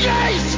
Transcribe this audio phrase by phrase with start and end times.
[0.00, 0.53] Jesus!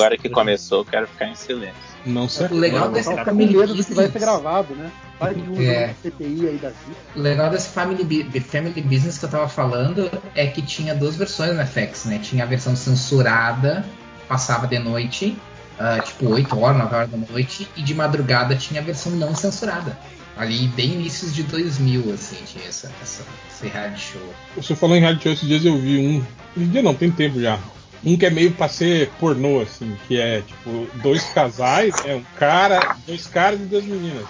[0.00, 1.74] Agora que começou, eu quero ficar em silêncio.
[2.04, 2.46] Não sei.
[2.46, 4.22] O legal desse Family do que vai ser Business.
[4.22, 4.90] gravado, né?
[5.18, 5.94] Vai que usa É.
[6.02, 6.96] CPI aí da vida.
[7.16, 11.56] O legal desse Family, Family Business que eu tava falando é que tinha duas versões
[11.56, 12.20] no FX, né?
[12.22, 13.84] Tinha a versão censurada,
[14.28, 15.36] passava de noite,
[15.78, 19.34] ah, tipo 8 horas, 9 horas da noite, e de madrugada tinha a versão não
[19.34, 19.98] censurada.
[20.36, 24.34] Ali, bem inícios de 2000, assim, tinha essa, essa, esse reality show.
[24.54, 26.22] Você falou em reality show, esses dias eu vi um.
[26.54, 27.58] Esses dias não, tem tempo já.
[28.04, 32.22] Um que é meio pra ser pornô, assim, que é tipo dois casais, é um
[32.38, 34.26] cara, dois caras e duas meninas.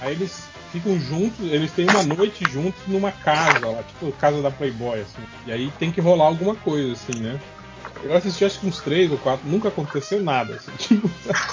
[0.00, 4.50] Aí eles ficam juntos, eles têm uma noite juntos numa casa lá, tipo casa da
[4.50, 5.22] Playboy, assim.
[5.46, 7.38] E aí tem que rolar alguma coisa, assim, né?
[8.02, 11.10] Eu assisti acho que uns três ou quatro, nunca aconteceu nada, assim, tipo,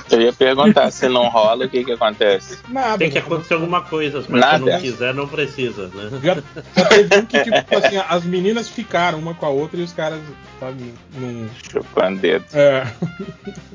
[0.09, 2.57] Eu ia perguntar, se não rola, o que que acontece?
[2.67, 2.97] nada.
[2.97, 3.21] Tem que né?
[3.25, 4.57] acontecer alguma coisa, mas Nada.
[4.57, 6.09] se não quiser, não precisa, né?
[6.23, 6.35] Já,
[6.75, 9.93] já teve um que, tipo assim, as meninas ficaram uma com a outra e os
[9.93, 10.19] caras,
[10.59, 11.49] sabe, num.
[11.71, 12.45] Chupando dedo.
[12.53, 12.85] É.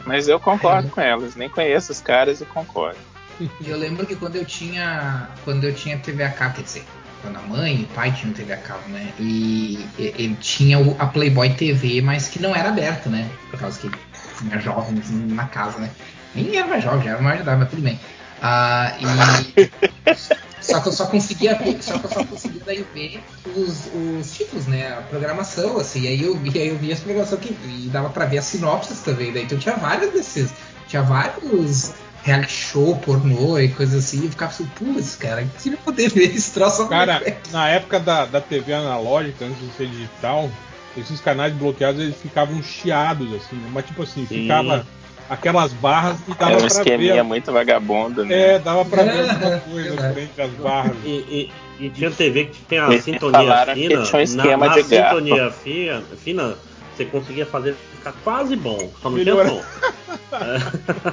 [0.04, 2.98] Mas eu concordo com elas, nem conheço os caras e concordo.
[3.40, 5.28] E eu lembro que quando eu tinha.
[5.44, 6.84] Quando eu tinha TV a cabo, quer dizer,
[7.26, 9.12] quando a mãe e o pai tinham TV a cabo, né?
[9.18, 13.28] E e- ele tinha a Playboy TV, mas que não era aberta, né?
[13.50, 13.90] Por causa que
[14.38, 15.90] tinha jovens na casa, né?
[16.34, 17.98] Nem era mais jovem, já era mais de idade, mas tudo bem.
[18.40, 19.68] Ah, e.
[20.60, 23.22] Só que eu só conseguia ver, só que eu só conseguia daí ver
[23.54, 24.94] os, os títulos, né?
[24.98, 28.10] A programação, assim, e aí eu via, aí eu via as programações que e dava
[28.10, 30.50] pra ver as sinopses também, daí então tinha vários desses,
[30.88, 31.92] tinha vários
[32.26, 36.08] reality show, pornô e coisas assim, e eu ficava assim, putz, cara, eu queria poder
[36.12, 40.50] ver esse troço Cara, vivo." na época da, da TV analógica, antes de ser digital,
[40.96, 43.68] esses canais bloqueados eles ficavam chiados, assim, né?
[43.72, 44.42] mas tipo assim, Sim.
[44.42, 44.84] ficava
[45.28, 47.22] aquelas barras e dava Era um esqueminha ver.
[47.22, 48.54] muito vagabundo, né?
[48.54, 50.14] É, dava pra ver É, alguma coisa verdade.
[50.14, 50.96] frente às barras.
[51.04, 54.02] E, e- e tinha TV que tinha a sintonia falaram que fina.
[54.02, 55.14] tinha um esquema na, de na garfo.
[55.16, 56.54] sintonia fina, fina,
[56.96, 59.46] você conseguia fazer ficar quase bom, só não Melhor.
[59.46, 60.36] tinha som.
[60.36, 60.58] É.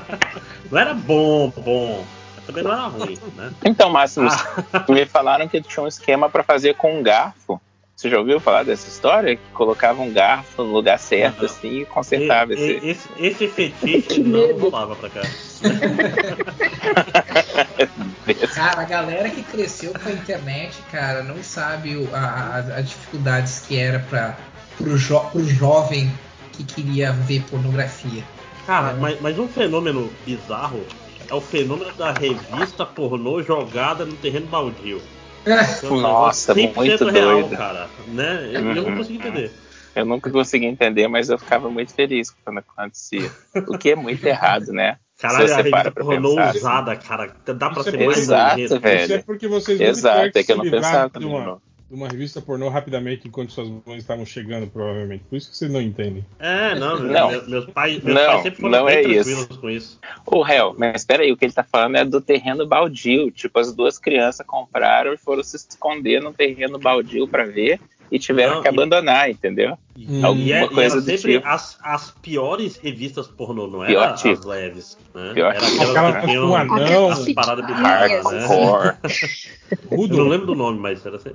[0.72, 2.06] não era bom, bom.
[2.36, 3.52] mas Também não era ruim, né?
[3.66, 4.86] Então, Máximo, Ah.
[4.90, 7.60] me falaram que tinha um esquema pra fazer com um garfo.
[7.96, 9.36] Você já ouviu falar dessa história?
[9.36, 11.46] Que colocava um garfo no lugar certo, Não.
[11.46, 12.88] assim, e consertava E- esse.
[12.88, 15.22] esse, esse fetiche não rolava pra cá.
[18.56, 23.60] Cara, a galera que cresceu com a internet, cara, não sabe a- a- as dificuldades
[23.68, 24.36] que era para
[24.78, 26.12] pro, jo, pro jovem
[26.54, 28.24] que queria ver pornografia.
[28.66, 30.82] Cara, mas, mas um fenômeno bizarro
[31.30, 35.02] é o fenômeno da revista pornô jogada no terreno baldio.
[35.46, 37.58] É Nossa, negócio 100% muito real, doido.
[37.58, 37.90] cara.
[38.08, 38.50] Né?
[38.54, 38.96] Eu, eu não Uhum.
[38.98, 39.52] consigo entender.
[39.94, 43.30] Eu nunca consegui entender, mas eu ficava muito feliz quando acontecia.
[43.68, 44.98] O que é muito errado, né?
[45.20, 46.56] Caralho, Se a você para revista pra pornô pensar.
[46.56, 47.36] usada, cara.
[47.46, 49.04] Dá pra Isso é ser mais exato, velho.
[49.04, 51.62] Isso é porque vocês Exato, é que eu não pensava também, não.
[51.94, 55.24] De uma revista pornô rapidamente enquanto suas mães estavam chegando, provavelmente.
[55.30, 56.26] Por isso que vocês não entendem.
[56.40, 57.30] É, não, Não.
[57.30, 59.60] meu- meus pais, meus Não, pais sempre foram não bem é tranquilos isso.
[59.60, 60.00] com isso.
[60.26, 63.30] Ô, réu, mas espera aí, o que ele tá falando é do terreno baldio.
[63.30, 67.80] Tipo, as duas crianças compraram e foram se esconder no terreno baldio pra ver
[68.14, 69.78] e tiveram Não, que e- abandonar, entendeu?
[69.98, 70.24] Hum.
[70.26, 71.48] Alguma E, é, e coisa era do sempre tipo.
[71.48, 74.34] as, as piores revistas pornô, não Pior era tipo.
[74.40, 74.98] as leves.
[75.16, 75.32] Né?
[75.34, 75.78] Pior era tipo.
[75.78, 77.06] que Aquela tinham com anão.
[77.08, 78.40] umas paradas bizarras, né?
[78.48, 78.98] Hardcore.
[79.74, 80.30] Eu não Rudolf.
[80.30, 81.30] lembro do nome, mas era assim.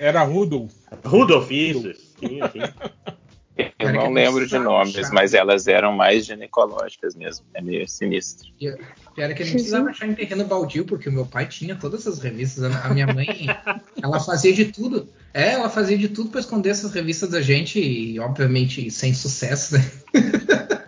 [0.00, 0.72] Era Rudolf.
[1.04, 1.92] Rudolf, isso.
[2.18, 2.60] Sim, sim.
[3.58, 7.46] Eu Cara, que não lembro de nomes, mas elas eram mais ginecológicas mesmo.
[7.54, 8.48] É meio sinistro.
[8.60, 8.76] E eu-
[9.14, 11.74] Pior é que eu não precisava achar em terreno baldio, porque o meu pai tinha
[11.74, 12.64] todas essas revistas.
[12.64, 13.26] A a minha mãe,
[14.02, 15.08] ela fazia de tudo.
[15.36, 19.74] É, ela fazia de tudo pra esconder essas revistas da gente, e obviamente sem sucesso,
[19.74, 19.84] né?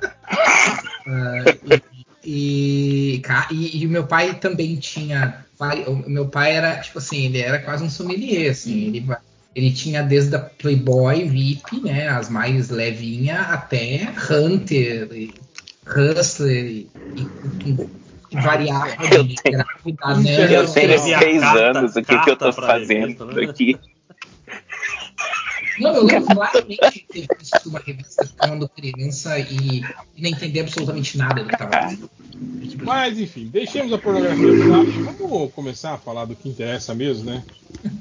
[1.11, 1.83] Ah, e,
[2.25, 5.45] e, e- e o meu pai também tinha.
[5.87, 8.89] O meu pai era, tipo assim, ele era quase um sommelier, assim.
[8.89, 9.21] Ele, va-
[9.55, 12.09] ele tinha desde a Playboy, VIP, né?
[12.09, 15.35] As mais levinha, até Hunter, e
[15.87, 17.31] Hustler, e, e-
[18.31, 19.65] e variava Eu de tenho-
[20.53, 23.45] Eu tenho seis anos, o que, que eu tô fazendo né?
[23.51, 23.79] aqui?
[25.81, 29.83] Não, eu lembro claramente de ter visto uma revista quando criança e,
[30.17, 32.11] e não entender absolutamente nada do que estava acontecendo.
[32.83, 35.17] Mas enfim, deixemos a pornografia de lado.
[35.17, 37.45] Vamos começar a falar do que interessa mesmo, né?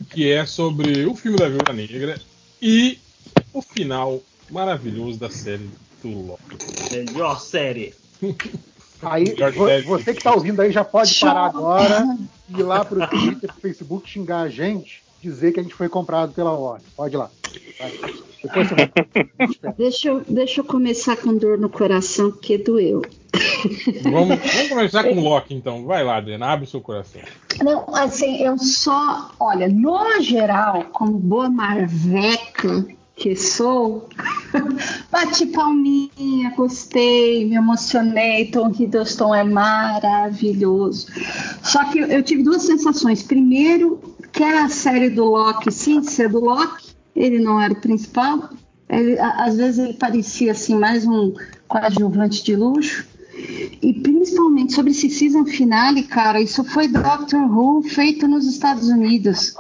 [0.10, 2.20] Que é sobre o filme da Viúva Negra
[2.62, 3.00] e
[3.54, 5.70] o final maravilhoso da série
[6.02, 6.58] do Loki.
[6.92, 7.94] Melhor série.
[9.02, 9.36] Aí,
[9.86, 12.18] você que tá ouvindo aí já pode parar agora
[12.50, 15.88] e ir lá pro Twitter, pro Facebook, xingar a gente, dizer que a gente foi
[15.88, 16.82] comprado pela hora.
[16.96, 17.30] Pode ir lá.
[18.44, 18.92] Depois você vai.
[19.78, 23.02] Deixa eu, deixa eu começar com dor no coração, porque doeu.
[24.04, 25.86] Vamos, vamos começar com o Loki, então.
[25.86, 27.22] Vai lá, Adriana, abre o seu coração.
[27.64, 32.86] Não, assim, eu só, olha, no geral, como boa marveca
[33.18, 34.08] que sou,
[35.12, 38.46] Bati palminha, gostei, me emocionei.
[38.52, 41.08] Tom Hiddleston é maravilhoso.
[41.64, 43.24] Só que eu tive duas sensações.
[43.24, 44.00] Primeiro,
[44.32, 46.87] que a série do Loki, sim, ser do Loki,
[47.18, 48.50] ele não era o principal.
[48.88, 51.34] Ele, às vezes ele parecia assim mais um
[51.68, 53.06] coadjuvante de luxo.
[53.82, 59.54] E principalmente sobre esse season finale, cara, isso foi Doctor Who feito nos Estados Unidos.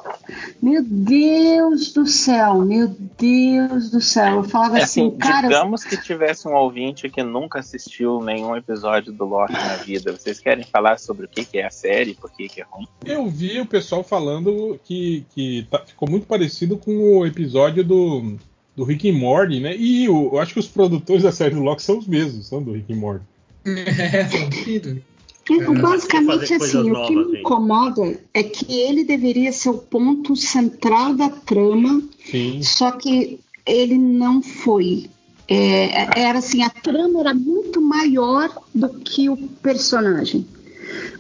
[0.62, 2.88] Meu Deus do céu, meu
[3.20, 4.38] Deus do céu.
[4.38, 5.48] Eu falava É assim, assim, cara.
[5.48, 10.12] digamos que tivesse um ouvinte que nunca assistiu nenhum episódio do Loki na vida.
[10.12, 12.88] Vocês querem falar sobre o que, que é a série, por que, que é ruim?
[13.06, 18.36] Eu vi o pessoal falando que, que tá- ficou muito parecido com o episódio do,
[18.76, 19.76] do Rick and Morty, né?
[19.78, 22.62] E o- eu acho que os produtores da série do Loki são os mesmos, são
[22.62, 23.26] do Rick and Morty.
[23.68, 25.18] É.
[25.50, 27.40] Então, Fazer basicamente, assim, o que novas, me gente.
[27.40, 32.62] incomoda é que ele deveria ser o ponto central da trama, Sim.
[32.62, 35.10] só que ele não foi.
[35.48, 40.46] É, era assim, a trama era muito maior do que o personagem.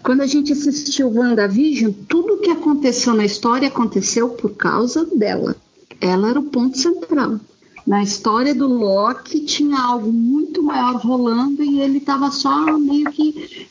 [0.03, 5.55] Quando a gente assistiu WandaVision, tudo o que aconteceu na história aconteceu por causa dela.
[6.01, 7.39] Ela era o ponto central.
[7.87, 13.67] Na história do Loki tinha algo muito maior rolando e ele estava só meio que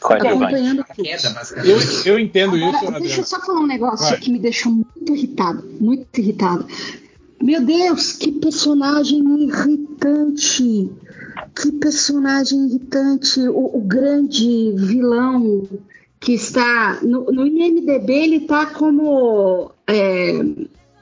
[0.00, 0.44] Coadjuvante.
[0.44, 1.04] acompanhando A tudo.
[1.04, 2.06] queda, basicamente.
[2.08, 3.26] Eu, eu entendo Agora, isso, deixa eu Adriano.
[3.26, 4.18] só falar um negócio Vai.
[4.20, 6.66] que me deixou muito irritado, muito irritado.
[7.42, 10.90] Meu Deus, que personagem irritante!
[11.54, 13.40] Que personagem irritante!
[13.48, 15.66] O, o grande vilão
[16.20, 20.44] que está no, no IMDB ele está como é,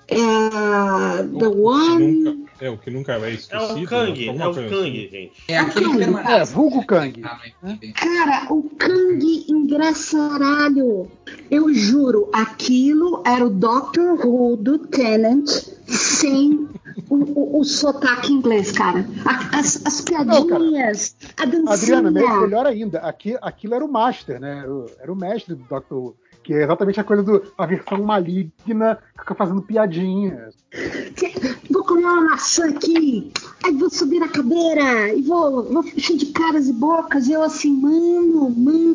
[0.09, 2.13] é, The O que One.
[2.25, 3.81] nunca- é, o que nunca é É esquecido.
[3.81, 5.33] o Kang, alguma é o Kang, gente.
[5.49, 6.33] É aquele que É, permanece.
[6.33, 7.23] É, vulgo Kang.
[7.25, 7.79] Ah, não.
[7.95, 11.09] Cara, o Kang engraçaralho.
[11.51, 15.47] Eu juro, aquilo era o Doctor Who do Tennant
[15.87, 16.69] sem
[17.09, 19.07] o, o, o sotaque inglês, cara.
[19.53, 21.99] As, as piadinhas, a dancinha.
[21.99, 24.59] Adriana, me- melhor ainda, aqui, aquilo era o Master, né?
[24.63, 26.17] Era o, era o mestre do Doctor Who.
[26.49, 30.55] Que é exatamente a coisa do a versão maligna que fica fazendo piadinhas.
[31.71, 33.31] Vou comer uma maçã aqui,
[33.63, 37.29] aí vou subir na cadeira e vou, vou encher de caras e bocas.
[37.29, 38.95] E eu assim, mano, mano.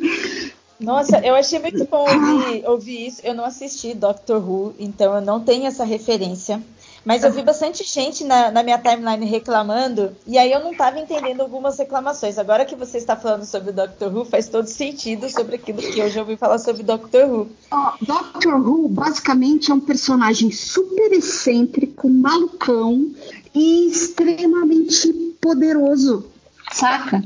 [0.79, 3.21] Nossa, eu achei muito bom ouvir, ouvir isso.
[3.23, 6.59] Eu não assisti Doctor Who, então eu não tenho essa referência.
[7.05, 10.99] Mas eu vi bastante gente na, na minha timeline reclamando, e aí eu não estava
[10.99, 12.37] entendendo algumas reclamações.
[12.37, 16.09] Agora que você está falando sobre Doctor Who, faz todo sentido sobre aquilo que eu
[16.09, 17.49] já ouvi falar sobre Doctor Who.
[17.71, 23.11] Ó, Doctor Who basicamente é um personagem super excêntrico, malucão
[23.53, 25.11] e extremamente
[25.41, 26.25] poderoso,
[26.71, 27.21] saca?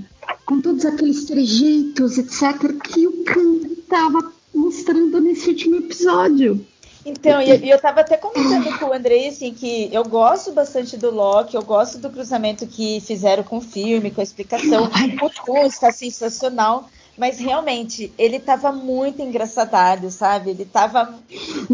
[0.45, 6.65] Com todos aqueles trejeitos, etc., que o Khan tava mostrando nesse último episódio.
[7.09, 10.97] Então, e e eu estava até comentando com o Andrei, assim, que eu gosto bastante
[10.97, 14.89] do Loki, eu gosto do cruzamento que fizeram com o filme, com a explicação.
[15.21, 20.49] O Tom está sensacional, mas realmente, ele estava muito engraçadado, sabe?
[20.51, 21.13] Ele estava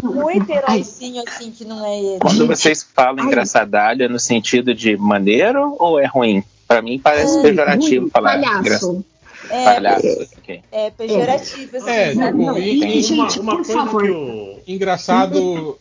[0.02, 2.18] muito heróizinho, assim, que não é ele.
[2.20, 3.26] Quando vocês falam Ai.
[3.26, 6.44] engraçadalho, é no sentido de maneiro ou é ruim?
[6.68, 8.58] Pra mim parece Ai, pejorativo ruim, falar palhaço.
[8.60, 9.04] engraçado.
[9.50, 10.06] É, Palhaço.
[10.38, 10.62] ok.
[10.72, 12.26] é pejorativo, assim, É, sabe?
[12.30, 14.02] tipo, Não, e- e- e- gente, uma, uma por coisa favor.
[14.02, 14.53] que o.
[14.66, 15.78] engraçado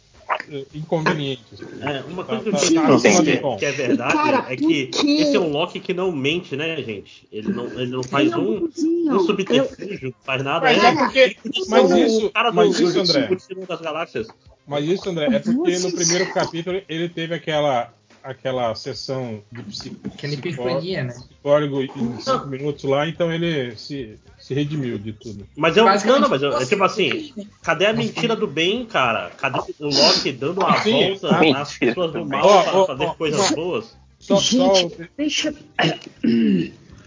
[0.49, 1.43] eh, inconveniente.
[1.53, 1.65] assim.
[1.81, 3.57] É, uma coisa que Tá- eu tá- digo tá que, acima do tom.
[3.57, 5.07] que é verdade Cara, é que quê?
[5.21, 7.27] esse é um Loki que não mente, né, gente?
[7.31, 9.15] Ele não, ele não faz é um, bonzinho.
[9.15, 10.65] um subterfúgio, não faz nada.
[10.65, 11.35] Mas é, é porque-
[11.69, 13.29] mas isso- cara mas do isso, André.
[13.67, 14.27] Das Galáxias.
[14.65, 17.93] Mas isso, André, é porque no primeiro capítulo ele teve aquela,
[18.23, 21.13] aquela sessão de psi- Aquela psicó- epifania, né?
[21.13, 25.45] psicólogo em cinco minutos lá, então ele se, se redimiu de tudo.
[25.57, 25.85] Mas é um.
[26.05, 29.29] Não, não, mas é, é tipo assim, cadê a mentira do bem, cara?
[29.37, 33.13] Cadê o Loki dando uma Sim, volta a nas pessoas do mal para fazer ó,
[33.15, 33.55] coisas ó.
[33.55, 33.97] boas?
[34.19, 35.53] Só, Gente, só- deixa.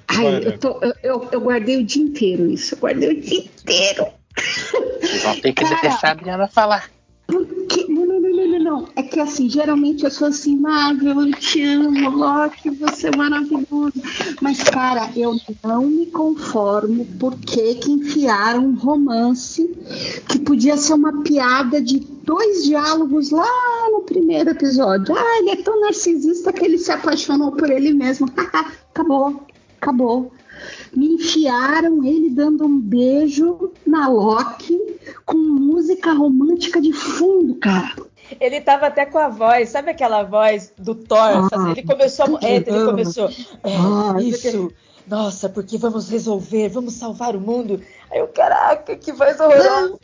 [0.08, 2.74] Ai, eu, tô- eu- eu- eu guardei o dia inteiro isso.
[2.74, 4.06] Eu guardei o dia inteiro.
[5.00, 5.80] Vocês vão ter que Cara.
[5.80, 6.90] deixar a Adriana falar.
[8.66, 8.88] Não.
[8.96, 13.92] É que assim, geralmente eu sou assim, Marvel, eu te amo, Loki, você é maravilhoso.
[14.40, 19.64] Mas, cara, eu não me conformo porque que enfiaram um romance
[20.28, 23.46] que podia ser uma piada de dois diálogos lá
[23.92, 25.14] no primeiro episódio.
[25.16, 28.26] Ah, ele é tão narcisista que ele se apaixonou por ele mesmo.
[28.92, 29.46] acabou,
[29.80, 30.32] acabou.
[30.94, 34.78] Me enfiaram ele dando um beijo na Loki
[35.24, 37.94] com música romântica de fundo, cara.
[38.40, 41.48] Ele tava até com a voz, sabe aquela voz do Thor?
[41.52, 43.28] Ah, ele começou, a- é, ele começou.
[43.62, 44.72] É, Ah, isso.
[45.06, 47.80] Nossa, porque vamos resolver, vamos salvar o mundo.
[48.10, 49.98] Aí eu, caraca, que voz horrorosa.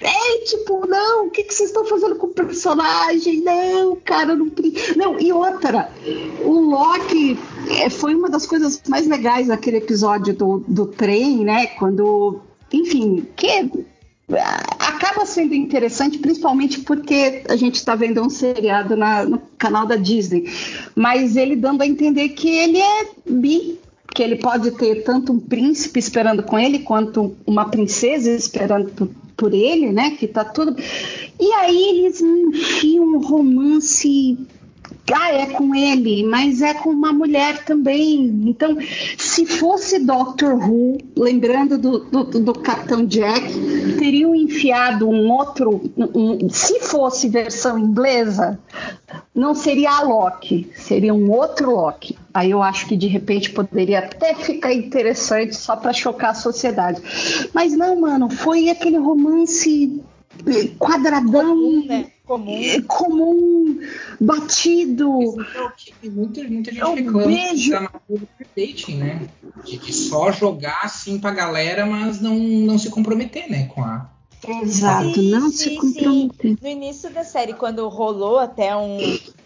[0.00, 3.42] É tipo, não, o que, que vocês estão fazendo com o personagem?
[3.42, 4.50] Não, cara, não.
[4.96, 5.90] Não, e outra,
[6.44, 11.66] o Loki é, foi uma das coisas mais legais daquele episódio do, do trem, né?
[11.66, 12.40] Quando.
[12.72, 13.70] Enfim, que
[14.78, 19.96] acaba sendo interessante, principalmente porque a gente está vendo um seriado na, no canal da
[19.96, 20.44] Disney,
[20.94, 23.80] mas ele dando a entender que ele é bi,
[24.14, 29.08] que ele pode ter tanto um príncipe esperando com ele quanto uma princesa esperando por,
[29.36, 30.10] por ele, né?
[30.10, 30.76] Que tá tudo.
[31.38, 34.38] E aí eles enfiam um romance
[35.14, 38.42] ah, é com ele, mas é com uma mulher também.
[38.46, 38.76] Então,
[39.16, 43.52] se fosse Doctor Who, lembrando do, do, do Capitão Jack,
[43.98, 45.90] teriam enfiado um outro.
[45.96, 48.58] Um, se fosse versão inglesa,
[49.34, 52.16] não seria a Loki, seria um outro Loki.
[52.32, 57.00] Aí eu acho que de repente poderia até ficar interessante só para chocar a sociedade.
[57.52, 60.00] Mas não, mano, foi aquele romance
[60.78, 61.48] quadradão.
[61.56, 62.10] Comum, né?
[62.24, 62.52] Comum.
[62.62, 63.80] É, comum,
[64.20, 65.18] batido.
[66.02, 67.70] É muita, muita gente É um reclama beijo.
[67.72, 67.90] da
[68.56, 69.28] dating, né?
[69.64, 73.66] De que só jogar assim pra galera, mas não, não se comprometer, né?
[73.68, 74.10] Com a.
[74.46, 76.56] Exato, Sim, não sim, se comprometer.
[76.62, 78.98] No início da série, quando rolou até um,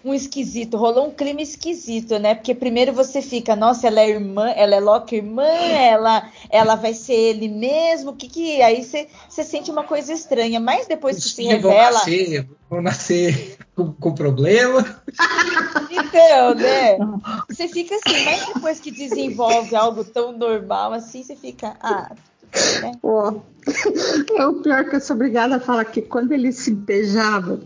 [0.04, 2.34] um esquisito, rolou um clima esquisito, né?
[2.34, 6.94] Porque primeiro você fica, nossa, ela é irmã, ela é Loki irmã, ela, ela vai
[6.94, 8.60] ser ele mesmo, o que que.
[8.62, 11.92] Aí você, você sente uma coisa estranha, mas depois que se revela.
[11.92, 15.02] nascer, vão nascer com, com problema.
[15.90, 16.98] Então, né?
[17.48, 22.14] Você fica assim, mas depois que desenvolve algo tão normal assim, você fica, ah,
[23.02, 23.40] Ó,
[24.36, 27.60] é o pior que eu sou obrigada a falar que quando eles se beijavam,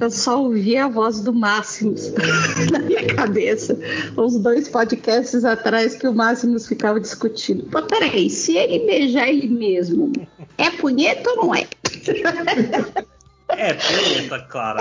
[0.00, 2.12] eu só ouvia a voz do Máximos
[2.70, 3.78] na minha cabeça.
[4.16, 7.64] Os dois podcasts atrás que o Máximos ficava discutindo.
[7.64, 10.12] Pô, peraí, se ele beijar ele mesmo,
[10.58, 11.66] é punheta ou não é?
[13.56, 13.74] É,
[14.48, 14.78] claro.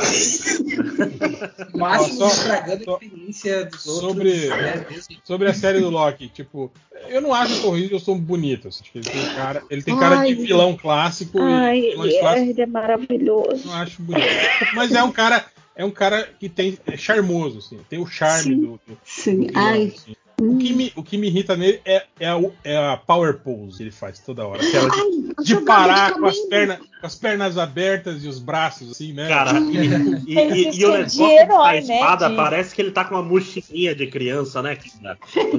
[1.74, 4.50] O máximo só- estragando só- a experiência dos sobre- outros.
[4.50, 4.86] né?
[5.24, 6.72] Sobre a série do Loki, tipo,
[7.08, 8.82] eu não acho que o Reed são bonitos.
[8.82, 10.36] Acho que ele tem cara, ele tem cara de Ai.
[10.36, 13.62] vilão clássico Ai, e é, clássicos ele é maravilhoso.
[13.64, 14.28] eu não acho bonito.
[14.74, 15.46] Mas é um cara,
[15.76, 18.62] é um cara que tem é charmoso, assim, tem o charme Sim.
[18.62, 19.94] do, do Sim, vilão, ai.
[19.96, 20.16] assim.
[20.39, 23.77] O que, me, o que me irrita nele é, é, a, é a power pose
[23.77, 24.62] que ele faz toda hora.
[24.65, 28.39] Aquela de, Ai, de parar de com as, pernas, com as pernas abertas e os
[28.39, 29.27] braços, assim, né?
[29.27, 32.75] Cara, e, e- e- que e o negócio de da herói, né, espada de- parece
[32.75, 34.77] que ele tá com uma mochilinha de criança, né?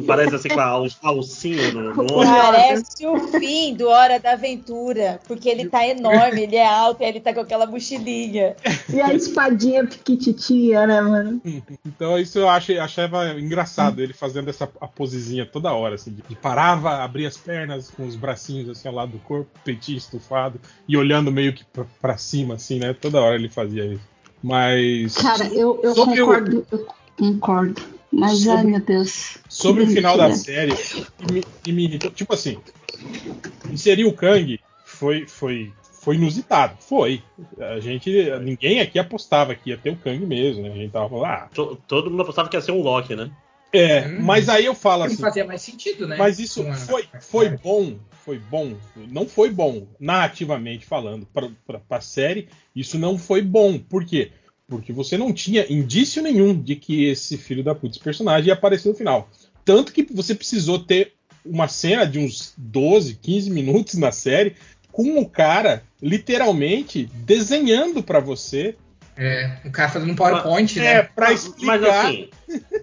[0.06, 2.06] parece assim com a al- alcinha no, no.
[2.24, 7.06] Parece o fim do Hora da Aventura, porque ele tá enorme, ele é alto e
[7.06, 8.56] ele tá com aquela mochilinha.
[8.92, 11.40] E a espadinha piquititinha, né, mano?
[11.86, 16.22] Então isso eu achei, achava engraçado, ele fazendo essa a posezinha toda hora, assim, de,
[16.22, 20.60] de parava, abria as pernas com os bracinhos assim ao lado do corpo, peitinho estufado
[20.86, 22.92] e olhando meio que pra, pra cima, assim, né?
[22.94, 24.02] Toda hora ele fazia isso.
[24.42, 26.86] Mas Cara, eu, eu o- concordo, eu
[27.18, 27.80] concordo.
[28.12, 29.38] Mas, Sobre- ai, meu Deus.
[29.48, 30.74] sobre o Que final da série,
[31.62, 32.58] que me, irritou, tipo assim,
[33.70, 37.22] inserir o Kang foi, foi, foi inusitado, foi.
[37.58, 38.10] A gente,
[38.42, 40.70] ninguém aqui apostava que ia ter o Kang mesmo, né?
[40.72, 43.30] A gente tava falando, ah, To- Todo mundo apostava que ia ser um Loki, né?
[43.72, 44.18] É, Hum.
[44.22, 46.16] mas aí eu falo assim, fazia mais sentido, né?
[46.16, 47.60] Mas isso Com a- foi, foi história.
[47.62, 48.74] bom, foi bom.
[49.08, 51.50] Não foi bom, narrativamente falando, para
[51.90, 52.48] a série.
[52.74, 53.78] Isso não foi bom.
[53.78, 54.32] Por quê?
[54.68, 58.54] Porque você não tinha indício nenhum de que esse filho da puta, esse personagem, ia
[58.54, 59.28] aparecer no final.
[59.64, 61.12] Tanto que você precisou ter
[61.44, 64.54] uma cena de uns 12, 15 minutos na série
[64.92, 68.76] com o cara literalmente desenhando para você.
[69.22, 71.02] É, o cara fazendo um PowerPoint, É, né?
[71.02, 72.06] para Mas explicar.
[72.06, 72.30] assim,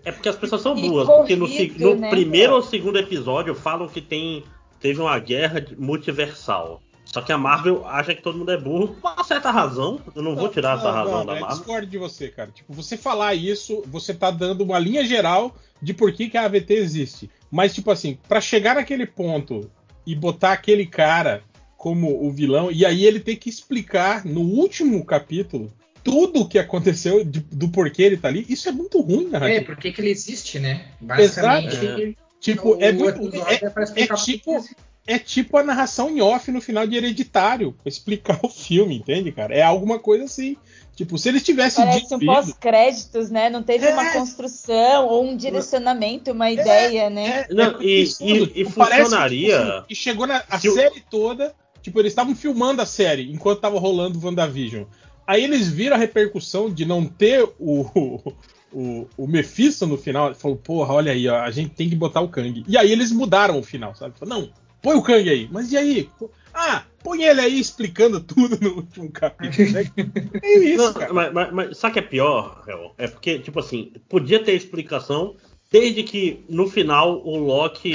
[0.06, 1.08] é porque as pessoas são burras.
[1.08, 2.12] Porque no, no né?
[2.12, 4.44] primeiro ou segundo episódio falam que tem,
[4.80, 6.80] teve uma guerra multiversal.
[7.06, 10.00] Só que a Marvel acha que todo mundo é burro por uma certa razão.
[10.14, 11.58] Eu não vou tirar essa Não, razão não, da é, Marvel.
[11.58, 12.52] discordo de você, cara.
[12.52, 16.44] Tipo, você falar isso, você tá dando uma linha geral de por que, que a
[16.46, 17.32] AVT existe.
[17.50, 19.72] Mas, tipo assim, pra chegar naquele ponto
[20.06, 21.42] e botar aquele cara
[21.76, 25.72] como o vilão, e aí ele tem que explicar no último capítulo
[26.12, 29.30] tudo o que aconteceu de- do porquê ele tá ali, isso é muito ruim, É,
[29.32, 29.66] narrativa.
[29.66, 30.86] por que que ele existe, né?
[31.02, 32.16] Basicamente, Exato.
[32.40, 33.36] Tipo, o é muito.
[33.48, 34.66] É, é pra explicar é tipo-
[35.06, 39.32] é tipo a narração em off no final de Hereditário, pra explicar o filme, entende,
[39.32, 39.54] cara?
[39.54, 40.56] É alguma coisa assim.
[40.96, 43.50] Tipo, se eles tivessem Parece um dito isso- pós-créditos, né?
[43.52, 44.14] Não teve uma É.
[44.14, 47.46] construção ou um direcionamento, uma ideia, né?
[47.50, 48.04] É, Não, é e- e-
[48.44, 51.54] e Tipo, funcionaria- assim, E chegou na a Se série toda.
[51.84, 54.84] Tipo, eles estavam filmando a série enquanto tava rolando o WandaVision.
[55.28, 58.34] Aí eles viram a repercussão de não ter o,
[58.72, 60.34] o, o Mephisto no final.
[60.34, 62.64] Falou, porra, olha aí, ó, a gente tem que botar o Kang.
[62.66, 64.18] E aí eles mudaram o final, sabe?
[64.18, 64.50] Falou, não,
[64.82, 65.50] põe o Kang aí.
[65.52, 66.10] Mas e aí?
[66.54, 69.70] Ah, põe ele aí explicando tudo no último capítulo.
[69.72, 69.92] né?
[70.42, 71.14] É isso, cara.
[71.14, 72.94] mas, mas, mas sabe que é pior, Hel?
[72.98, 75.36] É porque, tipo assim, podia ter explicação
[75.70, 77.94] desde que no final o Loki,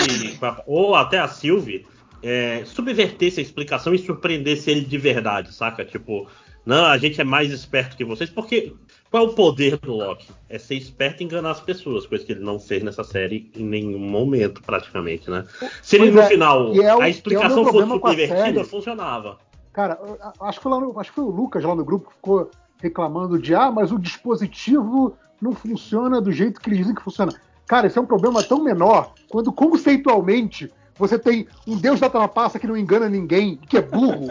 [0.67, 1.87] ou até a Sylvie,
[2.23, 5.85] é, subvertesse a explicação e surpreendesse ele de verdade, saca?
[5.85, 6.29] Tipo,
[6.64, 8.73] não, a gente é mais esperto que vocês, porque
[9.11, 10.28] qual é o poder do Loki?
[10.49, 13.64] É ser esperto e enganar as pessoas, coisa que ele não fez nessa série em
[13.64, 15.45] nenhum momento, praticamente, né?
[15.83, 18.11] Se ele Pois no é, final é o- a é explicação fosse problema com a
[18.11, 18.64] subvertida, série.
[18.64, 19.38] funcionava.
[19.73, 19.99] Cara,
[20.40, 22.50] acho que, no- acho que foi o Lucas lá no grupo que ficou
[22.81, 27.33] reclamando de ah, mas o dispositivo não funciona do jeito que eles dizem que funciona.
[27.66, 32.59] Cara, isso é um problema tão menor quando conceitualmente você tem um deus da trapaça
[32.59, 34.29] que não engana ninguém, que é burro.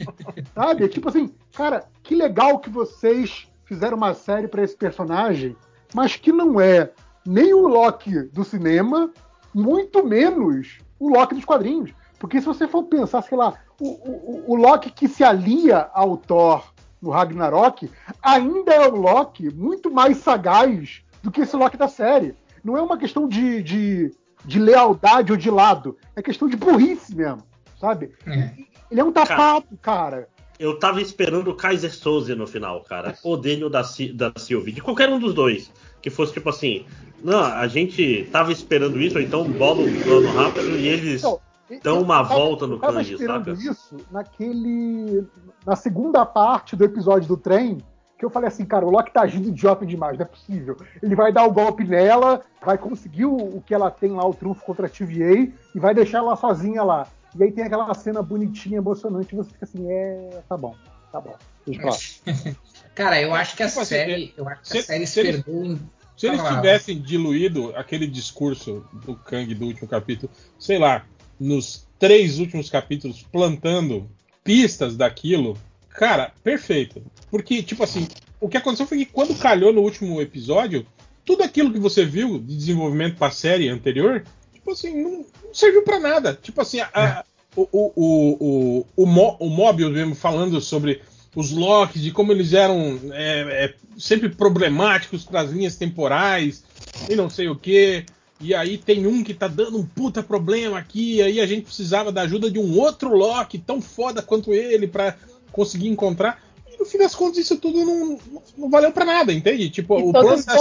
[0.54, 0.84] Sabe?
[0.84, 5.56] É tipo assim, cara, que legal que vocês fizeram uma série pra esse personagem,
[5.94, 6.90] mas que não é
[7.24, 9.10] nem o Loki do cinema,
[9.52, 11.92] muito menos o Loki dos quadrinhos.
[12.18, 16.16] Porque se você for pensar, sei lá, o, o, o Loki que se alia ao
[16.16, 17.90] Thor no Ragnarok
[18.22, 22.34] ainda é um Loki muito mais sagaz do que esse Loki da série.
[22.64, 24.10] Não é uma questão de, de,
[24.46, 27.42] de lealdade ou de lado, é questão de burrice mesmo,
[27.80, 28.12] sabe?
[28.26, 28.50] É.
[28.90, 30.28] Ele é um tapado, cara.
[30.58, 33.14] Eu tava esperando o Kaiser Souza no final, cara.
[33.22, 33.82] Ou dele ou da,
[34.14, 34.72] da Sylvie.
[34.72, 35.70] De qualquer um dos dois.
[36.00, 36.86] Que fosse tipo assim.
[37.22, 41.40] Não, a gente tava esperando isso, ou então bola um plano rápido e eles Então,
[41.82, 43.70] dão uma tava- volta no eu tava Kang, esperando saca?
[43.70, 45.26] isso naquele.
[45.66, 47.78] Na segunda parte do episódio do trem,
[48.18, 50.76] que eu falei assim, cara, o Loki tá agindo idiota demais, não é possível.
[51.02, 54.32] Ele vai dar o golpe nela, vai conseguir o, o que ela tem lá, o
[54.34, 57.06] trunfo contra a TVA, e vai deixar ela sozinha lá.
[57.38, 60.40] E aí tem aquela cena bonitinha, emocionante, e você fica assim, é.
[60.48, 60.74] tá bom,
[61.12, 61.36] tá bom.
[62.94, 64.34] Cara, eu acho que a Tipo assim, série.
[64.36, 65.78] Eu acho que se- a série se se eles- em.
[66.16, 71.04] Se tivessem diluído aquele discurso do Kang do último capítulo, sei lá,
[71.38, 74.08] nos três últimos capítulos, plantando
[74.42, 75.58] pistas daquilo,
[75.96, 77.02] cara, perfeito.
[77.30, 78.06] Porque, tipo assim,
[78.40, 80.86] o que aconteceu foi que quando calhou no último episódio,
[81.24, 85.82] tudo aquilo que você viu de desenvolvimento pra série anterior, tipo assim, não, não serviu
[85.82, 86.38] pra nada.
[86.40, 87.24] Tipo assim, a- a-
[87.56, 91.00] o, o, o, o, o, Mo- o Mobius mesmo falando sobre
[91.34, 96.62] os Locks, de como eles eram é, é, sempre problemáticos para as linhas temporais
[97.10, 98.04] e não sei o que.
[98.40, 101.64] E aí tem um que tá dando um puta problema aqui, e aí a gente
[101.64, 105.16] precisava da ajuda de um outro Loki tão foda quanto ele para
[105.52, 106.42] conseguir encontrar.
[106.72, 108.18] E no fim das contas isso tudo não,
[108.58, 109.70] não valeu para nada, entende?
[109.70, 110.54] Tipo, E o plano, todos da,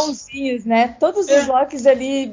[0.66, 0.96] né?
[1.00, 1.42] Todos É.
[1.42, 2.28] os Locks ali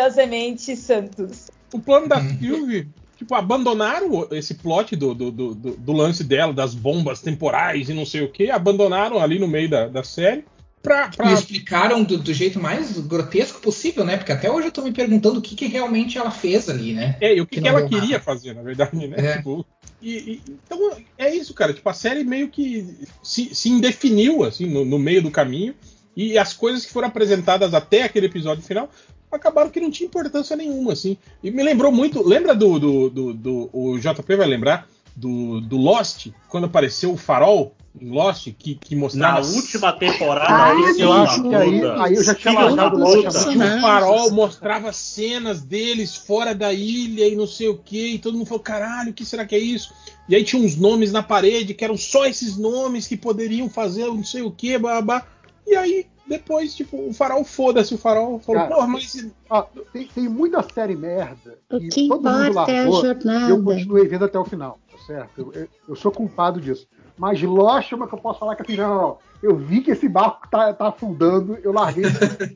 [0.00, 1.50] maravilhosamente santos.
[1.72, 6.74] o plano da Sylvie, tipo, abandonaram esse plot do, do, do, do- lance dela, das
[6.74, 10.44] bombas temporais e não sei o que, abandonaram ali no meio da, da série
[10.82, 14.16] pra, pra E explicaram do, do jeito mais grotesco possível, né?
[14.16, 17.16] Porque até hoje eu tô me perguntando o que, que realmente ela fez ali, né?
[17.20, 18.20] É, e o que, Que que ela queria nada.
[18.20, 19.16] fazer, na verdade, né?
[19.18, 19.36] É.
[19.38, 19.66] Tipo,
[20.00, 20.78] e, e- então
[21.18, 21.72] é isso, cara.
[21.72, 22.86] Tipo, a série meio que
[23.22, 25.74] se, se indefiniu, assim, no, no meio do caminho.
[26.16, 28.90] E as coisas que foram apresentadas até aquele episódio final
[29.30, 31.16] acabaram que não tinha importância nenhuma, assim.
[31.42, 32.26] E me lembrou muito.
[32.26, 32.78] Lembra do.
[32.78, 38.48] do, do, do- o JP vai lembrar do, do Lost, quando apareceu o farol Lost,
[38.58, 39.46] que, que Na mostrava.
[39.46, 42.98] última temporada, Ah, eu acho que aí- puta, aí eu já tinha largado.
[42.98, 48.14] Lost que o farol mostrava cenas deles fora da ilha e não sei o que,
[48.14, 49.94] e todo mundo falou, caralho, o que será que é isso?
[50.28, 54.06] E aí tinha uns nomes na parede que eram só esses nomes que poderiam fazer
[54.06, 55.24] não sei o que, babá.
[55.66, 59.26] E aí, depois, tipo, o farol, foda-se, o farol falou, Cara, porra, mas.
[59.48, 63.00] Ó, tem, tem muita série merda O e que todo mundo importa é a largou.
[63.00, 63.50] jornada.
[63.50, 65.30] Eu continuei vendo até o final, tá certo?
[65.38, 66.86] Eu, eu- eu sou culpado disso.
[67.18, 69.18] Mas Lost é uma que eu posso falar que assim, não, não, não.
[69.42, 72.04] Eu vi que esse barco tá, tá afundando, eu larguei.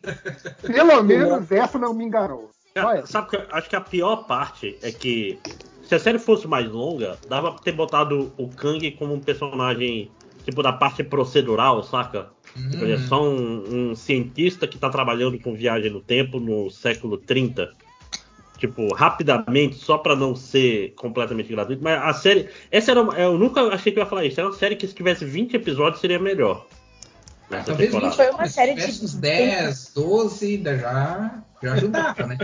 [0.66, 2.51] Pelo menos essa não me enganou.
[2.75, 3.07] Cara, essa.
[3.07, 5.38] sabe que eu acho que a pior parte é que
[5.83, 10.11] se a série fosse mais longa, dava pra ter botado o Kang como um personagem
[10.44, 12.31] tipo da parte procedural, saca?
[12.55, 16.70] Tipo, ele é só um, um cientista que tá trabalhando com viagem no tempo no
[16.70, 17.70] século 30.
[18.61, 21.83] Tipo, rapidamente, só pra não ser completamente gratuito.
[21.83, 22.49] Mas a série.
[22.70, 23.01] Essa era.
[23.03, 24.38] uma- Eu nunca achei que eu ia falar isso.
[24.38, 26.66] Era uma série que se tivesse 20 episódios seria melhor.
[27.51, 28.14] Nessa Talvez temporada.
[28.14, 32.38] 20 Foi uma série de- uns 10, 12, da- já, já ajudava, né?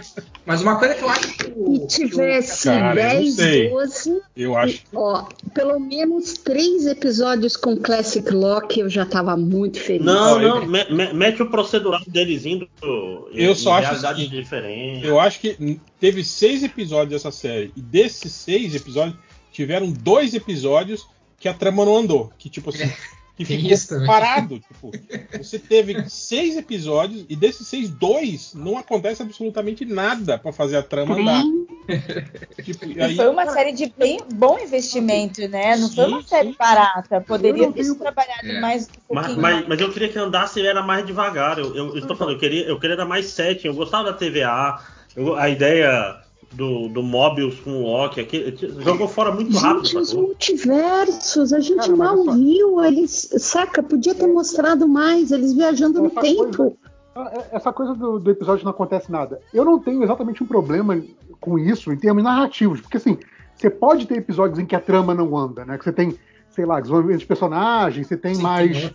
[0.45, 3.21] Mas uma coisa que eu acho que o, E que o- tivesse Cara, eu não
[3.23, 3.69] 10, sei.
[3.71, 4.85] 12, Eu acho que.
[4.95, 5.25] ó,
[5.55, 10.05] pelo menos três episódios com Classic Lock eu já tava muito feliz.
[10.05, 14.09] Não, Não, me- me- mete o procedural deles indo em, Eu só em acho o
[14.09, 15.05] seguinte, diferentes.
[15.09, 17.73] Eu acho que teve seis episódios dessa série.
[17.77, 19.17] E desses seis episódios,
[19.53, 21.07] tiveram dois episódios
[21.41, 22.31] que a trama não andou.
[22.39, 22.85] Que, tipo assim,
[23.37, 24.59] que Tem ficou parado.
[24.59, 24.91] Tipo,
[25.37, 30.83] você teve seis episódios e desses seis, dois não acontece absolutamente nada pra fazer a
[30.83, 31.43] trama andar.
[32.65, 35.77] Tipo, e aí, foi uma série de bem bom investimento, né?
[35.77, 36.57] Não foi uma Sim, série sim.
[36.59, 37.21] barata.
[37.21, 38.61] Poderia ter tenho- trabalhado É.
[38.61, 41.59] mais um Mas, pouquinho mas, mas eu queria que andasse era mais devagar.
[41.59, 43.69] Eu, eu, eu estou falando, eu queria, eu queria dar mais setting.
[43.69, 44.81] Eu gostava da TVA.
[45.15, 46.21] eu- a ideia
[46.53, 49.85] do, do Mobius com o Loki aqui, jogou fora muito rápido.
[49.87, 50.27] Gente, os sacou?
[50.29, 56.01] multiversos, a gente Cara, mal essa- viu, eles, saca, podia ter mostrado mais, eles viajando
[56.01, 56.77] no Essa tempo.
[57.17, 59.41] É- Essa coisa do, do episódio não acontece nada.
[59.53, 61.01] Eu não tenho exatamente um problema
[61.41, 63.19] com isso em termos narrativos, porque assim,
[63.55, 65.79] você pode ter episódios em que a trama não anda, né?
[65.79, 66.19] Que você tem,
[66.51, 68.91] sei lá, desenvolvimento de personagens, você tem Sim, mais é,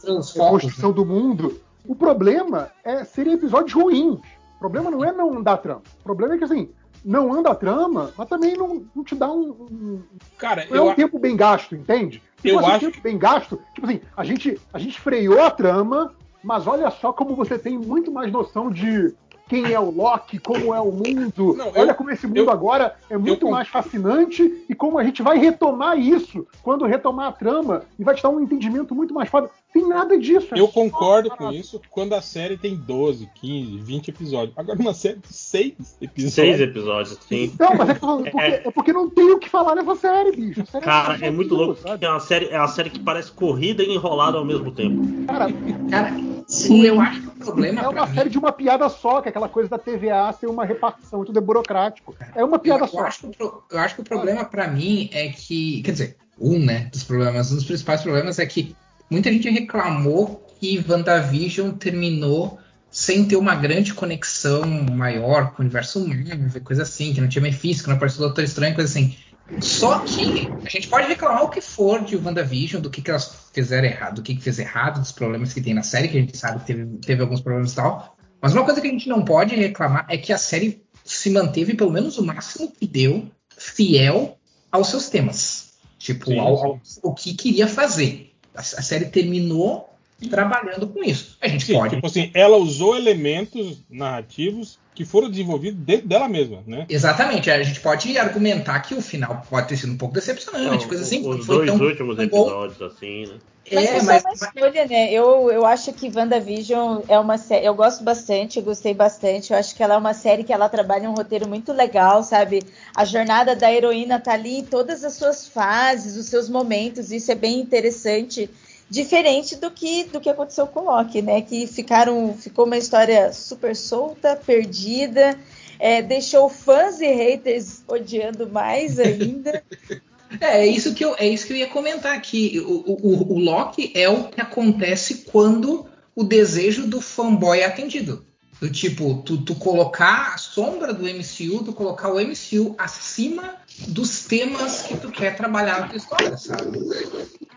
[0.50, 1.60] construção do mundo.
[1.88, 4.20] O problema é serem episódios ruins.
[4.56, 5.82] O problema não é não andar a trama.
[6.02, 6.70] O problema é que assim,
[7.04, 10.02] não anda a trama, mas também não, não te dá um, um-
[10.38, 12.22] cara, é eu, um tempo bem gasto, entende?
[12.42, 15.50] Se Eu um acho- tempo bem gasto, tipo assim, a gente, a gente freou a
[15.52, 19.14] trama, mas olha só como você tem muito mais noção de
[19.50, 21.54] quem é o Loki, como é o mundo.
[21.58, 24.98] Não, eu- olha como esse mundo eu- agora é muito con- mais fascinante e como
[24.98, 28.96] a gente vai retomar isso quando retomar a trama e vai te dar um entendimento
[28.96, 29.50] muito mais foda.
[29.74, 30.54] Tem nada disso.
[30.54, 31.56] é eu só concordo com parada.
[31.56, 34.58] isso quando a série tem 12, 15, 20 episódios.
[34.58, 36.34] Agora, uma série de 6 episódios.
[36.34, 37.54] Seis episódios, sim.
[37.60, 39.76] Não, mas é, que eu tô falando, porque, é porque não tem o que falar
[39.76, 40.66] nessa série, bicho.
[40.66, 41.80] Série Cara, só é muito louco.
[41.82, 42.06] sabe?
[42.06, 45.02] É uma série, é uma série que parece corrida e enrolada ao mesmo tempo.
[45.26, 45.48] Cara,
[45.90, 46.12] Cara,
[46.48, 46.82] Sim.
[46.86, 49.32] eu acho que o problema É uma mim- série de uma piada só, que é
[49.32, 52.14] aquela coisa da TVA ser uma repartição, tudo é burocrático.
[52.36, 53.00] É uma piada eu, só.
[53.00, 56.18] eu acho que, o eu acho que o problema pra mim é que, quer dizer,
[56.40, 58.76] um, né, dos problemas, um dos principais problemas é que
[59.12, 66.06] muita gente reclamou que WandaVision terminou sem ter uma grande conexão maior com o universo
[66.08, 69.16] Marvel, coisa assim, que não tinha Mephisto, que não apareceu o Doutor Estranho, coisa assim.
[69.60, 73.50] Só que a gente pode reclamar o que for de WandaVision, do que, que elas
[73.54, 76.22] fizeram errado, do que, que fez errado, dos problemas que tem na série, que a
[76.22, 78.18] gente sabe que teve, teve alguns problemas e tal.
[78.42, 81.74] Mas uma coisa que a gente não pode reclamar é que a série se manteve,
[81.74, 84.38] pelo menos o máximo que deu, fiel
[84.72, 85.74] aos seus temas.
[85.98, 88.31] Tipo, ao, ao- o que queria fazer.
[88.54, 89.90] A, série terminou
[90.30, 91.38] trabalhando com isso.
[91.42, 91.96] A gente Sim, pode.
[91.96, 96.86] tipo assim, ela usou elementos narrativos que foram desenvolvidos dentro dela mesma, né?
[96.90, 100.88] Exatamente, a gente pode argumentar que o final pode ter sido um pouco decepcionante, Não,
[100.88, 101.28] coisa assim.
[101.28, 102.42] os foi dois tão, últimos tão bom.
[102.42, 103.36] episódios, assim, né?
[103.72, 105.14] Mas É, mas, uma escolha, né?
[105.14, 107.66] Eu, eu acho que WandaVision é uma série.
[107.66, 109.54] Eu gosto bastante, eu gostei bastante.
[109.54, 112.64] Eu acho que ela é uma série que ela trabalha um roteiro muito legal, sabe?
[112.96, 117.12] A jornada da heroína tá ali em todas as suas fases, os seus momentos.
[117.12, 118.50] Isso é bem interessante.
[118.92, 121.42] Diferente do que, do que aconteceu com o Loki, né?
[121.42, 125.40] Que ficaram, ficou uma história super solta, perdida.
[125.80, 129.64] é, deixou fãs e haters odiando mais ainda.
[130.40, 132.58] É, é isso que eu, é isso que eu ia comentar aqui.
[132.66, 138.26] O, o, o Loki é o que acontece quando o desejo do fanboy é atendido.
[138.62, 143.56] Do tipo, tu, tu colocar a sombra do MCU, tu colocar o MCU acima
[143.88, 146.80] dos temas que tu quer trabalhar na tua história, sabe?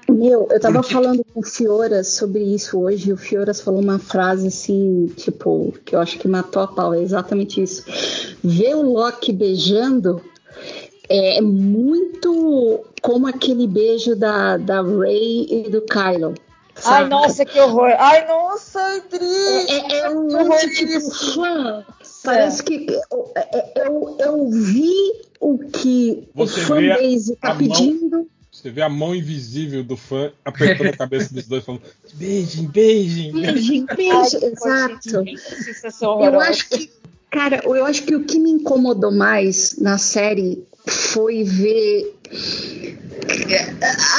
[0.09, 3.81] Meu, eu tava Porque- falando com o Fioras sobre isso hoje, e o Fioras falou
[3.81, 7.85] uma frase assim, tipo, que eu acho que matou a pau, é exatamente isso.
[8.43, 10.21] Ver o Loki beijando
[11.09, 16.35] é muito como aquele beijo da, da Ray e do Kylo.
[16.85, 17.95] Ai, nossa, que horror!
[17.99, 19.25] Ai, nossa, Adri!
[19.69, 21.85] É, é um lance tipo fã.
[22.25, 24.97] Parece que eu, é- eu, eu vi
[25.53, 28.29] o que Você o fanbase tá a mão- pedindo.
[28.51, 31.83] Você vê a mão invisível do fã apertando a cabeça dos dois, falando:
[32.15, 33.33] beijem, beijem.
[33.33, 35.25] beijem." Beijo, beijo, exato.
[36.23, 36.91] Eu acho que,
[37.31, 42.15] cara, eu acho que o que me incomodou mais na série foi ver.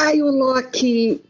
[0.02, 1.22] Ai, o Loki.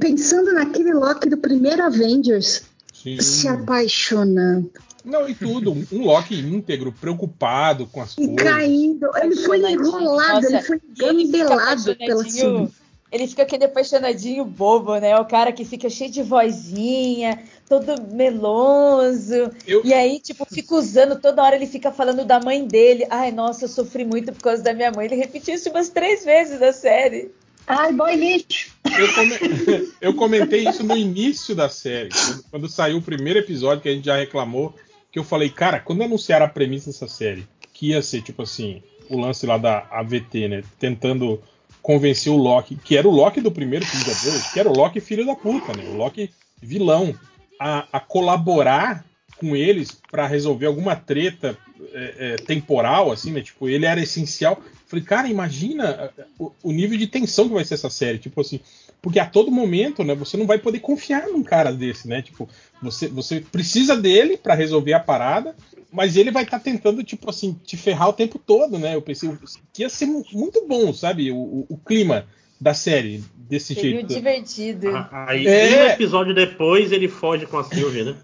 [0.00, 2.62] Pensando naquele Loki do primeiro Avengers,
[2.94, 3.20] Sim.
[3.20, 4.70] se apaixonando
[5.04, 5.72] Não, e tudo.
[5.72, 8.36] Um, um Loki íntegro, preocupado com as e coisas.
[8.36, 9.10] caindo.
[9.16, 12.30] Ele foi enrolado, Nossa, ele foi E ele fica gambelado pela apaixonadinho.
[12.68, 12.70] cima.
[13.10, 15.14] Ele fica aquele apaixonadinho bobo, né?
[15.18, 19.50] O cara que fica cheio de vozinha, todo meloso.
[19.66, 23.06] Eu- E aí, tipo, fica usando, toda hora ele fica falando da mãe dele.
[23.10, 25.06] Ai, nossa, eu sofri muito por causa da minha mãe.
[25.06, 27.30] Ele repetiu isso umas três vezes na série.
[27.66, 28.72] Ai, boy lixo.
[28.98, 33.82] Eu, come- eu comentei isso no início da série, quando, quando saiu o primeiro episódio
[33.82, 34.74] que a gente já reclamou,
[35.12, 38.82] que eu falei, cara, quando anunciaram a premissa dessa série, que ia ser tipo assim,
[39.10, 41.40] o lance lá da AVT, né, tentando
[41.82, 45.26] convencer o Loki, que era o Loki do primeiro Vingadores, que era o Loki filho
[45.26, 46.30] da puta, né, o Loki
[46.62, 47.14] vilão,
[47.60, 49.04] a, a colaborar
[49.36, 51.58] com eles pra resolver alguma treta
[51.92, 54.62] é, é, temporal, assim, né, tipo, ele era essencial.
[54.86, 58.18] Falei, cara, imagina o, o nível de tensão que vai ser essa série.
[58.18, 58.60] Tipo assim,
[59.02, 62.22] porque a todo momento, né, você não vai poder confiar num cara desse, né?
[62.22, 62.48] Tipo,
[62.80, 65.56] você, você precisa dele para resolver a parada,
[65.92, 68.94] mas ele vai estar tá tentando, tipo assim, te ferrar o tempo todo, né?
[68.94, 69.28] Eu pensei
[69.72, 71.32] que ia ser muito bom, sabe?
[71.32, 72.26] O, o, o clima
[72.60, 74.14] da série desse Seria jeito.
[74.14, 74.96] divertido.
[74.96, 75.84] Ah, Aí, É.
[75.84, 78.16] um episódio depois, ele foge com a Sylvie, né?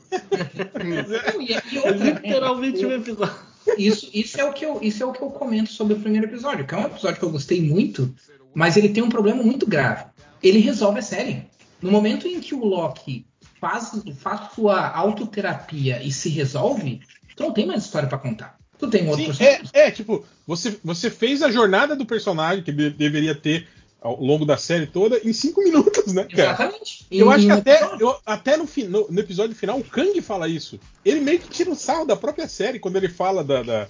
[1.40, 2.20] E, e outra, né?
[2.22, 3.34] Literalmente um episódio.
[3.76, 6.26] Isso, isso, é o que eu, isso é o que eu comento sobre o primeiro
[6.26, 8.14] episódio, que é um episódio que eu gostei muito,
[8.54, 10.04] mas ele tem um problema muito grave.
[10.42, 11.44] Ele resolve a série.
[11.80, 13.26] No momento em que o Loki
[13.60, 17.00] faz, faz sua autoterapia e se resolve,
[17.36, 18.56] tu não tem mais história pra contar.
[18.78, 22.70] Tu tem outro Sim, é, é, tipo, você, você fez a jornada do personagem que
[22.70, 23.66] de- deveria ter
[24.00, 26.42] ao longo da série toda em cinco minutos, né, cara?
[26.52, 27.04] Exatamente.
[27.10, 30.78] Eu acho que até, eu- até no, no- no episódio final o Kang fala isso.
[31.04, 33.62] Ele meio que tira o sarro da própria série quando ele fala da.
[33.64, 33.88] da-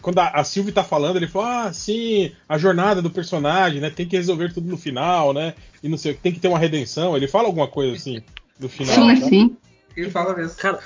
[0.00, 3.90] quando a, a Sylvie tá falando, ele fala, ah, sim, a jornada do personagem, né?
[3.90, 5.54] Tem que resolver tudo no final, né?
[5.82, 7.16] E não sei, tem que ter uma redenção.
[7.16, 8.20] Ele fala alguma coisa assim
[8.58, 8.94] no final.
[8.94, 9.16] Sim, né?
[9.16, 9.56] sim.
[9.96, 10.56] Ele fala mesmo.
[10.56, 10.78] Cara,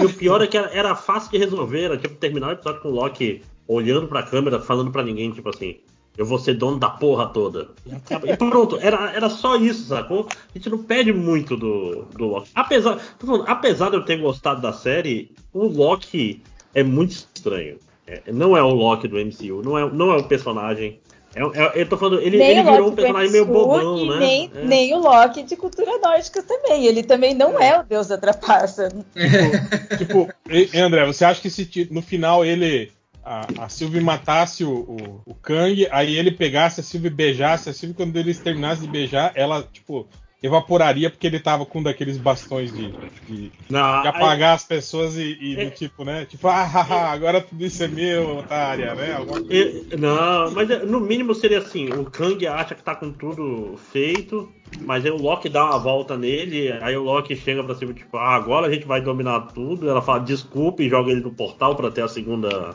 [0.00, 2.80] e o pior é que era, era fácil de resolver, era tipo terminar o episódio
[2.80, 5.76] com o Loki olhando pra câmera, falando pra ninguém, tipo assim,
[6.16, 7.70] eu vou ser dono da porra toda.
[7.84, 10.28] E acaba- E pronto, era, era só isso, sacou?
[10.30, 12.50] A gente não pede muito do, do Loki.
[12.54, 16.40] Apesar, falando, apesar de eu ter gostado da série, o Loki
[16.72, 17.78] é muito estranho.
[18.06, 21.00] É, não é o Loki do MCU, não é, não é o personagem.
[21.34, 24.16] É, é- eu tô falando, ele, ele o virou um personagem meio bobão, e né?
[24.18, 24.64] Nem, É.
[24.64, 26.86] nem o Loki de cultura nórdica também.
[26.86, 28.88] Ele também não é, o deus da trapaça.
[29.98, 32.92] Tipo, e- André, você acha que se no final ele.
[33.26, 37.70] A, a Sylvie matasse o, o, o Kang, aí ele pegasse a Sylvie e beijasse,
[37.70, 40.06] a Sylvie, quando eles terminassem de beijar, ela, tipo,
[40.46, 42.92] evaporaria porque ele tava com um daqueles bastões de,
[43.26, 45.64] de, Não, de aí- apagar as pessoas e, e É.
[45.64, 46.24] do tipo, né?
[46.26, 49.16] Tipo, ah, haha, agora tudo isso é meu, otária, né?
[49.50, 53.76] E- Não, mas é, no mínimo seria assim: o Kang acha que tá com tudo
[53.90, 54.52] feito,
[54.82, 58.16] mas aí o Loki dá uma volta nele, aí o Loki chega pra cima, tipo,
[58.16, 59.88] ah, agora a gente vai dominar tudo.
[59.88, 62.74] Ela fala desculpa e joga ele no portal pra ter a segunda,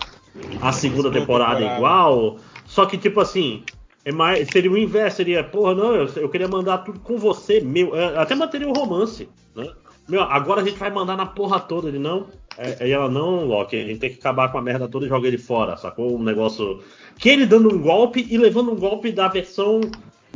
[0.61, 1.61] a segunda temporada.
[1.75, 2.37] igual.
[2.65, 3.63] Só que, tipo assim.
[4.09, 7.61] É mais, seria o inverso, seria, porra, não, eu, eu queria mandar tudo com você,
[7.61, 7.95] meu.
[7.95, 9.71] é, Até manteria o romance, né?
[10.07, 11.89] Meu, agora a gente vai mandar na porra toda.
[11.89, 12.25] Ele não.
[12.57, 15.09] É, aí ela, não, Loki, a gente tem que acabar com a merda toda e
[15.09, 16.17] jogar ele fora, sacou?
[16.17, 16.81] Um negócio.
[17.19, 19.79] Que ele dando um golpe e levando um golpe da versão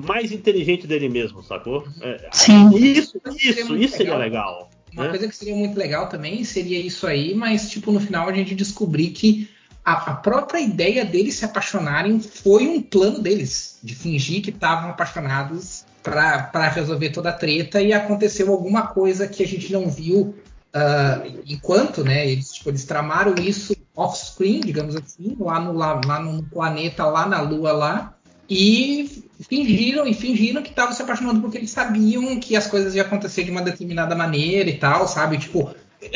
[0.05, 1.83] mais inteligente dele mesmo, sacou?
[1.99, 2.69] É, Sim.
[2.77, 4.59] isso, isso, isso seria legal.
[4.59, 4.69] legal.
[4.93, 5.09] Uma né?
[5.09, 8.53] coisa que seria muito legal também seria isso aí, mas tipo no final a gente
[8.53, 9.49] descobrir que
[9.83, 14.89] a, a própria ideia deles se apaixonarem foi um plano deles de fingir que estavam
[14.89, 20.35] apaixonados para resolver toda a treta e aconteceu alguma coisa que a gente não viu
[20.73, 22.27] ah, enquanto, né?
[22.27, 27.27] Eles, tipo, eles tramaram isso off-screen, digamos assim, lá no, lá, lá no planeta, lá
[27.27, 28.13] na Lua, lá
[28.49, 33.05] e fingiram e fingiram que estavam se apaixonando porque eles sabiam que as coisas iam
[33.05, 35.37] acontecer de uma determinada maneira e tal, sabe?
[35.37, 35.73] Tipo,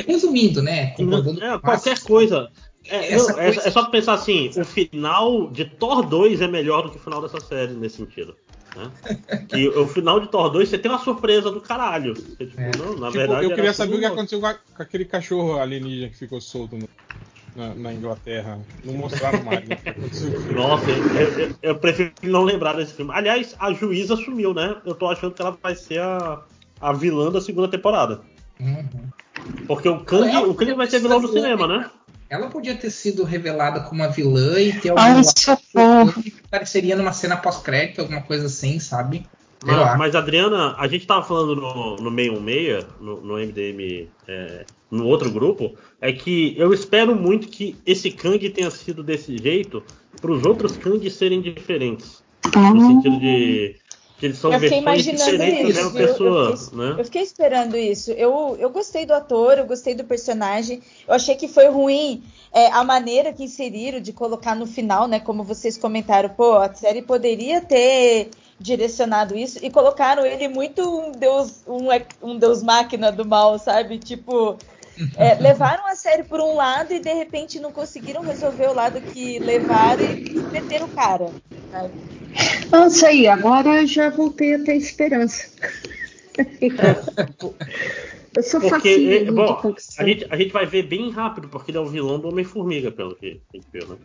[0.08, 0.94] resumindo, né?
[1.42, 2.50] É, qualquer coisa.
[2.90, 6.48] É, Essa não, é- coisa- é só pensar assim: o final de Thor 2 é
[6.48, 8.36] melhor do que o final dessa série, nesse sentido.
[8.76, 8.92] Né?
[9.50, 12.14] Que o final de Thor 2 você tem uma surpresa do caralho.
[12.14, 12.72] Você, tipo, É.
[12.78, 13.46] não, na Tipo, verdade.
[13.46, 16.78] eu queria saber o que aconteceu com, a- com aquele cachorro alienígena que ficou solto
[16.78, 16.90] no-
[17.56, 18.60] na, na Inglaterra.
[18.84, 19.68] Não mostraram mais.
[19.68, 19.78] Né?
[20.56, 23.12] Nossa, eu, eu- eu prefiro não lembrar desse filme.
[23.14, 24.76] Aliás, a juíza sumiu, né?
[24.86, 26.42] Eu tô achando que ela vai ser a,
[26.80, 28.22] a vilã da segunda temporada.
[28.60, 28.86] Uhum.
[29.68, 31.90] Porque o Kang, o Kang vai ser vilão do cinema, né?
[32.30, 37.14] Ela podia ter sido revelada como uma vilã e ter Ai, algum que apareceria numa
[37.14, 39.26] cena pós-crédito, alguma coisa assim, sabe?
[39.66, 45.06] Mas, mas, Adriana, a gente tava falando no, no 616, no, no MDM, é, no
[45.06, 49.84] outro grupo, é que eu espero muito que esse Kang tenha sido desse jeito
[50.22, 52.24] para os outros Kang serem diferentes.
[52.56, 53.76] No sentido de
[54.20, 55.80] que eles são Eu fiquei imaginando da isso?
[55.80, 56.96] Eu fiquei- né?
[56.98, 58.12] Eu fiquei esperando isso.
[58.12, 60.82] Eu, eu gostei do ator, eu gostei do personagem.
[61.08, 65.20] Eu achei que foi ruim é, a maneira que inseriram de colocar no final, né?
[65.20, 71.12] Como vocês comentaram, pô, a série poderia ter direcionado isso e colocaram ele muito um
[71.12, 71.88] deus, um,
[72.24, 74.00] um deus máquina do mal, sabe?
[74.00, 74.58] Tipo,
[75.16, 79.00] é, levaram a série por um lado e de repente não conseguiram resolver o lado
[79.02, 81.30] que levaram e meteram o cara.
[81.72, 82.17] sabe?
[82.72, 85.50] Nossa, aí, agora eu já voltei a ter esperança.
[88.36, 91.72] eu sou Porque, facinho é, bom, a gente, a gente vai ver bem rápido, porque
[91.72, 93.98] ele é o vilão do Homem-Formiga, pelo que a gente viu, né?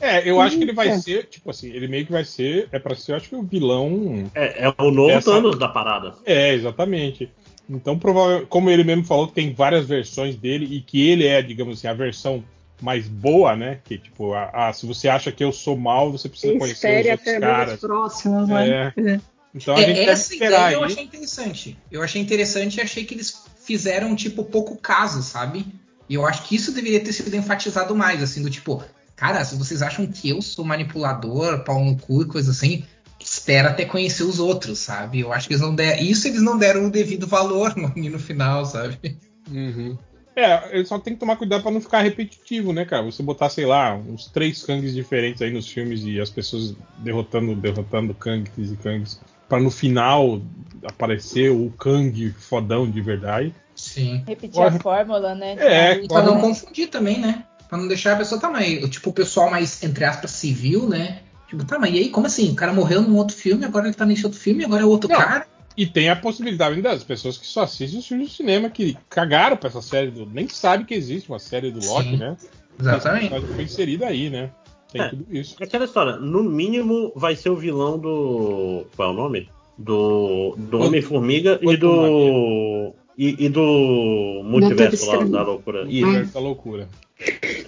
[0.00, 0.18] É.
[0.18, 2.78] É, eu acho que ele vai ser, tipo assim, ele meio que vai ser, é
[2.78, 4.30] pra ser, eu acho que o vilão.
[4.34, 6.14] É, é o novo Essa- Thanos da parada.
[6.24, 7.30] É, exatamente.
[7.68, 11.78] Então, provavelmente, como ele mesmo falou, tem várias versões dele e que ele é, digamos
[11.78, 12.44] assim, a versão
[12.80, 13.80] mais boa, né?
[13.84, 17.14] Que tipo, a, a- se você acha que eu sou mal, você precisa conhecer Espere
[17.14, 17.80] os até outros os caras.
[17.80, 18.92] próximos, né?
[18.96, 19.20] É.
[19.54, 20.92] Então a gente É, deve essa ideia eu aí.
[20.92, 21.78] achei interessante.
[21.90, 25.64] Eu achei interessante e achei que eles fizeram, tipo, pouco caso, sabe?
[26.08, 28.82] E eu acho que isso deveria ter sido enfatizado mais, assim, do tipo,
[29.16, 32.84] cara, se vocês acham que eu sou manipulador, pau no cu e coisa assim,
[33.20, 35.20] espera até conhecer os outros, sabe?
[35.20, 36.02] Eu acho que eles não deram.
[36.02, 39.16] Isso eles não deram o devido valor no, no final, sabe?
[39.50, 39.96] Uhum.
[40.36, 43.04] É, ele só tem que tomar cuidado pra não ficar repetitivo, né, cara?
[43.04, 47.54] Você botar, sei lá, uns três Kangs diferentes aí nos filmes e as pessoas derrotando,
[47.54, 49.20] derrotando Kangs e Kangs.
[49.48, 50.42] Pra no final
[50.84, 53.54] aparecer o Kang fodão de verdade.
[53.76, 54.24] Sim.
[54.26, 54.76] Repetir Porra.
[54.76, 55.56] a fórmula, né?
[55.58, 57.44] É, Pra não confundir também, né?
[57.68, 61.20] Pra não deixar a pessoa, tá, mas, tipo, o pessoal mais, entre aspas, civil, né?
[61.48, 62.50] Tipo, tá, mas e aí, como assim?
[62.50, 65.08] O cara morreu num outro filme, agora ele tá nesse outro filme, agora é outro
[65.08, 65.16] Não.
[65.16, 65.46] cara.
[65.76, 68.96] E tem a possibilidade ainda das pessoas que só assistem os filmes de cinema, que
[69.08, 72.16] cagaram pra essa série, do, nem sabe que existe uma série do Loki, Sim.
[72.18, 72.36] né?
[72.78, 73.28] Exatamente.
[73.28, 74.50] Foi inserido aí, né?
[74.92, 75.08] Tem É.
[75.08, 75.56] tudo isso.
[75.60, 78.86] É aquela história, no mínimo vai ser o vilão do.
[78.94, 79.48] Qual é o nome?
[79.76, 82.94] Do, do Homem-Formiga e do.
[83.18, 85.82] E, e do multiverso lá da loucura.
[85.88, 86.04] Isso.
[86.06, 86.88] universo da loucura.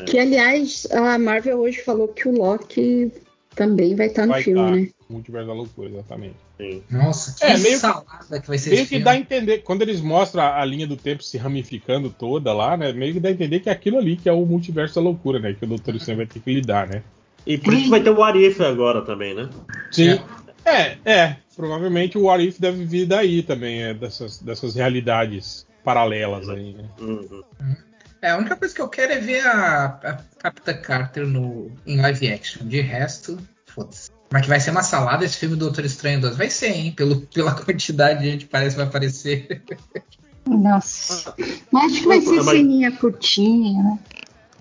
[0.07, 3.13] Que, aliás, a Marvel hoje falou que o Loki
[3.55, 4.71] também vai estar no Vai filme, tá.
[4.77, 4.89] né?
[5.09, 6.35] Multiverso da loucura, exatamente.
[6.57, 6.83] Sim.
[6.91, 9.05] Nossa, que É, meio que- salada que vai ser Meio esse que filme.
[9.05, 12.77] dá a entender, quando eles mostram a, a linha do tempo se ramificando toda lá,
[12.77, 12.93] né?
[12.93, 15.39] Meio que dá a entender que é aquilo ali que é o multiverso da loucura,
[15.39, 15.53] né?
[15.53, 17.03] Que o Doutor Estranho vai ter que lidar, né?
[17.47, 19.49] E por isso que vai ter o Arif agora também, né?
[19.91, 20.19] Sim.
[20.65, 21.37] É, é.
[21.55, 26.85] Provavelmente o What If deve vir daí também, é, dessas, dessas realidades paralelas aí, né?
[27.01, 27.43] Uhum.
[28.21, 32.01] É, a única coisa que eu quero é ver a, a Capitã Carter no, em
[32.01, 32.67] live action.
[32.67, 34.11] De resto, foda-se.
[34.31, 36.37] Mas que vai ser uma salada esse filme do Doutor Estranho 2.
[36.37, 36.93] Vai ser, hein?
[36.93, 39.63] Pelo, pela quantidade de gente que parece que vai aparecer.
[40.47, 41.35] Nossa.
[41.73, 43.99] Mas acho que vai ser ceninha curtinha, né?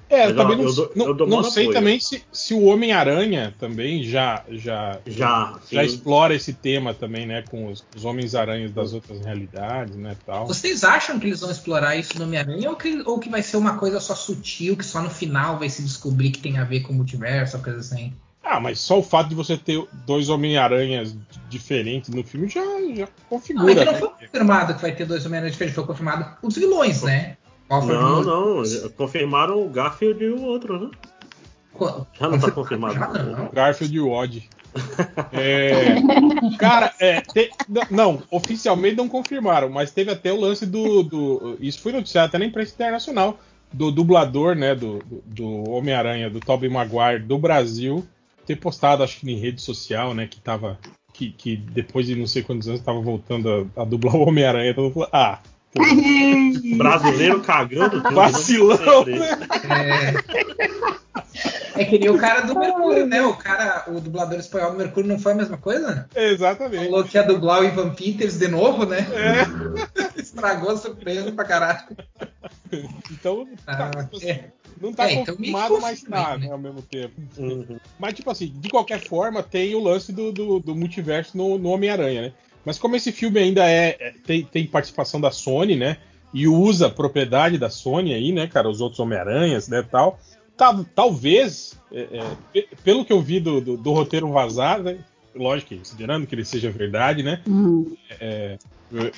[0.08, 1.78] É, Mas, também não, eu dou- não, eu dou não sei apoio.
[1.80, 5.86] também se, se o Homem-Aranha também já, já, Já, já sim.
[5.88, 7.44] explora esse tema também, né?
[7.50, 10.16] Com os, os Homens-Aranhas das outras realidades, né?
[10.24, 10.46] Tal.
[10.48, 13.58] Vocês acham que eles vão explorar isso no Homem-Aranha ou que, ou que vai ser
[13.58, 16.82] uma coisa só sutil, que só no final vai se descobrir que tem a ver
[16.82, 18.14] com o multiverso, uma coisa assim?
[18.46, 21.18] Ah, mas só o fato de você ter dois Homem-Aranhas
[21.50, 22.62] diferentes no filme já,
[22.94, 23.72] já Não, configura.
[23.72, 24.00] é que não né?
[24.00, 27.38] foi confirmado que vai ter dois Homem-Aranha diferentes, foi confirmado os vilões, né?
[27.68, 28.64] Qual foi o Não, vilão?
[28.64, 28.90] não.
[28.92, 30.92] Confirmaram o Garfield e o outro, né?
[31.74, 33.00] Co- Já não tá confirmado.
[33.00, 33.50] Não.
[33.52, 34.48] Garfield e o Odd.
[35.32, 35.96] É,
[36.60, 37.50] cara, é, te-
[37.90, 41.02] não, oficialmente não confirmaram, mas teve até o lance do.
[41.04, 43.40] do- isso foi noticiado até na imprensa internacional,
[43.74, 48.06] do dublador, né, do, do, do Homem-Aranha, do Tobey Maguire do Brasil,
[48.46, 50.80] ter postado, acho que em rede social, né, que tava.
[51.14, 54.72] Que, que depois de não sei quantos anos tava voltando a, a dublar o Homem-Aranha.
[54.72, 55.40] Então, falou, ah,
[55.74, 55.82] pô,
[56.78, 58.16] Brasileiro cagando tudo.
[58.16, 59.20] Vacilão, né?
[59.20, 60.14] né?
[61.34, 63.22] É, é que nem o cara do Mercúrio, né?
[63.22, 66.08] O cara, o dublador espanhol do Mercúrio não foi a mesma coisa?
[66.16, 66.86] exatamente.
[66.86, 69.00] Falou que ia dublar o Ivan Peters de novo, né?
[69.00, 71.86] É, Estragou a surpresa pra caralho.
[73.12, 74.50] então, Ah, tá, tipo assim, é.
[74.82, 76.46] não tá É, então confirmado, mas confirma tá, né?
[76.48, 77.14] né, ao mesmo tempo.
[77.38, 77.78] Uhum.
[78.00, 81.70] Mas, tipo assim, de qualquer forma, tem o lance do, do, do multiverso no, no
[81.70, 82.34] Homem-Aranha, né?
[82.66, 85.98] Mas como esse filme ainda é, é- tem, tem participação da Sony, né?
[86.34, 88.68] E usa a propriedade da Sony aí, né, cara?
[88.70, 90.20] Os outros Homem-Aranhas, né, tal.
[90.58, 94.98] Tal- talvez, é, é, pe- pelo que eu vi do, do, do roteiro vazado, né?
[95.36, 97.42] Lógico, que considerando que ele seja verdade, né?
[97.46, 97.94] Hum.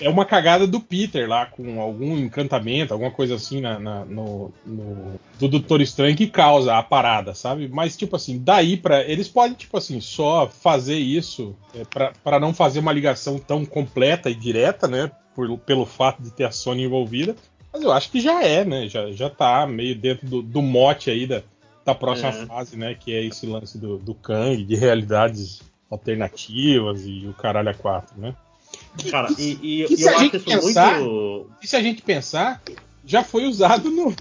[0.01, 4.51] É uma cagada do Peter lá, com algum encantamento, alguma coisa assim na, na- no,
[4.65, 7.67] no- do Doutor Estranho que causa a parada, sabe?
[7.67, 9.03] Mas, tipo assim, daí pra.
[9.03, 11.83] Eles podem, tipo assim, só fazer isso é,
[12.23, 15.11] para não fazer uma ligação tão completa e direta, né?
[15.35, 17.35] Por- pelo fato de ter a Sony envolvida.
[17.77, 18.87] Mas eu acho que já é, né?
[18.89, 21.43] Já, já tá meio dentro do, do mote aí da,
[21.85, 22.45] da próxima É.
[22.47, 22.95] fase, né?
[22.95, 28.19] Que é esse lance do, do Kang, de realidades alternativas e o caralho a quatro,
[28.19, 28.35] né?
[29.11, 31.49] Cara, e, e- e se eu a acho gente isso pensar- muito.
[31.61, 32.61] E se a gente pensar,
[33.05, 34.13] já foi usado no,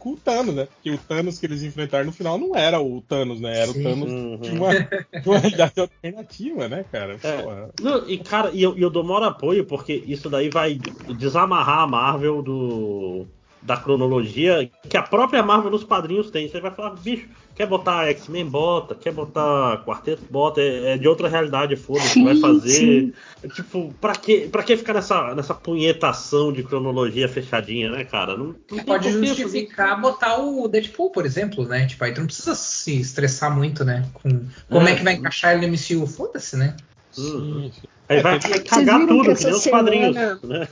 [0.00, 0.66] com o Thanos, né?
[0.66, 3.56] Porque o Thanos que eles enfrentaram no final não era o Thanos, né?
[3.56, 3.80] Era Sim.
[3.80, 4.36] o Thanos Uhum.
[4.38, 7.16] de uma, de uma realidade alternativa, né, cara?
[7.22, 7.42] É.
[7.42, 7.70] Porra.
[7.80, 10.78] Não, e cara, e eu, e eu dou maior apoio porque isso daí vai
[11.16, 13.26] desamarrar a Marvel do
[13.62, 16.48] da cronologia que a própria Marvel nos quadrinhos tem.
[16.48, 21.06] Você vai falar, bicho, quer botar X-Men, bota, quer botar Quarteto, bota, é, é de
[21.06, 22.70] outra realidade, foda-se, vai fazer.
[22.70, 23.12] sim.
[23.42, 28.36] É, Tipo, pra que, pra que ficar nessa, nessa punhetação de cronologia fechadinha, né, cara?
[28.36, 31.86] Não, não Pode justificar botar o Deadpool, por exemplo, né?
[31.86, 34.06] Tipo, aí tu não precisa se estressar muito, né?
[34.14, 34.96] Com como é, É.
[34.96, 36.06] que vai encaixar ele no MCU.
[36.06, 36.76] Foda-se, né?
[37.12, 37.70] Sim.
[38.08, 40.16] Aí É, vai cagar viram tudo, que nem essa os quadrinhos.
[40.16, 40.68] semana- Né?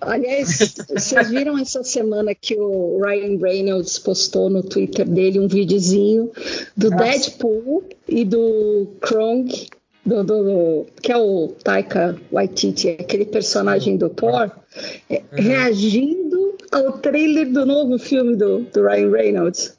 [0.00, 6.30] Aliás, vocês viram essa semana que o Ryan Reynolds postou no Twitter dele um videozinho
[6.76, 7.04] do Nossa.
[7.04, 9.48] Deadpool e do Krong
[10.04, 14.50] do, do, do- que é o Taika Waititi, aquele personagem do Thor,
[15.10, 19.75] é, reagindo ao trailer do novo filme do, do Ryan Reynolds.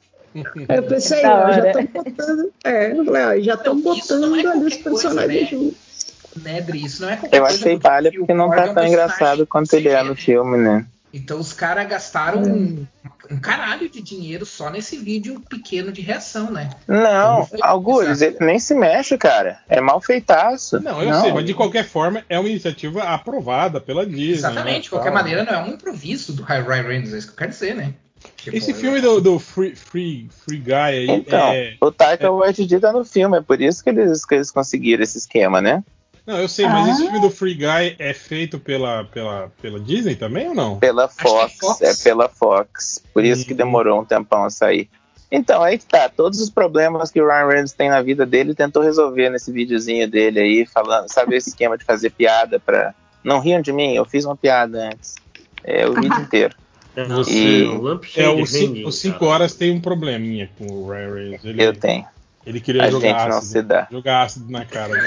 [0.68, 2.52] Aí eu pensei, ó, já estão botando.
[2.64, 5.48] É, eu falei, ó, já estão Não, não botando é ali os personagens né?
[5.48, 5.88] juntos.
[6.36, 6.84] Né, Dri?
[6.84, 9.72] Isso não é qualquer Eu coisa, achei palha porque não tá é tão engraçado quanto
[9.74, 10.86] ele é no filme, né?
[11.12, 12.86] Então os caras gastaram um,
[13.30, 16.70] um caralho de dinheiro só nesse vídeo pequeno de reação, né?
[16.86, 17.48] Não?
[17.62, 19.58] Algures, ele nem se mexe, cara.
[19.68, 20.78] É mal feitaço.
[20.80, 24.32] Não, eu sei, mas de qualquer forma é uma iniciativa aprovada pela Disney.
[24.32, 27.32] Exatamente, né, de qualquer maneira não é um improviso do Ryan Reynolds, é isso que
[27.32, 27.94] eu quero dizer, né?
[28.36, 31.76] Tipo, Esse filme do, do Free, Free, Free Guy aí Então, é.
[31.80, 35.18] o Taika Waititi tá no filme, é por isso que eles, que eles conseguiram esse
[35.18, 35.82] esquema, né?
[36.26, 36.90] Não, eu sei, mas Ah.
[36.92, 40.78] esse filme do Free Guy é feito pela, pela, pela Disney também ou não?
[40.78, 41.80] Pela é Fox, Fox.
[41.82, 43.02] é pela Fox.
[43.14, 43.56] Por isso que Hum.
[43.56, 44.88] demorou um tempão a sair.
[45.30, 46.08] Então, aí que tá.
[46.08, 49.50] Todos os problemas que o Ryan Reynolds tem na vida dele, ele tentou resolver nesse
[49.52, 52.94] videozinho dele aí, falando, sabe esse esquema de fazer piada pra.
[53.24, 55.16] Não riam de mim, eu fiz uma piada antes.
[55.64, 56.54] É o vídeo inteiro.
[56.98, 59.30] É, Você- é o É, os Hanging, 5 cara.
[59.32, 61.44] horas tem um probleminha com o Ryan Reynolds.
[61.44, 62.04] Ele, Eu tenho.
[62.44, 63.52] ele queria A jogar não ácido.
[63.52, 63.86] se dá.
[63.90, 65.06] Jogar ácido na cara do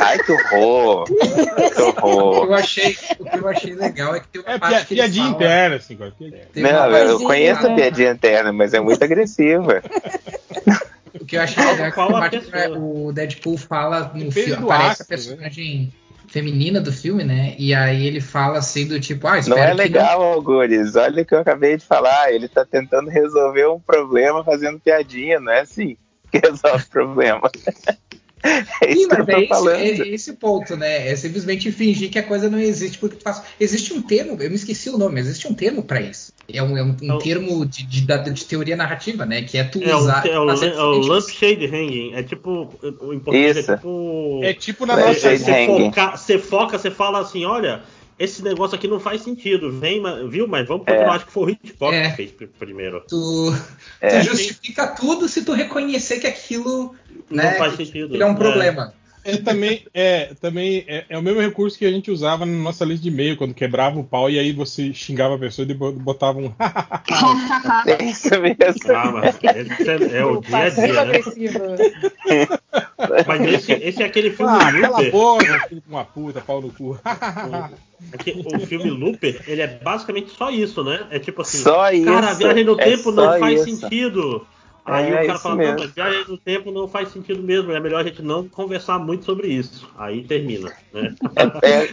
[0.00, 1.04] Ai, que horror!
[1.06, 2.44] que O que horror!
[2.48, 4.92] eu achei, o que eu achei legal é que tem uma É parte pia- que
[4.94, 6.10] ele piadinha fala- interna, assim, cara.
[6.18, 6.42] piadinha.
[6.52, 7.74] tem uma Não, eu conheço a né?
[7.76, 9.82] piadinha interna, mas é muito agressiva.
[11.18, 11.86] O que eu achei legal
[12.24, 12.38] é que
[12.78, 15.92] o Deadpool fala no filme, aparece a ácido, personagem
[16.32, 17.54] feminina do filme, né?
[17.58, 20.96] E aí ele fala assim do tipo, ah, espero Não é legal, Algures.
[20.96, 22.32] Olha o que eu acabei de falar.
[22.32, 25.96] Ele tá tentando resolver um problema fazendo piadinha, não é assim
[26.32, 27.50] que resolve o problema.
[28.44, 29.76] É Sim, isso que eu mas é esse, falando.
[29.76, 31.08] é esse ponto, né?
[31.08, 33.42] É simplesmente fingir que a coisa não existe porque tu faz.
[33.60, 36.32] Existe um termo, eu me esqueci o nome, mas existe um termo pra isso.
[36.52, 39.42] É um, é um- um É termo de, de- de teoria narrativa, né?
[39.42, 40.26] Que é tu É o, usar.
[40.26, 42.14] é o, é o Lampshade Hanging.
[42.14, 42.68] É tipo.
[43.00, 43.70] O em português Isso.
[43.70, 44.40] é tipo.
[44.42, 45.66] É tipo na É, nossa.
[45.66, 47.82] foca, você foca, você fala assim, olha,
[48.24, 50.46] esse negócio aqui não faz sentido, vem, viu?
[50.46, 51.16] Mas vamos continuar, É.
[51.16, 52.10] acho que foi o Hitchcock É.
[52.10, 53.02] que fez pr- primeiro.
[53.08, 53.54] Tu,
[54.00, 54.20] É.
[54.20, 56.94] tu justifica tudo se tu reconhecer que aquilo
[57.30, 58.20] Não né, faz que sentido.
[58.20, 58.36] é um É.
[58.36, 58.94] problema.
[59.24, 62.84] É também, é, também é, é o mesmo recurso que a gente usava na nossa
[62.84, 66.38] lista de e-mail, quando quebrava o pau e aí você xingava a pessoa e botava
[66.38, 66.52] um.
[67.86, 68.94] É isso mesmo.
[68.94, 72.48] Ah, mas esse é, é o dia a dia, né?
[73.26, 75.12] Mas esse, esse é aquele filme ah, cala a Looper.
[75.12, 76.98] boca, filho uma puta, pau no cu.
[78.12, 81.06] É que o filme Looper, ele é basicamente só isso, né?
[81.10, 82.06] É tipo assim, Só isso.
[82.06, 83.80] cara, a viagem no é tempo não faz isso.
[83.80, 84.46] sentido.
[84.84, 85.74] Aí É, o cara fala, mesmo.
[85.76, 88.98] não, mas viagem no tempo não faz sentido mesmo, é melhor a gente não conversar
[88.98, 89.88] muito sobre isso.
[89.96, 91.14] Aí termina, né?
[91.62, 91.84] É,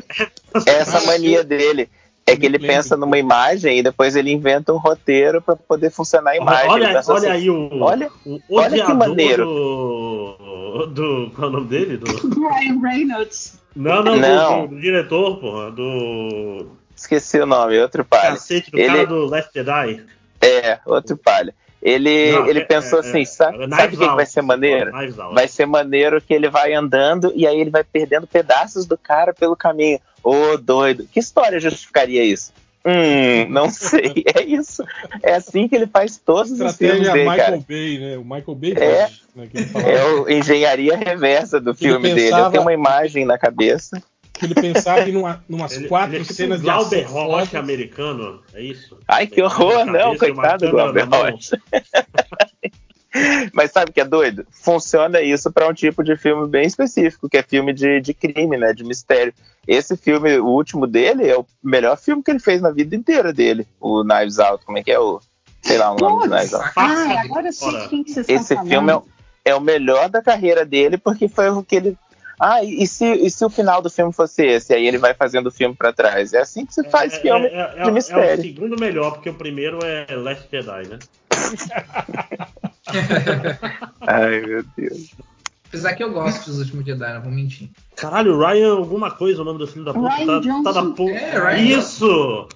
[0.72, 1.90] é essa mania dele.
[2.26, 6.32] É que ele pensa numa imagem e depois ele inventa um roteiro pra poder funcionar
[6.32, 6.70] a imagem.
[6.70, 9.46] Olha olha assim, aí o, olha- o olha que maneiro.
[9.46, 11.32] do, do.
[11.36, 11.98] Qual é o nome dele?
[11.98, 12.08] Do,
[12.48, 13.60] Ryan Reynolds.
[13.76, 14.68] não, não, do- Não.
[14.68, 15.72] Do, do diretor, porra.
[15.72, 16.68] Do.
[16.96, 18.32] Esqueci o nome, outro palha.
[18.32, 20.04] Cacete, do Ele- cara do Last Jedi.
[20.42, 21.54] É, outro palha.
[21.82, 24.26] Ele, Não, ele é- pensou é- assim, é- sabe, é sabe o que, que vai
[24.26, 24.94] ser maneiro?
[24.96, 25.34] Out.
[25.34, 29.34] Vai ser maneiro que ele vai andando e aí ele vai perdendo pedaços do cara
[29.34, 30.00] pelo caminho.
[30.22, 31.08] Ô, doido.
[31.12, 32.52] Que história justificaria isso?
[32.86, 34.24] Hum, não sei.
[34.36, 34.84] É isso.
[35.24, 37.64] É assim que ele faz todos os filmes dele, Michael cara.
[37.68, 38.18] Bay, né?
[38.18, 39.00] O Michael Bay É.
[39.02, 39.92] faz, né, que ele falava.
[39.92, 42.36] É o engenharia reversa do filme dele.
[42.36, 44.02] Eu tenho uma imagem na cabeça.
[44.40, 47.02] Que ele pensava em numa, numas Ele, quatro ele é tipo cenas um de ação
[47.04, 48.98] Rocha americano, é isso?
[49.08, 51.22] Ai, que horror, não, e coitado do Glauber mão.
[51.32, 51.62] Rocha.
[53.54, 54.46] Mas sabe o que é doido?
[54.52, 58.56] Funciona isso para um tipo de filme bem específico, que é filme de, de crime,
[58.56, 58.72] né?
[58.72, 59.34] De mistério.
[59.68, 63.34] Esse filme, o último dele, é o melhor filme que ele fez na vida inteira
[63.34, 63.68] dele.
[63.80, 65.20] O Knives Out, como é que é o.
[65.62, 66.72] Sei lá o nome do Knives Out.
[66.76, 69.04] Ai, agora eu sei Ora, de quem que vocês Esse filme é, o-
[69.44, 71.98] é o melhor da carreira dele, porque foi o que ele.
[72.40, 74.74] Ah, e se, e se o final do filme fosse esse?
[74.74, 76.34] Aí ele vai fazendo o filme pra trás.
[76.34, 78.40] É assim que se faz É- filme é, é- é- de É mistério.
[78.40, 81.00] o segundo melhor, porque o primeiro é Last Jedi, né?
[84.02, 85.12] Ai, meu Deus.
[85.68, 87.70] Apesar que eu gosto dos últimos Jedi, não vou mentir.
[87.96, 90.10] Caralho, Ryan, alguma coisa, o nome do filho da puta.
[90.16, 90.64] Ryan tá, Johnson.
[90.64, 91.12] tá da porra.
[91.12, 92.48] É, Ryan Isso!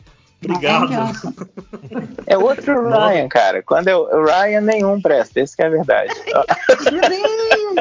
[0.44, 0.90] Obrigado.
[2.26, 3.62] É outro Ryan, cara.
[3.62, 5.40] Quando é o o Ryan, nenhum presta.
[5.42, 6.12] Esse que é a verdade.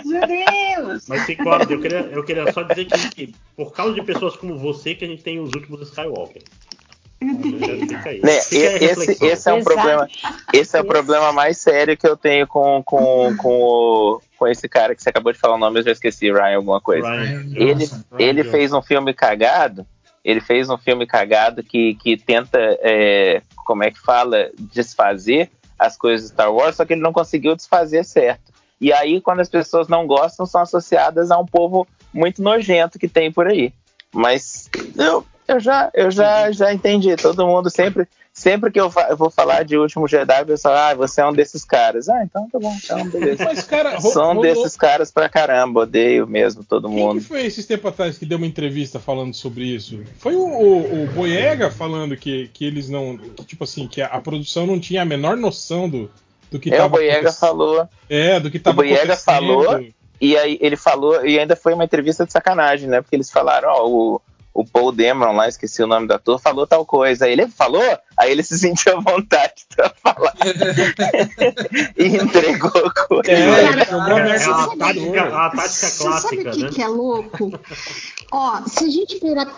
[0.04, 1.04] Meu Deus.
[1.08, 4.58] Mas Ciclope, eu queria, eu queria só dizer que, que por causa de pessoas como
[4.58, 6.42] você que a gente tem os últimos Skywalker.
[7.22, 9.64] Né, esse, esse é um Exato.
[9.64, 10.08] problema.
[10.52, 14.68] Esse é o problema mais sério que eu tenho com, com, com, o- com esse
[14.68, 17.08] cara que você acabou de falar o nome, eu já esqueci, Ryan, alguma coisa.
[17.08, 18.02] Ryan Ele, Johnson.
[18.18, 19.86] ele fez um filme cagado.
[20.24, 25.96] Ele fez um filme cagado que, que tenta, é, como é que fala, desfazer as
[25.96, 28.52] coisas de Star Wars, só que ele não conseguiu desfazer certo.
[28.82, 33.06] E aí, quando as pessoas não gostam, são associadas a um povo muito nojento que
[33.06, 33.72] tem por aí.
[34.12, 34.68] Mas
[34.98, 37.14] eu, eu já, eu já, já entendi.
[37.14, 40.94] Todo mundo sempre, sempre que eu, eu vou falar de Último Jedi, o pessoal, ah,
[40.94, 42.08] você é um desses caras.
[42.08, 43.44] Ah, então tá bom, então beleza.
[43.46, 47.20] Mas, cara, Sou um desses caras pra caramba, odeio mesmo todo Quem que mundo.
[47.20, 50.02] foi esses tempos atrás que deu uma entrevista falando sobre isso?
[50.18, 53.16] Foi o, o, o Boyega falando que, que eles não.
[53.16, 56.10] Que, tipo assim, que a, a produção não tinha a menor noção do,
[56.52, 57.38] do que É, o tava Boyega acontecendo.
[57.40, 59.24] falou, É, do que tava Boyega acontecendo.
[59.24, 59.84] falou.
[60.20, 63.00] e aí ele falou, e ainda foi uma entrevista de sacanagem, né?
[63.00, 64.20] Porque eles falaram, ó, o,
[64.54, 67.24] o Paul Dameron lá, esqueci o nome do ator, falou tal coisa.
[67.24, 67.82] Aí ele falou,
[68.18, 70.34] aí ele se sentiu à vontade pra falar.
[71.96, 73.30] e entregou a coisa.
[73.32, 76.62] É, Cara, É, merda é no uma tática, uma tática Você sabe o clássica, que,
[76.64, 76.70] né?
[76.70, 77.60] que é louco?
[78.30, 79.48] Ó, se a gente pegar,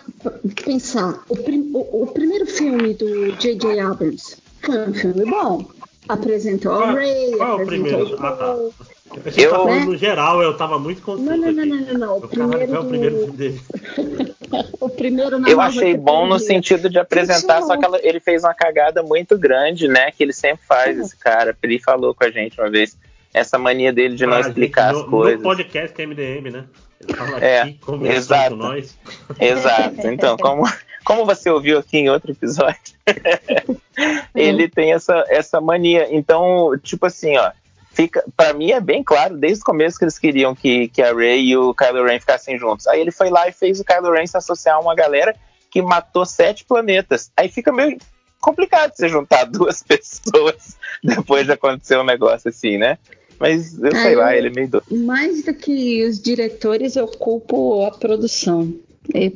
[0.64, 3.80] pensar, o, prim- o- o primeiro filme do J.J.
[3.80, 5.64] Abrams foi um filme bom.
[6.09, 8.15] Apresentou a Qual- Ray, qual é o primeiro?
[8.15, 8.37] o Ah, tá.
[8.37, 8.75] Paul.
[9.15, 11.25] Eu que falando no geral, eu tava muito confuso.
[11.31, 12.17] Não, não, não, não, não, não.
[12.19, 13.61] O primeiro é o primeiro filme dele?
[14.81, 18.45] O primeiro na Eu achei bom no sentido de apresentar, só que ela- ele fez
[18.45, 20.11] uma cagada muito grande, né?
[20.13, 21.57] Que ele sempre faz, esse cara.
[21.63, 22.97] Ele falou com a gente uma vez.
[23.33, 25.39] Essa mania dele de não Ah, explicar no, as coisas.
[25.39, 26.65] No podcast MDM, né?
[27.01, 28.51] Ele tava É, aqui conversando exato.
[28.51, 28.99] com nós.
[29.41, 30.07] Exato.
[30.07, 30.63] Então, como,
[31.05, 32.95] como você ouviu aqui em outro episódio,
[34.35, 36.09] ele tem essa, essa mania.
[36.11, 37.51] Então, tipo assim, ó,
[37.93, 41.15] fica, para mim é bem claro desde o começo que eles queriam que, que a
[41.15, 42.87] Rey e o Kylo Ren ficassem juntos.
[42.87, 45.35] Aí ele foi lá e fez o Kylo Ren se associar a uma galera
[45.71, 47.31] que matou sete planetas.
[47.37, 47.99] Aí fica meio
[48.41, 52.99] complicado você juntar duas pessoas depois de acontecer um negócio assim, né?
[53.39, 54.87] Mas eu sei Ah, lá, ele é meio doido.
[55.05, 58.73] Mais do que os diretores, eu culpo a produção.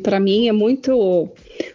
[0.03, 1.29] Para mim é muito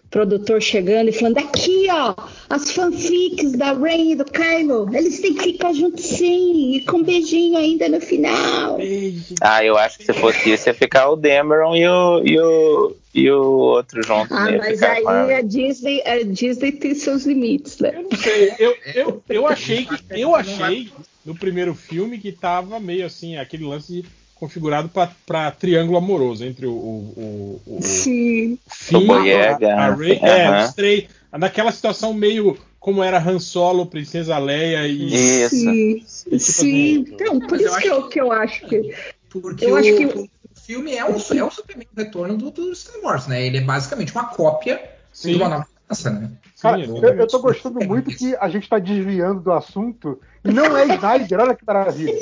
[0.09, 2.13] produtor chegando e falando aqui, ó,
[2.49, 6.97] as fanfics da Rey e do Kylo, eles têm que ficar juntos sim, e com
[6.97, 8.77] um beijinho ainda no final.
[8.77, 9.35] Beijo.
[9.41, 12.95] Ah, eu acho que se fosse isso, ia ficar o Dameron e o, e o,
[13.13, 14.33] e o outro junto.
[14.33, 17.93] Ah, ia mas ficar com a- aí a Disney, a Disney tem seus limites, né?
[17.95, 19.95] Eu não sei, eu, eu, eu achei que.
[20.11, 20.89] Eu achei
[21.25, 24.05] no primeiro filme que tava meio assim, aquele lance
[24.43, 28.57] configurado pra, pra triângulo amoroso entre o, o, o, o Sim.
[28.67, 30.65] Finn, a, a Rey, é, aham.
[30.67, 31.05] os três.
[31.31, 35.13] Naquela situação meio como era Han Solo, Princesa Leia e.
[35.43, 35.55] Isso.
[35.55, 36.37] Sim, Tipo sim.
[36.37, 38.93] assim, Então, por Mas eu isso que eu, que eu acho que.
[39.29, 40.29] Porque Eu o, acho que- o
[40.65, 43.45] filme é um, é um Superman retorno do, do Star Wars, né?
[43.45, 44.81] Ele é basicamente uma cópia
[45.13, 45.31] Sim.
[45.31, 46.29] de uma nova raça, né?
[46.63, 50.51] Cara, Sim, eu, eu tô gostando muito que a gente tá desviando do assunto e
[50.51, 52.13] não é Snyder, olha que maravilha.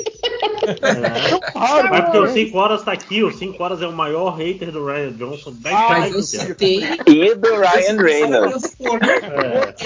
[0.62, 1.52] É.
[1.52, 2.32] Para, Mas porque o né?
[2.32, 5.52] 5 horas tá aqui, o 5 horas é o maior hater do Ryan Johnson.
[5.60, 6.22] 10 Ah, Mas eu é.
[6.22, 8.76] citei E do Ryan Reynolds.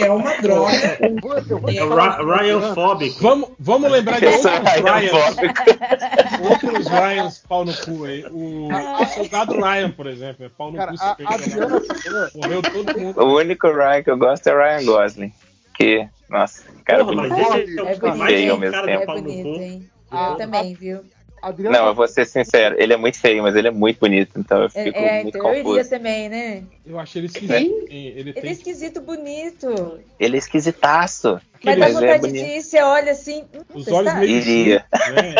[0.00, 0.98] é uma droga.
[1.00, 3.22] Eu vou- eu vou É Ra- Ryan Fóbico.
[3.22, 5.36] Vamos, vamos lembrar de outros Ryan Ryans.
[6.50, 8.24] Outros Ryans pau no cu aí.
[8.30, 10.98] O, o soldado Ryan, por exemplo, é pau no Cara, cu.
[11.02, 13.22] a, se a Adriana falou, Morreu todo mundo.
[13.22, 15.32] O único Ryan que eu gosto é Ryan Gosling.
[15.74, 17.40] Que, nossa, cara Porra, mas bonito.
[17.40, 19.60] esse é É bonito, cara É bonito, cu.
[19.60, 19.90] hein?
[20.10, 21.04] Ah, Eu também, viu?
[21.42, 23.98] A Adriana Não, eu vou ser sincero, ele é muito feio, mas ele é muito
[24.00, 25.90] bonito, então eu É, fico é, muito então eu iria confuso.
[25.90, 26.62] também, né?
[26.84, 27.54] Eu achei ele esquisito.
[27.54, 30.00] Ele Ele tem é esquisito, bonito.
[30.18, 31.40] Ele é esquisitaço.
[31.64, 32.44] Mas dá é vontade bonito.
[32.44, 33.44] de ir, você olha assim.
[33.54, 34.26] hum, os olhos sabe?
[34.26, 34.84] meio Iria.
[34.92, 35.34] juntos, né?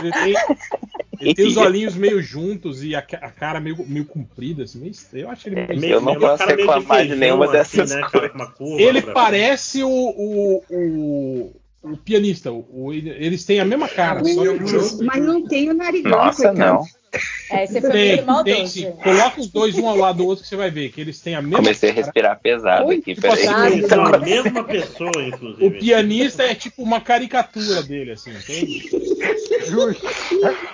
[0.00, 0.34] Ele tem,
[1.20, 4.90] ele tem os olhinhos meio juntos e a, a cara meio, meio comprida, assim, meio
[4.92, 5.24] estranho.
[5.26, 7.44] Eu acho ele meio Meio- Eu não posso cara meio de reclamar de feijão, nenhuma
[7.60, 8.30] assim, dessas né, cara, coisas.
[8.30, 12.52] com uma curva Ele parece o, o, o, o pianista.
[12.52, 14.24] O, o- eles têm a mesma cara.
[14.24, 16.84] Só que Mas não tem o narigão, Nossa, não.
[17.50, 18.92] É, você foi tem, tem sim.
[19.02, 21.34] Coloca os dois um ao lado do outro que você vai ver que eles têm
[21.34, 22.04] a mesma Comecei a cara.
[22.04, 23.48] respirar pesado Oi, aqui, tipo peraí.
[23.48, 25.66] assim, Eles são a mesma pessoa, inclusive.
[25.66, 28.88] O pianista é tipo uma caricatura dele, assim, entende?
[29.66, 30.06] justo.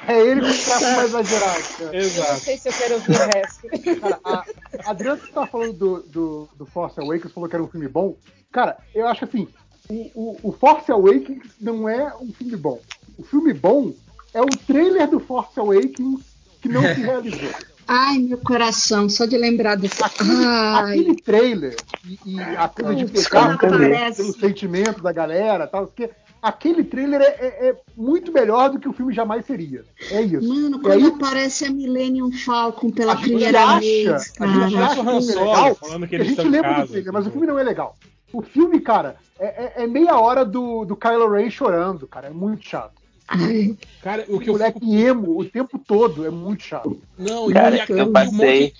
[0.06, 1.62] É, é ele com o traço mais exagerado.
[1.78, 1.84] Cara.
[1.84, 2.40] Eu não Exato.
[2.40, 4.00] sei se eu quero ouvir o resto.
[4.00, 4.44] Cara, a,
[4.84, 7.88] a Adriana que tá falando do, do, do Force Awakens, falou que era um filme
[7.88, 8.14] bom.
[8.52, 9.48] Cara, eu acho assim,
[9.88, 12.80] o, o, o Force Awakens não é um filme bom.
[13.18, 13.92] O filme bom
[14.34, 16.20] é o trailer do Force Awakens
[16.60, 17.50] que não se realizou.
[17.88, 19.86] Ai, meu coração, só de lembrar do.
[19.86, 25.86] Aquele, Ai, aquele trailer e, e a coisa de pegar pelo, sentimento da galera tal,
[25.86, 26.10] porque
[26.42, 29.84] aquele trailer é, é- é muito melhor do que o filme jamais seria.
[30.10, 30.48] É isso.
[30.48, 34.16] mano, e quando aí, aparece a Millennium Falcon pela a gente primeira acha, vez, a
[34.18, 34.86] gente cara.
[34.86, 36.90] acha o filme é legal, falando que a eles gente estão em lembra casa, do
[36.90, 37.96] trailer, mas o filme não é legal.
[38.36, 39.46] O filme, cara, é,
[39.80, 42.26] é- é meia hora do, do Kylo Ren chorando, cara.
[42.26, 42.92] É muito chato.
[43.28, 44.94] Ai, Cara, o que O moleque fico.
[44.94, 47.00] emo o tempo todo é muito chato.
[47.18, 48.60] Não, Cara, e, eu um passei.
[48.64, 48.74] monte-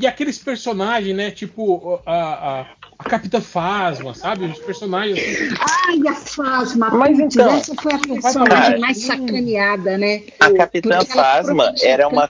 [0.00, 1.30] E aqueles personagens, né?
[1.30, 2.66] Tipo, a, a,
[2.98, 4.46] a Capitã Fasma, sabe?
[4.46, 5.54] Os personagens assim.
[5.60, 6.88] ai, a Fasma.
[6.90, 10.22] Mas então, essa foi a personagem mais sacaneada, né?
[10.40, 12.28] A Capitã Fasma era uma.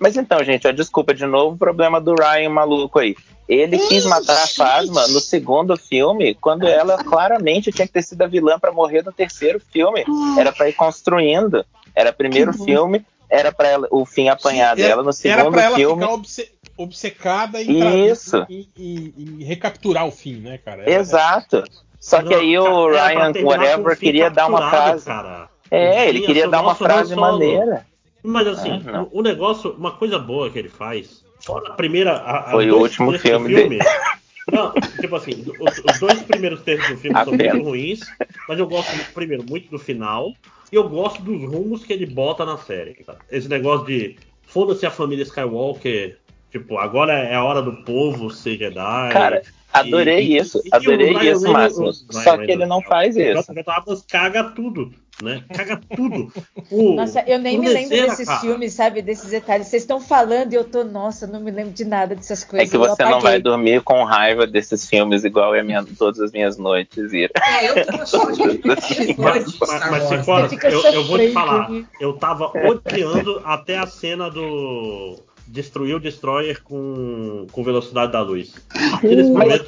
[0.00, 3.14] Mas então, gente, ó, desculpa de novo o problema do Ryan maluco aí.
[3.48, 8.22] Ele quis matar a Fasma no segundo filme, quando ela claramente tinha que ter sido
[8.22, 10.04] a vilã para morrer no terceiro filme.
[10.38, 11.64] Era para ir construindo.
[11.94, 15.62] Era primeiro filme, era para o fim apanhar Sim, era- dela no Era segundo pra
[15.64, 16.00] ela filme.
[16.02, 18.46] ficar obce- obcecada em, Isso.
[18.48, 20.82] em- em- em recapturar o fim, né, cara?
[20.82, 21.64] Era- Exato.
[21.98, 25.04] Só que aí o era Ryan, whatever, queria dar uma frase.
[25.04, 25.48] Cara.
[25.70, 27.84] É, ele Tinha queria seu dar uma frase maneira.
[28.22, 32.12] Mas assim, Ah, o negócio, uma coisa boa que ele faz, fora a primeira.
[32.12, 33.78] A, a Foi o último do filme
[34.52, 37.52] Não, tipo assim, os, os dois primeiros terços do filme são Apenas.
[37.54, 38.00] muito ruins,
[38.48, 40.32] mas eu gosto, primeiro, muito do final,
[40.72, 42.94] e eu gosto dos rumos que ele bota na série.
[42.94, 43.18] cara.
[43.30, 44.16] Esse negócio de
[44.46, 46.18] foda-se a família Skywalker,
[46.50, 49.12] tipo, agora é a hora do povo ser Jedi.
[49.12, 52.82] Cara, adorei E- isso, e- e o adorei isso, o Ryan Só que ele não
[52.82, 53.52] faz o isso.
[53.52, 53.70] J.J.
[53.70, 55.44] Abrams caga tudo, né?
[55.54, 56.32] Caga tudo.
[56.70, 59.02] O- Nossa, eu nem me lembro desses cara, filmes, sabe?
[59.02, 59.66] Desses detalhes.
[59.68, 62.70] Vocês estão falando e eu tô, nossa, não me lembro de nada dessas É coisas.
[62.70, 66.32] que eu você não vai dormir com raiva desses filmes igual é minha, todas as
[66.32, 67.32] minhas noites, Ira.
[67.36, 68.60] É, eu tô de
[69.18, 71.68] Mas- Mas, mas, se for, eu, eu vou te falar,
[72.00, 75.16] eu tava odiando até a cena do
[75.46, 78.54] destruir o Destroyer com, com velocidade da luz.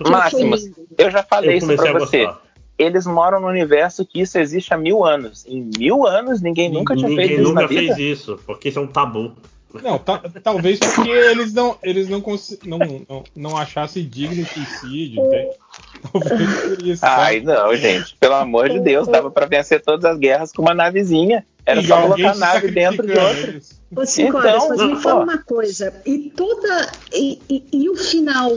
[0.08, 2.24] Máximos, eu já falei eu isso pra você.
[2.24, 2.42] gostar.
[2.82, 5.44] Eles moram no universo que isso existe há mil anos.
[5.46, 7.94] Em mil anos, ninguém nunca tinha Ninguém feito isso nunca na vida.
[7.94, 9.32] fez isso, porque isso é um tabu.
[9.82, 12.22] Não, ta- talvez porque eles não, eles não,
[12.66, 12.78] não,
[13.08, 15.50] não, não achassem digno o suicídio, entende?
[16.12, 17.04] Talvez por isso.
[17.06, 17.46] Ai, sabe?
[17.46, 18.14] não, gente.
[18.20, 21.46] Pelo amor de Deus, dava pra vencer todas as guerras com uma navezinha.
[21.64, 23.60] Era E só colocar a nave dentro de outra.
[23.96, 25.94] Ô, cinco horas, mas Então, me fala uma coisa.
[26.04, 26.90] E toda.
[27.14, 28.50] E, e- e o final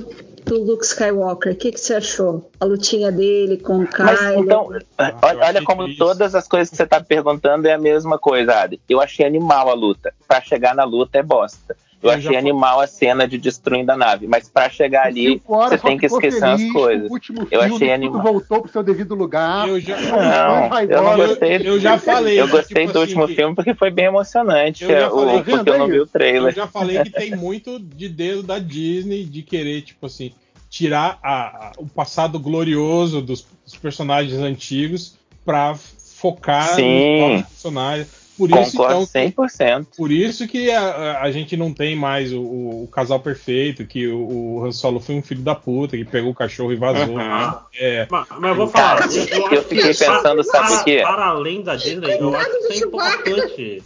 [0.45, 1.53] do Luke Skywalker?
[1.53, 2.49] O que, que você achou?
[2.59, 4.05] A lutinha dele com o Kylo?
[4.05, 5.97] Mas então, Ah, olha, olha como triste.
[5.99, 8.79] todas as coisas que você tá perguntando é a mesma coisa, Adi.
[8.87, 10.13] Eu achei animal a luta.
[10.27, 11.75] Pra chegar na luta é bosta.
[12.03, 14.27] Eu, Eu achei animal a cena de destruindo a nave.
[14.27, 17.09] Mas pra chegar ali, você tem que esquecer feliz, coisas.
[17.09, 18.21] O último Eu filme, achei animal.
[18.21, 19.67] voltou pro seu devido lugar.
[19.67, 21.55] Eu já, Não, eu não eu- gostei.
[21.67, 24.83] eu já falei, Eu gostei tipo do assim, último que- filme porque foi bem emocionante.
[24.83, 25.91] Eu já é, o- falei, porque eu vendo não aí?
[25.91, 26.53] vi o eu trailer.
[26.53, 30.31] já falei que tem muito de dedo da Disney de querer, tipo assim,
[30.69, 37.33] tirar a- a- o passado glorioso dos, dos personagens antigos pra focar Sim.
[37.35, 38.24] nos personagens.
[38.37, 39.87] Por isso, Concordo então, que- 100%.
[39.95, 44.07] Por isso que a, a- gente não tem mais o, o- o casal perfeito, que
[44.07, 47.15] o, o Han Solo foi um filho da puta, que pegou o cachorro e vazou.
[47.15, 47.53] Uhum.
[47.73, 48.99] É, Mas, mas eu vou falar.
[48.99, 50.99] Cara, eu, eu eu acho fiquei que pensando, para, sabe o quê?
[51.01, 53.83] para além da Disney, eu acho que isso é importante.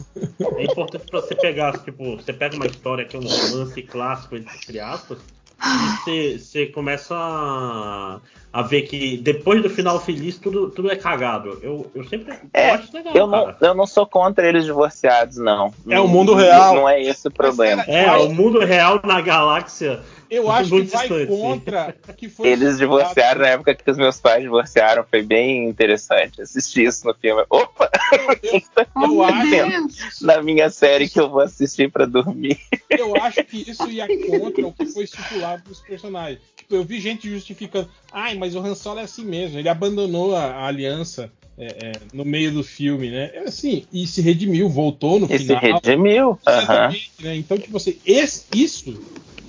[0.57, 4.35] É importante pra você pegar, tipo, você pega uma história que é um romance clássico,
[4.35, 5.19] entre aspas,
[5.59, 8.19] você, você começa a,
[8.51, 11.59] a ver que depois do final feliz tudo, tudo é cagado.
[11.61, 13.57] Eu, eu sempre É, eu acho legal, Eu não, cara.
[13.61, 15.73] eu não sou contra eles divorciados, não.
[15.89, 16.75] É o mundo real.
[16.75, 17.83] Não é esse o problema.
[17.83, 19.99] cara, É, o mundo real na galáxia.
[20.29, 21.27] Eu acho que vai distante.
[21.27, 25.03] contra que foi Eles divorciaram na época que os meus pais divorciaram.
[25.09, 27.43] Foi bem interessante assistir isso no filme.
[27.49, 27.89] Opa!
[28.13, 28.61] Eu,
[29.03, 32.57] eu acho Na minha série que eu vou assistir pra dormir.
[32.89, 36.39] eu acho que isso ia contra o que foi estipulado dos personagens.
[36.57, 40.35] Tipo, eu vi gente justificando, ai, mas o Han Solo é assim mesmo, ele abandonou
[40.35, 43.31] a, a aliança é, é, no meio do filme, né?
[43.33, 45.59] É assim, e se redimiu, voltou no E se final.
[45.61, 46.39] redimiu.
[46.47, 46.61] Aham.
[46.61, 47.35] Exatamente, né?
[47.35, 48.97] Então, tipo assim, esse- isso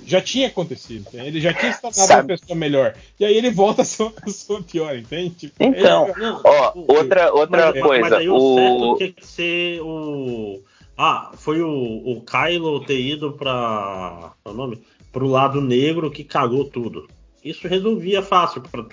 [0.05, 1.07] já tinha acontecido.
[1.13, 1.27] né?
[1.27, 2.95] Ele já tinha se tornado Sabe- uma pessoa melhor.
[3.19, 5.29] E aí ele volta a ser uma pessoa pior, entende?
[5.31, 8.01] Tipo, Então, ele- Não, ó, o- outra, outra mas, coisa.
[8.01, 8.97] Mas aí o, certo o...
[8.97, 10.61] tinha que ser o.
[10.97, 14.33] Ah, foi o, o Kylo ter ido pra.
[14.43, 14.81] Qual é o nome?
[15.11, 17.07] Pro lado negro que cagou tudo.
[17.43, 18.83] Isso resolvia fácil pra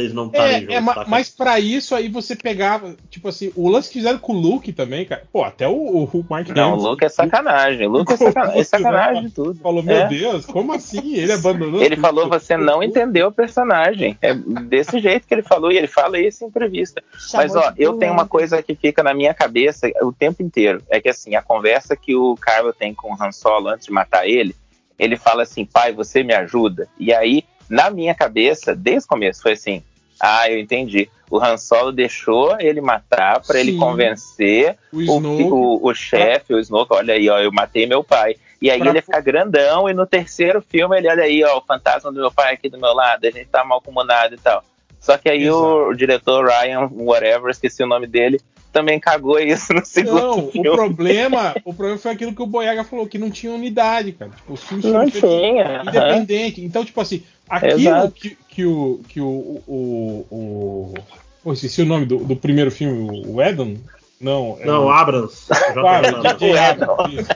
[0.00, 0.74] eles não estarem É, juntos.
[0.76, 1.04] é, saca?
[1.08, 4.72] mas pra isso aí você pegava, tipo assim, o lance que fizeram com o Luke
[4.72, 5.24] também, cara.
[5.32, 7.86] Pô, até o, o Mark Não, o Luke é sacanagem.
[7.88, 9.58] O Luke é sacanagem, é sacanagem de tudo.
[9.60, 10.06] falou, meu É.
[10.08, 11.14] Deus, como assim?
[11.16, 12.00] Ele abandonou Ele tudo.
[12.02, 14.16] falou, você não entendeu o personagem.
[14.22, 17.02] É desse jeito que ele falou, e ele fala isso em entrevista.
[17.34, 20.80] Mas, ó, eu tenho uma coisa que fica na minha cabeça o tempo inteiro.
[20.88, 23.92] É que, assim, a conversa que o Kylo tem com o Han Solo antes de
[23.92, 24.54] matar ele,
[24.96, 26.88] ele fala assim, pai, você me ajuda?
[26.98, 29.82] E aí, na minha cabeça, desde o começo, foi assim,
[30.20, 31.08] ah, eu entendi.
[31.30, 36.54] O Han Solo deixou ele matar para ele convencer O o, Snoke, o, o chefe,
[36.54, 38.36] o Snoke, olha aí, ó, eu matei meu pai.
[38.62, 41.62] E aí Pra- ele fica grandão, e no terceiro filme ele olha aí, ó, o
[41.62, 44.62] fantasma do meu pai aqui do meu lado, a gente tá mal comunado e tal.
[45.00, 48.40] Só que aí o, o diretor Ryan, whatever, esqueci o nome dele,
[48.72, 50.70] também cagou isso no segundo Não, o filme.
[50.70, 54.30] problema, o problema foi aquilo que o Boyaga falou, que não tinha unidade, cara.
[54.32, 55.82] Tipo, os filmes Não feitos tinha.
[55.86, 56.64] independente.
[56.64, 58.12] Então, tipo assim, aquilo Exato.
[58.12, 59.00] que, que o.
[59.08, 60.94] Que o, o, o,
[61.42, 63.76] Pô, esqueci o nome do, do primeiro filme, o- Edon.
[64.20, 65.46] Não, é Não, Abrams.
[65.74, 66.06] Claro.
[66.06, 66.28] Whedon.
[66.28, 67.26] Abrams,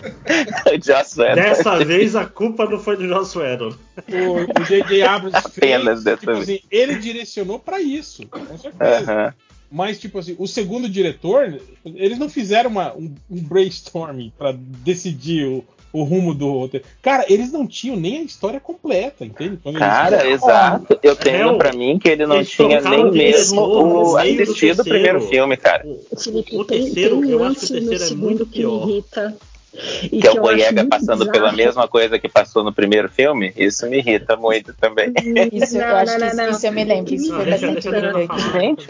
[0.79, 1.35] Whedon.
[1.35, 3.69] Dessa vez a culpa não foi do Joss Whedon.
[4.09, 5.03] O J.J.
[5.03, 6.43] Abrams fez, Apenas dessa tipo vez.
[6.43, 9.13] assim, ele direcionou pra isso, com certeza.
[9.13, 9.35] Aham.
[9.73, 15.47] Mas, tipo assim, o segundo diretor, eles não fizeram uma- um, um brainstorming pra decidir
[15.47, 16.85] o, o rumo do roteiro.
[17.03, 19.59] Cara, eles não tinham nem a história completa, entende?
[19.63, 20.99] Quando eles- Cara, exato.
[21.03, 25.21] Eu tenho Hell, pra mim que ele não tinha nem mesmo o, assistido o primeiro
[25.23, 25.87] filme, cara.
[25.87, 28.89] O, Felipe, o tem- terceiro, tem um eu acho que o terceiro é muito pior.
[28.89, 29.37] irrita.
[29.73, 31.57] E Que é o eu Boyega muito passando pela bizarro.
[31.57, 33.53] mesma coisa que passou no primeiro filme.
[33.57, 35.13] Isso me irrita muito também.
[35.53, 36.51] Isso, eu Não, acho não, que não, isso, não.
[36.51, 37.15] isso eu me lembro.
[37.15, 38.51] Isso Não, foi bastante.
[38.53, 38.87] Gente.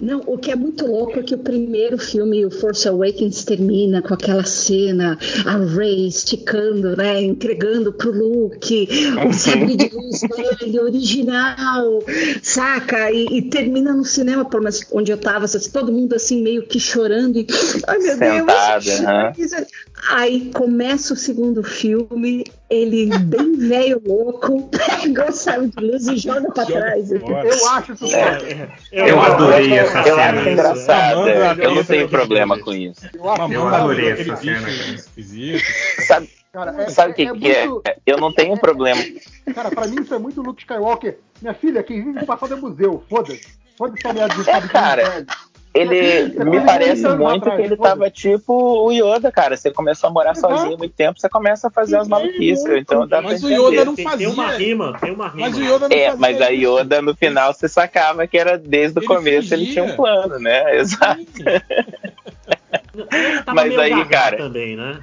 [0.00, 4.00] Não, o que é muito louco é que o primeiro filme, o Force Awakens, termina
[4.02, 8.88] com aquela cena, a Rey esticando, né, entregando pro Luke
[9.28, 11.98] o sabre de luz dele, original,
[12.42, 13.10] saca?
[13.10, 16.78] E, e termina no cinema, menos onde eu tava, assim, todo mundo assim meio que
[16.78, 17.46] chorando e,
[17.86, 19.00] ai meu Sentado, Deus.
[19.00, 19.32] aham.
[20.18, 26.16] Aí começa o segundo filme, ele bem velho louco, pega o sabre de luz e
[26.16, 27.12] joga pra Joga trás.
[27.12, 28.68] Eu acho isso É, foda.
[28.90, 30.40] Eu adorei essa Eu cena.
[30.40, 31.18] acho engraçado.
[31.20, 33.00] Amanda, é, Eu não tenho problema com isso.
[33.14, 35.62] Eu Eu adorei essa cena, esquisito.
[36.08, 37.66] Sabe, Cara, é, sabe o que, é que é?
[37.68, 39.00] muito- Eu não tenho problema.
[39.54, 41.18] Cara, pra mim isso é muito Luke Skywalker.
[41.40, 43.04] Minha filha, quem vive no passado é museu.
[43.08, 43.40] Foda-se.
[43.76, 45.24] Foda-se essa merda de É, cara.
[45.74, 49.56] Ele me parece muito que ele tava tipo o Yoda, cara.
[49.56, 52.64] Você começou a morar sozinho há muito tempo, você começa a fazer as maluquices.
[52.66, 53.48] Então dá pra Mas o.
[53.50, 54.16] Yoda não fazia.
[54.16, 55.40] tem uma rima, tem uma rima.
[55.46, 56.48] Mas o Yoda não É, fazia mas a.
[56.48, 59.82] Yoda no final você sacava que era desde o Ele começo ele fugia.
[59.82, 60.76] tinha um plano, né?
[60.78, 61.20] Exato.
[63.12, 65.00] Ele tava Mas meio aí, cara, também, né?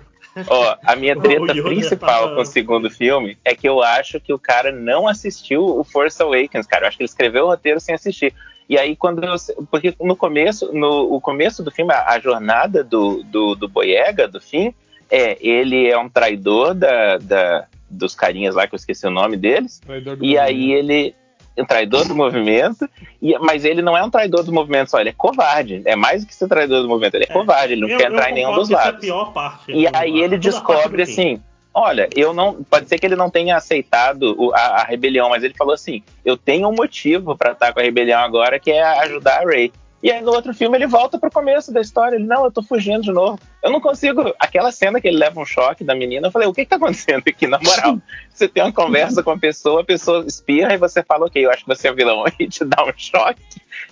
[0.47, 4.33] Ó, a minha treta principal tava- com o segundo filme é que eu acho que
[4.33, 6.83] o cara não assistiu o Force Awakens, cara.
[6.83, 8.33] Eu acho que ele escreveu o roteiro sem assistir.
[8.67, 9.35] E aí, quando eu.
[9.69, 14.27] Porque no começo, no o começo do filme, a, a jornada do, do, do Boyega,
[14.27, 14.73] do fim,
[15.09, 19.37] é ele é um traidor da, da, dos carinhas lá, que eu esqueci o nome
[19.37, 19.79] deles.
[19.85, 20.91] Traidor do E aí movimento.
[20.91, 21.15] ele.
[21.57, 22.85] Um traidor do movimento,
[23.21, 25.81] e, mas ele não é um traidor do movimento só, ele é covarde.
[25.85, 28.07] É mais do que ser traidor do movimento, ele é, covarde, ele não Eu- quer
[28.09, 28.99] eu entrar em nenhum dos é a lados.
[28.99, 29.71] pior parte.
[29.71, 31.41] E do- aí ele descobre assim:
[31.75, 32.63] olha, eu não.
[32.63, 36.01] Pode ser que ele não tenha aceitado o- a, a rebelião, mas ele falou assim:
[36.23, 39.71] eu tenho um motivo pra estar com a rebelião agora, que é ajudar a Ray.
[40.03, 42.15] E aí no outro filme ele volta pro começo da história.
[42.15, 43.39] Ele, não, eu tô fugindo de novo.
[43.63, 44.33] Eu não consigo.
[44.39, 46.75] Aquela cena que ele leva um choque da menina, eu falei, o que que tá
[46.75, 47.47] acontecendo aqui?
[47.47, 47.97] Na moral,
[48.31, 51.49] você tem uma conversa com a pessoa, a pessoa espirra e você fala, ok, eu
[51.49, 53.41] acho que você é vilão e te dá um choque.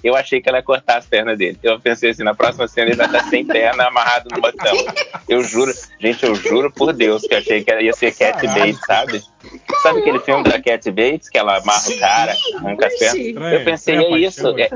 [0.04, 1.58] Eu achei que ela ia cortar as pernas dele.
[1.64, 4.94] Eu pensei assim, na próxima cena ele vai estar sem perna, amarrado numa cama.
[5.30, 8.46] Eu juro, gente, eu juro por Deus que eu achei que ela ia ser Cat
[8.48, 9.22] Bates, sabe?
[9.82, 13.54] Sabe aquele filme da Cat Bates, que ela amarra o cara, arranca as pernas?
[13.54, 14.70] Eu pensei, é isso, é-?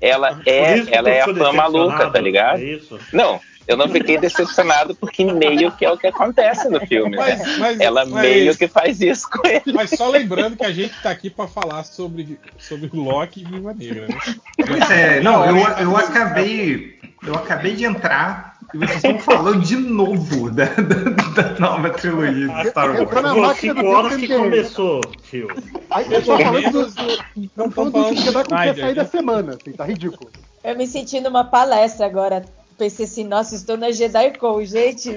[0.00, 2.60] Ela é, ela é a fã maluca, tá ligado?
[2.60, 2.98] É isso.
[3.12, 7.36] Não, eu não fiquei decepcionado porque meio que é o que acontece no filme, né?
[7.36, 9.72] Mas, mas, Ela mas- meio que faz isso com ele.
[9.72, 13.72] Mas só lembrando que a gente tá aqui pra falar sobre, sobre Loki e Viva
[13.74, 14.18] Negra, né?
[14.66, 16.98] Pois é, não, eu, eu acabei.
[17.22, 22.48] Eu acabei de entrar e vocês estão falando de novo da, da, da nova trilogia
[22.48, 23.10] de Star Wars.
[23.22, 25.48] na Pô, máquina do horas que começou, tio.
[25.90, 28.94] Aí eu tô falando do, do, Não tô falando do filme que vai acontecer sair
[28.94, 29.08] da né?
[29.08, 30.30] semana, assim, tá ridículo.
[30.64, 32.42] Eu me senti numa palestra agora.
[32.80, 35.10] Pensei assim, nossa, estou na JediCon, gente.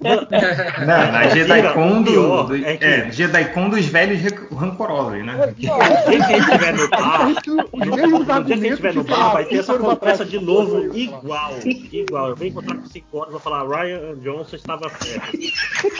[0.00, 4.20] Não, na JediCon do, do, é que- é, JediCon dos velhos
[4.50, 5.46] rancorosos, né?
[5.46, 9.04] No dia que a gente estiver no bar, no, dia que a gente estiver no
[9.04, 12.28] bar, vai ter essa conversa de novo, igual, igual.
[12.30, 15.38] Eu venho encontrar com 5 horas e vou falar, Ryan Johnson estava certo.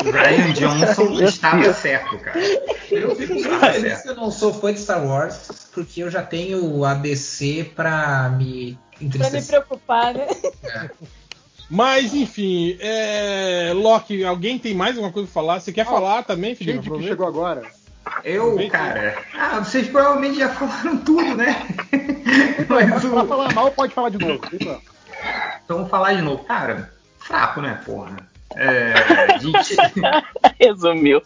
[0.03, 2.41] Ryan Johnson estava certo, cara.
[2.91, 4.03] Eu fico feliz certo.
[4.03, 8.31] que eu não sou fã de Star Wars, porque eu já tenho a DC pra
[8.37, 8.77] me
[9.17, 10.27] Pra me preocupar, né?
[11.69, 13.73] Mas, enfim, é...
[13.75, 15.61] Loki, alguém tem mais alguma coisa pra falar?
[15.61, 16.77] Você quer falar também, Felipe?
[16.77, 17.13] Gente que Aproveita.
[17.13, 17.63] chegou agora.
[18.25, 19.17] Eu, cara.
[19.35, 21.55] Ah, vocês provavelmente já falaram tudo, né?
[22.69, 23.29] Mas Pra o.
[23.29, 24.41] falar mal, pode falar de novo.
[24.53, 24.81] Então,
[25.65, 26.43] Então vou falar de novo.
[26.45, 28.17] Cara, fraco, né, porra?
[28.57, 29.39] É.
[29.39, 29.77] Gente.
[30.59, 31.23] Resumiu.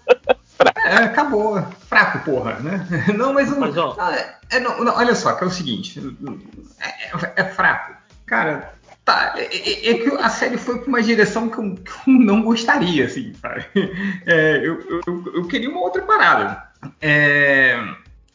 [0.85, 1.61] É, acabou.
[1.89, 2.87] Fraco, porra, né?
[3.17, 3.95] Não, mas, o- Mas, ó.
[3.97, 6.01] não, é- é, não, não, olha só, que é o seguinte.
[6.81, 7.95] É, é- é fraco.
[8.27, 8.73] Cara,
[9.05, 9.35] tá.
[9.37, 12.43] É, é- é que a série foi pra uma direção que eu, que eu não
[12.43, 13.65] gostaria, assim, sabe?
[14.27, 16.63] Eu, eu- eu, queria uma outra parada.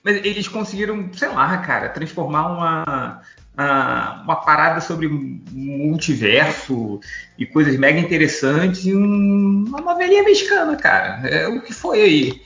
[0.04, 3.22] Mas eles conseguiram, sei lá, cara, transformar uma.
[3.62, 5.10] Ah, uma parada sobre
[5.52, 7.02] multiverso
[7.38, 11.28] e coisas mega interessantes em um- uma novelinha mexicana, cara.
[11.28, 12.42] É o que foi aí.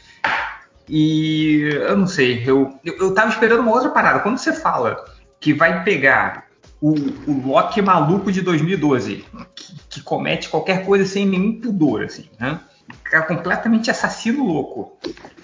[0.90, 4.20] E eu não sei, eu, eu, eu tava esperando uma outra parada.
[4.22, 5.06] Quando você fala
[5.40, 6.48] que vai pegar
[6.82, 6.94] o,
[7.28, 9.24] o Loki maluco de 2012,
[9.56, 12.60] que, que comete qualquer coisa sem nenhum pudor, assim, né?
[13.14, 14.98] É completamente assassino louco.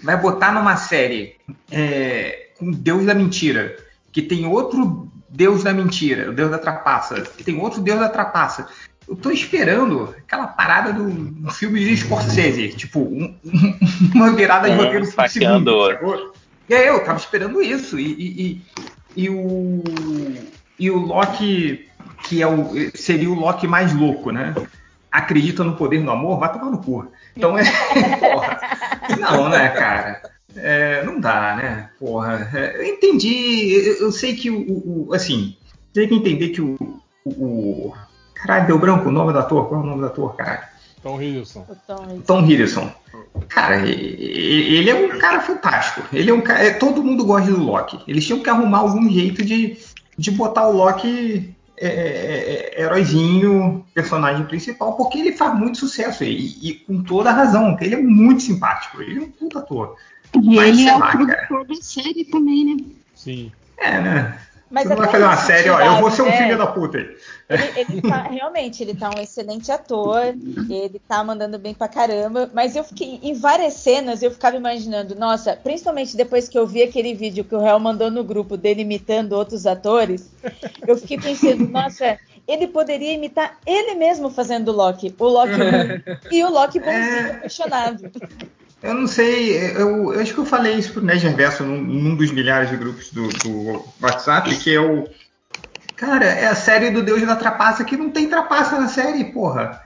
[0.04, 1.36] Vai botar numa série
[1.72, 3.76] é, com Deus da Mentira,
[4.12, 8.68] que tem outro Deus da Mentira, o Deus da Trapaça, tem outro Deus da Trapaça.
[9.08, 13.80] Eu tô esperando aquela parada do, do filme de Scorsese, tipo, um, um,
[14.14, 15.72] uma virada de É, roteiro saqueando.
[15.72, 15.88] segundo.
[15.88, 16.34] sacou?
[16.70, 18.00] E aí eu tava esperando isso.
[18.00, 18.62] E, e,
[19.18, 19.84] e, e o.
[20.78, 21.90] E o Loki,
[22.24, 24.54] que é o, seria o Loki mais louco, né?
[25.12, 27.12] Acredita no poder do amor, vai tomar no cu.
[27.36, 27.64] Então é.
[28.20, 28.60] Porra.
[29.20, 30.22] Não, né, cara?
[30.56, 31.90] É, não dá, né?
[32.00, 32.50] Porra.
[32.54, 33.72] É, eu entendi.
[33.74, 35.56] Eu, eu sei que o, o- o- Assim,
[35.94, 36.76] tem que entender que o.
[37.26, 37.94] o, o-
[38.34, 39.68] Caralho, deu branco o nome do ator.
[39.68, 40.62] Qual é o nome do ator, caralho?
[41.04, 41.66] Tom Hiddleston.
[41.88, 42.90] Tom- Tom Hiddleston.
[43.48, 46.02] Cara, ele é um cara fantástico.
[46.14, 46.64] Ele é um cara.
[46.66, 48.00] é, Todo mundo gosta do Loki.
[48.08, 49.78] Eles tinham que arrumar algum jeito de,
[50.18, 56.24] de botar o Loki é, é, é, heróizinho, personagem principal, porque ele faz muito sucesso
[56.26, 59.02] e, e com toda a razão, porque ele é muito simpático.
[59.02, 59.96] Ele é um puta ator.
[60.36, 62.84] E Mas, ele é o produtor da série também, né?
[63.16, 63.52] Sim.
[63.78, 64.40] É, né?
[64.70, 65.80] Mas Você não vai fazer uma série, ó.
[65.82, 66.66] Eu vou ser um tiraram, filho né?
[66.66, 67.18] da puta aí.
[67.50, 70.22] Ele, ele tá, realmente, ele tá um excelente ator,
[70.70, 75.16] ele tá mandando bem pra caramba, mas eu fiquei, em várias cenas, eu ficava imaginando,
[75.16, 78.82] nossa, principalmente depois que eu vi aquele vídeo que o Real mandou no grupo dele
[78.82, 80.30] imitando outros atores,
[80.88, 85.52] eu fiquei pensando, nossa, ele poderia imitar ele mesmo fazendo o Loki, o Loki
[86.32, 88.12] e o Loki bonzinho apaixonado.
[88.82, 92.16] Eu não sei, eu, eu acho que eu falei isso pro Nerd Reverso num, num
[92.16, 95.08] dos milhares de grupos do, do WhatsApp, que é o.
[95.98, 99.82] Cara, é a série do Deus da Trapaça que não tem trapaça na série, porra.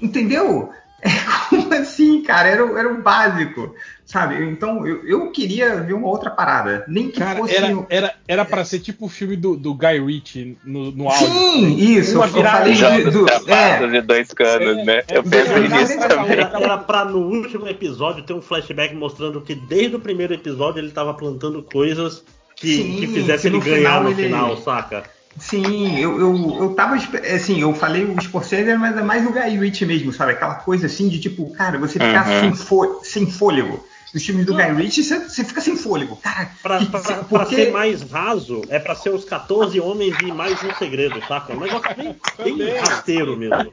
[0.00, 0.72] Entendeu?
[1.00, 1.08] É
[1.48, 2.48] como assim, cara?
[2.48, 3.72] Era, o- era o básico,
[4.04, 4.42] sabe?
[4.44, 6.84] Então eu, eu queria ver uma outra parada.
[6.88, 7.54] Nem que Cara, fosse.
[7.54, 11.26] era, era, era pra ser tipo o filme do, do Guy Ritchie no, no áudio.
[11.28, 12.16] Sim, isso.
[12.16, 15.02] Uma eu virada falei de do, é, de dois canos, né?
[15.08, 16.32] é, Eu penso é, nisso é, também.
[16.32, 20.90] Era, pra no último episódio ter um flashback mostrando que desde o primeiro episódio ele
[20.90, 22.24] tava plantando coisas
[22.56, 23.06] que, Sim, que
[23.50, 25.04] no ele ganhar final no ele- final, saca?
[25.38, 26.96] Sim, eu, eu, eu tava.
[26.96, 30.32] espe- Assim, eu falei o Scorsese, mas é mais o Guy Ritchie mesmo, sabe?
[30.32, 32.40] Aquela coisa assim de tipo, cara, você ficar Uhum.
[32.40, 33.84] sem, fô- sem fôlego.
[34.14, 36.16] Nos filmes do Guy Ritchie, você, você fica sem fôlego.
[36.16, 40.16] Cara, Pra, que- pra, pra porque- ser mais raso, é pra ser os 14 homens
[40.22, 41.52] e mais um segredo, saca?
[41.52, 42.16] Um negócio bem,
[42.56, 43.72] bem rasteiro mesmo.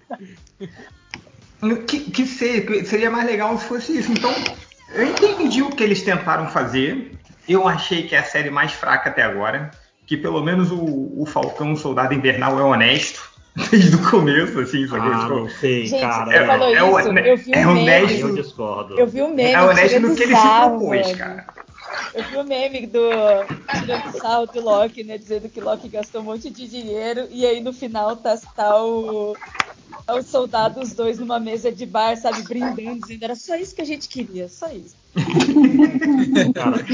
[1.88, 4.12] Que, que ser- que seria mais legal se fosse isso.
[4.12, 4.32] Então,
[4.94, 7.14] eu entendi o que eles tentaram fazer.
[7.48, 9.72] Eu achei que é a série mais fraca até agora.
[10.06, 10.78] Que pelo menos o,
[11.22, 13.34] o Falcão o Soldado Invernal é honesto.
[13.72, 15.12] Desde o começo, assim, sacou?
[15.14, 16.26] Ah, Tipo, não sei, Gente, cara.
[16.26, 18.08] você falou é o- isso, é eu vi é um honesto.
[18.08, 19.00] meme, Eu discordo.
[19.00, 21.48] eu vi um meme é honesto no que ele se propôs, cara.
[22.14, 23.00] Eu vi o meme do
[23.80, 25.18] tirando sarro do Loki, né?
[25.18, 29.36] Dizendo que Loki gastou um monte de dinheiro e aí no final tá, tá o,
[30.06, 33.82] tá os soldados dois numa mesa de bar, sabe, brindando, dizendo era só isso que
[33.82, 34.96] a gente queria, só isso.
[36.54, 36.86] Cara,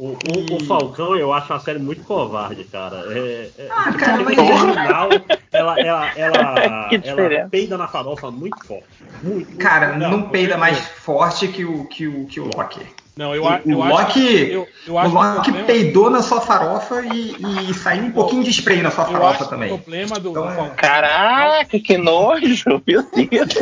[0.00, 3.04] o, o- o Falcão eu acho uma série muito covarde, cara.
[3.08, 5.08] É, é, Ah, tipo, cara, no mas- final,
[5.52, 8.84] ela, ela, ela, ela peida na farofa muito forte.
[9.22, 10.00] Muito, muito Cara, forte.
[10.00, 12.80] não, Não, peida mais forte que o, que o, que o Loki.
[13.16, 14.50] Não, eu, O, eu o acho Loki.
[14.50, 17.36] Eu, eu o Loki problema- peidou na sua farofa e,
[17.70, 19.70] e saiu um pouquinho de spray na sua eu farofa também.
[19.72, 20.70] O problema do, Então do é-.
[20.76, 23.54] Caraca, que nojo, meu Deus.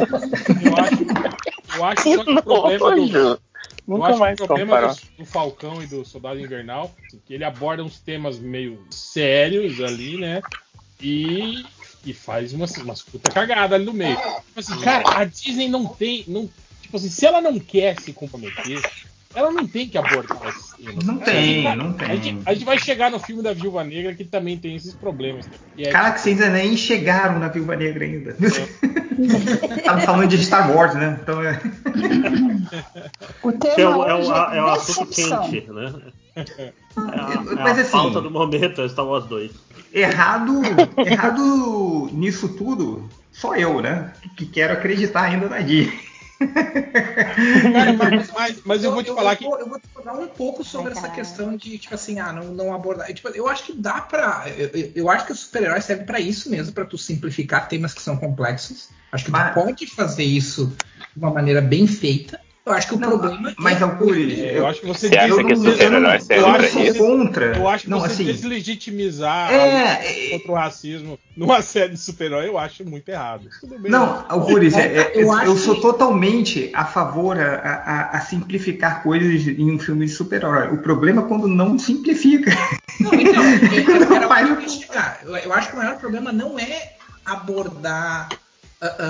[0.62, 3.40] Eu acho, eu acho Que só que o problema do,
[3.88, 7.42] Nunca acho mais que o problema do, do Falcão e do Soldado Invernal que ele
[7.42, 10.42] aborda uns temas meio sérios ali, né?
[11.00, 11.64] E,
[12.04, 14.16] e faz umas, umas puta cagada ali no meio.
[14.16, 16.22] Tipo assim, cara, a Disney não tem.
[16.28, 16.50] Não,
[16.82, 18.82] tipo assim, se ela não quer se comprometer,
[19.34, 21.04] ela não tem que abordar esses temas.
[21.04, 22.10] Não tem, vai- não tem.
[22.10, 24.94] A gente, a gente vai chegar no filme da Viúva Negra que também tem esses
[24.94, 25.48] problemas.
[25.76, 28.36] E é, Cara, que vocês ainda nem chegaram na Viúva Negra ainda.
[29.84, 31.18] Tava falando de Star Wars, né?
[31.22, 31.60] Então é.
[33.42, 35.94] O tema é, o, é, o, é o assunto quente, né?
[36.36, 39.50] É a, é Mas a assim- pauta do momento, é Star Wars 2.
[39.92, 40.60] Errado,
[40.98, 44.12] errado nisso tudo, só eu, né?
[44.36, 45.98] Que quero acreditar ainda na Disney.
[47.72, 49.44] Cara, mas, mas- mas eu vou te falar que.
[49.44, 52.74] vou, eu vou discordar um pouco sobre essa questão de, tipo assim, ah, não, não
[52.74, 53.12] abordar.
[53.12, 54.44] Tipo, eu acho que dá pra.
[54.56, 57.92] Eu, eu- eu acho que o super-herói serve pra isso mesmo, pra tu simplificar temas
[57.92, 58.88] que são complexos.
[59.12, 60.66] Acho que Mas- tu pode fazer isso
[61.14, 62.40] de uma maneira bem feita.
[62.68, 65.36] Eu acho que o Não, mas mas, Alcuri, Eu acho que você Você acha eu
[65.46, 66.98] que não- super-herói eu serve sou isso?
[66.98, 67.56] contra.
[67.56, 71.98] Eu acho que não, você assim, deslegitimizar É, luta contra o racismo numa série de
[72.00, 73.48] super-herói, eu acho muito errado.
[73.60, 73.90] Tudo bem.
[73.90, 79.02] Não, Algures, é, é, Eu eu, sou que- totalmente a favor a, a- a simplificar
[79.02, 80.68] coisas em um filme de super-herói.
[80.68, 82.50] O problema é quando não simplifica.
[83.00, 83.48] Não, então, é-
[85.24, 85.30] eu.
[85.32, 86.92] Eu, eu acho que o maior problema não é
[87.24, 88.28] abordar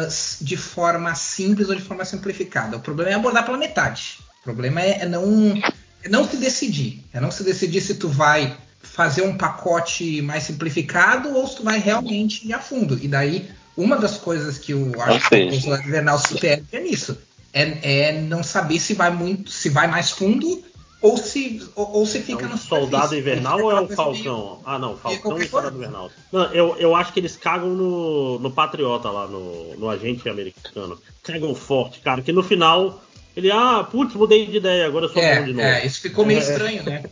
[0.06, 2.76] s- de forma simples ou de forma simplificada.
[2.76, 4.18] O problema é abordar pela metade.
[4.40, 5.54] O problema é, é não,
[6.02, 7.04] é não se decidir.
[7.12, 11.62] É não se decidir se tu vai fazer um pacote mais simplificado ou se tu
[11.64, 12.98] vai realmente ir a fundo.
[13.02, 16.64] E daí, uma das coisas que eu acho que seja- o Soldado Invernal se perde
[16.72, 17.18] é nisso.
[17.52, 20.62] É, é não saber se vai muito, se vai mais fundo
[21.00, 23.14] ou se, ou, ou se É fica o no Soldado.
[23.14, 24.58] Invernal ou é o meio- Falcão?
[24.66, 25.76] Ah, não, Falcão e Soldado.
[25.76, 26.10] Invernal.
[26.32, 30.98] Não, eu, eu acho que eles cagam no, no Patriota lá, no, no agente americano.
[31.22, 33.00] Cagam forte, cara, que no final
[33.36, 35.60] ele, ah, putz, mudei de ideia, agora eu sou bom de novo.
[35.66, 36.42] É, é, isso ficou meio É.
[36.42, 37.02] estranho, né?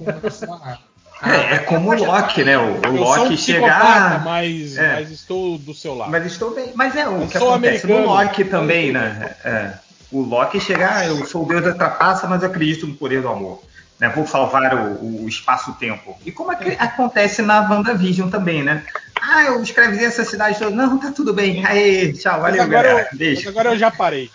[1.22, 2.59] É, é como o Loki, né?
[2.59, 4.24] O, o um Loki psicopata, chegar.
[4.24, 4.95] mas, É.
[4.97, 6.11] mas estou do seu lado.
[6.11, 6.72] Mas estou bem.
[6.74, 8.22] Mas é o Eu que sou acontece no americano.
[8.26, 9.34] Loki também, né?
[9.45, 9.72] É.
[10.12, 13.22] O Loki chegar, ah, eu sou o deus da trapaça, mas eu acredito no poder
[13.22, 13.62] do amor.
[13.99, 14.09] Né?
[14.09, 16.16] Vou salvar o, o espaço-tempo.
[16.24, 18.84] E como é que acontece na WandaVision também, né?
[19.20, 20.70] Ah, eu escravizei essa cidade toda.
[20.74, 21.64] Não, tá tudo bem.
[21.66, 23.08] Aê, tchau, Mas valeu, agora, galera.
[23.12, 23.40] eu, Beijo.
[23.44, 24.30] mas agora eu já parei.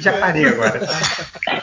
[0.00, 0.80] Já parei agora.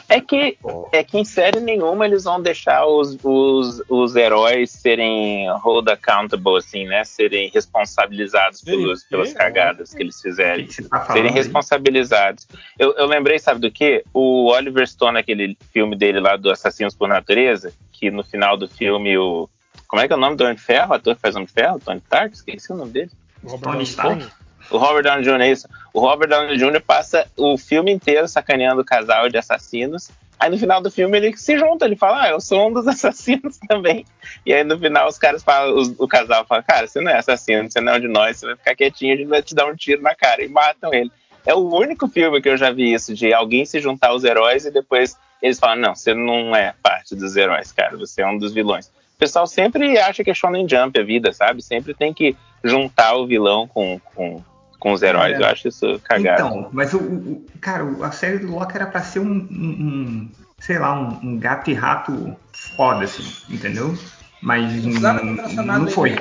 [0.08, 0.58] É que,
[0.92, 6.58] é que em série nenhuma eles vão deixar os, os, os heróis serem hold accountable,
[6.58, 7.04] assim, né?
[7.04, 10.68] Serem responsabilizados pelos, pelas cagadas que eles fizerem.
[10.68, 11.34] que tá serem aí?
[11.34, 12.48] responsabilizados.
[12.78, 14.04] Eu, eu lembrei, sabe do que?
[14.14, 18.68] O Oliver Stone, aquele filme dele lá do Assassinos por Natureza, que no final do
[18.68, 19.50] filme o.
[19.90, 20.92] Como é que é o nome do Homem de Ferro?
[20.92, 21.80] O ator que faz o Homem de Ferro?
[21.84, 22.34] Tony Stark?
[22.36, 23.12] Esqueci o nome dele.
[23.44, 24.28] Robert Tony Downey Stark.
[24.72, 25.42] O Robert Downey Jr.
[25.42, 25.68] é isso.
[25.94, 26.82] O Robert Downey Jr.
[26.82, 30.10] passa o filme inteiro sacaneando o casal de assassinos.
[30.40, 32.86] Aí no final do filme ele se junta, ele fala, ah, eu sou um dos
[32.88, 34.06] assassinos também.
[34.46, 37.18] E aí no final os caras falam, os- o casal fala, cara, você não é
[37.18, 39.56] assassino, você não é um de nós, você vai ficar quietinho, a gente vai te
[39.56, 40.44] dar um tiro na cara.
[40.44, 41.12] E matam ele.
[41.46, 44.66] É o único filme que eu já vi isso, de alguém se juntar aos heróis
[44.66, 48.38] e depois eles falam, não, você não é parte dos heróis, cara, você é um
[48.38, 48.92] dos vilões.
[49.20, 51.62] O pessoal sempre acha que é Shonen Jump a vida, sabe?
[51.62, 54.42] Sempre tem que juntar o vilão com, com,
[54.80, 55.38] com os heróis.
[55.38, 55.42] É.
[55.42, 56.48] Eu acho isso cagado.
[56.48, 60.30] Então, mas o, o- cara, a série do Loki era pra ser um, um- um,
[60.62, 63.94] sei lá, um, um gato e rato foda, assim, entendeu?
[64.42, 65.12] Mas Não
[65.66, 66.16] não, foi.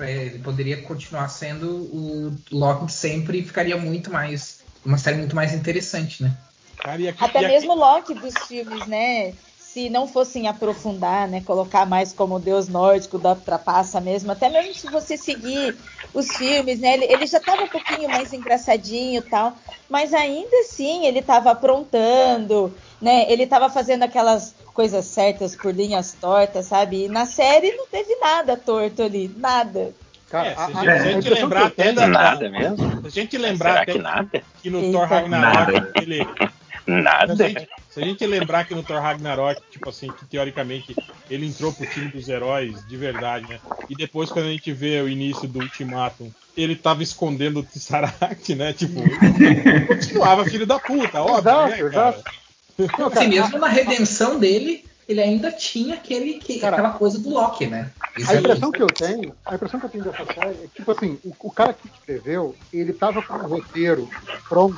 [0.00, 4.60] Ele poderia continuar sendo o Loki de sempre e ficaria muito mais.
[4.82, 6.34] Uma série muito mais interessante, né?
[6.78, 9.34] Cara, aqui, Até mesmo o Loki dos filmes, né?
[9.72, 11.42] Se não fossem aprofundar, né?
[11.46, 15.76] Colocar mais como o deus nórdico da trapaça mesmo, até mesmo se você seguir
[16.12, 16.94] os filmes, né?
[16.94, 19.54] Ele, ele já estava um pouquinho mais engraçadinho e tal,
[19.88, 23.30] mas ainda assim ele estava aprontando, né?
[23.30, 27.04] Ele estava fazendo aquelas coisas certas por linhas tortas, sabe?
[27.04, 29.92] E na série não teve nada torto ali, nada.
[30.28, 33.00] Cara, É, a, se a- gente lembrar até tenho- da- Nada mesmo?
[33.02, 34.42] Se a gente lembrar Será até que nada?
[34.62, 34.98] que no Eita.
[34.98, 35.92] Thor Ragnarok, Nada.
[35.94, 36.30] ele, se
[36.88, 37.36] a, Nada.
[37.36, 40.96] gente, se a gente lembrar que no Thor Ragnarok, tipo assim, que teoricamente
[41.28, 43.60] ele entrou pro time dos heróis de verdade, né?
[43.88, 48.54] E depois quando a gente vê o início do Ultimatum, ele tava escondendo o Tesseract,
[48.54, 48.72] né?
[48.72, 51.88] Tipo, ele continuava filho da puta, óbvio, Exato, né, cara?
[51.88, 52.24] exato.
[52.98, 57.18] Não, cara, Assim, mesmo na redenção dele, ele ainda tinha aquele, que- Cara, aquela coisa
[57.18, 57.90] do Loki, né?
[58.16, 60.68] Isso A é- impressão que eu tenho, a impressão que eu tenho dessa série é
[60.68, 64.08] que, tipo assim, o, o cara que escreveu, ele tava com o roteiro
[64.48, 64.76] pronto,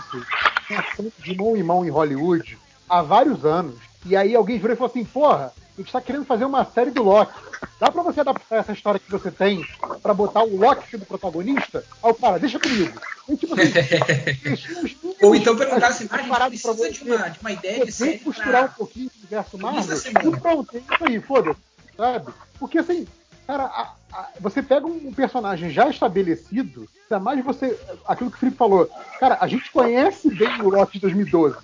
[0.68, 2.58] passando de mão em mão em Hollywood
[2.88, 3.76] há vários anos.
[4.04, 6.90] E aí alguém virou e falou assim, porra, a gente tá querendo fazer uma série
[6.90, 7.32] do Loki.
[7.78, 9.64] Dá pra você adaptar essa história que você tem
[10.02, 11.84] pra botar o Loki sendo protagonista?
[12.02, 12.92] Aí o cara, deixa comigo.
[13.28, 13.72] E, tipo assim,
[15.22, 17.14] Ou então perguntar assim, ah, a gente precisa de você.
[17.14, 18.74] uma, de uma ideia de série costurar um pra...
[18.76, 21.60] pouquinho do universo Marvel e pronto, é isso aí, foda-se,
[21.96, 22.32] sabe?
[22.58, 23.06] Porque assim,
[23.46, 28.40] cara, a- a- você pega um personagem já estabelecido, ainda mais você, aquilo que o
[28.40, 31.56] Felipe falou, cara, a gente conhece bem o Loki de 2012.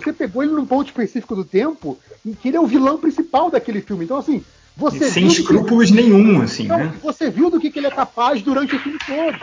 [0.00, 3.50] Você pegou ele num ponto específico do tempo em que ele é o vilão principal
[3.50, 4.04] daquele filme.
[4.04, 4.42] Então, assim,
[4.76, 6.94] você Sem viu do que- escrúpulos nenhum, assim, não, né?
[7.02, 9.38] você viu do que, que ele é capaz durante o filme todo.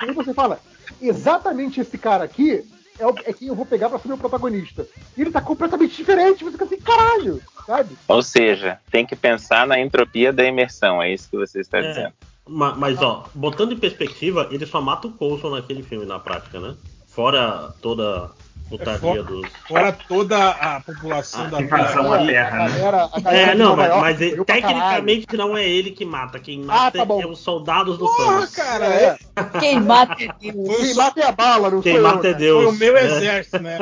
[0.00, 0.60] Aí você fala,
[1.00, 2.64] exatamente esse cara aqui
[2.98, 4.84] é, o- é quem eu vou pegar pra ser meu protagonista.
[5.16, 7.96] E ele tá completamente diferente, você fica assim, caralho, sabe?
[8.08, 11.88] Ou seja, tem que pensar na entropia da imersão, é isso que você está É.
[11.88, 12.12] dizendo.
[12.48, 16.58] Ma- Mas, ó, botando em perspectiva, ele só mata o Coulson naquele filme, na prática,
[16.58, 16.74] né?
[17.06, 18.30] Fora toda
[18.68, 19.48] fora- dos.
[19.66, 22.14] Fora toda a população A da invasão Terra.
[22.14, 22.78] à Terra, a né?
[22.78, 26.38] galera, a galera É, não, mas, York mas ele- tecnicamente não é ele que mata.
[26.38, 27.22] Quem mata tá bom.
[27.22, 28.54] é os soldados do Porra, Thanos.
[28.54, 29.16] cara, É.
[29.36, 30.28] é, Quem mata é.
[30.52, 30.76] Deus.
[30.76, 32.38] Quem mata é a bala, não Quem eu, mata é né?
[32.38, 32.64] Deus.
[32.64, 33.04] foi o meu É.
[33.06, 33.78] exército, né?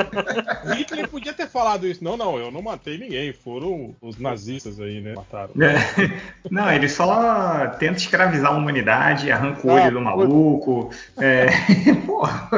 [0.65, 2.03] O Hitler podia ter falado isso.
[2.05, 3.33] Não, não, eu não matei ninguém.
[3.33, 5.15] Foram os nazistas aí, né?
[5.15, 5.51] Mataram.
[5.61, 6.21] É.
[6.51, 10.91] Não, ele só tenta escravizar a humanidade, arranca o olho Ah, do maluco.
[11.19, 11.47] É...
[12.07, 12.49] Porra.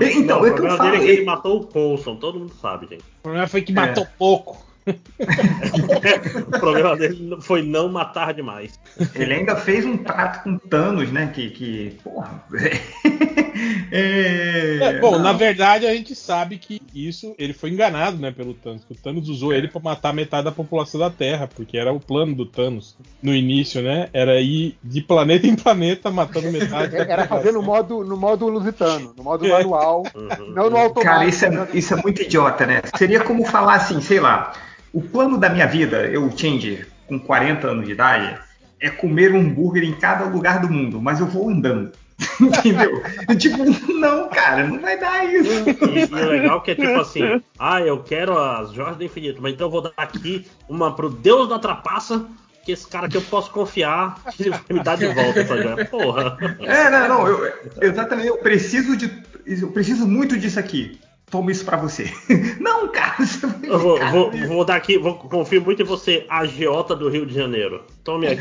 [0.00, 0.90] Mas, Então, não, é o que eu problema falo.
[0.90, 3.04] dele é que ele matou o Coulson, todo mundo sabe, gente.
[3.20, 4.66] O problema foi que matou pouco.
[4.88, 8.80] o problema dele foi não matar demais.
[9.14, 11.26] Ele ainda fez um trato com Thanos, né?
[11.34, 11.50] Que.
[11.50, 12.42] que porra.
[13.90, 15.20] É, é, bom, não.
[15.20, 18.82] na verdade a gente sabe que isso ele foi enganado, né, pelo Thanos.
[18.88, 22.34] O Thanos usou ele para matar metade da população da Terra, porque era o plano
[22.34, 24.08] do Thanos no início, né?
[24.12, 26.96] Era ir de planeta em planeta matando metade.
[26.96, 29.50] era fazer no modo no modo lusitano, no modo é.
[29.50, 30.52] manual, uhum.
[30.52, 31.02] não no automático.
[31.02, 32.82] Cara, isso é, isso é muito idiota, né?
[32.96, 34.52] Seria como falar assim, sei lá,
[34.92, 38.38] o plano da minha vida, eu change com 40 anos de idade,
[38.80, 41.92] é comer um hambúrguer em cada lugar do mundo, mas eu vou andando.
[42.40, 43.02] Entendeu?
[43.38, 45.50] tipo, não, cara, não vai dar isso.
[45.88, 49.04] E, e o legal é que é tipo assim, ah, eu quero as joias do
[49.04, 52.26] infinito, mas então eu vou dar aqui uma pro Deus da trapaça,
[52.64, 55.84] que esse cara aqui eu posso confiar que me dá de volta essa joia.
[55.86, 56.36] Porra.
[56.60, 59.10] É, não, não, eu, exatamente, eu preciso de.
[59.46, 61.00] Eu preciso muito disso aqui
[61.30, 62.10] toma isso pra você.
[62.60, 66.26] Não, cara, você vai Eu vou, vou, vou, dar aqui, vou confio muito em você,
[66.28, 67.84] agiota do Rio de Janeiro.
[68.08, 68.38] Tome aqui,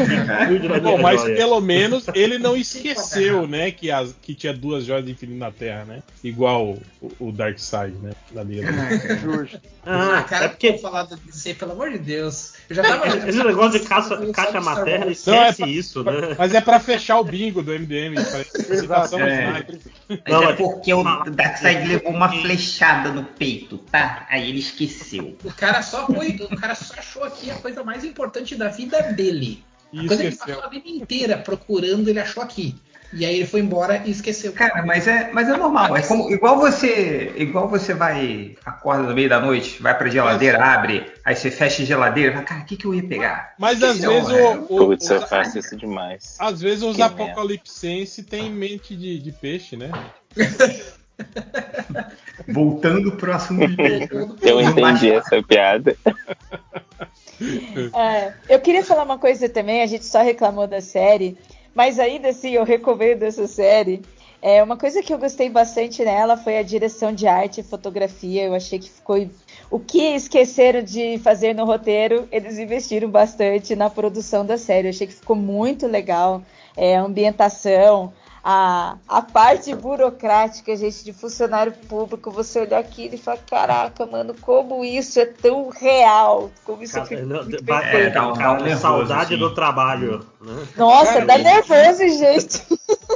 [0.48, 1.36] cuide da minha Bom, mas joia.
[1.36, 5.52] pelo menos ele não esqueceu, né, que, as, que tinha duas joias de infinito na
[5.52, 6.04] Terra, né?
[6.24, 8.14] Igual o, o Darkseid, né?
[8.32, 8.70] Da Liga.
[8.70, 9.60] Ah, justo.
[9.86, 12.54] Ah, cara, é porque falar do DC, pelo amor de Deus.
[12.70, 13.08] Eu já tava.
[13.28, 16.36] Esse negócio de caça, caixa materna, esquece não, é pra, isso, né?
[16.38, 18.16] Mas é pra fechar o bingo do MDM.
[18.70, 19.18] Exato.
[19.18, 19.66] É.
[20.30, 24.26] Não, é porque o Darkseid levou uma flechada no peito, tá?
[24.30, 25.38] Aí ele esqueceu.
[25.44, 26.38] O cara só foi.
[26.52, 29.57] O cara só achou aqui a coisa mais importante da vida dele.
[29.94, 32.76] A coisa que ele passou a vida inteira procurando, ele achou aqui.
[33.14, 34.52] E aí ele foi embora e esqueceu.
[34.52, 35.96] Cara, mas é, mas é normal.
[35.96, 40.62] É como, igual você, igual você vai, acorda no meio da noite, vai pra geladeira,
[40.62, 43.54] abre, aí você fecha a geladeira, fala, cara, o que, que eu ia pegar?
[43.58, 44.44] Mas às não, vezes é?
[44.44, 46.36] o, o, Putz, eu faço isso demais.
[46.38, 49.90] Às vezes os apocalipsenses têm mente de, de peixe, né?
[52.48, 54.10] Voltando pro assunto de peixe.
[54.42, 55.96] Eu entendi essa piada.
[57.96, 61.38] É, eu queria falar uma coisa também, a gente só reclamou da série,
[61.74, 64.02] mas ainda assim eu recomendo essa série.
[64.42, 68.46] É, uma coisa que eu gostei bastante nela foi a direção de arte e fotografia.
[68.46, 69.28] Eu achei que ficou.
[69.70, 74.88] O que esqueceram de fazer no roteiro, eles investiram bastante na produção da série.
[74.88, 76.44] Eu achei que ficou muito legal.
[76.76, 78.14] É, a ambientação,
[78.44, 84.36] a, a parte burocrática, gente, de funcionário público, você olhar aquilo e falar, caraca, mano,
[84.42, 88.82] como isso é tão real, como isso cara, é não, é, dá, dá um nervoso,
[88.82, 89.38] saudade assim.
[89.38, 90.26] do trabalho.
[90.42, 90.68] Né?
[90.76, 92.64] Nossa, cara, dá nervoso, gente.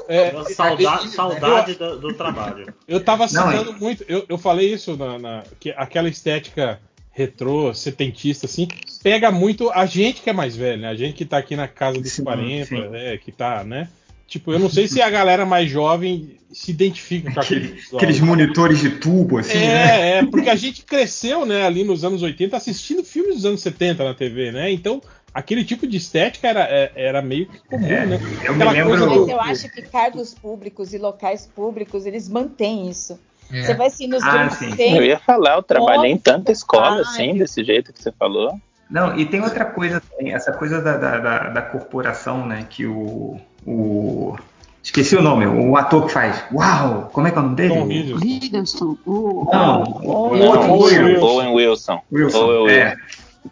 [0.08, 2.74] É, saudade, saudade do, do, trabalho.
[2.88, 6.80] Eu tava citando muito, eu, eu falei isso na, na que aquela estética
[7.12, 8.68] retrô, setentista, assim,
[9.04, 10.88] pega muito a gente que é mais velho, né?
[10.88, 12.90] A gente que tá aqui na casa dos sim, 40, sim.
[12.94, 13.90] É, que tá, né?
[14.32, 18.80] Tipo, eu não sei se a galera mais jovem se identifica com Aquele, aqueles monitores
[18.80, 19.58] de tubo, assim.
[19.58, 20.18] É, né?
[20.20, 24.06] é, porque a gente cresceu, né, ali nos anos 80 assistindo filmes dos anos 70
[24.06, 24.72] na TV, né?
[24.72, 25.02] Então,
[25.34, 28.20] aquele tipo de estética era, é, era meio que comum, é, né?
[28.46, 29.26] Eu, me lembro...
[29.26, 33.20] Mas eu acho que cargos públicos e locais públicos, eles mantêm isso.
[33.52, 33.64] É.
[33.64, 34.80] Você vai assim nos ah, grupos.
[34.80, 38.58] Eu ia falar, eu trabalhei em tanta escola, assim, desse jeito que você falou.
[38.90, 42.86] Não, e tem outra coisa também, essa coisa da, da, da, da corporação, né, que
[42.86, 44.36] o, o.
[44.84, 46.44] Esqueci o nome, o ator que faz.
[46.52, 47.10] Uau!
[47.14, 47.76] Como é que é o nome dele?
[47.76, 48.98] Tom Hiddleston.
[49.06, 52.02] Não, o outro Owen Wilson.
[52.12, 52.38] Wilson.
[52.40, 52.70] Owen Wilson.
[52.70, 52.98] É.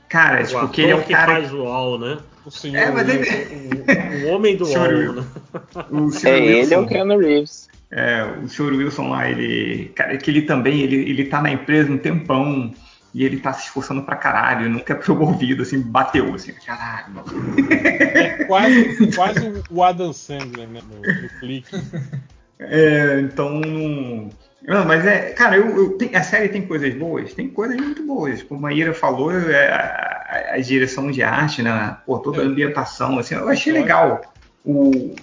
[0.08, 1.34] Cara, tipo, que ele é o que cara.
[1.34, 2.18] faz o UOL, né?
[2.46, 2.78] O senhor.
[2.78, 4.26] É, mas ele...
[4.26, 5.24] o, o homem do UOL, né?
[5.92, 7.70] O é, ele é o Keanu Reeves.
[7.92, 9.92] É, o senhor Wilson lá, ele.
[9.96, 12.72] Cara, que ele também, ele, ele tá na empresa um tempão
[13.14, 17.24] e ele tá se esforçando pra caralho, nunca é promovido, assim, bateu, assim, caralho.
[17.70, 21.76] É quase, quase o Adam Sandler, né, no, no clique.
[22.62, 23.62] É, então,
[24.68, 28.06] não, mas é, cara, eu, eu tem, a série tem coisas boas, tem coisas muito
[28.06, 28.44] boas.
[28.44, 33.18] Como a Ira falou, é, a, a, direção de arte, né, pô, toda a ambientação,
[33.18, 34.22] assim, eu achei legal.
[34.66, 35.16] O,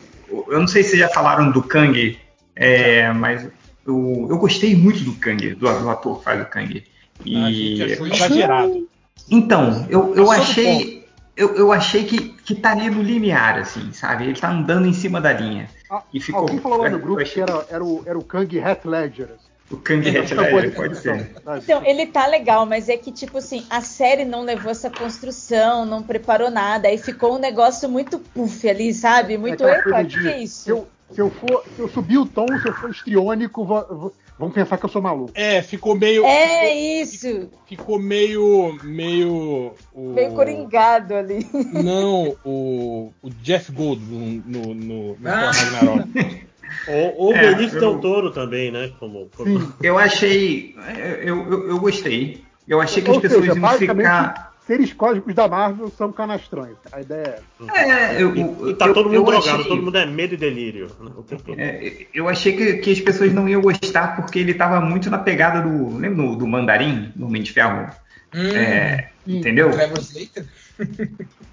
[0.49, 2.19] eu não sei se já falaram do Kang,
[2.55, 3.47] é, mas
[3.87, 6.83] eu, eu gostei muito do Kang, do, do ator que faz o Kang.
[7.25, 7.37] E...
[7.37, 8.89] A gente achou exagerado.
[9.31, 11.05] Então, eu, eu achei.
[11.37, 14.25] Eu, eu achei que, que estaria no limiar, assim, sabe?
[14.25, 15.69] Ele tá andando em cima da linha.
[15.91, 17.35] Ah, e ficou, alguém falou lá no grupo achei...
[17.35, 19.29] que era, era, o, era o Kang Hat Ledger.
[19.71, 21.31] O Kang Hat Ledger, pode ser.
[21.63, 25.85] Então, ele tá legal, mas é que, tipo assim, a série não levou essa construção,
[25.85, 29.37] não preparou nada, aí ficou um negócio muito puff ali, sabe?
[29.37, 30.63] Muito, é epa, o que é isso?
[30.63, 33.87] Se eu, se eu, for, se eu subir o tom, se eu for estriônico, vou,
[33.89, 35.33] vou Vamos pensar que eu sou maluco.
[35.35, 36.25] É, ficou meio.
[36.25, 37.51] É isso!
[37.67, 38.79] Ficou meio.
[38.83, 39.73] meio.
[39.95, 40.13] O...
[40.13, 41.47] Meio coringado ali.
[41.73, 45.51] Não, o, o Jeff Gold no, no, no, no ah.
[45.51, 46.47] Ragnarok.
[46.89, 47.99] O, o é, Benício eu...
[47.99, 48.93] Toro também, né?
[48.99, 49.73] Como, como...
[49.83, 50.75] Eu achei.
[51.23, 52.45] Eu, eu, eu gostei.
[52.67, 54.56] Eu achei que as Ou pessoas seja, iam basicamente, ficar.
[54.67, 56.77] Seres cósmicos da Marvel são canastrões.
[56.93, 57.41] A ideia
[57.73, 58.17] é.
[58.17, 60.35] É, eu, E, e tá eu- todo mundo eu drogado, achei- todo mundo é medo
[60.35, 60.89] e delírio.
[61.01, 61.11] né.
[61.59, 65.19] É, eu achei que, que as pessoas não iam gostar porque ele tava muito na
[65.19, 65.97] pegada do.
[65.97, 67.89] Lembra do, do Mandarim, do Homem de Ferro?
[68.35, 69.71] Hum, É, entendeu?
[69.71, 70.45] Trevor Slater?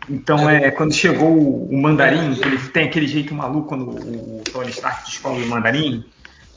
[0.09, 4.43] Então é quando chegou o, Mandarim, que ele tem aquele jeito maluco quando o, o
[4.51, 6.03] Tony Stark descobre o Mandarim,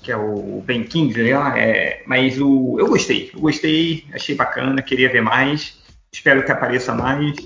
[0.02, 1.56] que é o Ben Kingsley lá.
[1.58, 5.76] É, mas o, eu gostei, eu gostei, achei bacana, queria ver mais.
[6.16, 7.36] Espero que apareça mais.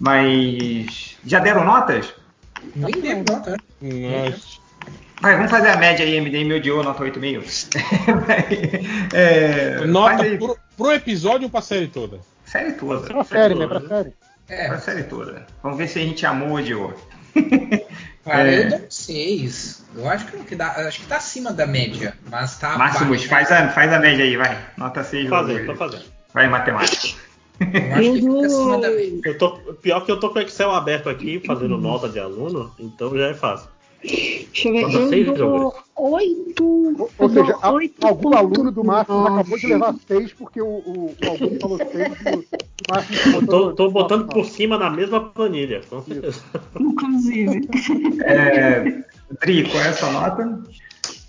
[0.00, 2.12] Mas já deram notas?
[2.74, 3.56] Nem tá?
[3.80, 4.58] Nossa.
[5.22, 7.76] Vai, vamos fazer a média aí, MD me odiou, nota 8,5.
[9.14, 12.18] é, Nota aí, pro, pro episódio ou pra série toda?
[12.44, 13.06] série toda.
[13.06, 13.66] Pra série, né?
[13.66, 14.12] Pra série.
[14.48, 15.46] É, Pra série toda.
[15.62, 16.94] Vamos ver se a gente amou ou odiou.
[18.24, 18.64] cara, É.
[18.66, 19.84] eu dou um 6.
[19.96, 23.28] Eu acho que, dá, acho que tá acima da média, mas tá Máximos, abaixo.
[23.28, 24.58] faz a, faz a média aí, vai.
[24.76, 25.24] Nota 6.
[25.28, 26.04] Tô fazendo, tô fazendo.
[26.34, 27.16] Vai, matemática.
[27.60, 29.20] Eu.
[29.24, 29.50] Eu tô,
[29.82, 33.26] pior que eu tô com o Excel aberto aqui, fazendo nota de aluno, então já
[33.28, 33.68] é fácil.
[34.00, 34.82] Deixa eu ver.
[34.82, 36.64] Nota seis, Eu dou oito.
[36.64, 37.72] Ou, eu ou seja, a-
[38.06, 39.40] algum aluno do Márcio nove.
[39.40, 42.44] acabou de levar seis porque o, o, o Augusto falou seis e o, o
[42.88, 46.40] Márcio Eu tô, tô botando por cima na mesma planilha, com certeza.
[46.78, 47.68] Inclusive.
[48.24, 49.02] É,
[49.40, 50.60] Dri, qual é a sua nota?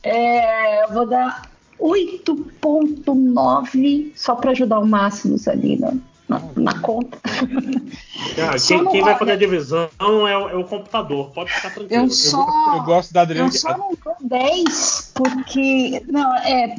[0.04, 1.50] É, eu vou dar
[1.80, 5.94] 8.9 só para ajudar o Máximos ali na,
[6.30, 7.18] na, na conta.
[7.26, 12.04] Ah, quem, quem vai fazer a divisão é o, é o computador, pode ficar tranquilo.
[12.04, 13.50] Eu só, Eu gosto da Adriana.
[13.50, 16.76] eu só não dou 10 porque não é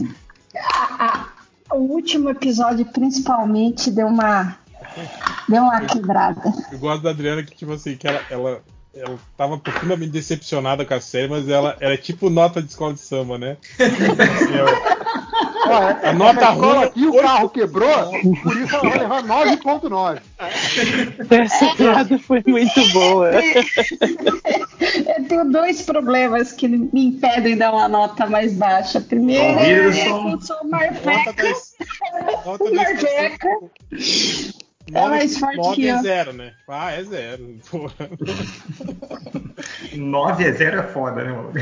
[0.57, 1.29] a-
[1.69, 4.57] a- o último episódio principalmente deu uma
[5.49, 6.53] deu uma quebrada.
[6.73, 8.61] Eu gosto da Adriana que, tipo assim, que ela, ela,
[8.95, 13.01] ela tava profundamente decepcionada com a série, mas ela, é tipo nota de escola de
[13.01, 13.57] samba, né?
[13.79, 15.20] Assim, ela-
[15.71, 18.11] a é, é nota a rola aqui, o carro quebrou,
[18.43, 20.21] por isso ela vai levar 9.9.
[21.31, 23.31] Essa piada foi muito boa.
[23.31, 29.01] Eu tenho dois problemas que me impedem de dar uma nota mais baixa.
[29.01, 31.35] Primeiro, Bom, é eu sou marveca.
[32.45, 33.49] Nota, nota marveca
[34.95, 36.53] é mais forte 9 é zero, né?
[36.69, 37.59] Ah, é zero.
[39.97, 41.53] 9 é zero é foda, né, mano?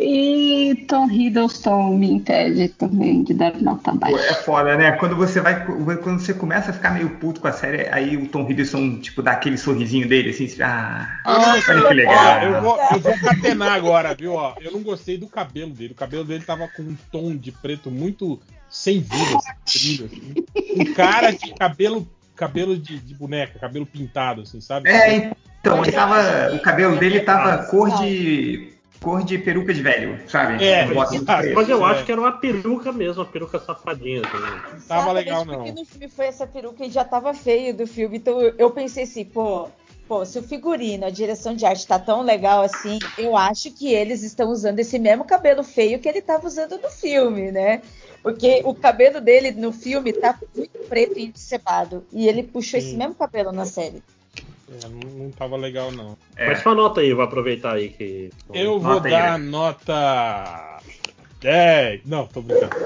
[0.00, 4.16] e Tom Hiddleston me impede também de dar nota baixa.
[4.16, 4.92] É foda, né?
[4.92, 5.64] Quando você vai.
[5.64, 9.22] Quando você começa a ficar meio puto com a série, aí o Tom Hiddleston, tipo,
[9.22, 12.14] dá aquele sorrisinho dele, assim, ah, ah é olha que legal.
[12.14, 14.34] Ó, eu, vou, eu vou catenar agora, viu?
[14.34, 15.92] Ó, eu não gostei do cabelo dele.
[15.92, 18.40] O cabelo dele tava com um tom de preto muito
[18.72, 20.34] sem vida, sem assim.
[20.74, 24.90] Um cara de cabelo, cabelo de, de boneca, cabelo pintado, assim, sabe?
[24.90, 26.54] É, então, ele tava.
[26.54, 28.72] O cabelo dele tava cor de.
[29.00, 30.64] cor de peruca de velho, sabe?
[30.64, 31.42] É, bota exato.
[31.42, 31.54] preto.
[31.54, 31.90] Mas eu É.
[31.90, 34.22] acho que era uma peruca mesmo, uma peruca safadinha.
[34.22, 34.86] Assim.
[34.88, 35.80] Tava legal, porque não.
[35.80, 38.16] no filme foi essa peruca e já tava feio do filme.
[38.16, 39.68] Então eu- eu pensei assim, pô,
[40.08, 43.92] pô, se o figurino, a direção de arte tá tão legal assim, eu acho que
[43.92, 47.82] eles estão usando esse mesmo cabelo feio que ele tava usando no filme, né?
[48.22, 52.04] Porque o cabelo dele no filme tá muito preto e encebado.
[52.12, 52.96] E ele puxou esse Sim.
[52.96, 54.02] mesmo cabelo na série.
[54.70, 56.16] É, não, tava legal, não.
[56.36, 56.46] É.
[56.46, 58.30] Mas sua nota aí, vou aproveitar aí que.
[58.54, 59.50] Eu vou Nota aí, dar né?
[59.50, 60.78] nota
[61.40, 62.02] 10.
[62.06, 62.74] Não, tô brincando.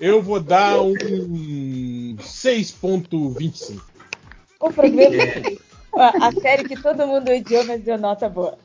[0.00, 3.80] Eu vou dar um 6.25.
[4.60, 5.56] O problema é
[5.94, 8.58] a, série que todo mundo odiou, mas deu nota boa.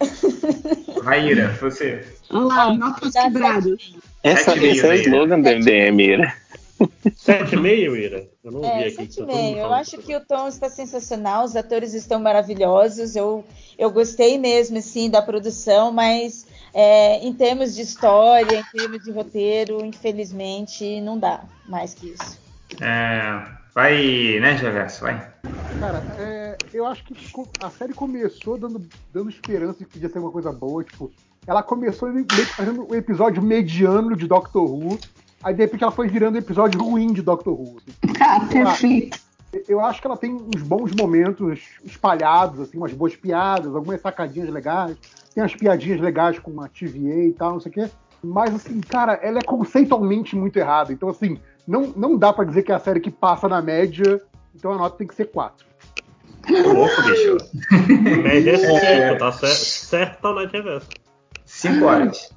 [1.03, 2.05] Vai, Ira, você.
[2.29, 3.93] Olha lá, notas quebradas.
[4.21, 6.33] Essa, esse é o slogan do MDM, Ira.
[6.79, 8.27] 7,5, Ira?
[8.43, 8.95] Eu não ouvi É, aqui.
[8.95, 9.57] tá todo mundo 7,5.
[9.57, 13.15] Eu acho que o tom está sensacional, os atores estão maravilhosos.
[13.15, 13.43] Eu,
[13.77, 19.11] eu gostei mesmo, assim, da produção, mas é, em termos de história, em termos de
[19.11, 22.39] roteiro, infelizmente, não dá mais que isso.
[22.81, 25.01] É, vai, né, Geverso?
[25.01, 25.33] Vai.
[25.79, 27.15] Cara, é, eu acho que
[27.61, 28.81] a série começou dando,
[29.13, 30.83] dando esperança de que podia ser uma coisa boa.
[30.83, 31.11] Tipo,
[31.45, 34.99] ela começou meio que fazendo um episódio mediano de Doctor Who.
[35.43, 37.77] Aí de repente ela foi virando um episódio ruim de Doctor Who.
[37.77, 38.17] assim.
[38.21, 39.19] Ah, perfeito.
[39.67, 44.49] Eu acho que ela tem uns bons momentos espalhados, assim, umas boas piadas, algumas sacadinhas
[44.49, 44.97] legais.
[45.33, 47.89] Tem umas piadinhas legais com a TVA e tal, não sei o quê.
[48.23, 50.93] Mas, assim, cara, ela é conceitualmente muito errada.
[50.93, 54.21] Então, assim, não, não dá pra dizer que é a série que passa na média.
[54.55, 55.65] Então a nota tem que ser 4.
[56.49, 57.37] Ô, louco, bicho.
[58.21, 59.55] Média é 5, tá certo?
[59.55, 60.87] Certo tá na reversa.
[61.45, 62.29] 5 horas.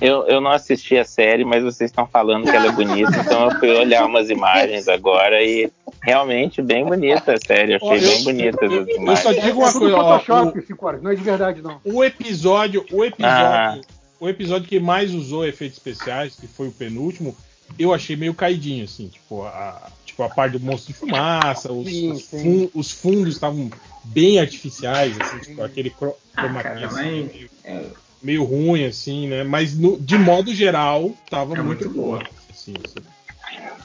[0.00, 3.50] Eu, eu não assisti a série, mas vocês estão falando que ela é bonita, então
[3.50, 5.70] eu fui olhar umas imagens agora e
[6.02, 7.74] realmente bem bonita a série.
[7.74, 9.44] Eu achei eu- bem bonitas as Eu só imagens.
[9.44, 10.18] digo uma é coisa, ó.
[10.18, 11.80] Photoshop, 5 horas, não é de verdade, não.
[11.84, 13.82] O, o episódio, o episódio,
[14.18, 17.36] o episódio que mais usou efeitos especiais, que foi o penúltimo,
[17.78, 21.88] eu achei meio caidinho, assim, tipo, a, tipo, a parte do monstro de fumaça, os,
[21.88, 22.38] Sim, os sim.
[22.42, 23.70] fun- os fundos estavam
[24.04, 27.86] bem artificiais, assim, tipo, aquele cro- Ah, assim, mas- meio, É,
[28.22, 29.42] meio ruim, assim, né?
[29.44, 32.02] Mas no- de modo geral, tava É muito, muito bom.
[32.02, 32.22] boa.
[32.50, 33.00] Assim, assim.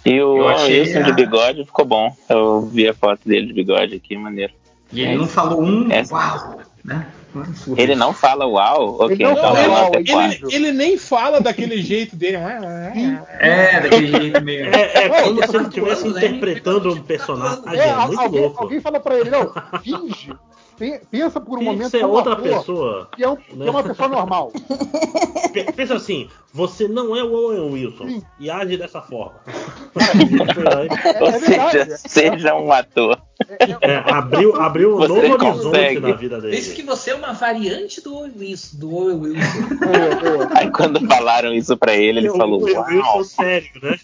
[0.05, 2.15] E o Eu achei Wilson a- de bigode ficou bom.
[2.29, 4.53] Eu vi a foto dele de bigode aqui, maneiro.
[4.91, 6.03] E ele não falou um É.
[6.11, 7.07] uau, né?
[7.77, 8.95] É Ele não fala uau?
[9.01, 9.55] Ok, Ele não então
[10.21, 10.55] ele-.
[10.55, 12.37] Ele, nem fala daquele jeito dele.
[13.39, 14.65] É, daquele jeito meio.
[14.73, 16.25] É, é como se ele estivesse né?
[16.25, 17.63] interpretando um personagem.
[17.67, 18.63] É, É, alguém, louco.
[18.63, 19.51] alguém fala pra ele, não,
[19.81, 20.33] finge.
[20.77, 23.07] Pe- Pensa por um que momento ser que é um outra pessoa.
[23.15, 24.51] Que é, um- que é uma pessoa normal.
[25.53, 28.23] Pe- Pensa assim, você não é o Owen Wilson Sim.
[28.39, 29.39] e age dessa forma.
[29.47, 33.19] É, Ou é seja, seja um ator.
[33.81, 36.61] É, abriu, abriu um Você novo horizonte na vida dele.
[36.61, 38.77] que você é uma variante do Owen Wilson.
[38.77, 40.49] Do Owen Wilson.
[40.55, 43.97] Aí quando falaram isso pra ele, ele O falou, Owen Wilson sério, né?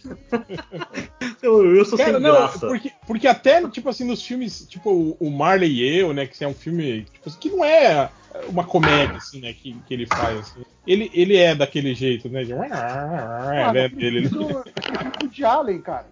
[1.44, 2.68] O Owen Wilson Cara, sem não, graça.
[2.68, 6.44] porque, porque até, tipo assim, nos filmes, tipo, o- o Marley e eu, né, que
[6.44, 8.10] é um filme, tipo, assim, que não é
[8.50, 10.62] uma comédia, assim, né, que, que ele faz, assim.
[10.86, 12.54] Ele, ele é daquele jeito, né, de...
[13.74, 16.08] Né, aquele ele- filme do- aquele filme do Woody Allen, cara.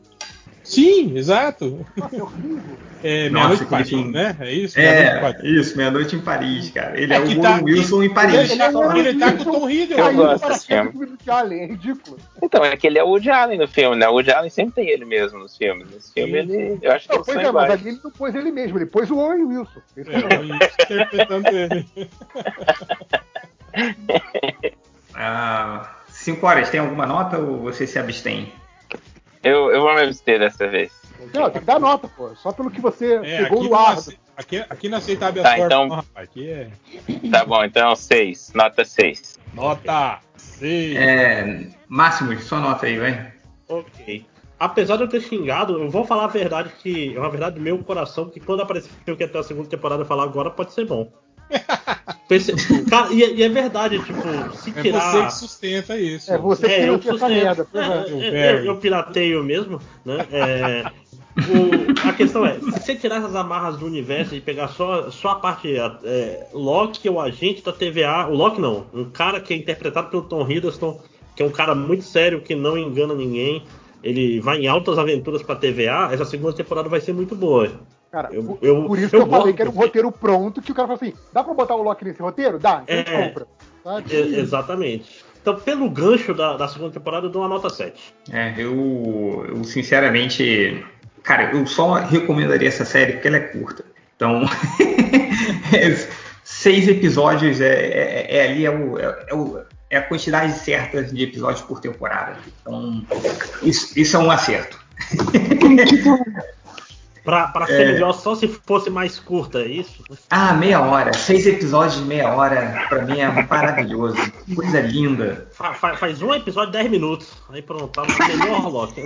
[0.68, 1.86] Sim, exato.
[1.96, 2.78] Nossa, é horrível.
[3.04, 4.12] É, Nossa, Meia-Noite em Paris, filme.
[4.12, 4.36] né?
[4.40, 4.80] É isso?
[4.80, 5.44] É, Paris.
[5.44, 7.00] isso, meia-noite em Paris, cara.
[7.00, 8.34] Ele é, É o tá- Wilson em Paris.
[8.52, 10.04] Ele, tá, Owen ele tá com o Tom Hiddleston.
[10.10, 10.92] Eu gosto desse filme.
[11.24, 12.18] do Allen, é ridículo.
[12.42, 14.10] Então, é que ele é o Woody Allen no filme, né?
[14.10, 15.88] O Woody Allen sempre tem ele mesmo nos filmes.
[15.90, 16.38] Nesse filme, Sim.
[16.38, 18.86] ele, eu acho que Não, pois é, mas ali ele não pôs ele mesmo, ele
[18.88, 19.80] pôs o Owen Wilson.
[19.96, 21.86] Esse é o- É, isso, interpretando ele.
[25.20, 28.52] Ah, cinco horas, tem alguma nota ou você se abstém?
[29.48, 30.92] Eu, eu vou me abster dessa vez.
[31.34, 32.36] Não, tem que dar nota, pô.
[32.36, 33.98] Só pelo que você É, pegou aqui no não, ar.
[33.98, 36.04] ace- aqui, aqui não aceita habeas Tá, então- não.
[36.16, 36.70] Aqui é
[37.32, 39.40] Tá bom, então seis, nota seis.
[39.54, 40.96] nota 6.
[40.96, 43.34] É, Máximo, sua nota aí, vai.
[43.70, 44.26] Ok.
[44.60, 47.62] Apesar de eu ter xingado, eu vou falar a verdade que é uma verdade do
[47.62, 50.86] meu coração, que quando apareceu que até a segunda temporada eu falar agora pode ser
[50.86, 51.12] bom.
[52.90, 54.22] Cara, e, é- e é verdade, tipo,
[54.58, 55.12] se É tirar.
[55.12, 56.32] você que sustenta isso.
[56.34, 57.30] É você que É, eu, sustento.
[57.30, 57.68] merda.
[57.74, 58.68] É, é.
[58.68, 60.26] Eu é, pirateio mesmo, né?
[60.32, 60.84] É,
[61.38, 65.30] o- a questão é, se você tirar essas amarras do universo e pegar só, só
[65.30, 69.58] a parte é, Loki, o agente da TVA, o Loki não, um cara que é
[69.58, 71.00] interpretado pelo Tom Hiddleston,
[71.36, 73.64] que é um cara muito sério, que não engana ninguém,
[74.04, 77.70] ele vai em altas aventuras pra TVA, essa segunda temporada vai ser muito boa.
[78.12, 80.12] Cara, Eu- por, eu- por isso eu que eu falei que era um porque- roteiro
[80.12, 82.58] pronto, que o cara falou assim, dá pra botar o Loki nesse roteiro?
[82.58, 83.28] Dá, então a gente É.
[83.28, 83.48] compra.
[83.84, 84.16] Sabe?
[84.16, 85.26] É, exatamente.
[85.42, 88.14] Então, pelo gancho da, da segunda temporada, eu dou uma nota 7.
[88.32, 90.86] É, eu, eu sinceramente,
[91.24, 93.86] cara, eu só recomendaria essa série porque ela é curta.
[94.16, 94.42] Então,
[96.44, 101.02] seis episódios é, é- é ali é, o- é- é o- é a quantidade certa
[101.04, 102.38] de episódios por temporada.
[102.62, 103.04] Então,
[103.64, 104.78] isso, isso é um acerto.
[107.28, 110.02] Pra, pra ser melhor, só se fosse mais curta, é isso?
[110.30, 111.12] Ah, meia hora.
[111.12, 114.16] Seis episódios de meia hora, pra mim é maravilhoso.
[114.56, 115.46] Coisa linda.
[115.52, 117.28] Fa- fa- faz um episódio de 10 minutos.
[117.50, 119.02] Aí pronto, tá no melhor Loki.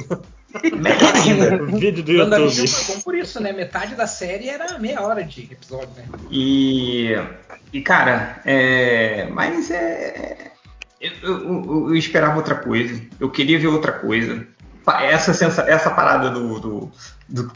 [0.72, 1.66] Melhor ainda.
[1.80, 2.68] Vídeo do YouTube.
[2.68, 3.52] foi bom por isso, né?
[3.54, 6.04] Metade da série era meia hora de episódio, né?
[6.30, 7.16] E,
[7.74, 10.52] e cara, é, mas é.
[11.02, 13.02] Eu, eu- eu esperava outra coisa.
[13.20, 14.46] Eu queria ver outra coisa.
[15.02, 16.92] Essa, sensa, essa parada do, do,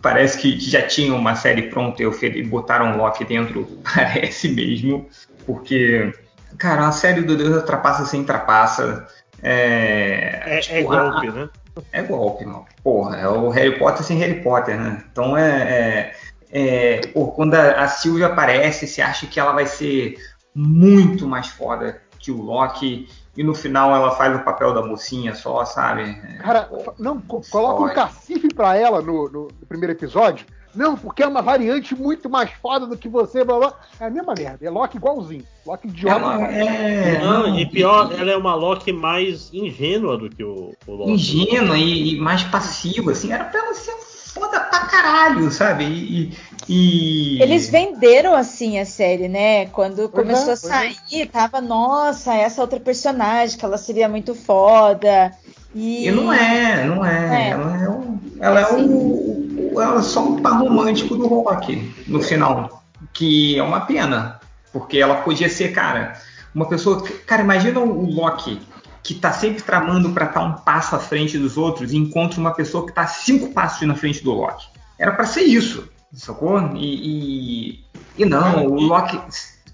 [0.01, 3.65] parece que já tinha uma série pronta e botaram o Loki dentro,
[3.95, 5.07] parece mesmo.
[5.45, 6.13] Porque,
[6.57, 9.07] cara, a série do Deus da Trapaça sem trapaça.
[9.43, 11.49] É, É, tipo, é a- golpe, né?
[11.91, 12.65] é golpe, mano.
[12.83, 15.03] Porra, é o Harry Potter sem Harry Potter, né?
[15.11, 16.13] Então é.
[16.51, 20.15] é, é pô, quando a, a Sylvia aparece, você acha que ela vai ser
[20.55, 23.07] muito mais foda que o Loki.
[23.37, 26.13] E no final ela faz o papel da mocinha só, sabe?
[26.39, 30.45] Cara, não, co- coloca um cacife pra ela no, no- no primeiro episódio.
[30.73, 33.73] Não, porque é uma variante muito mais foda do que você, blá blá.
[33.97, 35.43] É a mesma merda, é Loki igualzinho.
[35.65, 36.19] Loki idiota.
[36.19, 37.19] Ela é.
[37.21, 41.11] Não, e pior, ela é uma Loki mais ingênua do que o, o Loki.
[41.11, 43.93] ingênua e, e mais passiva, assim, era pra ela ser
[44.35, 45.85] foda pra caralho, sabe?
[45.85, 46.37] E.
[46.69, 49.67] e- Eles venderam assim a série, né?
[49.67, 54.09] Quando Pois começou é, a pois sair, tava, nossa, essa outra personagem, que ela seria
[54.09, 55.31] muito foda.
[55.73, 57.47] E, E não é, não é.
[57.47, 57.49] É.
[57.49, 61.93] Ela é, o, ela é o, o- Ela é só um par romântico do rock
[62.07, 62.83] no final.
[63.13, 64.39] Que é uma pena.
[64.73, 66.13] Porque ela podia ser, cara,
[66.53, 67.01] uma pessoa.
[67.25, 68.59] Cara, imagina o Loki
[69.05, 72.51] que tá sempre tramando pra estar um passo à frente dos outros e encontra uma
[72.55, 74.65] pessoa que tá cinco passos na frente do Loki.
[74.97, 76.59] Era pra ser isso, sacou?
[76.75, 77.85] E, e,
[78.17, 79.21] e não, o Loki.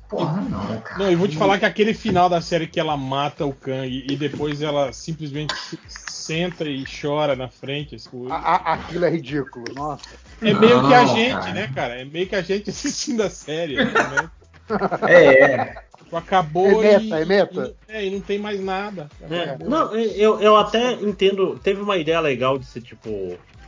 [0.09, 0.97] porra, não, cara.
[0.99, 4.05] Não, eu vou te falar que aquele final da série que ela mata o Kang
[4.05, 7.95] e depois ela simplesmente se- senta e chora na frente.
[8.29, 10.03] A- a- aquilo é ridículo, nossa.
[10.41, 11.53] É meio que a gente, cara.
[11.53, 12.01] né, cara?
[12.01, 14.29] É meio que a gente assistindo a série, né?
[15.07, 15.75] É, é.
[16.11, 17.53] Tipo, acabou É meta, e, é meta.
[17.53, 19.07] E, não- é, e não tem mais nada.
[19.29, 21.57] É, não, eu, eu até entendo.
[21.63, 23.09] Teve uma ideia legal de ser tipo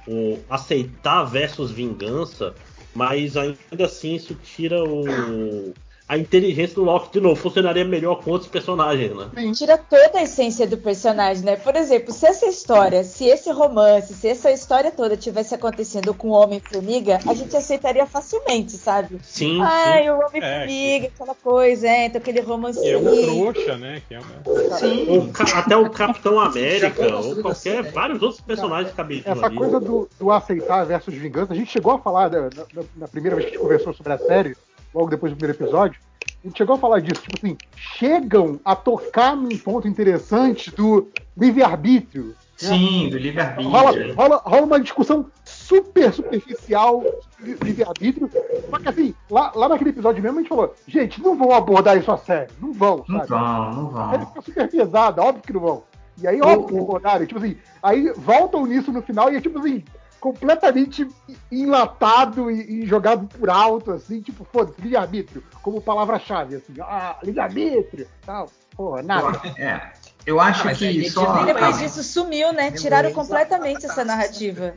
[0.05, 2.53] o aceitar versus vingança,
[2.93, 5.73] mas ainda assim isso tira o
[6.07, 7.35] a inteligência do Loki de novo.
[7.35, 9.29] Funcionaria melhor com outros personagens, né?
[9.53, 11.55] Tira toda a essência do personagem, né?
[11.55, 16.29] Por exemplo, se essa história, se esse romance, se essa história toda tivesse acontecendo com
[16.29, 19.17] o Homem-Formiga, a gente aceitaria facilmente, sabe?
[19.23, 20.09] Sim, Ai, sim.
[20.09, 24.01] o Homem-Formiga, aquela coisa, é, então aquele Que é um trouxa, né?
[24.07, 24.77] Que é uma...
[24.77, 25.05] Sim.
[25.09, 29.55] Ou ca- até o Capitão América, ou qualquer, vários outros personagens cabiam Essa ali.
[29.55, 33.07] coisa do, do aceitar versus vingança, a gente chegou a falar né, na, na- na
[33.07, 34.55] primeira vez que a gente conversou sobre a série,
[34.93, 35.99] logo depois do primeiro episódio,
[36.43, 41.09] a gente chegou a falar disso, tipo assim, chegam a tocar num ponto interessante do
[41.37, 42.35] livre-arbítrio.
[42.57, 44.15] Sim, do Rola, livre-arbítrio.
[44.15, 47.03] rola, rola uma discussão super superficial
[47.39, 48.29] de livre-arbítrio.
[48.69, 51.97] Só que assim, lá, lá naquele episódio mesmo a gente falou, gente, não vão abordar
[51.97, 52.53] isso a sério.
[52.61, 53.29] Não vão, Não sabe?
[53.29, 54.27] vão, não A série vão.
[54.27, 55.83] fica super pesada, óbvio que não vão.
[56.21, 57.25] E aí, óbvio que não abordaram.
[57.25, 59.83] Tipo assim, aí voltam nisso no final e é tipo assim,
[60.23, 61.05] completamente
[61.51, 68.07] enlatado e, e jogado por alto, assim, tipo, foda-se, livre-arbítrio, como palavra-chave, assim, ah, livre-arbítrio,
[68.25, 68.49] tal.
[68.73, 69.41] Porra, nada.
[69.59, 69.81] é,
[70.25, 71.39] eu acho aí que só.
[71.39, 72.71] de- Depois ah, disso sumiu, né?
[72.71, 74.73] Tiraram completamente essa narrativa.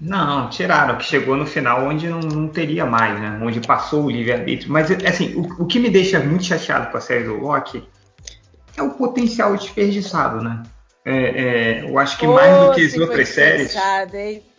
[0.00, 3.40] Não, tiraram, que chegou no final onde não, não teria mais, né?
[3.42, 4.70] Onde passou o livre-arbítrio.
[4.70, 7.84] Mas, assim, o, o que me deixa muito chateado com a série do Loki
[8.76, 10.62] é o potencial desperdiçado, né?
[11.04, 13.74] É, é, eu acho que mais do que as outras séries.
[14.14, 14.53] hein?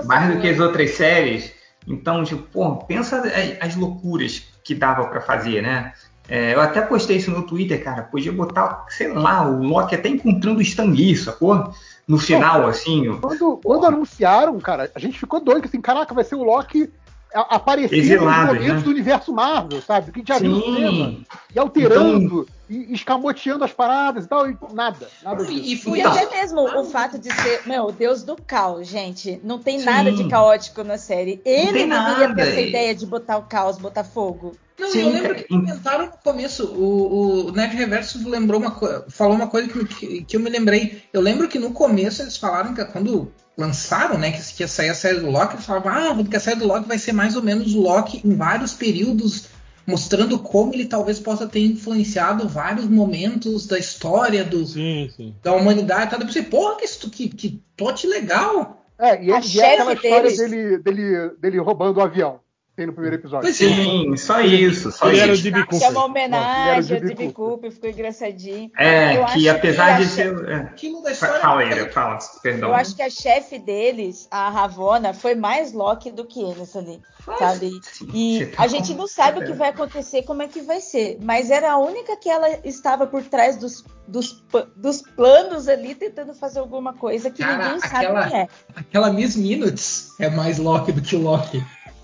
[0.00, 1.52] Se mais do que as outras séries.
[1.86, 5.92] Então, tipo, pô, pensa as, as loucuras que dava pra fazer, né?
[6.28, 8.02] É, eu até postei isso no Twitter, cara.
[8.04, 11.72] Podia botar, sei lá, o Loki até encontrando o Stan Lee, sacou?
[12.06, 13.08] No final, assim.
[13.08, 16.88] o- Quando, quando anunciaram, cara, a gente ficou doido, assim, caraca, vai ser o Loki
[17.34, 18.80] aparecendo Exilado, nos momentos né?
[18.84, 20.12] do universo Marvel, sabe?
[20.12, 21.06] Que a gente já viu cinema.
[21.06, 25.58] Sim, E alterando, e escamoteando as paradas e tal, e nada, nada disso.
[25.58, 29.40] E, e foi até mesmo o fato de ser, meu, o deus do caos, gente.
[29.44, 29.84] Não tem Sim.
[29.84, 31.40] nada de caótico na série.
[31.44, 34.56] Ele tem deveria nada, ter essa e- ideia de botar o caos, botar fogo.
[34.78, 38.72] Não, Sim, eu lembro que comentaram no começo, o, o Nerd Reverso lembrou uma
[39.08, 41.02] falou uma coisa que, que, que eu me lembrei.
[41.12, 44.88] Eu lembro que no começo eles falaram que quando lançaram, né, que, que ia sair
[44.88, 47.36] a série do Loki, eles falavam, ah, que a série do Loki vai ser mais
[47.36, 49.46] ou menos o Loki em vários períodos,
[49.86, 55.34] mostrando como ele talvez possa ter influenciado vários momentos da história do, Sim, sim.
[55.42, 56.10] da humanidade.
[56.10, 56.20] tal.
[56.20, 58.84] Eu pensei, porra, que, que, que plot legal.
[58.98, 62.40] É, e é, A e é aquela história dele, dele, dele roubando o avião.
[62.74, 63.50] Tem no primeiro episódio.
[63.50, 63.52] É.
[63.52, 65.42] sim, só isso, só Ele era o isso.
[65.42, 65.66] D.B.
[65.66, 66.22] Que é uma Cooper.
[66.22, 67.06] Era homenagem o ao.
[67.08, 67.32] D.B.
[67.32, 68.70] Cooper, ficou engraçadinho.
[68.78, 70.48] É, Eu que acho apesar que de a ser.
[70.48, 71.14] é.
[71.14, 72.70] Fala, Ira, fala, perdão.
[72.70, 76.98] Eu acho que a chefe deles, a Ravona, foi mais Loki do que eles ali,
[77.38, 77.72] sabe?
[77.82, 80.80] Sim, E tá a gente não sabe o que vai acontecer, como é que vai
[80.80, 81.18] ser.
[81.22, 84.42] Mas era a única que ela estava por trás dos, dos,
[84.74, 88.48] dos planos ali, tentando fazer alguma coisa que Cara, ninguém sabe aquela- quem é.
[88.74, 91.62] Aquela Miss Minutes é mais Loki do que o Loki.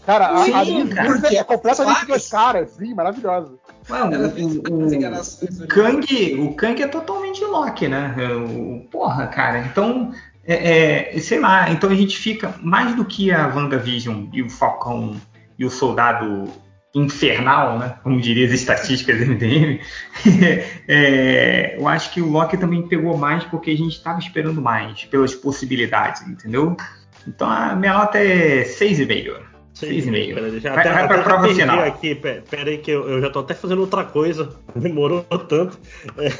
[0.08, 1.10] Cara, a, a Sim, Liz cara.
[1.10, 3.58] Wilson é completamente duas caras, sim, maravilhosa.
[3.90, 5.66] Ué, o.
[5.66, 8.14] Kang, o Kang é totalmente Loki, né?
[8.34, 9.58] O- porra, cara.
[9.58, 10.10] Então,
[10.46, 11.68] é, é, sei lá.
[11.70, 15.14] Então a gente fica mais do que a WandaVision e o Falcão
[15.58, 16.44] e o Soldado
[16.94, 17.96] Infernal, né?
[18.02, 19.78] Como diria as estatísticas do MDM.
[20.88, 25.04] é, eu acho que o Loki também pegou mais porque a gente estava esperando mais
[25.04, 26.74] pelas possibilidades, entendeu?
[27.26, 29.47] Então a minha nota é 6,5.
[29.78, 30.34] Seis e meio.
[30.34, 31.78] Pera, deixa, Vai- até, vai pra até prova final.
[31.84, 34.56] aqui, pe- pera aí que eu, eu já tô até fazendo outra coisa.
[34.74, 35.78] Demorou tanto.
[36.18, 36.30] É,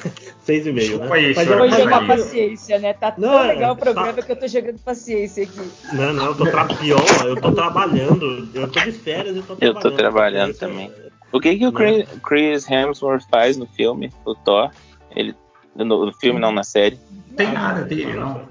[0.43, 1.07] seis e meio, né?
[1.09, 2.93] Mas eu Vou mas jogar paciência, né?
[2.95, 5.61] Tá Não, tão é, legal o programa tá- que eu tô jogando paciência aqui.
[5.93, 6.65] Não, não, eu tô tra...
[6.65, 8.49] pior, eu tô trabalhando.
[8.53, 9.83] Eu tô de férias e tô Eu trabalhando.
[9.83, 10.93] tô trabalhando Isso- também.
[11.31, 11.73] O que, que o?
[11.73, 14.71] Chris, Chris Hemsworth faz no filme, o Thor?
[15.15, 15.33] Ele,
[15.77, 16.99] no, no filme, não na série.
[17.29, 18.43] Não tem nada dele, não.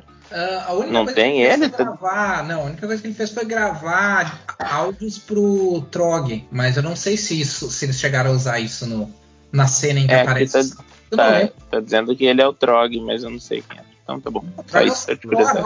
[0.67, 1.69] A única Não coisa tem que ele fez ele?
[1.69, 2.43] foi gravar.
[2.47, 6.45] Não, a única coisa que ele fez foi gravar áudios pro Trog.
[6.51, 9.11] Mas eu não sei se, isso, se eles chegaram a usar isso no,
[9.51, 10.75] na cena em que É, aparece.
[10.75, 13.81] tá- Tá, tá dizendo que ele é o Trog, mas eu não sei quem é.
[14.03, 14.43] Então tá bom.
[14.67, 15.05] Só Vai isso?
[15.05, 15.11] Só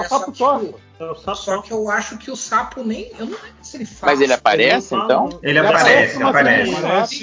[0.08, 1.36] Só tipo, É o sapo.
[1.36, 3.12] Só que eu acho que o sapo nem.
[3.20, 4.14] Eu não lembro se ele faz.
[4.14, 5.30] Mas ele aparece, então?
[5.44, 6.72] Ele Ele aparece, aparece aparece.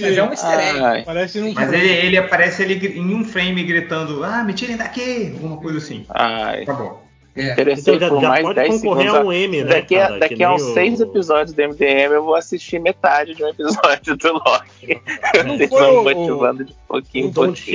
[0.00, 1.40] mas é um easter egg.
[1.40, 5.32] Num Mas ele, ele aparece ele, em um frame gritando: Ah, me tirem daqui!
[5.34, 6.06] Alguma coisa assim.
[6.10, 6.64] ai.
[6.64, 7.07] Tá bom.
[7.38, 7.52] É.
[7.52, 9.20] Interessei Então já, por já mais pode 10 concorrer segundos.
[9.26, 9.64] a um M, né?
[9.64, 10.18] daqui a, cara?
[10.18, 14.16] daqui a uns o- seis episódios do MDM eu vou assistir metade de um episódio
[14.16, 15.00] do Loki.
[15.46, 17.32] Não Vocês foi vão o- motivando de pouquinho em O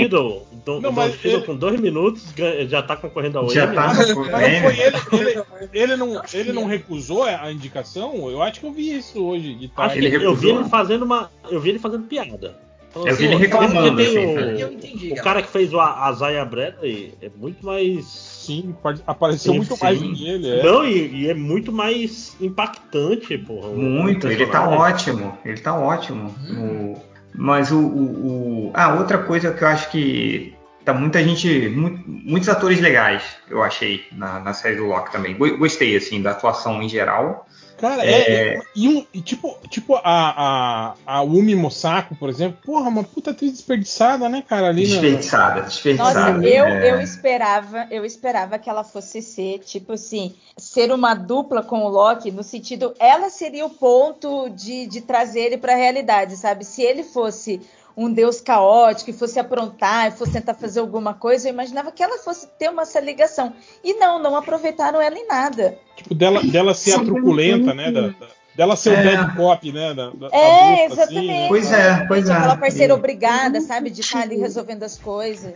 [0.10, 3.50] Don Don, Não, Don mas Cheadle ele- com dois minutos ganha- já tá concorrendo ao
[3.50, 3.76] Já M.
[3.76, 3.94] tá né?
[3.98, 8.30] Mas não foi ele, ele, ele não, ele não recusou a indicação?
[8.30, 10.10] Eu acho que eu vi isso hoje de Acho tarde.
[10.10, 11.30] que eu vi ele fazendo uma.
[11.50, 12.56] Eu vi ele fazendo piada.
[12.92, 14.52] Falando Eu vi ele "Pô, reclamando, assim, o- cara.
[14.60, 15.12] Eu entendi.
[15.14, 18.33] O cara que fez o Azaia Bradley é muito mais.
[18.46, 18.76] Sim,
[19.08, 19.84] apareceu Sim, muito sim.
[19.84, 20.50] mais que ele.
[20.50, 20.64] É.
[20.64, 23.70] Não, e, e é muito mais impactante, porra.
[23.70, 25.38] Muito, ele tá ótimo.
[25.46, 26.34] Ele tá ótimo.
[26.52, 27.02] O-
[27.36, 30.54] mas o, o- o- Ah, outra coisa que eu acho que.
[30.86, 31.70] Tá muita gente.
[31.70, 35.36] mu- muitos atores legais, eu achei, na, na série do Loki também.
[35.38, 37.48] Go- Gostei, assim, da atuação em geral.
[37.84, 38.62] Cara, é.
[38.74, 43.32] E, um, e tipo, tipo a, a, a Umi Mosako, por exemplo, porra, uma puta
[43.32, 44.68] atriz desperdiçada, né, cara?
[44.70, 46.48] Ali na- Desperdiçada, Nossa, desperdiçada.
[46.48, 46.92] eu, É.
[46.92, 51.90] eu esperava, eu esperava que ela fosse ser, tipo assim, ser uma dupla com o
[51.90, 56.64] Loki, no sentido, ela seria o ponto de, de trazer ele para a realidade, sabe?
[56.64, 57.60] Se ele fosse
[57.96, 62.02] um deus caótico, e fosse aprontar, e fosse tentar fazer alguma coisa, eu imaginava que
[62.02, 63.54] ela fosse ter uma essa ligação.
[63.84, 65.78] E não, não aproveitaram ela em nada.
[65.98, 67.92] Tipo, dela, dela ser a truculenta, né?
[67.92, 68.14] Da, da-
[68.56, 69.04] dela ser o É.
[69.18, 69.94] bad cop, né?
[69.94, 71.48] Da, da- da É, assim, exatamente.
[71.48, 72.34] Pois é, pois é.
[72.34, 73.90] Aquela parceira E- obrigada, sabe?
[73.90, 75.54] De estar ali resolvendo as coisas.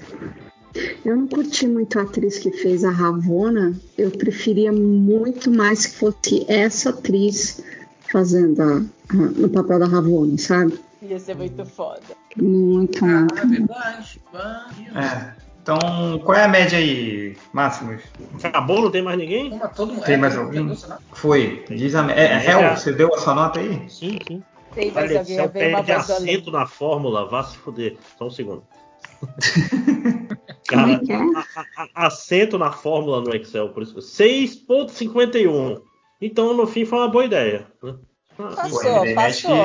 [1.04, 3.74] Eu não curti muito a atriz que fez a Ravona.
[3.98, 7.64] Eu preferia muito mais que fosse essa atriz
[8.12, 10.80] fazendo a, a- no papel da Ravona, sabe?
[11.02, 12.02] Ia ser muito foda.
[12.36, 13.38] Muito, Ah, muito.
[13.38, 14.22] é verdade.
[14.34, 15.48] Ah, É.
[15.62, 18.02] Então, qual é a média aí, Máximos?
[18.42, 19.50] Acabou, não tem mais ninguém?
[19.50, 20.06] Toma, todo mundo.
[20.06, 20.74] Tem é, mais alguém?
[21.12, 21.66] Foi.
[21.70, 22.10] Diz a.
[22.10, 23.90] É, é, Hel, você deu a sua nota aí?
[23.90, 24.42] Sim, sim.
[24.74, 27.98] Tem mais Olha, alguém se a eu uma perde assento na fórmula, vá se fuder.
[28.18, 28.64] Só um segundo.
[30.70, 31.18] Como é Cara, que é?
[31.18, 34.00] a- a- assento na fórmula no Excel, por isso.
[34.02, 35.82] 6.51.
[36.22, 37.68] Então, no fim, foi uma boa ideia.
[37.84, 37.96] né?
[38.38, 39.58] Passou, Pô, passou.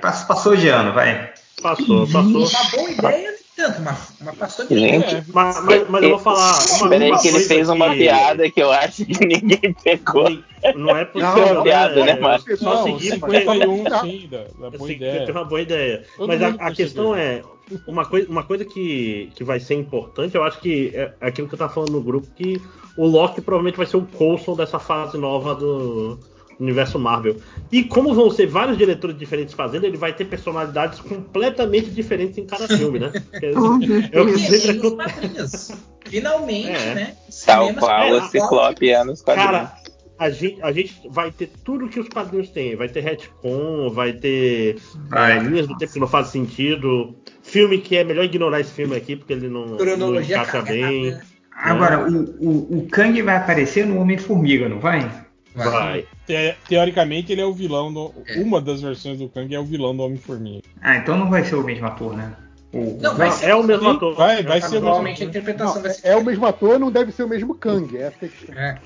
[0.00, 1.32] pass- passou de ano, vai.
[1.62, 2.46] Passou, passou.
[2.46, 5.24] Uma boa ideia, nem tanto, mas, mas passou de Gente, É.
[5.32, 6.58] Mas, mas- mas eu vou falar.
[6.80, 10.28] Uma, Peraí que ele fez uma que piada que eu acho que ninguém pegou.
[10.74, 11.34] Não é possível.
[11.36, 12.56] Não, é uma piada, né, É, Márcio?
[12.58, 15.32] Só Não, seguir porque 51, sim, da, boa que ideia.
[15.32, 16.04] uma boa ideia.
[16.16, 17.42] Todo Mas a, a questão é,
[17.86, 21.54] uma coisa, uma coisa que, que vai ser importante, eu acho que é aquilo que
[21.54, 22.60] eu tava falando no grupo, que
[22.98, 26.18] o Loki provavelmente vai ser o Coulson dessa fase nova do
[26.60, 27.36] universo Marvel.
[27.70, 32.46] E como vão ser vários diretores diferentes fazendo, ele vai ter personalidades completamente diferentes em
[32.46, 33.10] cada filme, né?
[33.30, 35.74] Porque É o que sempre acontece.
[36.06, 36.94] Finalmente, É.
[36.94, 37.14] né?
[37.46, 39.50] Tal qual o Ciclope é nos quadrinhos.
[39.50, 39.74] Cara,
[40.18, 42.76] a gente, a gente vai ter tudo que os quadrinhos têm.
[42.76, 44.76] Vai ter retcon, vai ter
[45.08, 45.38] Vai.
[45.38, 47.16] é, linhas do tempo que não faz sentido.
[47.42, 50.70] Filme que é melhor ignorar esse filme aqui, porque ele não, não encaixa cagada.
[50.72, 51.18] bem.
[51.56, 55.08] Agora, o, o, o Kang vai aparecer no Homem-Formiga, não vai?
[55.54, 56.04] Vai.
[56.26, 58.12] Te- teoricamente, ele é o vilão do.
[58.26, 58.38] É.
[58.40, 60.62] Uma das versões do Kang é o vilão do Homem-Formiga.
[60.82, 62.32] Ah, então não vai ser o mesmo ator, né?
[62.72, 63.50] O- Não, vai Não, ser.
[63.50, 64.14] é o mesmo Sim, ator.
[64.16, 66.06] vai- vai ser o mesmo Provavelmente a interpretação Não, vai ser.
[66.08, 67.96] é, é o mesmo ator, não deve ser o mesmo Kang.
[67.96, 68.54] Essa é a questão.
[68.58, 68.80] É.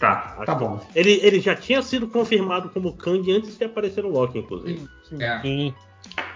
[0.00, 0.80] Tá, tá bom.
[0.94, 4.86] Ele, ele já tinha sido confirmado como Kang antes de aparecer no Loki, inclusive.
[5.20, 5.40] É.
[5.40, 5.72] Sim.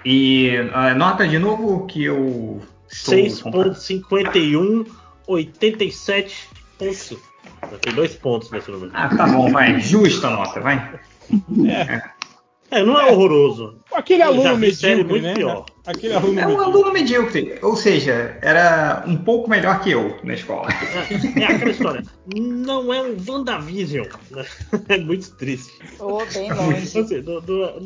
[0.05, 2.63] E a nota de novo que eu.
[2.89, 3.75] estou comprando.
[3.75, 4.87] 6.51,
[5.29, 7.19] 87.5.
[7.79, 8.91] Tem dois pontos nesse número.
[8.95, 9.79] Ah, tá bom, vai.
[9.81, 11.01] Justa a nota, vai.
[12.73, 13.81] É, não é horroroso.
[13.93, 15.35] Aquele aluno medíocre, muito né?
[15.35, 15.65] pior.
[15.85, 16.65] Aquele aluno É um medíocre.
[16.73, 20.69] aluno medíocre, ou seja, era um pouco melhor que eu na escola.
[20.71, 22.03] É, é aquela história.
[22.33, 24.07] Não é um WandaVision.
[24.31, 24.45] né?
[24.89, 25.73] É muito triste.
[25.99, 26.97] Ô, bem longe.
[27.01, 27.25] Assim,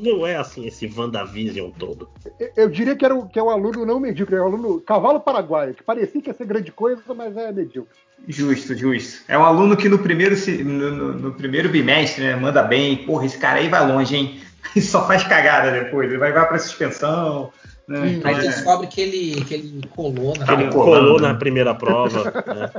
[0.03, 2.11] não, é assim esse WandaVision todo.
[2.39, 4.81] Eu- Eu diria que, era o, que é um aluno não medíocre, é um aluno
[4.83, 7.97] cavalo paraguaio, que parecia que ia ser grande coisa, mas é medíocre.
[8.27, 9.23] Justo, justo.
[9.29, 10.35] É um aluno que no primeiro,
[10.65, 12.97] no, no- no primeiro bimestre né, manda bem.
[13.05, 14.41] Porra, esse cara aí vai longe, hein?
[14.75, 16.09] E só faz cagada depois.
[16.09, 17.53] Ele vai, vai pra suspensão.
[17.87, 18.13] Né?
[18.15, 21.19] Então, Aí é- descobre que ele, que ele colou na Tá Ele colou colando.
[21.21, 22.25] na primeira prova.
[22.47, 22.71] né?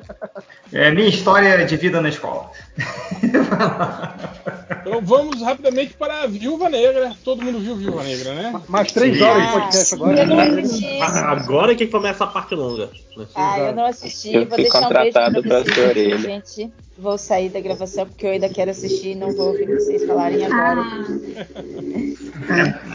[0.73, 2.49] é minha história de vida na escola.
[4.81, 7.11] Então vamos rapidamente para a Viúva Negra.
[7.23, 8.61] Todo mundo viu Viúva Negra, né?
[8.67, 9.23] Mais três Sim.
[9.23, 10.59] horas de Ah, podcast agora.
[10.61, 11.01] assisti.
[11.01, 12.89] Agora que começa a parte longa.
[13.17, 13.25] Né?
[13.35, 14.33] Ah, eu não assisti.
[14.33, 16.71] Eu Vou fui deixar um beijo contratado pra vocês, gente.
[16.97, 20.45] Vou sair da gravação porque eu ainda quero assistir e não vou ouvir vocês falarem
[20.45, 20.81] agora.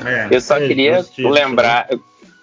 [0.06, 0.34] É.
[0.34, 1.88] Eu só queria justiça, lembrar,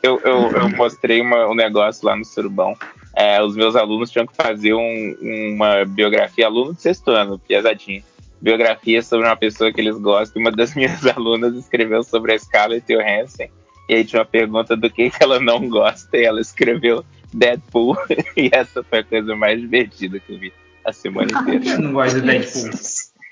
[0.04, 2.76] eu, eu, eu mostrei uma- um negócio lá no Surubão.
[3.16, 5.16] É, os meus alunos tinham que fazer um-
[5.56, 8.04] uma biografia, aluno de sexto ano, pesadinho.
[8.40, 10.40] Biografia sobre uma pessoa que eles gostam.
[10.41, 13.48] Uma das minhas alunas escreveu sobre a Scarlett Johansson.
[13.90, 16.16] E aí tinha uma pergunta do que, que ela não gosta.
[16.18, 17.98] E ela escreveu Deadpool.
[18.36, 20.54] e essa foi a coisa mais divertida que eu vi
[20.86, 21.66] a semana inteira.
[21.76, 22.72] Eu não gosto do Deadpool.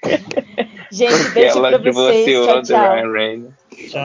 [0.92, 2.26] Gente, Porque beijo ela pra vocês.
[2.26, 2.94] divorciou Tchau, do tchau.
[2.94, 3.56] Ryan Reynolds.
[3.90, 4.04] Tchau.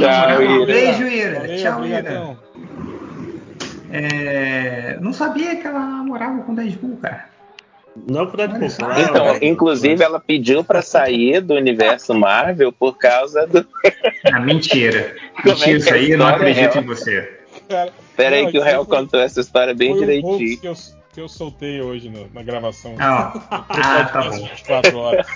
[0.00, 0.66] Tchau, Ira.
[0.66, 1.56] Beijo, Ira.
[1.56, 2.36] Tchau, Ira.
[3.90, 7.26] É, não sabia que ela namorava com Deadpool, cara.
[8.08, 8.68] Não pro Deadpool.
[8.76, 9.00] Claro.
[9.00, 13.64] Então, inclusive, ela pediu pra sair do universo Marvel por causa do.
[14.32, 15.14] Ah, mentira.
[15.42, 16.80] Como é Mentira é isso aí, eu não acredito é?
[16.80, 17.38] em você.
[17.68, 20.60] Cara, Pera aí que o réu foi- contou essa história bem um direitinho.
[20.60, 20.74] que eu,
[21.12, 22.94] que eu soltei hoje no- na gravação.
[22.98, 23.32] Ah,
[23.70, 24.30] ah, tá bom.
[24.46, 25.26] 24 horas.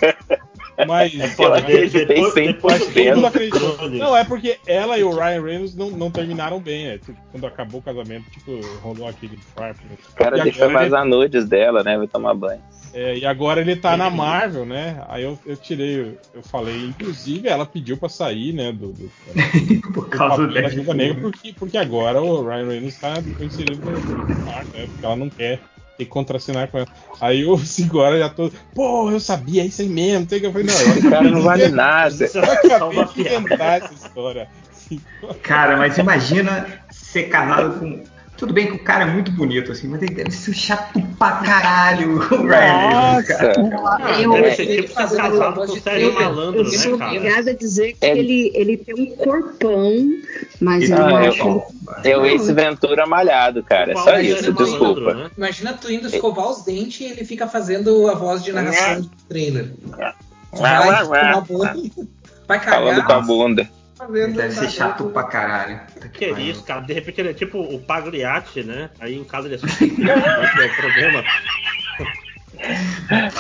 [0.86, 3.14] Mas, Eu mas- acreditei depois- depois mas todo 100%.
[3.16, 3.76] mundo acreditou.
[3.80, 3.98] Olha.
[3.98, 6.86] Não, é porque ela e o Ryan Reynolds não, não terminaram bem.
[6.88, 9.76] É, tipo, quando acabou o casamento, tipo, rolou aquele farp.
[9.82, 9.96] né?
[10.12, 11.98] O cara E deixou agora ele- vazar nudes dela, né?
[11.98, 12.60] Vai tomar banho.
[12.98, 15.00] É, e agora ele tá na Marvel, né?
[15.06, 18.72] Aí eu, eu tirei, eu falei, inclusive ela pediu pra sair, né?
[18.72, 19.08] Do, do,
[19.94, 23.80] Por do causa papel da Viúva Negra, porque, porque agora o Ryan Reynolds tá inserido
[23.82, 24.86] no Marvel, né?
[24.88, 25.60] Porque ela não quer
[25.96, 26.88] ter que contracenar com ela.
[27.20, 30.26] Aí eu assim, agora já tô, pô, eu sabia, é isso aí mesmo.
[30.26, 32.16] Tem que eu falei, não, eu Esse cara não vale nada.
[32.20, 34.48] Eu só acabei de inventar essa história.
[35.44, 38.17] Cara, mas imagina ser casado com.
[38.38, 41.32] Tudo bem que o cara é muito bonito, assim, mas ele deve ser chato pra
[41.38, 43.52] caralho, o Ryan Reynolds, cara.
[44.00, 46.12] Ah, Eu- deve é, ser tipo fazendo casado a com o Sérgio.
[46.14, 47.10] Malandro, Eu né, sou cara?
[47.16, 49.92] obrigada a dizer que É- ele, ele tem um corpão,
[50.60, 51.62] mas eu Ah, não eu- acho.
[52.04, 53.90] É o Ace Ventura malhado, cara.
[53.90, 55.00] É só isso, Sérgio desculpa.
[55.00, 55.30] Malandro, né?
[55.36, 59.10] Imagina tu indo escovar os dentes e ele fica fazendo a voz de narração do
[59.28, 59.72] trailer.
[60.52, 61.90] Vai tomar banho,
[62.46, 63.68] vai Falando com a cagar, bunda.
[64.00, 65.80] Ele fazendo deve ser chato pra caralho.
[65.92, 66.50] Puta Que pariu.
[66.50, 66.80] isso, cara?
[66.80, 68.90] De repente ele é tipo o Pagliatti, né?
[69.00, 71.24] Aí em casa ele é só que é o problema.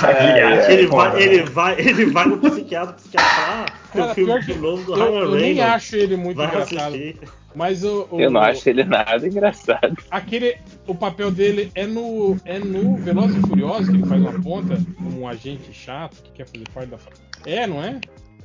[0.00, 4.40] Pagliatti, Ele vai, ele vai, ele vai no psiquiatra, psiquiatra fala, ah, tem um filme
[4.44, 5.74] que de novo do eu, Ryan eu nem Reynolds.
[5.74, 6.94] acho ele muito Vai engraçado.
[6.94, 7.18] assistir.
[7.54, 9.96] Mas o, o- Eu não acho ele nada engraçado.
[10.10, 10.56] Aquele,
[10.86, 14.78] o papel dele é no, é no Velozes e Furiosos, que ele faz uma ponta
[14.96, 17.24] como um agente chato que quer fazer parte da família.
[17.46, 17.98] É, não é?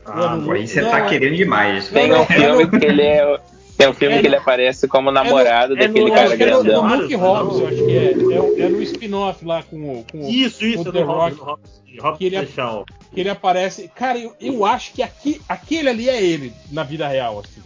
[0.05, 1.89] Ah, aí você Não, tá é- querendo demais.
[1.89, 3.39] Tem não, um filme que ele é.
[3.77, 6.43] Tem um filme É que ele aparece como namorado é no- daquele eu cara que
[6.43, 6.97] é no, grandão.
[7.01, 8.61] Luke Hobbs, eu acho que é.
[8.61, 10.05] É, é no spin-off lá com o.
[10.11, 11.39] Com Isso, isso, o é The Rock.
[11.39, 11.59] Rob,
[11.99, 13.89] Rob Que ele é- que ele aparece.
[13.95, 17.61] Cara, eu, eu acho que aqui, aquele ali é ele na vida real, assim.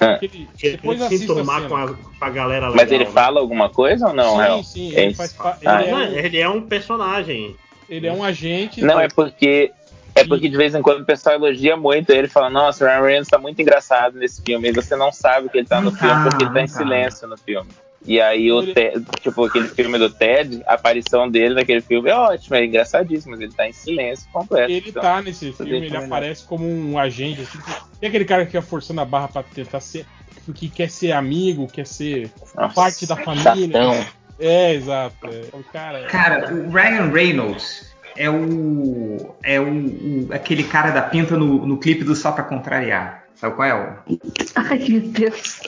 [0.00, 0.16] Ah.
[0.22, 2.76] Ele depois que se assista a com a, com a galera legal.
[2.76, 3.10] Mas ele né?
[3.10, 6.02] fala alguma coisa ou não, sim, sim, É ele faz Ah, ele, é Não, um,
[6.18, 7.56] ele é um personagem.
[7.90, 8.80] ele é um agente.
[8.80, 9.72] Não, é porque.
[10.18, 13.02] É porque de vez em quando o pessoal elogia muito ele, fala, nossa, o Ryan
[13.02, 16.22] Reynolds tá muito engraçado nesse filme, e você não sabe que ele tá no filme
[16.24, 17.70] porque ele tá em silêncio no filme.
[18.04, 22.14] E aí o Ted, tipo, aquele filme do Ted, a aparição dele naquele filme é
[22.14, 24.70] ótima, é engraçadíssimo, mas ele tá em silêncio completo.
[24.70, 25.02] Ele então.
[25.02, 26.04] tá nesse filme, ele melhor.
[26.04, 27.58] aparece como um agente, assim.
[28.00, 30.06] E aquele cara que fica forçando a barra pra tentar ser.
[30.54, 33.82] que quer ser amigo, quer ser Nossa, parte da família.
[33.82, 34.06] Chatão.
[34.38, 35.26] É, exato.
[35.26, 36.04] É, o cara.
[36.04, 37.87] Cara, o Ryan Reynolds
[38.18, 39.34] é o.
[39.42, 43.24] é o, o- aquele cara da pinta no, no clipe do Só Pra Contrariar.
[43.34, 44.18] Sabe qual é o.
[44.56, 45.60] Ai, meu Deus.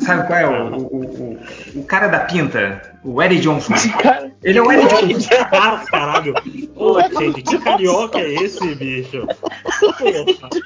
[0.00, 1.04] Sabe qual é o, o,
[1.76, 2.80] o, o cara da pinta?
[3.04, 3.74] O Eddie Johnson.
[4.42, 5.28] Ele é o Eddie Johnson.
[5.50, 6.34] Cara, caralho.
[6.74, 9.26] Ô, gente, que carioca é esse, bicho?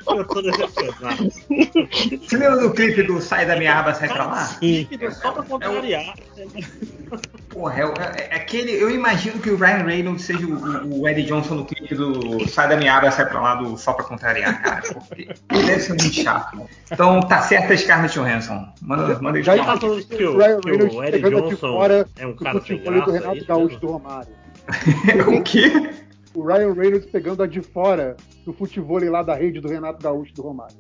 [0.05, 1.29] Porra, eu tô decepcionado.
[1.29, 4.45] Você lembra do clipe do Sai da minha aba, sai pra lá?
[4.45, 4.87] Sim.
[5.21, 6.15] Só pra contrariar.
[6.39, 6.45] É,
[7.55, 8.73] o- é- é aquele.
[8.73, 12.69] Eu imagino que o Ryan Reynolds seja o, o Eddie Johnson no clipe do Sai
[12.69, 14.83] da minha aba, sai pra lá, do Só pra Contrariar, cara.
[14.83, 15.23] Porque
[15.53, 16.63] ele deve ser muito chato.
[16.91, 18.67] Então tá certo a Scarlett Johansson.
[18.83, 19.81] Manda, manda ele Já Tá falar.
[19.81, 22.37] falando que o, Ryan que Reynolds o Eddie pegando aqui Johnson fora é um do
[22.45, 24.33] cara sem futebol do graça, é Renato isso Gaúcho do Romário.
[25.39, 25.91] o quê?
[26.35, 30.35] O Ryan Reynolds pegando a de fora do futebol lá da rede do Renato Gaúcho
[30.35, 30.75] do Romário.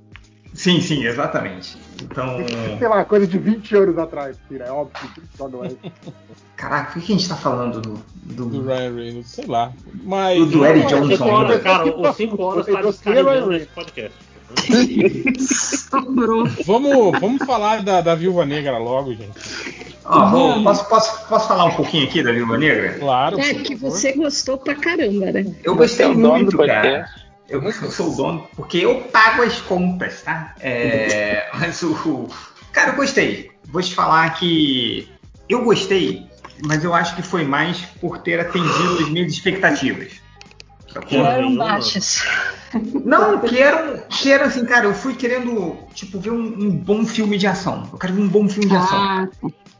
[0.54, 1.76] Sim, sim, exatamente.
[2.02, 2.36] Então.
[2.78, 4.66] Sei lá, coisa de 20 anos atrás, Pira.
[4.66, 5.70] É óbvio que só não é.
[6.56, 8.04] Caraca, por que a gente tá falando do.
[8.22, 8.64] Do do...
[8.64, 9.72] Ryan Reynolds, sei lá.
[10.04, 10.38] Mas.
[10.38, 11.08] Do- do Não, Johnson.
[11.16, 14.18] cinco horas, cara, os 5 horas tá descarregando Ryan esse podcast.
[16.64, 19.32] Vamos, vamos falar da, da Viúva Negra logo, gente.
[20.30, 22.98] Vou- posso, posso, posso falar um pouquinho aqui da Viúva Negra?
[22.98, 23.40] Claro.
[23.40, 25.46] É que você gostou pra caramba, né?
[25.64, 26.82] Eu gostei é o muito, cara.
[26.82, 27.23] podcast.
[27.48, 30.54] Eu, eu sou o dono, porque eu pago as contas, tá?
[30.60, 32.28] É, mas o.
[32.72, 33.50] Cara, eu gostei.
[33.66, 35.08] Vou te falar que
[35.48, 36.26] eu gostei,
[36.64, 40.24] mas eu acho que foi mais por ter atendido as minhas expectativas.
[40.88, 41.08] Sacou?
[41.08, 42.22] Que eram baixas.
[43.04, 47.04] Não, que eram, que eram assim, cara, eu fui querendo, tipo, ver um, um bom
[47.04, 47.88] filme de ação.
[47.92, 48.98] Eu quero ver um bom filme de ação.
[48.98, 49.28] Ah,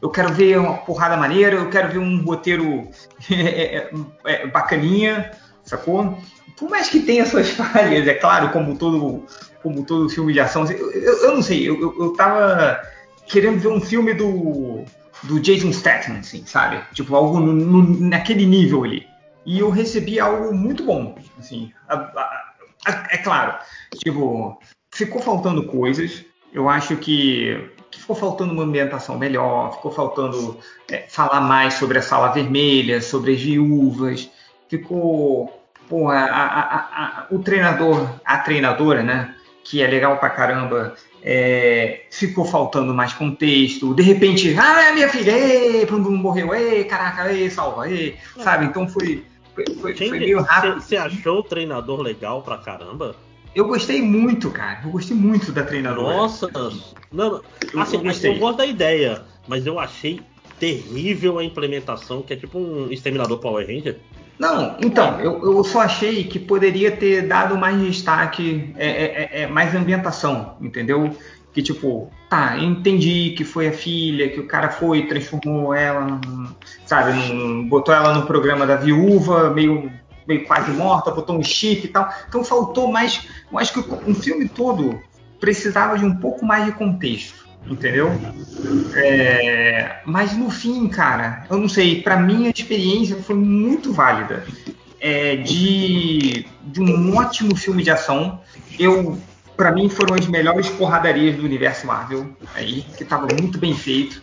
[0.01, 2.87] Eu quero ver uma porrada maneira, eu quero ver um roteiro
[3.29, 3.89] é, é,
[4.25, 5.31] é, bacaninha,
[5.63, 6.17] sacou?
[6.57, 9.25] Por mais que tenha suas falhas, é claro, como todo,
[9.61, 10.65] como todo filme de ação.
[10.71, 12.81] Eu, eu, eu não sei, eu, eu, eu tava
[13.27, 14.85] querendo ver um filme do,
[15.23, 16.81] do Jason Statham, assim, sabe?
[16.93, 19.07] Tipo, algo no- no- naquele nível ali.
[19.45, 21.15] e eu recebi algo muito bom.
[21.37, 22.43] Assim, a- a-
[22.87, 23.55] a- é claro,
[24.03, 24.59] tipo,
[24.91, 26.23] ficou faltando coisas.
[26.53, 30.57] Eu acho que, que ficou faltando uma ambientação melhor, ficou faltando
[30.89, 34.29] é, falar mais sobre a sala vermelha, sobre as viúvas,
[34.69, 35.54] ficou.
[35.89, 39.35] Pô, a- a- a- o treinador, a treinadora, né?
[39.63, 43.93] Que é legal pra caramba, é, ficou faltando mais contexto.
[43.93, 48.15] De repente, ah, é minha filha, ei, Plum Plum morreu, ei, caraca, ei, salva, ei,
[48.39, 48.65] sabe?
[48.65, 49.23] Então foi,
[49.55, 50.81] foi, foi- foi meio rápido.
[50.81, 53.15] Você achou o treinador legal pra caramba?
[53.55, 54.81] Eu gostei muito, cara.
[54.83, 56.13] Eu gostei muito da treinadora.
[56.15, 56.49] Nossa,
[57.11, 57.41] não,
[57.73, 58.31] Eu assim, gostei.
[58.35, 60.19] eu gosto da ideia, mas eu achei
[60.59, 63.97] terrível a implementação, que é tipo um exterminador Power Ranger.
[64.37, 69.41] Não, então, eu, eu só achei que poderia ter dado mais destaque, é, é, é,
[69.43, 71.15] é, mais ambientação, entendeu?
[71.53, 76.19] Que tipo, tá, entendi que foi a filha, que o cara foi transformou ela,
[76.85, 79.89] sabe, num- botou ela no programa da viúva, meio,
[80.27, 82.09] meio quase morta, botou um chip e tal.
[82.27, 83.25] Então faltou mais.
[83.49, 84.99] Eu acho que o- um filme todo
[85.39, 88.11] precisava de um pouco mais de contexto, entendeu?
[88.95, 94.43] É, mas no fim, cara, eu não sei, pra mim a experiência foi muito válida.
[94.99, 98.41] É, de, de um ótimo filme de ação.
[98.79, 99.17] Eu,
[99.55, 104.21] para mim, foram as melhores porradarias do universo Marvel aí, que tava muito bem feito.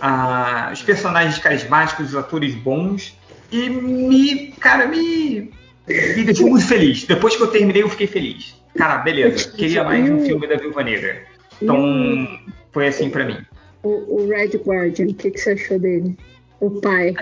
[0.00, 3.16] Ah, os personagens carismáticos, os atores bons.
[3.50, 5.50] E me, cara, me,
[5.88, 7.04] me deixou muito feliz.
[7.04, 8.54] Depois que eu terminei, eu fiquei feliz.
[8.76, 9.50] Cara, beleza.
[9.52, 11.24] Queria mais um filme da Viúva Negra.
[11.60, 12.26] Então,
[12.72, 13.38] foi assim pra mim.
[13.82, 13.88] O,
[14.22, 16.16] o Red Guardian, o que, que você achou dele?
[16.60, 17.14] O pai.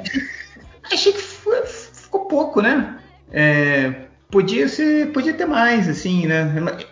[0.93, 2.99] Achei que foi- ficou pouco, né?
[3.33, 3.95] É,
[4.31, 6.45] podia ser, podia ter mais, assim, né?
[6.61, 6.87] Mas,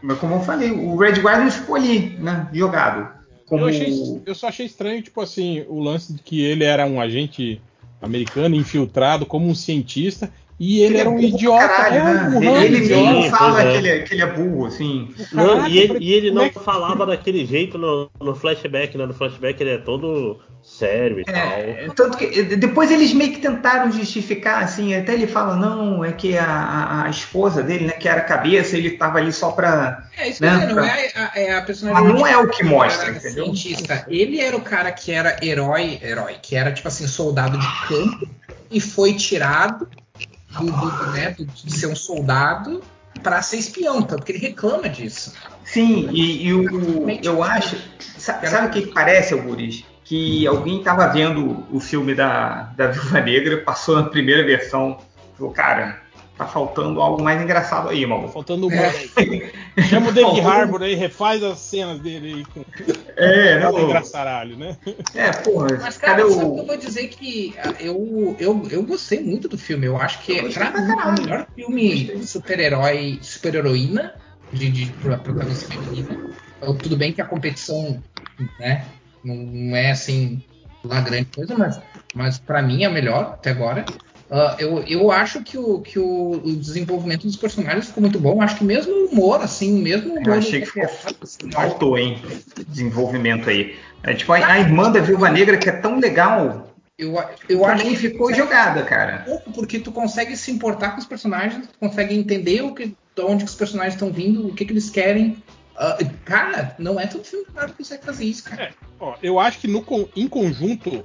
[0.00, 2.48] mas como eu falei, o Red Guardian ficou ali, né?
[2.52, 3.20] Jogado.
[3.46, 6.86] Como Eu, achei- eu só achei estranho, tipo assim, o lance de que ele era
[6.86, 7.60] um agente
[8.00, 10.32] americano infiltrado como um cientista
[10.64, 11.68] e ele, era um pra idiota.
[11.68, 12.64] Caralho, é um né?
[12.66, 13.72] Ele mesmo fala é.
[13.72, 15.08] que, ele, é- que ele é burro, assim.
[15.32, 19.04] Não, e ele, e ele não é que- falava daquele jeito no, no flashback, né?
[19.06, 21.94] No flashback ele é todo sério e É, tal.
[21.96, 26.38] tanto que depois eles meio que tentaram justificar, assim, até ele fala, não, é que
[26.38, 30.04] a, a- esposa dele, né, que era a cabeça, ele tava ali só pra.
[30.16, 32.04] É isso Né, dizer, não pra- é a, é a personagem.
[32.04, 33.46] Mas não é o que mostra, cara entendeu?
[33.46, 34.06] Cientista.
[34.08, 38.28] Ele era o cara que era herói, herói, que era tipo assim, soldado de campo
[38.70, 39.88] e foi tirado
[40.58, 42.82] do, do- né, do- de ser um soldado
[43.22, 45.34] pra ser espião, tanto que ele reclama disso.
[45.64, 47.76] Sim, e, e o, eu acho.
[48.18, 49.84] sa- Sabe o que que parece, Algures?
[50.04, 54.98] Que alguém estava vendo o filme da, da Viúva Negra, passou na primeira versão,
[55.38, 56.01] falou, cara,
[56.42, 58.32] tá faltando algo mais engraçado aí, Tá maluco.
[58.32, 58.70] faltando o
[59.88, 62.64] Chama o David Harbour aí, refaz as cenas dele aí com
[63.16, 63.84] É, não.
[63.84, 64.76] engraçaralho, né?
[65.14, 66.66] É, porra, Mas, cara, cadê que eu o.
[66.66, 69.86] vou dizer que ah, eu, eu, eu gostei muito do filme.
[69.86, 74.14] Eu acho que Eu é pra mim é o melhor filme de super-herói, super-heroína
[74.52, 76.18] de, de pra- protagonista feminina.
[76.56, 78.02] Então, tudo bem que a competição,
[78.58, 78.86] né,
[79.24, 80.42] não, não é assim
[80.84, 81.80] lá grande coisa, mas,
[82.14, 83.84] mas para mim é o melhor até agora.
[84.34, 88.40] Ah, eu, eu acho que, o, que o, o desenvolvimento dos personagens ficou muito bom.
[88.40, 90.26] Acho que mesmo o humor, assim, mesmo o humor.
[90.28, 90.84] Eu achei que ficou
[91.22, 92.16] assim, faltou, hein?
[92.66, 93.76] Desenvolvimento aí.
[94.02, 96.66] É, tipo, a, a irmã da Viúva Negra, que é tão legal,
[96.98, 97.14] Eu,
[97.46, 99.26] eu acho também que ficou jogada, cara.
[99.54, 103.44] porque tu consegue se importar com os personagens, tu consegue entender o que, de onde
[103.44, 105.36] que os personagens estão vindo, o que, que eles querem.
[105.76, 108.70] Ah, cara, não é todo filme que consegue fazer isso, cara.
[108.98, 109.84] Ó, eu acho que no,
[110.16, 111.04] em conjunto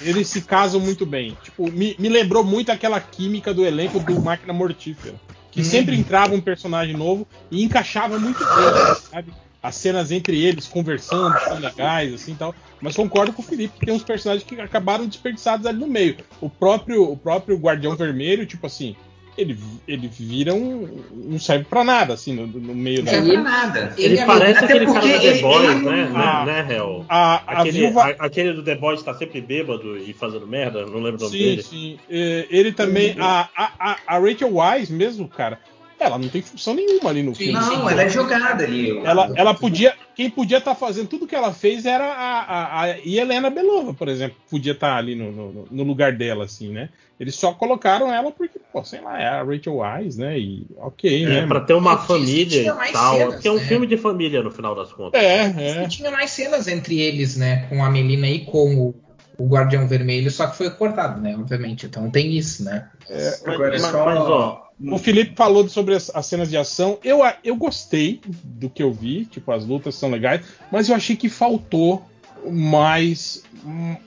[0.00, 1.36] eles se casam muito bem.
[1.42, 5.14] Tipo, me, me lembrou muito aquela química do elenco do Máquina Mortífera.
[5.50, 5.66] Que Uhum.
[5.66, 9.32] sempre entrava um personagem novo e encaixava muito bem, sabe?
[9.62, 12.54] As cenas entre eles conversando são legais, assim tal.
[12.80, 16.16] Mas concordo com o Felipe que tem uns personagens que acabaram desperdiçados ali no meio.
[16.40, 18.94] O próprio, o próprio Guardião Vermelho, tipo assim,
[19.38, 20.88] ele, ele vira um.
[21.14, 23.12] não serve pra nada, assim, no, no meio da.
[23.12, 23.94] Não serve pra nada.
[23.96, 26.12] Ele, Ele é parece aquele cara do The ele- Boys, ele- né?
[26.14, 26.44] Ah.
[26.44, 27.04] né, né, Hel?
[27.08, 28.02] A, a Aquele, viúva.
[28.04, 31.30] a- aquele do The Boys tá sempre bêbado e fazendo merda, não lembro o nome
[31.38, 31.62] Sim, dele.
[31.62, 31.98] sim.
[32.10, 33.14] É, Ele também.
[33.18, 35.58] A, a, a- a Rachel Wise mesmo, cara,
[36.00, 37.58] ela não tem função nenhuma ali no Sim, filme.
[37.58, 38.96] Não, ela é jogada ali.
[38.98, 39.94] Ela, ela podia.
[40.14, 44.08] Quem podia estar fazendo tudo que ela fez era a, a, a Helena Belova, por
[44.08, 44.36] exemplo.
[44.50, 46.88] Podia estar ali no, no, no lugar dela, assim, né?
[47.20, 50.38] Eles só colocaram ela porque, pô, sei lá, é a Rachel Wise, né?
[50.38, 51.46] E ok, É, né?
[51.46, 53.16] pra ter uma família e tal.
[53.16, 53.64] cenas, Porque é um né?
[53.64, 55.20] filme de família no final das contas.
[55.20, 55.88] É, E é.
[55.88, 57.66] tinha mais cenas entre eles, né?
[57.68, 58.94] Com a Melina e com o,
[59.36, 61.34] o Guardião Vermelho, só que foi cortado, né?
[61.36, 61.86] Obviamente.
[61.86, 62.88] Então tem isso, né?
[63.08, 66.98] Mas, Agora, mas- só- mas, ó, O Felipe falou sobre as, as cenas de ação.
[67.02, 71.16] Eu, eu gostei do que eu vi, tipo, as lutas são legais, mas eu achei
[71.16, 72.04] que faltou
[72.48, 73.42] mais,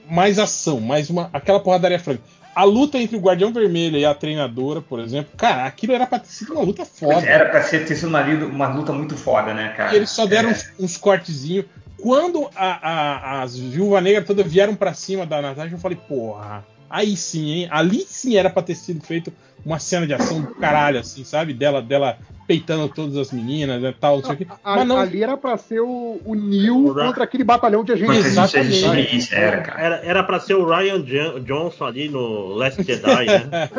[0.10, 2.22] mais ação, mais uma, aquela porradaria franca.
[2.54, 6.20] A luta entre o Guardião Vermelho e a treinadora, por exemplo, cara, aquilo era pra
[6.20, 7.26] ter sido uma luta foda.
[7.26, 9.94] Era pra ser, ter sido uma, luta muito foda, né, cara?
[9.94, 10.52] E eles só deram É.
[10.52, 11.66] uns, uns cortezinhos.
[12.02, 16.66] Quando a- a- as Viúva Negra todas vieram pra cima da Natasha, eu falei, porra,
[16.92, 17.68] aí sim, hein?
[17.72, 19.32] Ali sim era pra ter sido feito
[19.66, 21.54] uma cena de ação do caralho, assim, sabe?
[21.54, 24.48] Dela, dela peitando todas as meninas e tal, não sei o quê.
[24.64, 27.94] Mas não, Ali era pra ser o, o Neil O Ra- contra aquele batalhão de
[27.94, 28.26] agentes.
[28.26, 29.34] Exatamente.
[29.34, 29.82] era, cara.
[29.82, 33.50] Era, era pra ser o Ryan Jan- Johnson ali no Last Jedi, né?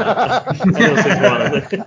[0.73, 1.85] Né?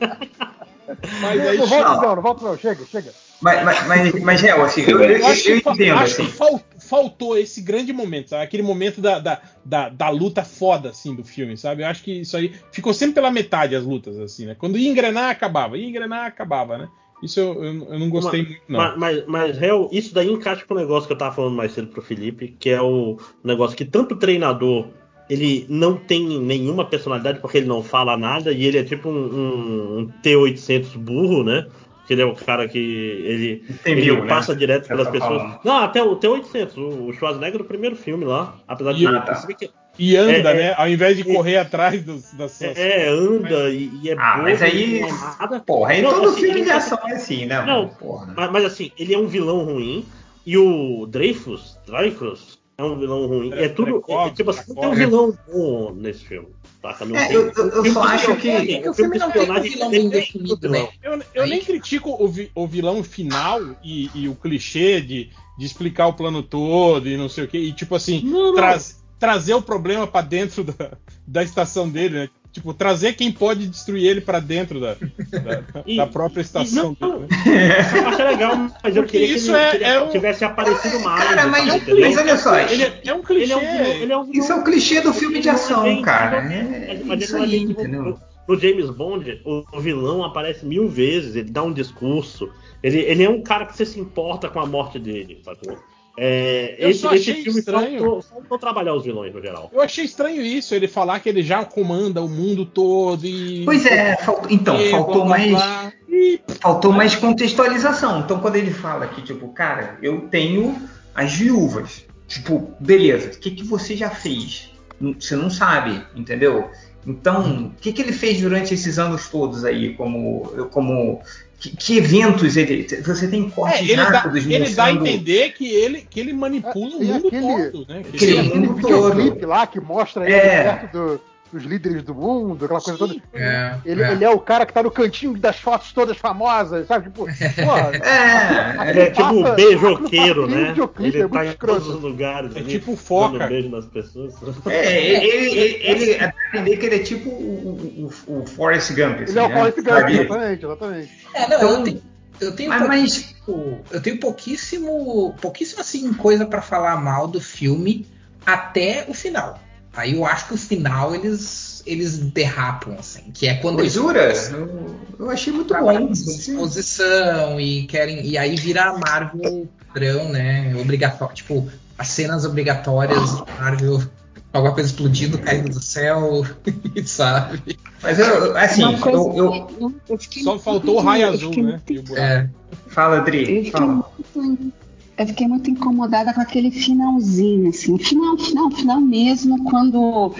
[1.22, 2.16] mas aí Não volta Não.
[2.16, 3.12] não, volta não, chega, chega.
[3.42, 6.26] Mas, mas, mas, mas real, assim, eu, eu, Eu acho eu entendo, acho assim.
[6.26, 8.44] que fal- faltou esse grande momento, sabe?
[8.44, 11.84] Aquele momento da, da, da, da luta foda, assim, do filme, sabe?
[11.84, 14.56] Eu acho que isso aí ficou sempre pela metade as lutas, assim, né?
[14.56, 15.78] Quando ia engrenar, acabava.
[15.78, 16.88] Ia engrenar, acabava, né?
[17.24, 18.80] Isso eu, eu, eu não gostei Mas- muito, não.
[18.80, 21.72] Mas, mas, mas, real, isso daí encaixa com o negócio que eu tava falando mais
[21.72, 24.88] cedo pro Felipe, que é o negócio que tanto o treinador
[25.28, 29.14] ele não tem nenhuma personalidade porque ele não fala nada e ele é tipo um,
[29.16, 31.66] um- um T800 burro, né?
[32.06, 34.30] Que ele é o cara que ele, Tem ele mil, né?
[34.30, 35.42] passa direto Você pelas pessoas.
[35.42, 35.60] falando.
[35.64, 38.58] Não, até o T800, o o Schwarzenegger do primeiro filme lá.
[38.68, 39.48] Apesar de E- Ah, tá.
[39.48, 40.74] que E anda, É, é- né?
[40.78, 42.62] Ao invés de correr atrás dos, das.
[42.62, 45.60] é, é, anda e, e é Ah, bobo, mas aí- é nada.
[45.62, 47.62] Porra, aí Não, todo assim, filme de ação é assim, né?
[47.66, 48.34] Não, porra.
[48.36, 50.06] Mas, mas, assim, ele é um vilão ruim
[50.46, 53.54] e o Dreyfus, Dreyfus é um vilão ruim.
[53.54, 54.04] É tudo.
[54.10, 56.50] É, tipo assim, não tem um vilão bom nesse filme.
[56.92, 57.06] Saca?
[57.06, 59.62] Não É, tem- eu- eu- eu só acho que- É o filme não tem um
[59.62, 60.84] vilão bem definido, vilão.
[61.04, 61.22] né?
[61.34, 66.08] Eu, nem critico o, vi- o vilão final e, e o clichê de, de explicar
[66.08, 67.58] o plano todo e não sei o que.
[67.58, 68.22] E tipo assim,
[68.56, 70.92] traz- trazer o problema pra dentro da,
[71.26, 72.30] da estação dele, né?
[72.56, 77.04] Tipo, trazer quem pode destruir ele pra dentro da, da, E- da própria estação e
[77.04, 77.28] não- dele.
[77.46, 77.78] Né?
[77.80, 80.02] Essa parte é legal, mas eu Porque queria isso que ele, é- que ele é
[80.02, 81.24] um- tivesse aparecido mais.
[81.28, 83.44] Cara, mas, mas olha só, Ele é, é um clichê.
[83.44, 85.52] Ele é um vilão, ele é um isso é o clichê do filme de é
[85.52, 86.38] ação, bem cara.
[86.38, 87.72] É mas- isso é aí, desenvolvido.
[87.82, 88.20] entendeu?
[88.48, 92.50] No James Bond, o, o vilão aparece mil vezes, ele dá um discurso.
[92.82, 95.78] Ele, ele é um cara que você se importa com a morte dele, sacou?
[96.18, 98.00] É, Eu esse, só esse achei filme estranho.
[98.00, 99.70] faltou, faltou trabalhar os vilões no geral.
[99.74, 103.64] Eu achei estranho isso, ele falar que ele já comanda o mundo todo e.
[103.66, 105.52] Pois é, faltou- então, e faltou blá, blá, mais.
[105.52, 105.94] blá.
[106.08, 108.22] E Faltou mais contextualização.
[108.22, 110.76] Então, quando ele fala que, tipo, cara, eu tenho
[111.14, 112.06] as viúvas.
[112.28, 114.72] Tipo, beleza, o que, que você já fez?
[115.20, 116.70] Você não sabe, entendeu?
[117.06, 119.94] Então, o que, que ele fez durante esses anos todos aí?
[119.96, 120.44] Como.
[120.72, 121.22] como
[121.70, 122.88] que, que eventos ele.
[123.06, 126.98] Você tem É, cortes ele, dá, ele dá a entender que ele, que ele manipula
[126.98, 128.04] o E mundo aquele- todo, né?
[128.04, 129.14] Que aquele ele- mundo Aquele todo.
[129.16, 130.64] videoclipe lá que mostra ele É.
[130.64, 131.22] perto do-
[131.56, 133.16] dos líderes do mundo, aquela coisa toda.
[133.34, 134.12] É, Ele é.
[134.12, 137.06] ele é o cara que tá no cantinho das fotos todas famosas, sabe?
[137.06, 137.26] Tipo,
[137.64, 137.92] porra.
[138.04, 140.74] É, Ele é tipo passa- um beijoqueiro, né?
[141.00, 142.56] Ele é tá em todos os lugares.
[142.56, 143.38] É ali, tipo foca.
[143.40, 144.34] dando beijo nas pessoas.
[144.66, 148.90] É, ele, ele, ele é pra entender que ele é tipo o, o, o Forrest
[148.94, 149.22] Gump.
[149.22, 149.56] Assim, Ele é o né?
[149.56, 150.14] Forrest Gump, Sabe?
[150.14, 151.12] exatamente, exatamente.
[151.34, 152.02] É, não, Então- eu tenho,
[152.42, 157.40] eu tenho Mas- mas- pouquíssimo, eu tenho pouquíssimo, pouquíssimo assim coisa pra falar mal do
[157.40, 158.06] filme
[158.46, 159.60] até o final.
[159.96, 164.34] Aí eu acho que o final eles eles derrapam assim, que é quando eles Jura?
[164.52, 166.12] Eu, eu achei muito bom.
[166.12, 170.76] exposição e querem e aí vira a Marvel padrão, né?
[170.76, 171.68] Obrigatório, tipo
[171.98, 174.04] as cenas obrigatórias de Marvel,
[174.52, 176.44] alguma coisa explodindo, caindo do céu,
[177.06, 177.80] sabe?
[178.02, 178.90] Mas eu, assim, eu,
[179.38, 181.82] eu- eu- eu fiquei Só faltou o raio azul, né?
[182.18, 182.48] É,
[182.88, 183.72] Fala, Adri.
[183.72, 184.04] Fala.
[184.36, 184.74] muito,
[185.18, 187.98] eu fiquei muito incomodada com aquele finalzinho, assim.
[187.98, 190.34] Final, final, final mesmo, quando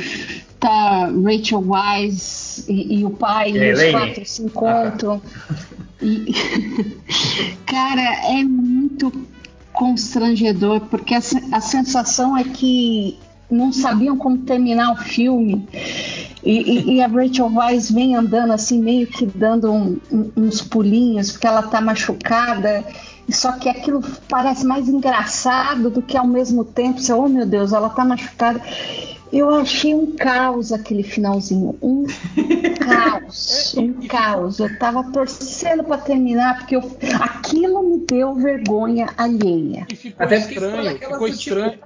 [0.60, 5.22] tá Rachel Wise e, e o pai E e os quatro se encontram.
[6.02, 6.34] E,
[7.66, 9.12] cara, é muito
[9.74, 11.20] constrangedor, porque a,
[11.52, 13.18] a sensação é que
[13.52, 15.68] não sabiam como terminar o filme.
[16.44, 20.62] E, e- e a Rachel Weisz vem andando assim, meio que dando um- um- uns
[20.62, 22.84] pulinhos, porque ela tá machucada.
[23.30, 27.00] Só que aquilo parece mais engraçado do que ao mesmo tempo.
[27.00, 28.62] Você, oh meu Deus, ela tá machucada.
[29.34, 31.78] Eu achei um caos aquele finalzinho.
[31.82, 32.06] Um
[32.80, 33.76] caos.
[33.78, 34.60] Um caos.
[34.60, 39.86] Eu tava torcendo para terminar, porque eu- aquilo me deu vergonha alheia.
[39.92, 41.80] E ficou até estranho, ficou estranho.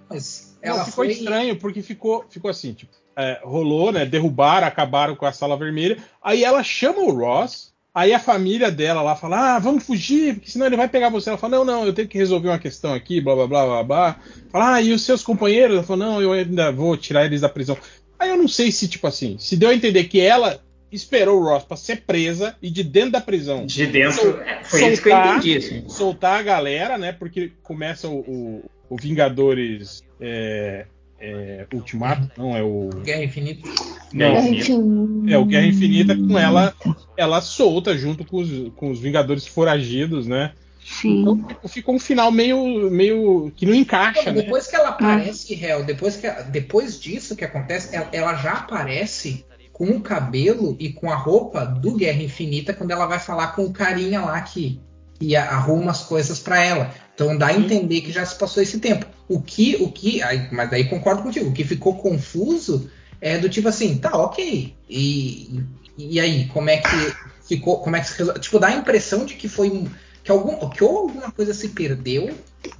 [0.63, 4.05] Não, ficou foi estranho, porque ficou, ficou assim, tipo, é, rolou, né?
[4.05, 5.97] Derrubaram, acabaram com a sala vermelha.
[6.21, 10.49] Aí ela chama o Ross, aí a família dela lá fala: Ah, vamos fugir, porque
[10.51, 11.29] senão ele vai pegar você.
[11.29, 13.83] Ela fala: Não, não, eu tenho que resolver uma questão aqui, blá blá blá blá
[13.83, 14.19] blá.
[14.51, 15.75] Fala, ah, e os seus companheiros?
[15.77, 17.77] Ela fala, não, eu ainda vou tirar eles da prisão.
[18.17, 20.59] Aí eu não sei se, tipo assim, se deu a entender que ela
[20.91, 24.63] esperou o Ross pra ser presa e de dentro da prisão De dentro, Sol- é,
[24.63, 25.57] foi isso que eu soltar- entendi.
[25.57, 25.83] Assim.
[25.87, 27.11] soltar a galera, né?
[27.11, 30.85] Porque começa o, o- o Vingadores é,
[31.19, 32.89] é, Ultimato, não, é o.
[33.03, 33.69] Guerra Infinita.
[34.13, 35.33] Não, Guerra Infinita.
[35.33, 36.73] é o Guerra Infinita com ela,
[37.17, 40.53] ela solta junto com os, com os Vingadores foragidos, né?
[40.83, 41.21] Sim.
[41.21, 44.41] Então ficou um final meio, meio que não encaixa, né?
[44.41, 49.45] depois que ela aparece, Hel, depois, que, depois disso que acontece, ela, ela já aparece
[49.71, 53.63] com o cabelo e com a roupa do Guerra Infinita quando ela vai falar com
[53.63, 54.81] o carinha lá que,
[55.19, 56.93] que arruma as coisas pra ela.
[57.13, 59.05] Então dá a entender que já se passou esse tempo.
[59.29, 61.49] O que, o que, aí- mas daí concordo contigo.
[61.49, 62.89] O que ficou confuso
[63.21, 64.73] é do tipo assim, tá, ok.
[64.89, 65.61] E,
[65.97, 67.13] e aí, como é que
[67.47, 67.77] ficou?
[67.79, 68.39] Como é que se resolve?
[68.39, 69.87] Tipo, dá a impressão de que foi.
[70.23, 72.29] Que, algum, que ou alguma coisa se perdeu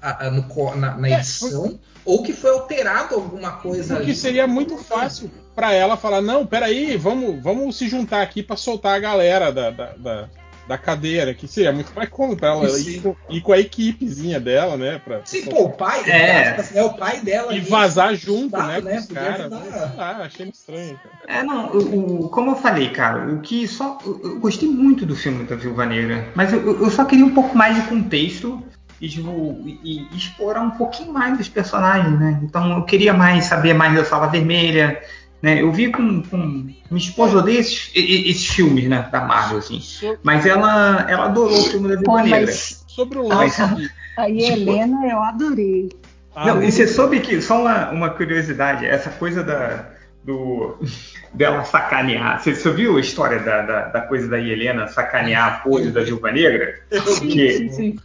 [0.01, 4.15] a- a- no na, na edição, ou que foi alterado alguma coisa Porque ali.
[4.19, 8.95] seria muito fácil pra ela falar: não, peraí, vamos, vamos se juntar aqui pra soltar
[8.95, 10.29] a galera da, da, da,
[10.69, 14.39] da cadeira, que seria muito mais cômodo pra ela ir, com- ir com a equipezinha
[14.39, 15.01] dela, né?
[15.03, 16.49] Pra, Sim, pô, o pai, É.
[16.51, 17.51] aspas, né, o pai dela.
[17.51, 17.67] e ali.
[17.67, 18.81] vazar junto, Exato, né?
[18.81, 18.91] né?
[18.91, 19.51] Com os Podia caras.
[19.97, 21.39] lá, achei estranho, cara.
[21.39, 23.97] É, não, o, o- como eu falei, cara, o que só.
[24.05, 27.33] Eu, eu gostei muito do filme da Viúva Negra, mas eu, eu só queria um
[27.33, 28.63] pouco mais de contexto
[29.01, 32.39] e, tipo, e- e explorar um pouquinho mais dos personagens, né?
[32.43, 35.01] Então eu queria mais saber mais da Sala Vermelha.
[35.41, 35.61] Né?
[35.61, 39.59] Eu vi com, com minha esposa odeia esses, e- e- esses filmes né, da Marvel,
[39.59, 39.81] assim.
[40.21, 42.41] Mas ela, ela adorou o filme da Viúva Negra.
[42.41, 43.89] mas Sobre o lance de.
[44.17, 45.89] a Helena eu adorei.
[46.35, 49.85] Ah, Não, e você soube que, só uma, uma curiosidade, essa coisa da,
[50.25, 50.77] do,
[51.33, 52.41] dela sacanear.
[52.43, 56.01] Você, você viu a história da, da, da coisa da Helena sacanear a pose da
[56.01, 56.79] Viúva Negra?
[56.89, 57.95] Que- Sim, sim.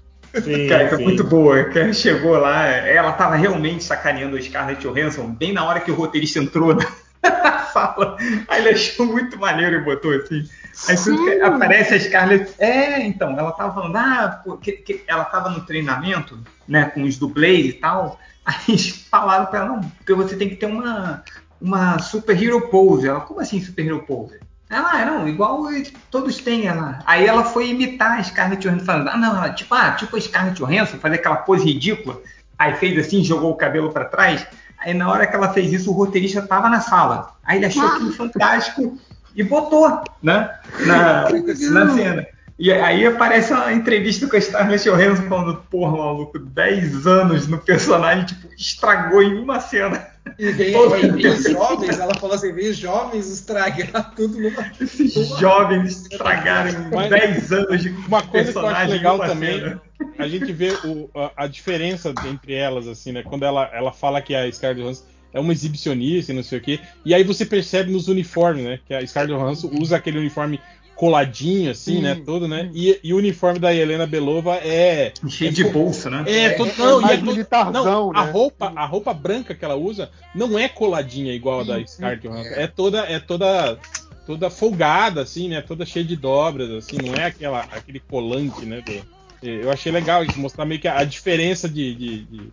[0.42, 1.04] Sim, Cara, foi sim.
[1.04, 1.58] muito boa.
[1.60, 5.94] Ela chegou lá, ela tava realmente sacaneando a Scarlett Johansson bem na hora que o
[5.94, 6.84] roteirista entrou na
[7.72, 8.16] sala.
[8.48, 10.48] Aí ele achou muito maneiro e botou assim.
[10.88, 12.54] Aí tudo que aparece a Scarlett.
[12.58, 17.02] É, então, ela tava falando, ah, pô, que, que ela tava no treinamento, né, com
[17.02, 18.18] os dublês e tal.
[18.44, 18.78] Aí
[19.10, 21.22] falaram pra ela, não, porque você tem que ter uma,
[21.60, 23.08] uma super hero pose.
[23.08, 24.38] Ela, como assim super hero pose?
[24.68, 25.62] Ela, ah, não, igual
[26.10, 26.98] todos têm ela.
[27.06, 30.20] Aí ela foi imitar a Scarlett Johansson, falando, ah, não, ela, tipo, ah, tipo a
[30.20, 32.20] Scarlett Johansson, fazer aquela pose ridícula.
[32.58, 34.46] Aí fez assim, jogou o cabelo pra trás.
[34.84, 37.34] Aí na hora que ela fez isso, o roteirista tava na sala.
[37.42, 38.98] Aí ele achou aquilo fantástico
[39.34, 40.54] e botou, né,
[40.86, 41.28] na,
[41.70, 42.26] na cena.
[42.56, 47.58] E aí aparece uma entrevista com a Scarlett Johansson falando, porra, maluco, 10 anos no
[47.58, 50.06] personagem, tipo, estragou em uma cena.
[50.38, 50.78] E veio,
[51.50, 54.70] jovens, ela falou assim, veio os jovens estragar tudo numa.
[54.80, 59.26] Esses jovens estragaram em Mas- 10 anos de Uma coisa que eu acho legal uma
[59.26, 59.82] também, cena.
[60.16, 63.22] a gente vê o- a, a diferença entre elas, assim, né?
[63.24, 66.62] Quando ela, ela fala que a Scarlett Johansson é uma exibicionista e não sei o
[66.62, 68.78] quê, e aí você percebe nos uniformes, né?
[68.86, 70.60] Que a Scarlett Johansson usa aquele uniforme
[71.04, 72.14] coladinho, assim, né?
[72.14, 72.70] Todo, né?
[72.72, 75.12] E, e o uniforme da Helena Belova é.
[75.28, 76.24] Cheio é de bolsa, né?
[76.26, 78.30] É, todo, é não, e mais é todo- militarzão, não, a né?
[78.32, 82.54] roupa, a roupa branca que ela usa não é coladinha igual a da Scarlett Johansson.
[82.54, 83.78] É toda, é toda,
[84.26, 85.60] toda folgada, assim, né?
[85.60, 86.96] Toda cheia de dobras, assim.
[86.96, 88.80] Não é aquela, aquele colante, né?
[88.80, 89.04] do-
[89.42, 92.52] eu achei legal isso, mostrar meio que a diferença de, de, de,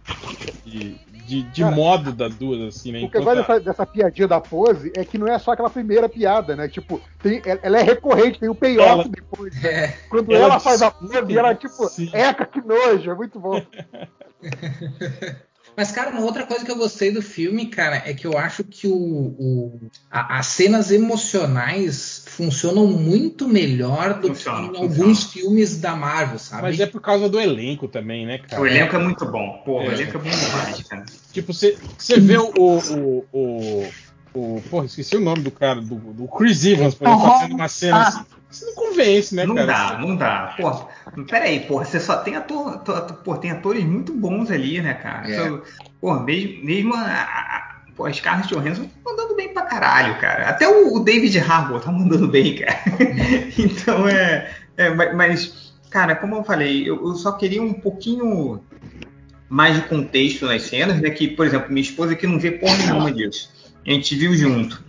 [0.66, 0.96] de,
[1.26, 3.04] de- de Cara, modo das duas, assim, né?
[3.04, 5.70] O que eu gosto dessa, dessa piadinha da pose é que não é só aquela
[5.70, 6.68] primeira piada, né?
[6.68, 9.64] Tipo, tem, ela é recorrente, tem o payoff Ela- depois.
[9.64, 11.56] É, Quando ela ela, faz a pose, ela né?
[11.56, 12.10] tipo, Sim.
[12.14, 13.62] eca, que nojo, é muito bom.
[15.78, 18.64] Mas, cara, uma outra coisa que eu gostei do filme, cara, é que eu acho
[18.64, 19.80] que o, o-
[20.10, 24.94] a- as cenas emocionais funcionam muito melhor do Funciona, que em funciona.
[25.04, 26.64] alguns filmes da Marvel, sabe?
[26.64, 28.60] Mas é por causa do elenco também, né, cara?
[28.60, 29.62] O elenco é muito bom.
[29.64, 29.94] Pô, o É.
[29.94, 31.06] elenco é bom demais, cara.
[31.32, 31.78] Tipo, você
[32.20, 33.88] vê o, o, o,
[34.34, 34.62] o.
[34.72, 37.98] Porra, esqueci o nome do cara, do, do Chris Evans, por exemplo, fazendo uma cena
[37.98, 38.08] Ah.
[38.08, 38.26] assim.
[38.50, 39.68] Você não convence, né, Não cara?
[39.68, 40.56] dá, não dá.
[40.60, 44.94] Pô, peraí, porra, você só tem ator, ator- pô, tem atores muito bons ali, né,
[44.96, 45.30] cara?
[45.32, 45.36] É.
[45.36, 45.62] Então,
[46.02, 47.71] Pô, mesmo, mesmo a, a,
[48.02, 50.50] pô, a Scarlett Johansson tá mandando bem pra caralho, cara.
[50.50, 52.80] Até o, o David Harbour tá mandando bem, cara.
[53.58, 58.62] então é, é, ma- mas, cara, como eu falei, eu, eu só queria um pouquinho
[59.48, 61.10] mais de contexto nas cenas, né?
[61.12, 63.50] Que, por exemplo, minha esposa aqui não vê porra nenhuma disso.
[63.86, 64.84] A gente viu junto.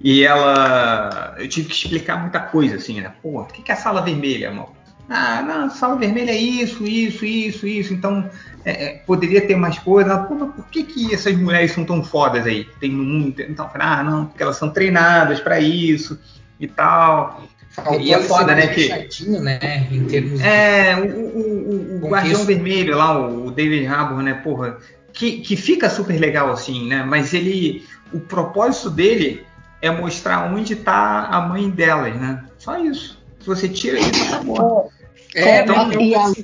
[0.00, 1.34] E ela.
[1.38, 3.12] Eu tive que explicar muita coisa, assim, né?
[3.22, 4.72] Pô, o que que é a sala vermelha, amor?
[5.14, 7.92] Ah, não, sala vermelha é isso, isso, isso, isso.
[7.92, 8.30] Então,
[8.64, 10.16] é, é, poderia ter mais coisa.
[10.18, 12.64] Pô, mas por que, que essas mulheres são tão fodas aí?
[12.80, 13.40] Tem no mundo.
[13.42, 16.18] Então, ah, não, porque elas são treinadas pra isso
[16.58, 17.42] e tal.
[17.70, 19.58] Faltou e é foda, né, que- fechadinho, né?
[19.90, 22.08] Em termos de- É, o, o, o- o Contexto.
[22.08, 24.76] Guardião Vermelho lá, o David Harbour, né, porra,
[25.12, 27.02] que, que fica super legal assim, né?
[27.02, 27.84] Mas ele.
[28.12, 29.42] O propósito dele
[29.80, 32.44] é mostrar onde tá a mãe delas, né?
[32.58, 33.18] Só isso.
[33.40, 34.92] Se você tira isso, acabou.
[35.34, 36.42] É, vamos, e vamos,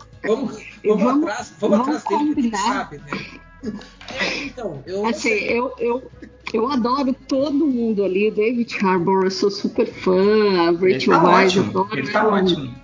[0.84, 3.72] vamos- atrás, vamos, vamos atrás dele, sabe, né?
[4.20, 5.06] É, então, eu.
[5.06, 6.10] Assim, eu, eu,
[6.54, 8.30] eu adoro todo mundo ali.
[8.30, 10.14] David Harbour, eu sou super fã.
[10.80, 11.70] Ele Rachel tá Wise, ótimo.
[11.80, 12.74] adoro Ele tá ótimo.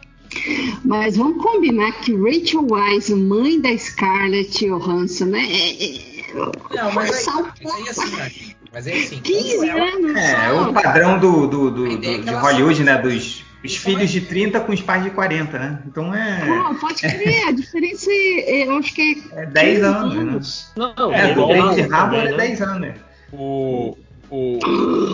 [0.85, 5.47] Mas vamos combinar que Rachel Wise, mãe da Scarlett Johansson, né?
[5.49, 8.31] É, é, Não, mas aí, mas aí assim, né?
[8.73, 9.21] Mas aí assim.
[9.21, 10.71] 15 quando ela- anos É, só.
[10.71, 12.99] o padrão do, do, do- é do- de Hollywood, né?
[13.01, 15.78] Dos os filhos de 30 com os pais de 40, né?
[15.86, 19.43] Então é, Pô, pode crer, a diferença é, eu acho que é.
[19.43, 20.93] é 10 15 anos, né?
[20.97, 22.47] Não, É, É, ele o igual tem David razão Harbour também, é né?
[22.49, 22.95] 10 anos.
[23.32, 23.97] O,
[24.31, 24.59] o,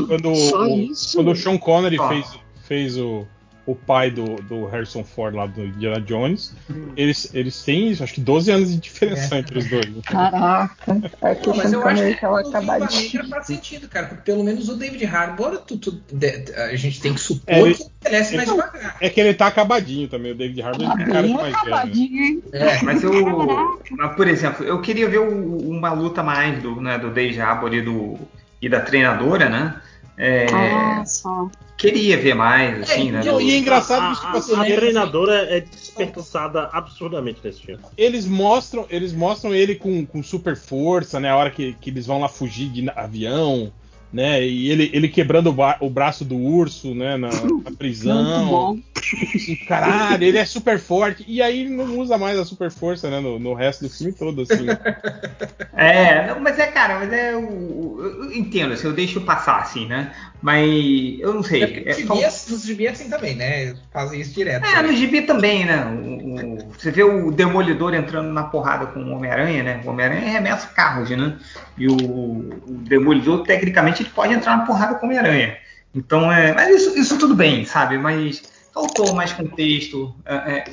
[0.09, 1.17] quando, Só o, isso?
[1.17, 2.09] quando o Sean Connery Só.
[2.09, 2.27] fez,
[2.67, 3.27] fez o,
[3.67, 6.55] o pai do, do Harrison Ford lá do Indiana Jones,
[6.97, 9.39] eles, eles têm isso, acho que 12 anos de diferença É.
[9.39, 9.87] entre os dois.
[9.87, 10.01] né?
[10.07, 13.03] Caraca, é que Pô, o mas eu acho que o Viúva acabadinho.
[13.13, 17.01] Negra faz sentido, cara, porque pelo menos o David Harbour, tu- tu- de- a gente
[17.01, 18.97] tem que supor É, ele- que envelhece mais devagar.
[19.01, 21.37] É que ele tá acabadinho também, o David Harbour Tá ele tem cara de bem
[21.37, 22.43] mais velho.
[22.51, 22.51] né?
[22.53, 22.83] É.
[22.83, 27.11] Mas eu, mas, por exemplo, eu queria ver o- uma luta mais do, né, do
[27.11, 28.19] David Harbour e, do,
[28.61, 29.75] e da treinadora, né?
[30.19, 31.49] É, Ah, só.
[31.81, 33.21] Queria ver mais, assim, né?
[33.23, 37.41] E, e é do- engraçado que, tipo A, assim, a eles- treinadora é desperdiçada absurdamente
[37.43, 37.83] nesse filme.
[37.97, 41.31] eles mostram eles mostram ele com, com super força, né?
[41.31, 43.73] A hora que, que eles vão lá fugir de avião,
[44.13, 44.45] né?
[44.47, 47.17] E ele, ele quebrando o, ba- o braço do urso, né?
[47.17, 48.49] Na, na Muito prisão.
[48.49, 48.79] bom.
[49.69, 51.25] Caralho, ele é super forte.
[51.27, 53.21] E aí ele não usa mais a super força, né?
[53.21, 54.65] No, no resto do filme todo, assim.
[54.65, 54.79] né?
[55.73, 57.41] É, não, mas é, cara, mas é o.
[57.41, 60.13] o- Eu entendo, assim, eu deixo passar, assim, né?
[60.43, 61.85] Mas eu não sei.
[61.87, 63.75] É, só- Nos gibi assim também, né?
[63.93, 64.67] Fazem isso direto.
[64.67, 65.85] É, no gibi também, né?
[65.87, 66.35] O-
[66.67, 69.81] o- você vê o Demolidor entrando na porrada com o Homem-Aranha, né?
[69.85, 71.37] O Homem-Aranha arremessa carros, né?
[71.79, 75.57] E o, o Demolidor, tecnicamente, ele pode entrar na porrada com o Homem-Aranha.
[75.95, 76.53] Então, é.
[76.53, 77.97] Mas isso, isso tudo bem, sabe?
[77.97, 80.15] Mas faltou mais contexto.
[80.25, 80.65] É, é,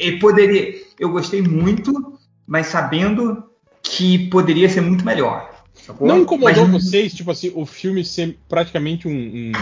[0.00, 0.74] e poderia.
[0.98, 3.44] Eu gostei muito, mas sabendo
[3.82, 5.50] que poderia ser muito melhor.
[5.74, 6.06] sacou?
[6.06, 9.52] Não incomodou Mas- vocês, tipo assim, o filme ser praticamente um, um,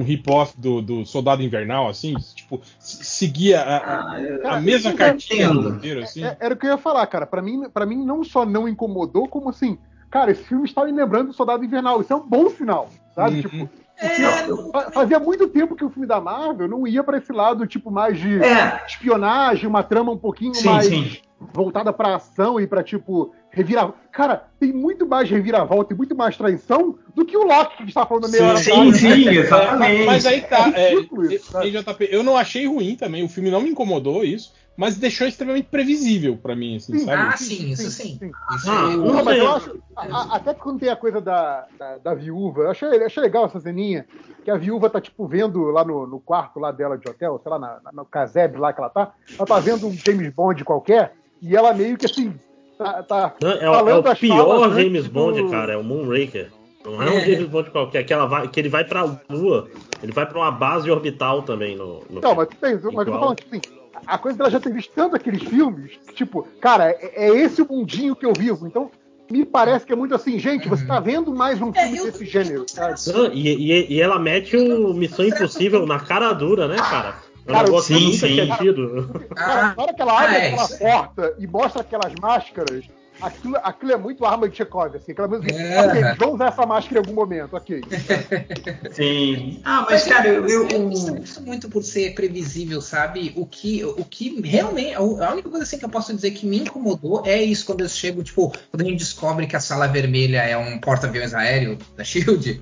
[0.00, 2.14] um rip-off do, do Soldado Invernal, assim?
[2.34, 6.24] Tipo, se- seguia a, a- a Cara, mesma cartinha do roteiro, assim?
[6.24, 7.26] É- era o que eu ia falar, cara.
[7.26, 9.76] Pra mim, pra mim, não só não incomodou, como assim,
[10.10, 12.00] cara, esse filme está me lembrando do Soldado Invernal.
[12.00, 13.36] Isso é um bom sinal, sabe?
[13.36, 13.42] Uhum.
[13.42, 13.70] Tipo,
[14.00, 17.32] É, porque fa- fazia muito tempo que o filme da Marvel não ia pra esse
[17.32, 21.16] lado, tipo, mais de É, espionagem, uma trama um pouquinho sim, mais sim.
[21.52, 23.92] voltada pra ação e pra, tipo, revirar.
[24.10, 27.86] Cara, tem muito mais reviravolta e muito mais traição do que o Loki que a
[27.86, 29.14] gente tava falando meia hora Sim, Sim, né?
[29.14, 30.06] sim, É, exatamente.
[30.06, 30.72] mas aí tá.
[30.74, 33.22] É É, isso, e- e JP, eu não achei ruim também.
[33.22, 37.04] O filme não me incomodou isso, mas deixou extremamente previsível pra mim, assim, Sim.
[37.04, 37.22] sabe?
[37.22, 38.18] Ah, sim, isso sim.
[38.18, 38.30] sim.
[38.56, 39.78] Isso Ah, eu- não mas eu acho.
[39.94, 43.22] a- até que quando tem a coisa da, da, da viúva, eu achei, eu achei
[43.22, 44.06] legal essa ceninha.
[44.42, 47.50] Que a viúva tá, tipo, vendo lá no, no quarto lá dela de hotel, sei
[47.52, 49.12] lá, na, na- no casebre lá que ela tá.
[49.38, 51.12] Ela tá vendo um James Bond qualquer,
[51.42, 52.34] e ela meio que assim.
[52.78, 55.74] Tá, tá Não, é, o- é falando o as pior James antes do- Bond, cara,
[55.74, 56.50] é o Moonraker.
[56.82, 57.20] Não é um É.
[57.26, 59.68] James Bond qualquer, que, ela vai, que ele vai pra Lua,
[60.02, 63.04] ele vai pra uma base orbital também no, no Não, mas, tem, mas eu tô
[63.04, 63.60] falando assim.
[64.06, 67.66] A coisa dela já ter visto tanto aqueles filmes, tipo, cara, é, é esse o
[67.68, 68.66] mundinho que eu vivo.
[68.66, 68.90] Então,
[69.30, 72.04] me parece que é muito assim, gente, você tá vendo mais um filme É, eu-
[72.06, 72.94] desse gênero, sabe?
[73.06, 77.14] Não, e, e- e ela mete o Missão Impossível na cara dura, né, cara?
[77.46, 78.34] É um Cara, negócio que sim, nunca sim.
[78.34, 79.10] tinha tido.
[79.34, 82.84] Cara, na hora que ela abre ah, é, aquela porta e mostra aquelas máscaras,
[83.20, 85.12] aquilo, aquilo é muito arma de Chekhov, assim.
[85.12, 85.80] Aquela música, É.
[85.80, 87.82] ok, vão usar essa máscara em algum momento, ok.
[88.92, 89.60] Sim.
[89.64, 90.46] Ah, mas, cara, eu.
[90.48, 93.32] eu- eu gosto gosto muito por ser previsível, sabe?
[93.36, 94.94] O que, o que realmente.
[94.94, 97.88] A única coisa assim que eu posso dizer que me incomodou é isso quando eu
[97.88, 102.04] chego, tipo, quando a gente descobre que a sala vermelha é um porta-aviões aéreo da
[102.04, 102.60] Shield.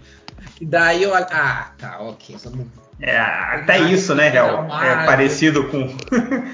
[0.60, 1.14] E daí eu.
[1.14, 2.36] Ah, tá, ok.
[2.54, 2.66] não-
[3.00, 4.66] É, até isso, né, Real?
[4.82, 5.86] É parecido com.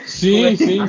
[0.07, 0.81] Sim, sim.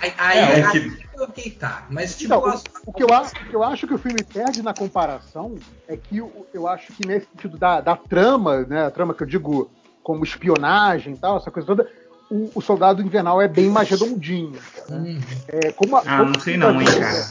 [0.00, 1.86] Aí, aí, É, aí que- ok, tá.
[1.90, 2.32] Mas tipo.
[2.34, 4.72] Então, as- o, que eu acho, o que eu acho que o filme perde na
[4.74, 5.54] comparação
[5.88, 9.22] é que o- eu acho que nesse sentido da, da trama, né, a trama que
[9.22, 9.70] eu digo
[10.02, 11.88] como espionagem e tal, essa coisa toda,
[12.30, 14.58] o, o Soldado Invernal é bem mais redondinho.
[14.88, 14.96] né?
[14.98, 17.22] Hum, É, como a- Ah, como não sei não, hein, cara.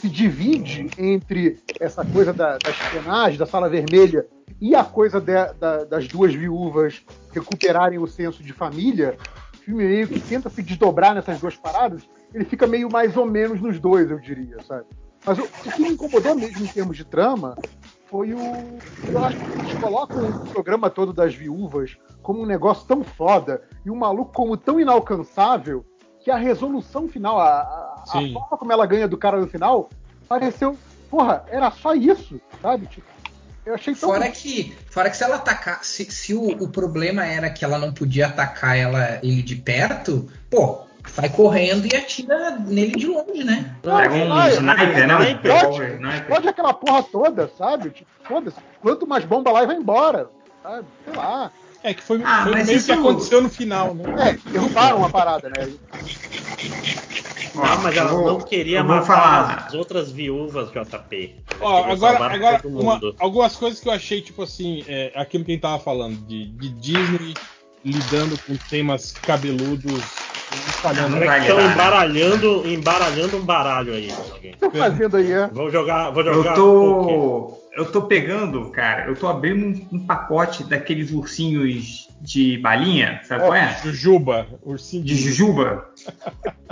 [0.00, 4.26] Se divide entre essa coisa da, da espionagem, da sala vermelha,
[4.60, 7.02] e a coisa de- da- das duas viúvas
[7.32, 9.16] recuperarem o senso de família.
[9.54, 13.26] O filme meio que tenta se desdobrar nessas duas paradas, ele fica meio mais ou
[13.26, 14.84] menos nos dois, eu diria, sabe?
[15.24, 17.56] Mas o, o que me incomodou mesmo em termos de trama
[18.06, 18.78] foi o.
[19.08, 23.62] Eu acho que eles colocam o programa todo das viúvas como um negócio tão foda
[23.84, 25.84] e um maluco como tão inalcançável
[26.20, 29.88] que a resolução final, a, a, a forma como ela ganha do cara no final,
[30.28, 30.76] pareceu.
[31.10, 32.86] Porra, era só isso, sabe?
[32.86, 33.06] Tipo,
[33.64, 34.10] eu achei tão.
[34.10, 37.78] Fora que, fora que se ela atacar, se, se o, o problema era que ela
[37.78, 43.44] não podia atacar ela, ele de perto, pô, sai correndo e atira nele de longe,
[43.44, 43.74] né?
[43.82, 45.16] Pega um Ah, é, sniper, né?
[45.16, 45.52] Um sniper.
[45.52, 46.26] revólver, sniper.
[46.28, 47.90] Pode aquela porra toda, sabe?
[47.90, 48.56] Tipo, foda-se.
[48.80, 50.28] Quanto mais bomba lá e vai embora.
[50.62, 50.84] Sabe?
[51.04, 51.50] Sei lá.
[51.82, 54.04] É que foi, Ah, foi meio isso- que aconteceu no final, né?
[54.46, 55.72] É, derrubaram uma parada, né?
[57.54, 59.64] Não, mas ela vou- não queria matar falar.
[59.66, 61.34] as outras viúvas, JP.
[61.60, 65.54] Ó, agora, agora uma- algumas coisas que eu achei, tipo assim, é, aquilo que a
[65.54, 67.34] gente tava falando, de, de Disney
[67.84, 70.00] lidando com temas cabeludos
[70.52, 74.08] Estão embaralhando, embaralhando um baralho aí.
[74.32, 74.52] alguém.
[74.52, 75.46] O que tá fazendo aí, é?
[75.48, 76.54] Vou jogar, vou Eu jogar.
[76.54, 77.14] poker.
[77.14, 77.60] tô.
[77.76, 83.42] Eu tô pegando, cara, eu tô abrindo um, um pacote daqueles ursinhos de balinha, sabe
[83.42, 83.78] qual é?
[83.82, 85.84] Jujuba, ursinho De jujuba.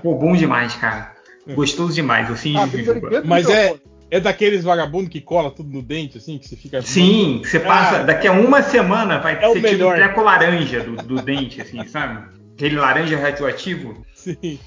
[0.03, 1.13] Pô, bom demais, cara.
[1.49, 3.23] Gostoso demais, ursinho Ah, de jujuba.
[3.25, 3.77] Mas é,
[4.11, 6.83] é daqueles vagabundos que cola tudo no dente, assim, que você fica.
[6.83, 7.99] Sim, você passa.
[8.01, 11.87] Ah, daqui a uma semana vai É ser tipo treco laranja do, do dente, assim,
[11.87, 12.38] sabe?
[12.59, 14.05] Aquele laranja radioativo.
[14.13, 14.59] Sim.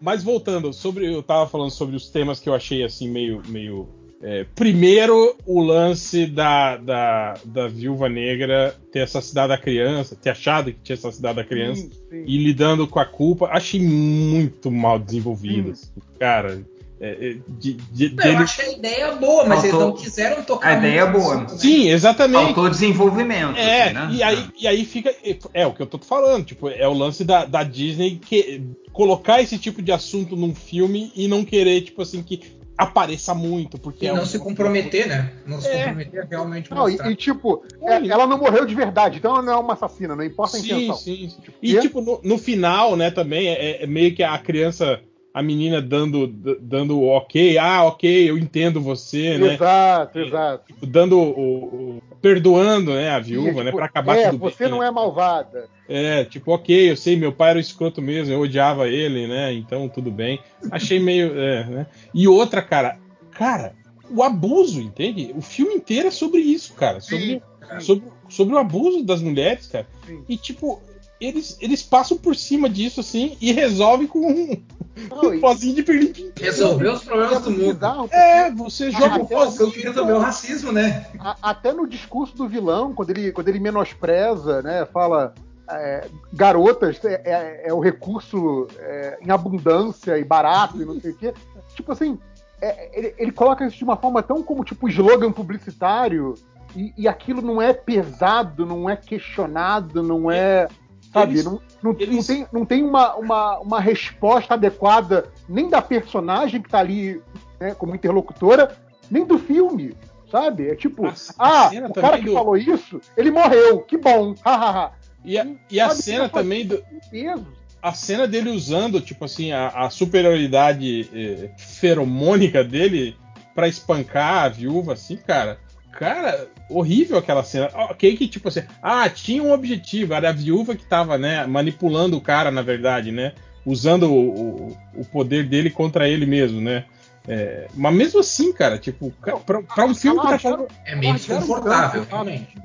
[0.00, 1.12] Mas voltando, sobre.
[1.12, 3.42] Eu tava falando sobre os temas que eu achei assim, meio.
[3.48, 3.88] meio
[4.22, 10.72] é, primeiro, o lance da, da, da viúva negra ter assassinado a criança, ter achado
[10.72, 12.24] que tinha assassinado a criança Sim, sim.
[12.24, 15.72] e lidando com a culpa, achei muito mal desenvolvido.
[15.72, 15.90] assim,
[16.20, 16.62] Cara,
[17.00, 20.42] é, é, de, de- Eu dele- achei a ideia boa, mas eles Faltou- não quiseram
[20.42, 21.36] tocar A ideia é boa.
[21.42, 21.48] né?
[21.48, 22.44] Sim, exatamente.
[22.44, 23.56] Faltou desenvolvimento.
[23.56, 24.08] É, assim, né?
[24.12, 25.14] e, aí, e aí fica.
[25.54, 28.62] É o que eu tô falando, tipo, é o lance da, da Disney que
[28.92, 33.78] colocar esse tipo de assunto num filme e não querer, tipo assim, que apareça muito,
[33.78, 35.32] porque E é não um- se comprometer, né?
[35.46, 35.78] Não se É.
[35.84, 39.52] comprometer realmente Não, e, e, tipo, é- ela não morreu de verdade, então ela não
[39.52, 40.96] é uma assassina, não importa a Sim, intenção.
[40.96, 41.28] sim.
[41.28, 41.40] sim.
[41.42, 44.98] Tipo, E tipo, no, no final, né, também, é, é meio que a criança,
[45.32, 46.26] a menina dando,
[46.60, 49.54] dando o ok, ah, ok, eu entendo você, né?
[49.54, 50.64] Exato, exato.
[50.66, 54.64] Tipo, dando o, o- perdoando, né, a viúva, né, tipo, pra acabar é, tudo você
[54.64, 54.72] bem.
[54.72, 54.88] não né?
[54.88, 55.68] é malvada.
[55.88, 59.52] É, tipo, ok, eu sei, meu pai era um escroto mesmo, eu odiava ele, né?
[59.52, 60.40] Então tudo bem.
[60.70, 61.32] Achei meio.
[61.38, 61.86] é, né?
[62.12, 62.98] E outra, cara,
[63.32, 63.74] cara,
[64.10, 65.32] o abuso, entende?
[65.34, 67.00] O filme inteiro é sobre isso, cara.
[67.00, 67.80] Sobre, Sim.
[67.80, 69.86] sobre, sobre o abuso das mulheres, cara.
[70.06, 70.24] Sim.
[70.28, 70.82] E tipo,
[71.20, 74.62] eles, eles passam por cima disso, assim, e resolvem com um,
[75.08, 77.78] Não, um pozinho de pirlim Resolveu os problemas do mundo.
[78.10, 79.70] É, você joga um até pozinho.
[79.72, 81.06] que resolveu o racismo, né?
[81.18, 85.34] A- até no discurso do vilão, quando ele, quando ele menospreza, né, fala
[85.70, 91.12] é, garotas é, é- é o recurso é, em abundância e barato e não sei
[91.12, 91.32] o quê.
[91.76, 92.18] Tipo assim,
[92.60, 96.34] é, ele, ele coloca isso de uma forma tão como tipo slogan publicitário
[96.74, 100.66] e, e aquilo não é pesado, não é questionado, não é.
[101.12, 105.68] Sabe, Eles- não, não, eles- não tem, não tem uma, uma, uma resposta adequada nem
[105.68, 107.20] da personagem que tá ali
[107.60, 108.76] né, como interlocutora,
[109.10, 109.94] nem do filme,
[110.30, 110.68] sabe?
[110.68, 114.92] É tipo, A- ah, o cara que do- falou isso, ele morreu, que bom, hahaha.
[115.24, 117.46] E a, e a cena também do, peso.
[117.82, 123.16] a cena dele usando, tipo assim, a, a superioridade eh, feromônica dele
[123.54, 125.58] pra espancar a viúva, assim, cara.
[125.92, 127.68] Cara, horrível aquela cena.
[127.74, 132.16] Ok, que tipo assim, ah, tinha um objetivo, era a viúva que tava, né, manipulando
[132.16, 133.32] o cara, na verdade, né?
[133.66, 136.84] Usando o, o, o poder dele contra ele mesmo, né?
[137.28, 139.12] É, mas mesmo assim, cara, tipo,
[139.44, 140.66] pra, pra um filme que tá.
[140.84, 142.04] É meio desconfortável,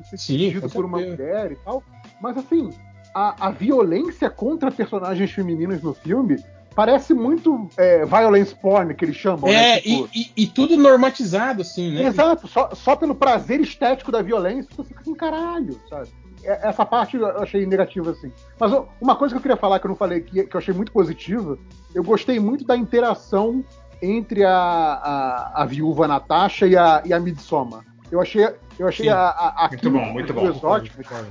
[0.06, 1.84] ser Sim, por uma mulher e tal.
[2.22, 2.69] Mas assim,
[3.14, 6.38] a, a violência contra personagens femininas no filme
[6.76, 9.77] parece muito é, violence porn, que eles chamam, É, né?
[9.80, 12.03] Tipo, e, e- e tudo normatizado, assim, né?
[12.03, 16.10] Exato, só, só pelo prazer estético da violência, você fica assim, caralho, sabe?
[16.43, 18.31] É- Essa parte eu achei negativa, assim.
[18.60, 20.73] Mas uma coisa que eu queria falar que eu não falei aqui, que eu achei
[20.73, 21.57] muito positiva,
[21.93, 23.64] eu gostei muito da interação
[24.02, 27.84] entre a, a, a viúva Natasha e a, e a Midsommar.
[28.11, 28.47] Eu achei,
[28.77, 29.11] eu achei Sim.
[29.11, 30.43] a, a, Muito bom, muito bom.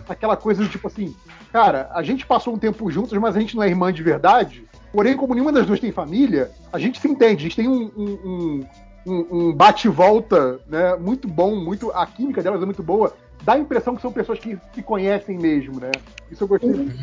[0.08, 1.14] aquela coisa do tipo assim,
[1.52, 4.66] cara, a gente passou um tempo juntos, mas a gente não é irmã de verdade.
[4.94, 7.90] Porém, como nenhuma das duas tem família, a gente se entende, a gente tem um,
[7.96, 8.64] um- um-
[9.06, 13.12] um, um bate e volta né, muito bom, muito a química delas é muito boa.
[13.42, 15.90] Dá a impressão que são pessoas que se conhecem mesmo, né?
[16.30, 16.94] Isso eu gostei muito.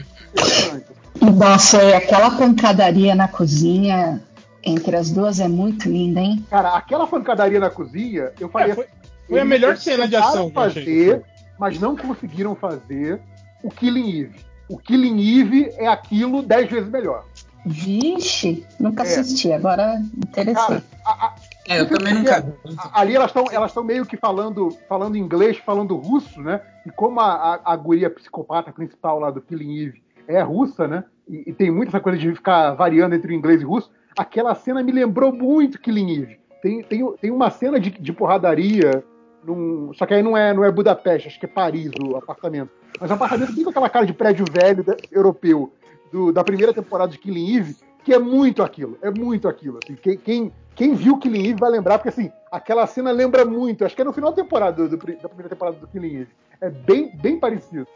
[1.38, 4.22] Nossa, e aquela pancadaria na cozinha
[4.64, 6.46] entre as duas é muito linda, hein?
[6.50, 8.72] Cara, aquela pancadaria na cozinha, eu falei.
[8.72, 8.88] É, foi-
[9.28, 10.84] foi a melhor cena de ação achei.
[10.84, 11.24] fazer,
[11.60, 13.20] mas não conseguiram fazer
[13.62, 14.40] o Killing Eve.
[14.70, 17.26] O Killing Eve é aquilo dez vezes melhor.
[17.66, 19.06] Vixe, nunca É.
[19.06, 20.54] assisti, agora interessei.
[20.56, 21.36] Cara, a- a-
[21.70, 22.54] É, eu também nunca vi.
[22.78, 26.62] a- ali elas estão elas estão meio que falando, falando inglês, falando russo, né?
[26.86, 31.04] E como a, a, a guria psicopata principal lá do Killing Eve é russa, né?
[31.30, 33.92] E, e tem muito essa coisa de ficar variando entre o inglês e o russo,
[34.18, 36.40] aquela cena me lembrou muito Killing Eve.
[36.62, 39.04] Tem, tem, tem uma cena de, de porradaria,
[39.44, 42.70] num, só que aí não é, não é Budapeste, acho que é Paris o apartamento.
[43.00, 45.74] Mas o apartamento tem com aquela cara de prédio velho da- europeu
[46.12, 49.80] do- da primeira temporada de Killing Eve, que é muito aquilo, é muito aquilo.
[49.84, 53.86] Assim, quem, quem, quem viu Killing Eve vai lembrar, porque assim, aquela cena lembra muito,
[53.86, 56.30] acho que é no final da temporada, do, do, da primeira temporada do Killing Eve.
[56.60, 57.88] É bem, bem parecido.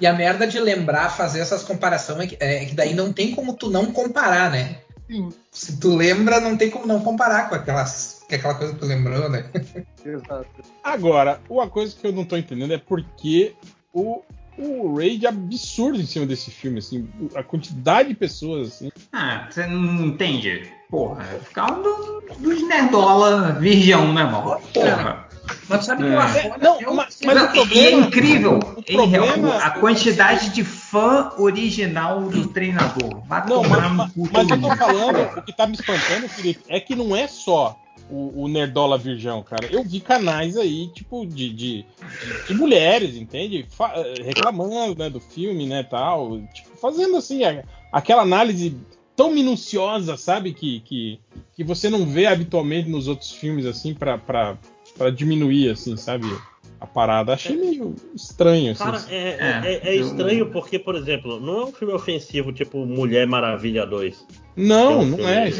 [0.00, 3.34] E a merda de lembrar, fazer essas comparações é que, é que daí não tem
[3.34, 4.80] como tu não comparar, né?
[5.08, 5.30] Sim.
[5.50, 8.86] Se tu lembra, não tem como não comparar com aquelas, com aquela coisa que tu
[8.86, 9.48] lembrou, né?
[10.04, 10.46] Exato.
[10.82, 13.54] Agora, uma coisa que eu não tô entendendo é porque
[13.94, 14.20] o,
[14.58, 18.90] o rage absurdo em cima desse filme, assim, a quantidade de pessoas, assim.
[19.12, 20.70] Ah, você não entende?
[20.90, 24.60] Porra, ficar um do- dos nerdola virgão, né, irmão?
[24.72, 25.26] Porra.
[25.68, 26.58] Mas sabe que É.
[26.58, 29.26] Não, é um mas- mas Não, o e- e é problema- incrível, o em real,
[29.26, 33.20] problema- a quantidade de fã original do treinador.
[33.26, 36.62] Vai Não, tomar mas, mas, mas eu tô falando, o que tá me espantando, Felipe,
[36.68, 37.78] é que não é só
[38.10, 39.66] o, o Nerdola Virgão, cara.
[39.70, 41.54] Eu vi canais aí, tipo, de, de,
[41.84, 41.84] de-
[42.48, 43.66] de mulheres, entende?
[43.68, 46.40] Fa- eh, reclamando, né, do filme, né, tal.
[46.52, 48.76] Tipo, fazendo, assim, a- aquela análise
[49.16, 50.52] tão minuciosa, sabe?
[50.52, 51.18] Que, que,
[51.54, 54.56] que você não vê habitualmente nos outros filmes, assim, pra, pra,
[54.96, 56.26] pra diminuir, assim, sabe?
[56.78, 57.32] A parada.
[57.32, 58.84] Achei meio estranho, assim.
[58.84, 62.52] Cara, é, É, é- é eu- estranho porque, por exemplo, não é um filme ofensivo
[62.52, 64.26] tipo Mulher Maravilha 2.
[64.54, 65.50] Não, eu- não é.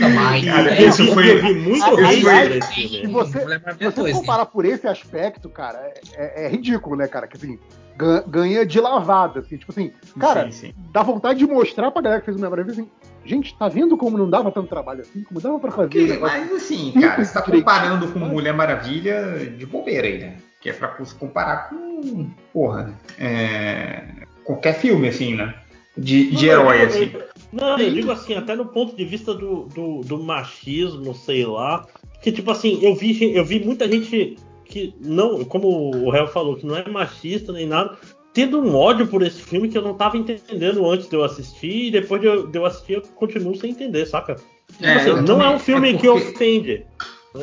[0.00, 3.40] mas Cara, isso foi- eu vi muito Aliás, Se você,
[3.78, 7.26] se você comparar por esse aspecto, cara, é, é- é ridículo, né, cara?
[7.26, 7.58] Que assim,
[7.96, 10.74] gan- ganha de lavada, assim, tipo assim, cara, Sim, sim.
[10.92, 12.90] dá vontade de mostrar pra galera que fez o Mulher Maravilha assim,
[13.24, 15.22] gente, tá vendo como não dava tanto trabalho assim?
[15.22, 16.38] Como dava pra fazer o Ok, negócio?
[16.40, 20.36] mas assim, cara, você tá comparando com Mulher Maravilha de bobeira aí, né?
[20.60, 24.02] Que é pra se comparar com, porra, é,
[24.44, 25.54] qualquer filme, assim, né?
[25.96, 27.12] De, de herói, assim.
[27.60, 31.86] Não, eu digo assim, até no ponto de vista do, do, do machismo, sei lá.
[32.22, 36.56] Que tipo assim, eu vi, eu vi muita gente que não, como o réu falou,
[36.56, 37.96] que não é machista nem nada,
[38.34, 41.86] tendo um ódio por esse filme que eu não tava entendendo antes de eu assistir,
[41.86, 44.34] e depois de eu, de eu assistir eu continuo sem entender, saca?
[44.34, 46.86] Tipo É, assim, não é também- um filme é que porque- ofende.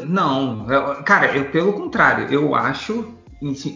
[0.05, 3.07] Não, eu- cara, eu pelo contrário, eu acho,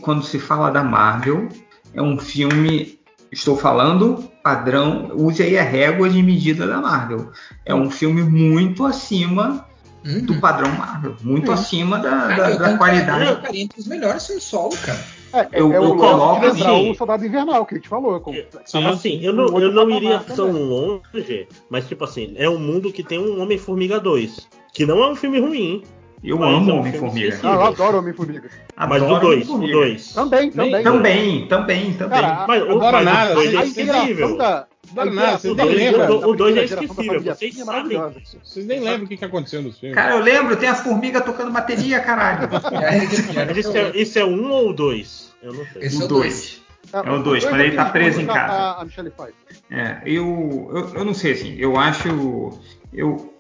[0.02, 1.48] quando se fala da Marvel,
[1.94, 3.00] é um filme,
[3.32, 7.32] estou falando padrão, use aí a régua de medida da Marvel.
[7.66, 9.66] É um filme muito acima
[10.06, 10.22] Uhum.
[10.26, 11.54] do padrão Marvel, muito Sim.
[11.54, 13.22] acima da, Ah, da- eu da concordo, qualidade.
[13.26, 15.00] eu colocaria entre os melhores filmes solo, cara.
[15.34, 18.18] É, é, eu- é eu o coloco assim- o Soldado Invernal, que a gente falou.
[18.22, 18.32] Com,
[18.66, 19.20] Sim, assim, sim.
[19.26, 20.36] eu não, Um eu não iria também.
[20.38, 24.48] tão longe, mas tipo assim, é um mundo que tem um Homem-Formiga 2.
[24.74, 25.84] Que não é um filme ruim,
[26.24, 27.40] Eu Mas é amo um filme Homem-Formiga.
[27.44, 28.50] Ah, eu adoro Homem-Formiga.
[28.76, 29.74] mas o Adoro 2, o Homem-Formiga.
[29.74, 30.14] 2.
[30.14, 30.84] Também, também.
[30.84, 32.22] Também, também, também.
[32.22, 34.38] Cara, Mas o Adoro mas o nada, dois vocês- é a vocês- esquecível.
[34.38, 34.68] da.
[34.96, 36.20] A vocês nem lembram.
[36.20, 38.00] da O dois é esquecível, vocês é sabem.
[38.44, 39.96] Vocês nem lembram o que, que aconteceu nos filmes.
[39.96, 42.48] Cara, eu lembro, tem as formigas tocando bateria, caralho.
[43.46, 45.34] Mas isso é, isso é um ou dois?
[45.44, 45.84] Eu não sei.
[45.84, 46.62] Esse é O o 2.
[46.94, 48.54] É o dois, dois quando ele tá que preso em a- casa.
[48.54, 49.34] A, a Michelle faz.
[49.70, 52.58] É, eu, eu, eu não sei assim, eu acho.
[52.94, 53.34] Eu,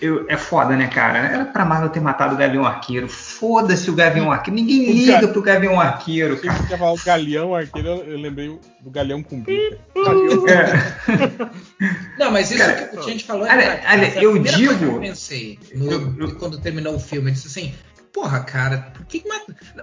[0.00, 1.18] eu, é foda, né, cara?
[1.18, 3.08] Era pra Marvel ter matado o Gavião Arqueiro.
[3.08, 4.54] Foda-se o Gavião Arqueiro.
[4.60, 6.62] Ninguém liga pro Gavião Arqueiro, Você cara.
[6.66, 9.78] quer falar o galeão arqueiro, eu lembrei do galeão com bica.
[10.48, 12.18] É.
[12.18, 15.00] Não, mas isso Cara, que o Tiante falou é olha, a eu digo- que eu
[15.00, 17.30] pensei no- Eu- eu- quando terminou o filme.
[17.30, 17.74] Eu disse assim:
[18.18, 19.28] Porra, cara, por que, que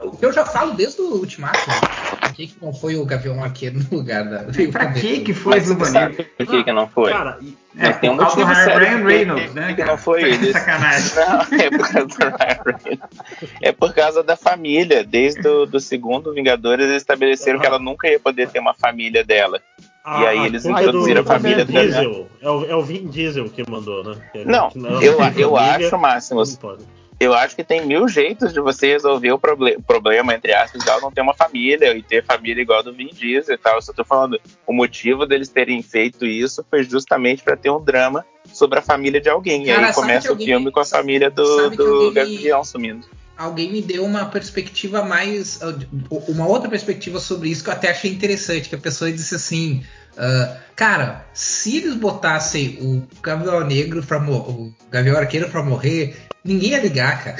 [0.01, 1.57] O que eu já falo desde o Ultimato.
[1.69, 1.75] né?
[2.19, 4.39] Por que, que não foi o Gavião Arqueiro no lugar da.
[4.73, 6.25] pra que que foi Mas Viúva Negra?
[6.37, 7.13] por que, que não foi?
[7.13, 7.39] Cara,
[7.77, 10.51] É, Mas tem um motivo sério Ryan Reynolds, né, que não foi eles.
[10.51, 11.11] Sacanagem.
[11.15, 13.09] Não, é por causa do Ryan Reynolds.
[13.61, 15.01] É por causa da família.
[15.05, 19.23] Desde o do segundo Vingadores, eles estabeleceram que ela nunca ia poder ter uma família
[19.23, 19.61] dela.
[20.03, 21.85] a, E aí eles culpa introduziram do a família Vin dela.
[21.85, 22.27] Diesel.
[22.41, 24.17] É o, é o Vin Diesel que mandou, né?
[24.45, 26.83] Não, que eu, eu família, acho, Máximo, não pode.
[27.19, 30.99] Eu acho que tem mil jeitos de você resolver o proble- problema, entre aspas, igual
[31.01, 33.75] não ter uma família e ter família igual a do Vin Diesel e tal.
[33.75, 37.81] Eu só tô falando, o motivo deles terem feito isso foi justamente para ter um
[37.83, 39.63] drama sobre a família de alguém.
[39.63, 43.07] e Cara, aí sabe começa o filme com a família do, do alguém- Gavião sumindo.
[43.37, 45.59] Alguém me deu uma perspectiva mais.
[46.27, 48.69] Uma outra perspectiva sobre isso que eu até achei interessante.
[48.69, 49.83] Que a pessoa disse assim:
[50.17, 56.15] ah, Cara, se eles botassem o Gavião Negro pra morrer, o Gavião Arqueiro pra morrer,
[56.43, 57.37] ninguém ia ligar, cara.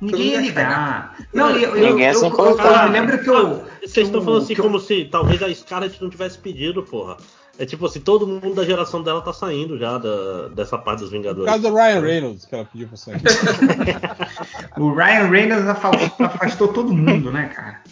[0.00, 1.16] Ninguém ia ligar.
[1.32, 2.86] Não, eu, eu, Ninguém ia eu, eu, importar.
[2.86, 3.64] eu me lembro que eu.
[3.80, 7.16] Vocês estão falando eu- assim eu- como se talvez a Scarlett não tivesse pedido, porra.
[7.58, 11.10] É tipo assim, todo mundo da geração dela tá saindo já da- dessa parte dos
[11.10, 11.46] Por Vingadores.
[11.52, 13.20] causa do Ryan Reynolds que ela pediu pra sair.
[14.78, 17.82] O Ryan Reynolds afastou, afastou todo mundo, né, cara?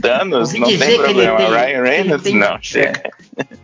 [0.00, 1.36] Thanos, não tem problema.
[1.36, 3.02] tem- Ryan Reynolds, tem- não, chega.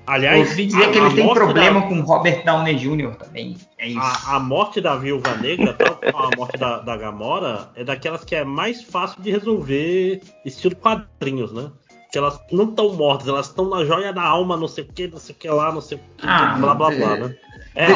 [0.07, 3.15] Aliás, Ouvi dizer a- que ele tem problema da- com Robert Downey Jr.
[3.17, 3.57] também.
[3.79, 3.99] É isso.
[4.01, 8.25] A, a morte da Viúva Negra, tal como a morte da, da Gamora, é daquelas
[8.25, 11.71] que é mais fácil de resolver estilo quadrinhos, né?
[12.13, 15.09] Que elas não estão mortas, elas estão na joia da alma, não sei o que,
[15.09, 17.35] não sei o que lá, não sei o que, Ah, blá blá é- blá, né?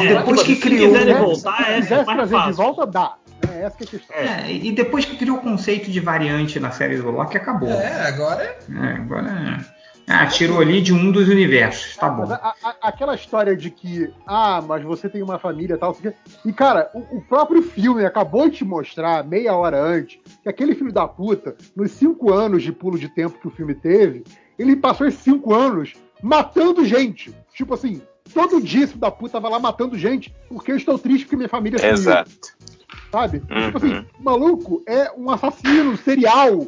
[0.09, 1.21] depois que se criou, quiserem né?
[1.21, 2.55] voltar, Se é quisesse mais trazer de fácil.
[2.65, 3.15] volta, dá.
[3.53, 4.17] É essa que é a questão.
[4.17, 7.69] É, e depois que criou o conceito de variante na série do Loki, acabou.
[7.69, 9.67] É, agora É, agora.
[10.09, 11.97] Ah, tirou ali de um dos universos.
[11.97, 12.33] Tá bom.
[12.33, 16.11] a- a- aquela história de que, ah, mas você tem uma família e tal, sei
[16.11, 16.19] o quê.
[16.45, 20.75] e cara, o, o próprio filme acabou de te mostrar, meia hora antes, que aquele
[20.77, 24.23] filho da puta, nos cinco anos de pulo de tempo que o filme teve,
[24.59, 27.35] ele passou esses cinco anos matando gente.
[27.53, 28.01] Tipo assim,
[28.33, 31.37] todo dia esse filho da puta tava lá matando gente, porque eu estou triste porque
[31.37, 31.95] minha família sumiu.
[31.95, 32.31] Exato.
[33.11, 33.43] Sabe?
[33.51, 33.67] Uhum.
[33.67, 36.67] Tipo assim, o maluco é um assassino serial.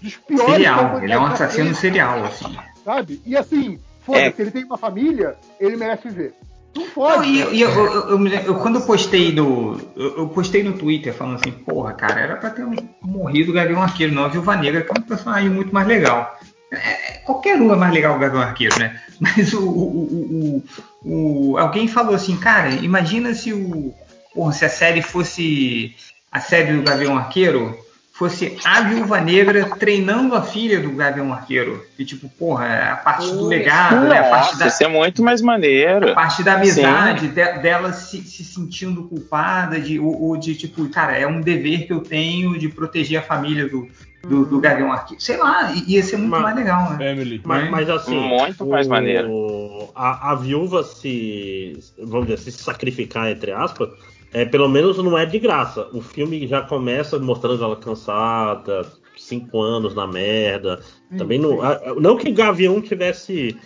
[0.00, 1.02] Dos piores Serial.
[1.02, 2.56] Ele é um assassino serial, assim.
[2.88, 3.20] Sabe?
[3.26, 4.42] E assim, foda-se, É.
[4.42, 6.32] ele tem uma família, ele merece viver.
[6.74, 7.28] Não pode.
[7.28, 9.78] e, e eu, eu- eu quando eu postei no.
[9.94, 12.64] Eu, postei no Twitter falando assim, porra, cara, era pra ter
[13.02, 16.34] morrido o Gavião Arqueiro, não a Viúva Negra, que é um personagem muito mais legal.
[16.72, 18.98] É, qualquer um é mais legal que o Gavião Arqueiro, né?
[19.20, 20.62] Mas o, o- o-
[21.04, 23.92] o- o- alguém falou assim, cara, imagina se o.
[24.34, 25.94] Porra, se a série fosse.
[26.32, 27.76] A série do Gavião Arqueiro
[28.18, 31.84] fosse a Viúva Negra treinando a filha do Gavião Arqueiro.
[31.98, 34.18] E tipo, porra, a parte do legado, né?
[34.18, 36.10] A parte Nossa, da, isso é muito mais maneiro.
[36.10, 40.88] a parte da amizade de- dela se, se sentindo culpada de ou, ou de tipo
[40.88, 43.88] cara é um dever que eu tenho de proteger a família do
[44.28, 47.40] do, do Gavião Arqueiro sei lá ia ser muito Mas- mais legal né Family.
[47.44, 49.88] Mas, mas assim, Muito mais maneiro.
[49.94, 53.88] A, a viúva se, vamos dizer, se sacrificar entre aspas,
[54.32, 55.88] é pelo menos não é de graça.
[55.92, 58.86] O filme já começa mostrando ela cansada,
[59.16, 60.80] cinco anos na merda.
[61.16, 61.58] Também não,
[61.98, 63.56] não que Gavião tivesse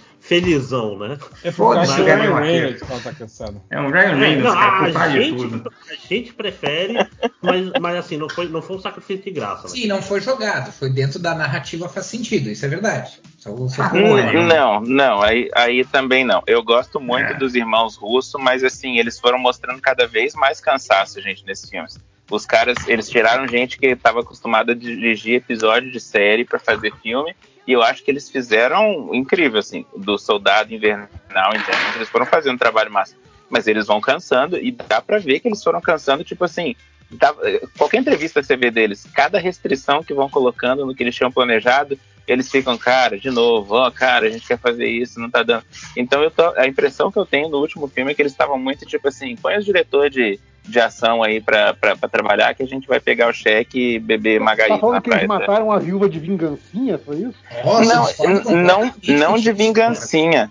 [0.40, 1.18] felizão, né?
[1.44, 2.40] É por causa do Ryan.
[2.40, 3.62] Reynolds que ela tá cansada.
[3.70, 6.94] é um Ryan Reynolds não, cara a, culpado de gente, tudo a gente prefere,
[7.42, 9.64] mas, mas assim, não foi, não foi um sacrifício de graça.
[9.64, 9.68] Né?
[9.68, 13.20] sim, não foi jogado, foi dentro da narrativa faz sentido, isso é verdade.
[13.38, 16.42] Só, só Ah, Hum, Não, não, aí, aí também não.
[16.46, 17.34] Eu gosto muito É.
[17.34, 21.98] dos irmãos russos, mas assim, eles foram mostrando cada vez mais cansaço, gente, nesses filmes.
[22.30, 26.92] Os caras, eles tiraram gente que estava acostumada a dirigir episódio de série para fazer
[27.02, 27.34] filme,
[27.66, 31.08] e eu acho que eles fizeram incrível, assim, do Soldado Invernal
[31.54, 33.14] em diante, eles foram fazendo um trabalho massa.
[33.48, 36.74] Mas eles vão cansando, e dá pra ver que eles foram cansando, tipo assim,
[37.10, 37.34] dá-
[37.76, 41.98] qualquer entrevista você vê deles, cada restrição que vão colocando no que eles tinham planejado,
[42.26, 45.64] eles ficam, cara, de novo, ó, cara, a gente quer fazer isso, não tá dando.
[45.96, 48.58] Então eu tô, a impressão que eu tenho no último filme é que eles estavam
[48.58, 51.74] muito tipo assim, põe os diretor de, de ação aí pra
[52.10, 55.10] trabalhar que a gente vai pegar o cheque e beber Tá margarida falando na que
[55.10, 55.40] eles praia.
[55.40, 57.34] mataram a viúva de vingancinha, foi isso?
[57.64, 60.50] Nossa, Não, n- não, não de disso, vingancinha.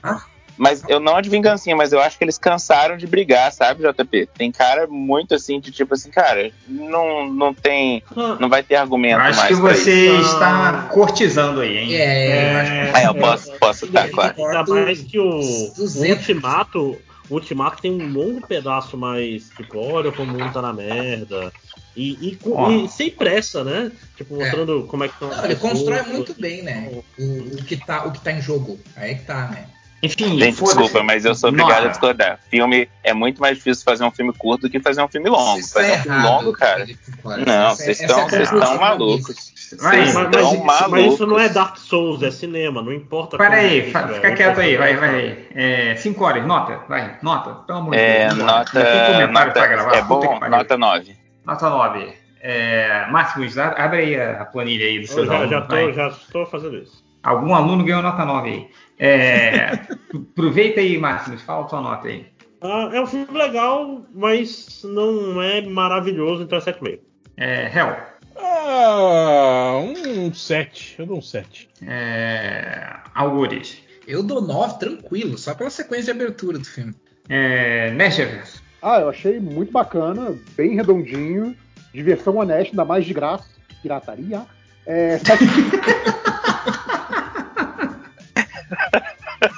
[0.57, 4.29] Mas eu não de vingancinha, mas eu acho que eles cansaram de brigar, sabe, JP?
[4.37, 8.03] Tem cara muito assim, de tipo assim, cara, não, não tem.
[8.39, 9.55] Não vai ter argumento acho mais.
[9.55, 10.33] que pra você isso.
[10.33, 14.35] está cortizando aí hein É, eu acho que É, eu posso, posso estar, claro.
[14.37, 16.11] Ainda mais que o, o 200%.
[16.17, 17.01] Ultimato,
[17.31, 21.51] o Ultimato tem um longo pedaço mais, tipo, olha como o mundo tá na merda.
[21.95, 23.91] E, e com- e sem pressa, né?
[24.15, 25.73] Tipo, mostrando como é que estão Não, ele pessoas.
[25.73, 26.89] constrói muito bem, né?
[27.17, 28.79] O, o que tá, o que tá em jogo.
[28.95, 29.65] Aí que tá, né?
[30.03, 31.85] enfim Gente, desculpa, mas eu sou obrigado Nota.
[31.85, 32.39] a discordar.
[32.49, 35.59] Filme é muito mais difícil fazer um filme curto do que fazer um filme longo.
[35.59, 36.87] Isso Fazer é um filme errado, longo, cara.
[37.45, 39.53] Não, é- vocês estão é vocês estão malucos.
[39.77, 40.87] Vai, Vocês Mas, mas, malucos.
[40.89, 43.37] mas isso não é Dark Souls, é cinema, não importa.
[43.37, 45.47] Para aí, isso é, fica o quieto aí, vai, vai.
[45.55, 48.37] É, cinco horas, nota, vai, nota, pelo amor de É, Deus.
[48.39, 51.15] nota, nota pra gravar, é bom, nota 9.
[51.45, 52.13] Nota 9.
[52.43, 55.93] É, Máximos, abre aí a planilha aí do Eu seu já, já, vai.
[55.93, 57.03] já estou fazendo isso.
[57.23, 58.67] Algum aluno ganhou nota 9 aí.
[58.99, 59.71] É,
[60.33, 62.25] aproveita aí, Máximos, fala a tua nota aí.
[62.63, 66.99] Ah, é um filme legal, mas não é maravilhoso, então é 7,5.
[67.37, 67.95] É, Hell,
[69.77, 70.95] um 7.
[70.99, 71.69] Eu dou um 7.
[71.87, 73.77] é, Algures,
[74.07, 76.93] Eu dou 9 tranquilo, só pela sequência de abertura do filme.
[77.29, 78.41] é, Nashville,
[78.81, 81.55] Ah, eu achei muito bacana, bem redondinho,
[81.93, 83.45] diversão honesta, ainda mais de graça,
[83.81, 84.41] pirataria.
[84.85, 85.45] É, sete...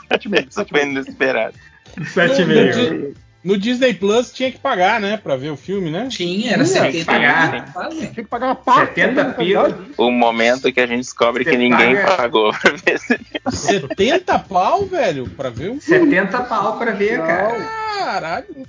[0.10, 0.92] sete meio, sete foi meio.
[0.92, 1.56] inesperado.
[1.98, 3.16] 7,5.
[3.44, 5.18] No Disney Plus tinha que pagar, né?
[5.18, 6.08] Pra ver o filme, né?
[6.10, 7.90] Tinha, era Tinha, 70 tem que pagar.
[7.90, 9.76] Tinha que pagar uma parte 70 da mensalidade.
[9.98, 13.52] O momento que a gente descobre Você que ninguém paga- pagou pra ver esse filme.
[13.52, 16.06] 70 pau, velho, pra ver um filme.
[16.10, 17.84] 70 pau pra ver, cara.
[18.04, 18.68] Caralho.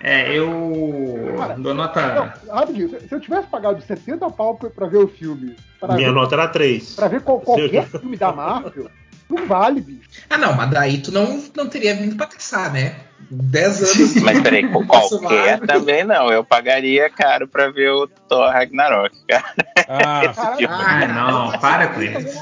[0.00, 2.32] É, eu Cara, dou nota.
[2.46, 6.12] Não, rapidinho, se eu tivesse pagado 70 pau pra, pra ver o filme, Minha ver,
[6.14, 6.94] nota era 3.
[6.94, 8.90] pra ver qual- qualquer filme da Marvel,
[9.28, 10.00] não vale, bicho.
[10.28, 12.94] Ah, não, mas daí tu não, não teria vindo pra caçar, né?
[13.30, 14.22] 10 anos.
[14.22, 16.30] Mas peraí, qualquer também não.
[16.30, 19.44] Eu pagaria caro pra ver o Thor Ragnarok, cara.
[19.88, 20.74] Ah, filme.
[20.74, 22.38] Ah, não, para com isso.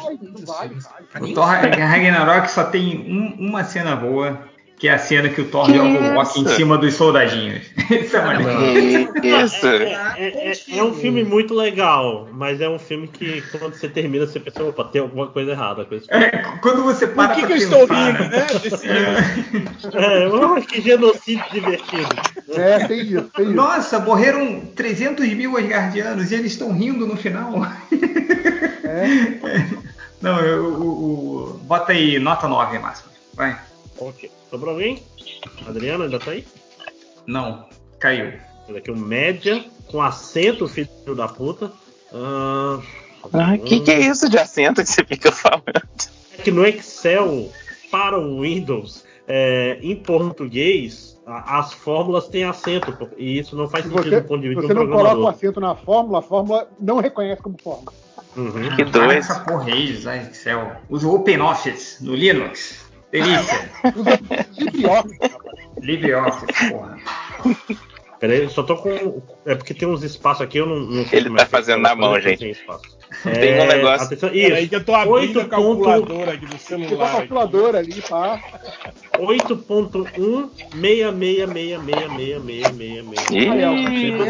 [1.20, 4.38] O Thor Ragnarok só tem um- uma cena boa,
[4.82, 7.62] que é a cena que o Thor joga o Loki em cima dos soldadinhos.
[7.88, 9.12] Isso é maneiro.
[9.12, 9.64] Que isso?
[9.64, 14.26] É, é- é um filme muito legal, mas é um filme que quando você termina,
[14.26, 16.24] você pensa, opa, tem alguma coisa errada com esse filme.
[16.24, 16.30] É,
[16.60, 18.46] quando você Por para que, pra que eu pensar, estou rindo, né?
[18.60, 22.08] Desse É, eu acho que genocídio divertido.
[22.52, 23.54] É, tem isso, tem isso.
[23.54, 27.52] Nossa, morreram 300 mil Asgardianos e eles estão rindo no final.
[28.82, 29.62] É.
[30.20, 33.10] Não, eu, o- o- bota aí nota 9, máximo.
[33.34, 33.56] Vai.
[34.00, 34.28] Ok.
[34.52, 35.02] Sobrou alguém?
[35.66, 36.44] Adriano ainda tá aí?
[37.26, 37.64] Não,
[37.98, 38.34] caiu.
[38.68, 41.72] Esse aqui o média, com acento, filho da puta.
[42.12, 42.78] Ah,
[43.32, 45.62] Ah, que que é isso de acento que você fica falando?
[46.38, 47.50] é que no Excel,
[47.90, 53.84] para o Windows, é, em português, a- as fórmulas têm acento, e isso não faz
[53.86, 55.28] Se sentido você, do ponto de se vista você de um não coloca o programador.
[55.38, 57.92] acento na fórmula, a fórmula não reconhece como fórmula.
[58.36, 58.76] Uhum.
[58.76, 59.12] Que Para doido.
[59.12, 60.72] essa porra aí, Excel.
[60.90, 62.81] Usa o OpenOffice no Linux.
[63.12, 63.70] Delícia.
[64.58, 65.54] LibreOffice, rapaz.
[65.80, 66.98] LibreOffice, porra.
[68.18, 69.20] Peraí, só tô com.
[69.44, 71.48] É porque tem uns espaços aqui, eu não, não sei Ele como tá é é,
[71.48, 72.38] fazendo eu na mão, gente.
[72.38, 72.54] Tem
[73.58, 74.68] um É, negócio- Atenção, Peraí isso.
[74.70, 77.06] que eu tô abrindo Oito a calculadora aqui do Tem uma celular.
[77.08, 77.16] aqui.
[77.18, 78.40] calculadora ali, tá?
[79.18, 83.72] 8.1 666666666 Ih, Aí, ó,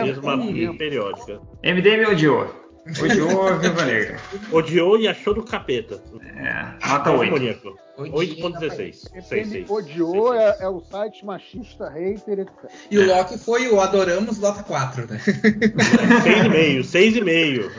[0.04, 0.38] mesma
[0.78, 1.38] periódica.
[1.62, 2.61] MDM odiou.
[3.00, 4.16] Odiou a Viúva Negra.
[4.50, 6.02] Odiou e achou do capeta.
[6.36, 7.32] É, nota 8.
[7.32, 7.78] Maníaco.
[7.96, 9.10] Odiei, 8.16.
[9.12, 12.52] Ele 6, odiou, é, é o site machista, hater, etc.
[12.90, 15.20] E o Loki foi o Adoramos nota 4, né?
[15.24, 17.70] 6,5, 6,5.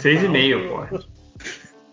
[0.00, 0.90] 6,5, porra.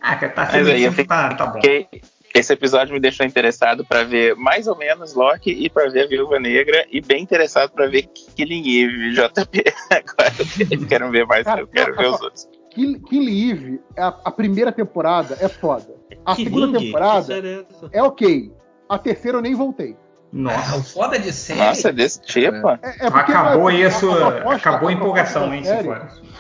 [0.01, 1.61] Ah, tá Mas aí eu sendo fiquei- tá, tá bom.
[1.61, 1.87] Fiquei-
[2.35, 6.07] Esse episódio me deixou interessado pra ver mais ou menos Loki e pra ver a
[6.07, 8.03] Viúva Negra e bem interessado pra ver
[8.35, 9.63] Killing Eve, JP.
[9.89, 10.31] Agora
[10.71, 12.47] eu quero ver mais, Cara, eu quero ver os outros.
[12.79, 15.93] Kill, Kill Eve, a, a primeira temporada é foda.
[16.25, 16.85] A Que segunda ringue?
[16.85, 18.51] temporada é é ok.
[18.87, 19.95] A terceira eu nem voltei.
[19.95, 20.93] Ah, o Nossa.
[20.93, 21.59] foda de série.
[21.59, 22.67] Nossa, é desse tipo?
[22.69, 24.31] É, é porque Acabou a- aí a sua.
[24.31, 25.89] proposta- acabou a empolgação, hein, série-?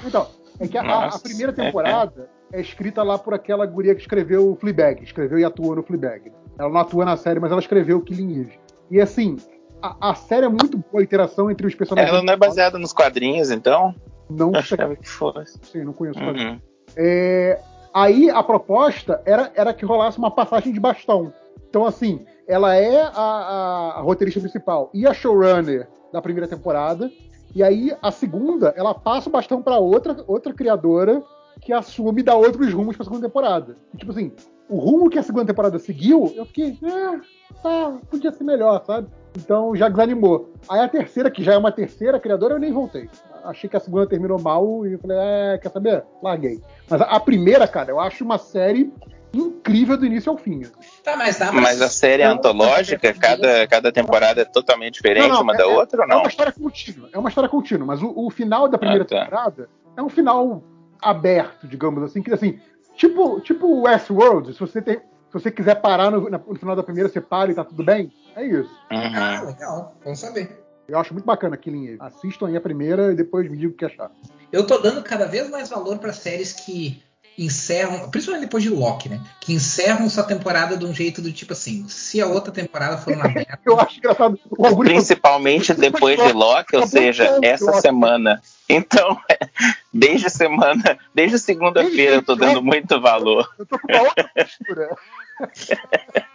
[0.05, 0.27] Então,
[0.59, 1.19] é que a, a- a Nossa.
[1.19, 5.75] primeira temporada é escrita lá por aquela guria que escreveu o Fleabag, escreveu e atuou
[5.75, 6.31] no Fleabag.
[6.57, 8.59] Ela não atua na série, mas ela escreveu o Killing Eve.
[8.91, 9.37] E assim,
[9.81, 12.13] a, a série é muito boa a interação entre os personagens.
[12.13, 13.93] Ela não é baseada nos quadrinhos, então?
[14.29, 15.59] Não sei, achava que fosse.
[15.63, 16.19] sei, não conheço.
[16.19, 16.59] Uhum.
[16.95, 17.59] É,
[17.93, 21.33] aí a proposta era, era que rolasse uma passagem de bastão.
[21.69, 27.11] Então, assim, ela é a, a- a roteirista principal e a showrunner da primeira temporada.
[27.55, 31.21] E aí, a segunda, ela passa o bastão para outra, outra criadora
[31.61, 33.75] que assume e dá outros rumos pra segunda temporada.
[33.93, 34.31] E, tipo assim,
[34.69, 37.19] o rumo que a segunda temporada seguiu, eu fiquei, é,
[37.61, 39.07] tá, podia ser melhor, sabe?
[39.37, 40.53] Então já desanimou.
[40.69, 43.09] Aí a terceira, que já é uma terceira criadora, eu nem voltei.
[43.43, 46.03] Achei que a segunda terminou mal e eu falei, é, quer saber?
[46.21, 46.61] Larguei.
[46.89, 48.91] Mas a, a primeira, cara, eu acho uma série
[49.33, 50.61] incrível do início ao fim.
[51.03, 55.27] Tá, mas dá pra Mas a série é antológica, cada, cada temporada é totalmente diferente
[55.29, 56.19] Não, não, uma é- da outra ou É não?
[56.19, 59.19] uma história contínua, é uma história contínua, mas o, o final da primeira Ah, tá.
[59.23, 60.63] temporada é um final
[61.01, 62.59] aberto, digamos assim, que assim,
[62.95, 67.07] tipo, tipo Westworld, se você tem, se você quiser parar no, no final da primeira,
[67.07, 68.69] você para e tá tudo bem, é isso.
[68.89, 69.47] Ah, Uhum.
[69.47, 69.95] legal.
[70.03, 70.58] Vamos saber.
[70.89, 71.97] Eu acho muito bacana Killing Eve.
[71.99, 74.11] Assistam aí a primeira e depois me digam o que acharam.
[74.51, 77.01] Eu tô dando cada vez mais valor pra séries que
[77.37, 79.21] encerram, principalmente depois de Loki, né?
[79.39, 83.13] Que encerram sua temporada de um jeito do tipo assim, se a outra temporada for
[83.13, 83.59] uma merda.
[83.65, 84.37] Eu acho engraçado.
[84.57, 88.41] Augusto Principalmente depois de Loki, ou seja, essa semana.
[88.67, 89.17] Então,
[89.93, 93.47] desde semana, desde segunda-feira eu tô dando muito valor.
[93.57, 94.89] eu tô com uma outra postura.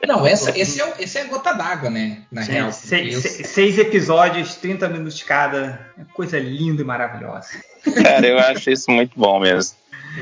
[0.06, 2.22] Não, essa, esse, é, esse é a gota d'água, né?
[2.30, 2.72] Na real.
[2.72, 5.80] Seis, seis- seis episódios, 30 minutos cada.
[5.98, 7.48] É coisa linda e maravilhosa.
[8.02, 9.76] Cara, eu acho isso muito bom mesmo.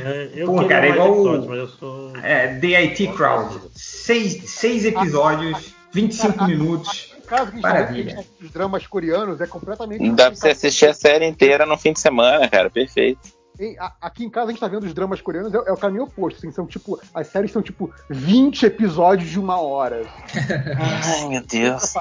[0.04, 2.16] É, eu Pô, cara, é igual o- episódios, mas eu sou.
[2.22, 3.60] É, The IT Crowd.
[3.74, 7.12] Seis, seis episódios, 25 minutos.
[7.18, 8.24] No caso que a gente Maravilha.
[8.42, 10.10] os dramas coreanos, é completamente.
[10.12, 13.20] Dá pra você assistir a série inteira no fim de semana, cara, perfeito.
[13.78, 16.04] A- Aqui em casa a gente tá vendo os dramas coreanos, é, é o caminho
[16.04, 16.38] oposto.
[16.38, 17.00] Assim, são tipo.
[17.14, 20.02] As séries são tipo 20 episódios de uma hora.
[20.78, 21.94] Ai, meu Deus.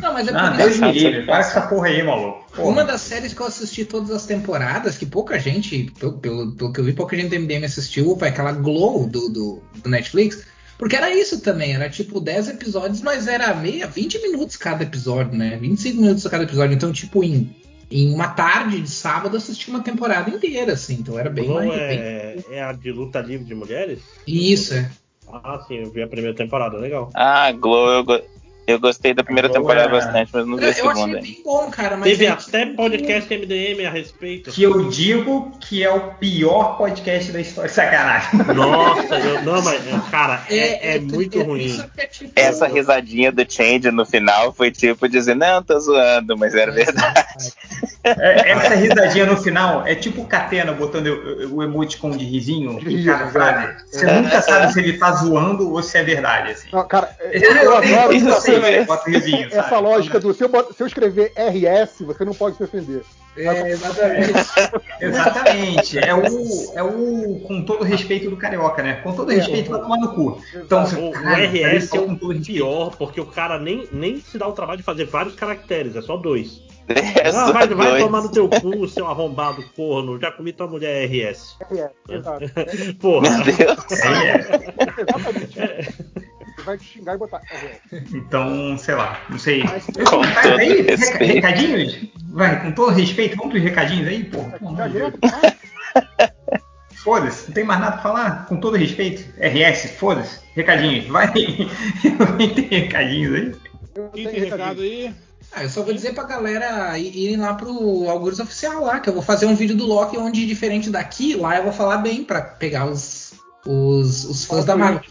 [0.00, 1.26] Não, mas é Ah, porque Deus me assim, livre.
[1.26, 2.44] Para essa porra aí, maluco.
[2.54, 2.68] Porra.
[2.68, 6.72] Uma das séries que eu assisti todas as temporadas, que pouca gente, pelo, pelo, pelo
[6.72, 10.44] que eu vi, pouca gente do MDM assistiu, foi aquela Glow do, do, do Netflix.
[10.78, 15.36] Porque era isso também, era tipo 10 episódios, mas era meia, 20 minutos cada episódio,
[15.36, 15.56] né?
[15.60, 16.76] 25 minutos cada episódio.
[16.76, 17.56] Então, tipo, em,
[17.90, 20.94] em uma tarde de sábado assisti uma temporada inteira, assim.
[21.00, 24.00] Então era bem bem- é, é a de luta livre de mulheres?
[24.26, 24.90] Isso, é.
[25.32, 27.10] Ah, sim, eu vi a primeira temporada, legal.
[27.14, 28.20] Ah, Glow, eu, go-
[28.66, 31.20] Eu gostei da primeira temporada bastante, mas não vi a Eu achei segunda ainda.
[31.22, 34.50] bem bom, cara, mas Teve é- até podcast MDM a respeito.
[34.50, 37.70] Que eu digo que é o pior podcast da história.
[37.70, 38.28] Sacanagem.
[38.54, 41.64] Nossa, eu, não, mas, é, cara, é, é muito é- ruim.
[41.64, 45.80] isso que é tipo- Essa risadinha do Change no final foi tipo dizer, não, tô
[45.80, 47.50] zoando, mas era verdade.
[48.18, 52.78] É, essa risadinha no final é tipo o Catena botando o, o emoticon de risinho
[52.80, 53.84] em cada frase.
[53.90, 56.52] Você nunca sabe se ele tá zoando ou se é verdade.
[56.52, 56.68] Assim.
[56.72, 58.86] Não, cara, eu, eu adoro Isso essa, sim, velho.
[58.86, 59.82] Bota risinho, essa sabe?
[59.82, 63.02] lógica do se eu, se eu escrever RS, você não pode se ofender.
[63.36, 64.32] É, exatamente.
[65.00, 65.98] Exatamente.
[65.98, 66.22] É o,
[66.74, 68.94] é o com todo respeito do carioca, né?
[69.02, 70.42] Com todo respeito, vai tomar no cu.
[70.54, 74.36] Então, O, o caralho, peraí, RS é o pior, porque o cara nem, nem se
[74.38, 76.60] dá o trabalho de fazer vários caracteres, é só dois.
[76.88, 80.18] É Ah, vai, vai tomar no teu cu, seu arrombado corno.
[80.20, 81.56] Já comi tua mulher RS.
[81.70, 82.44] RS, exato.
[83.00, 83.30] Porra.
[83.30, 84.02] Meu Deus.
[84.02, 84.34] É, é.
[85.02, 85.58] Exatamente.
[86.56, 88.14] Você vai te xingar e botar RS.
[88.14, 89.62] Então, sei lá, não sei.
[89.62, 91.34] Com Vai todo aí, respeito.
[91.34, 91.98] recadinhos?
[92.30, 94.92] Vai, com todo respeito, vamos pros recadinhos aí, Deus.
[94.92, 95.56] direto, cara.
[97.04, 98.46] Foda-se, não tem mais nada pra falar.
[98.46, 99.22] Com todo respeito.
[99.38, 100.40] RS, foda-se.
[100.54, 101.30] Recadinhos, vai.
[101.32, 103.54] tem recadinhos aí?
[103.94, 105.14] Eu tenho tem recado aí?
[105.52, 109.14] Ah, eu só vou dizer pra galera irem lá pro Algures Oficial lá, que eu
[109.14, 112.40] vou fazer um vídeo do Loki onde, diferente daqui, lá eu vou falar bem pra
[112.42, 113.32] pegar os,
[113.66, 115.02] os, os fãs da Marvel.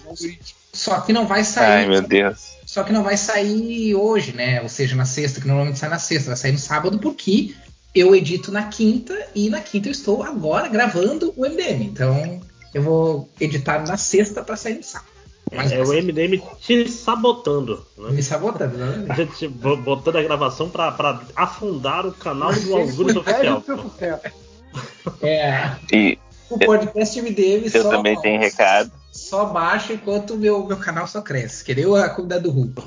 [0.71, 1.81] Só que não vai sair.
[1.81, 2.57] Ai, meu Deus.
[2.65, 4.61] Só que não vai sair hoje, né?
[4.61, 7.55] Ou seja, na sexta, que normalmente sai na sexta, vai sair no sábado, porque
[7.95, 11.83] eu edito na quinta e na quinta eu estou agora gravando o MDM.
[11.83, 12.41] Então
[12.73, 15.16] eu vou editar na sexta pra sair no sábado.
[15.55, 18.09] Mas É o MDM te sabotando, né?
[18.11, 19.27] me sabotando, né?
[19.37, 23.63] Te bo- Botando a gravação pra, pra afundar o canal do Algures Oficial.
[25.21, 26.17] É, E
[26.49, 28.91] o podcast MDM eu só, também tenho recado.
[29.11, 31.63] só baixa enquanto o meu, meu canal só cresce.
[31.63, 32.83] Que nem a comunidade do Hulk.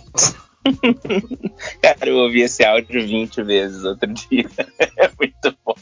[1.82, 4.46] Cara, eu ouvi esse áudio 20 vezes outro dia.
[4.96, 5.74] É muito bom.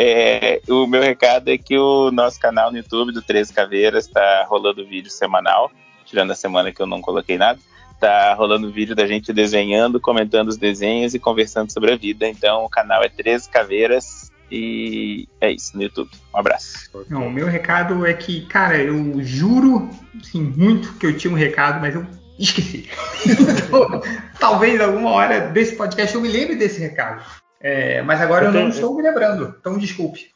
[0.00, 4.46] É, o meu recado é que o nosso canal no YouTube do Três Caveiras tá
[4.48, 5.72] rolando vídeo semanal,
[6.04, 7.58] tirando a semana que eu não coloquei nada.
[7.98, 12.28] Tá rolando vídeo da gente desenhando, comentando os desenhos e conversando sobre a vida.
[12.28, 16.10] Então o canal é Três Caveiras e é isso no YouTube.
[16.32, 16.88] Um abraço.
[17.08, 21.36] Não, o meu recado é que, cara, eu juro, assim, muito que eu tinha um
[21.36, 22.06] recado, mas eu
[22.38, 22.88] esqueci.
[23.26, 24.00] Então,
[24.38, 27.20] Talvez alguma hora desse podcast eu me lembre desse recado.
[27.60, 30.28] É, mas agora eu, Eu não tenho- estou me lembrando, então desculpe.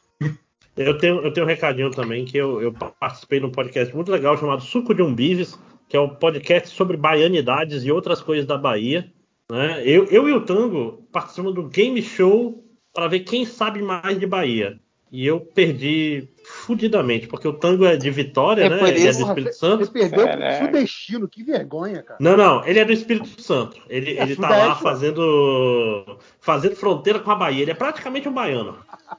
[0.75, 4.11] Eu tenho, eu tenho um recadinho também, que eu, eu participei de um podcast muito
[4.11, 8.57] legal chamado Suco de Umbives, que é um podcast sobre baianidades e outras coisas da
[8.57, 9.11] Bahia.
[9.51, 9.83] Né?
[9.85, 14.25] Eu, eu e o Tango participamos do game show para ver quem sabe mais de
[14.25, 14.79] Bahia.
[15.15, 18.77] E eu perdi fudidamente, porque o Tango é de Vitória, É né?
[18.89, 19.91] Ele é do Espírito você, você Santo.
[19.91, 20.57] perdeu Caraca.
[20.57, 22.17] pro sudestino, que vergonha, cara.
[22.19, 23.79] Não, não, ele é do Espírito Santo.
[23.87, 27.61] Ele, É, ele tá lá fazendo fazendo fronteira com a Bahia.
[27.61, 28.75] Ele é praticamente um baiano.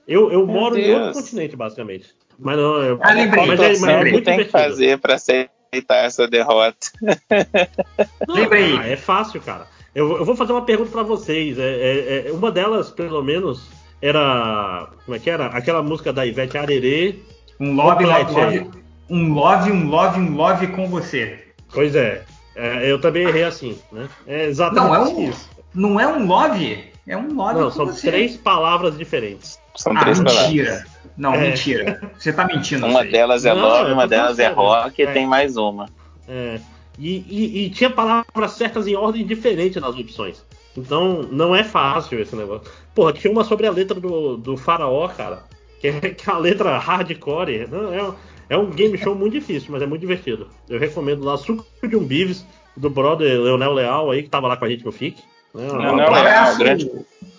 [0.06, 1.16] Eu, eu moro em outro Deus.
[1.20, 2.08] continente, basicamente.
[2.40, 3.46] Mas não, eu, Ah, lembrei.
[3.46, 6.88] mas é, mas é muito tem que fazer pra aceitar essa derrota.
[8.26, 8.76] Não, Lembrei.
[8.76, 9.66] ah, é fácil, cara.
[9.94, 11.56] Eu, eu vou fazer uma pergunta pra vocês.
[11.58, 13.68] É, é- é- uma delas, pelo menos,
[14.00, 14.88] era.
[15.04, 15.46] Como é que era?
[15.46, 17.16] Aquela música da Ivete Arerê.
[17.60, 18.70] Um love, love, love.
[19.08, 21.38] Um love, um love, um love com você.
[21.72, 22.22] Pois é.
[22.56, 24.08] É, eu também errei assim, né?
[24.26, 25.50] É exatamente Não, é um- isso.
[25.74, 28.08] Não é um love, é um love Não, com são você.
[28.10, 29.58] três palavras diferentes.
[29.74, 30.46] São Ah, três palavras.
[30.46, 30.84] mentira.
[31.16, 31.38] Não, É.
[31.50, 32.12] mentira.
[32.16, 32.86] Você tá mentindo.
[32.86, 35.12] Uma delas é Não, love, uma delas é rock e É.
[35.12, 35.88] tem mais uma.
[36.28, 36.60] É,
[36.96, 40.44] e, e- e tinha palavras certas em ordem diferente nas opções.
[40.76, 42.70] Então não é fácil esse negócio.
[42.94, 45.42] Porra, tinha uma sobre a letra do, do Faraó, cara.
[45.80, 47.66] Que é, que é a letra hardcore.
[47.70, 48.14] Não, é, um-
[48.50, 50.48] é um game show muito difícil, mas é muito divertido.
[50.68, 54.56] Eu recomendo lá Suco de um Bives, do brother Leonel Leal aí, que tava lá
[54.56, 55.18] com a gente no FIC.
[55.54, 55.62] né?
[55.72, 56.90] Um Leonel Um abraço, grande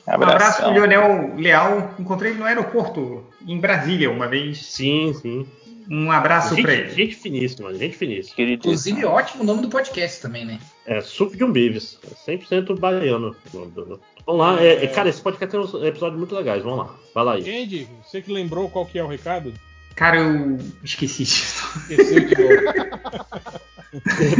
[0.07, 1.91] um abraço pro Lionel Leal.
[1.99, 4.63] Encontrei ele no aeroporto, em Brasília, uma vez.
[4.65, 5.47] Sim, sim.
[5.89, 6.89] Um abraço pra Gente, ele.
[6.91, 8.35] gente finíssima, gente finíssima.
[8.35, 8.71] Queridíssimo.
[8.71, 10.59] Inclusive, ótimo nome do podcast também, né?
[10.85, 11.99] É, suco de um bives.
[12.27, 13.35] É 100% baiano.
[13.53, 13.99] Vamos
[14.41, 14.61] lá.
[14.61, 16.63] É, é, cara, esse podcast tem uns episódios muito legais.
[16.63, 16.95] Vamos lá.
[17.13, 17.63] Vai lá aí.
[17.63, 19.53] Andy, você que lembrou qual que é o recado?
[19.95, 21.63] Cara, eu esqueci disso.
[21.89, 22.63] Esqueceu de novo.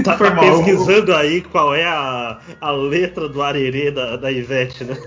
[0.04, 4.98] tá tá pesquisando aí qual é a, a letra do arerê da, da Ivete, né?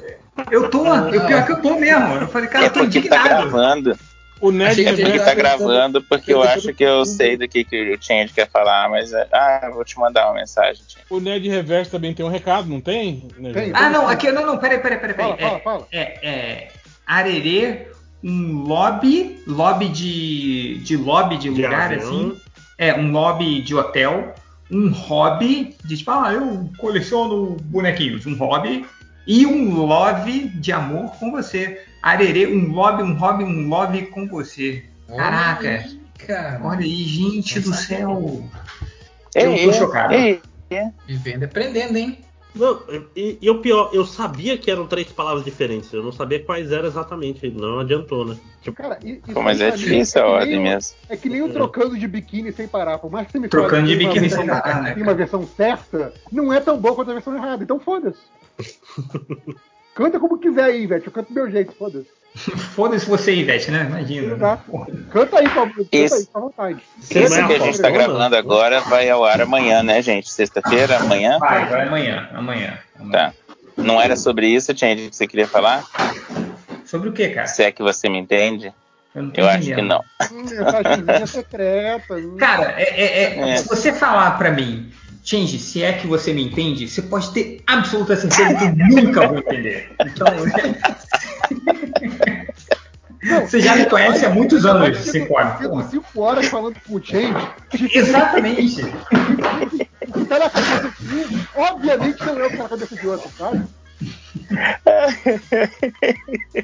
[0.51, 2.15] Eu tô, eu, pior que eu tô mesmo.
[2.15, 3.51] Eu falei, cara, É eu tô porque tá indignado.
[3.51, 3.99] gravando.
[4.41, 7.65] O Ned Achei que Reverso, tá gravando, porque eu acho que eu sei do que,
[7.65, 9.13] que o Change quer falar, mas.
[9.13, 11.05] é- Ah, eu vou te mandar uma mensagem, Change.
[11.11, 13.29] o Ned Reverso também tem um recado, não tem?
[13.37, 13.73] Ned Tem.
[13.75, 15.15] Ah, não, aqui, não, não, peraí, peraí, peraí.
[15.17, 15.51] Fala, peraí.
[15.51, 15.89] fala, fala.
[15.93, 16.69] É, é, é
[17.07, 17.89] Arerê,
[18.23, 22.01] um lobby, lobby de, de lobby de De lugar, avião.
[22.01, 22.37] assim.
[22.77, 24.35] É, um lobby de hotel,
[24.71, 28.85] um hobby, de tipo, ah, eu coleciono bonequinhos, um hobby,
[29.29, 31.85] e um love de amor com você.
[32.03, 34.85] Arerê, um love, um hobby, um love com você.
[35.07, 36.61] Caraca, Olha aí, cara.
[36.65, 38.43] olha aí, gente do céu.
[39.35, 40.15] Ei, Eu tô chocado.
[40.15, 40.41] ei,
[41.07, 42.19] Vivendo e aprendendo, hein?
[42.55, 42.83] Não,
[43.15, 46.73] e, e o pior, eu sabia que eram três palavras diferentes, eu não sabia quais
[46.73, 48.37] eram exatamente, não adiantou, né?
[48.63, 50.97] Tipo, Cara, e- isso Pô, mas é difícil a ordem mesmo.
[51.09, 52.99] É que nem o trocando de biquíni sem parar.
[52.99, 56.13] Por mais que você me Trocando de biquíni sem parar, né, Tem uma versão certa,
[56.33, 57.63] não é tão boa quanto a versão errada.
[57.63, 58.19] Então foda-se.
[59.95, 61.03] Canta como quiser aí, velho.
[61.05, 62.07] Eu canto do meu jeito, foda-se.
[62.75, 63.87] Foda-se você, Ivete, né?
[63.89, 64.57] Imagina.
[64.59, 64.87] Porra.
[65.11, 65.75] Canta aí, Pablo.
[65.75, 66.15] Canta Isso.
[66.15, 66.83] aí, fica à vontade.
[67.01, 68.39] Esse mas que a gente tá é boa, gravando né?
[68.39, 70.31] agora vai ao ar amanhã, né, gente?
[70.31, 71.39] Sexta-feira, amanhã?
[71.41, 72.79] Vai, vai amanhã, amanhã.
[72.97, 73.11] amanhã.
[73.11, 73.33] Tá.
[73.77, 75.85] Não era sobre isso, Change, que você queria falar?
[76.85, 77.47] Sobre o que, cara?
[77.47, 78.73] Se é que você me entende?
[79.15, 80.01] não tô Eu acho que não.
[80.31, 82.15] Hum, Mensagenzinha secreta.
[82.15, 82.37] hum.
[82.39, 83.57] Cara, é, é- é- É.
[83.57, 84.93] se você falar pra mim,
[85.29, 88.75] Change, se é que você me entende, você pode ter absoluta certeza que eu
[89.05, 89.93] nunca vou entender.
[90.07, 90.27] Então,
[93.47, 95.35] você já me conhece há muitos anos, Fico- cinco
[95.91, 97.47] cinco horas falando com o Change.
[97.93, 98.81] Exatamente.
[98.83, 98.87] O
[100.25, 101.27] que na cabeça de um,
[101.57, 103.67] obviamente não é o que na cabeça de outro, sabe?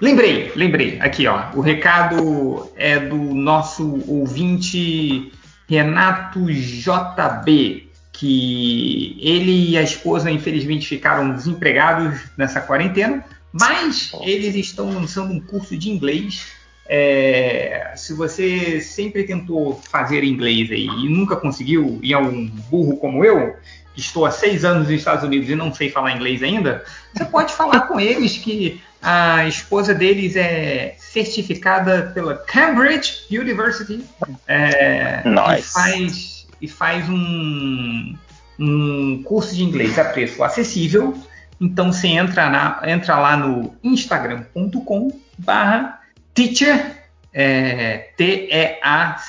[0.00, 0.98] Lembrei, lembrei.
[1.00, 1.50] Aqui, ó.
[1.54, 5.32] O recado é do nosso ouvinte
[5.72, 14.92] Renato JB, que ele e a esposa, infelizmente, ficaram desempregados nessa quarentena, mas eles estão
[14.92, 16.52] lançando um curso de inglês.
[16.86, 22.98] É, se você sempre tentou fazer inglês aí e nunca conseguiu, e é um burro
[22.98, 23.56] como eu,
[23.94, 26.84] que estou há seis anos nos Estados Unidos e não sei falar inglês ainda,
[27.14, 34.04] você pode falar com eles que a esposa deles é certificada pela Cambridge University
[34.46, 35.58] é, Nice.
[35.58, 38.16] e faz, e faz um,
[38.58, 41.20] um curso de inglês a preço acessível.
[41.60, 46.00] Então você entra, na, entra lá no instagram.com barra
[46.32, 49.26] teacher, é, T-E-A-C-H-E-R,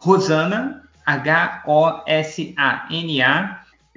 [0.00, 1.68] Rosana, H-O-S-A-N-A,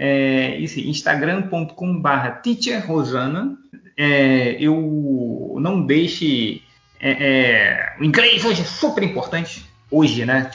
[0.04, 3.56] é, isso, instagram.com barra teacher Rosana.
[3.96, 6.64] É, eu não deixe.
[7.00, 9.64] é, é, o inglês hoje é super importante.
[9.92, 10.50] Hoje, né?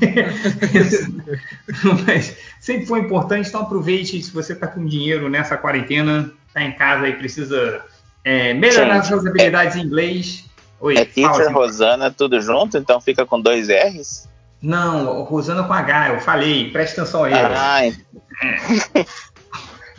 [2.04, 6.72] Mas sempre foi importante, então aproveite se você está com dinheiro nessa quarentena, está em
[6.72, 7.84] casa e precisa
[8.24, 10.46] é, melhorar Gente, suas habilidades em inglês.
[10.80, 11.52] Oi, É Teacher.
[11.52, 14.29] Rosana tudo junto, então fica com dois R's?
[14.62, 17.32] Não, Rosana com H, eu falei, presta atenção aí.
[17.34, 17.94] Ai.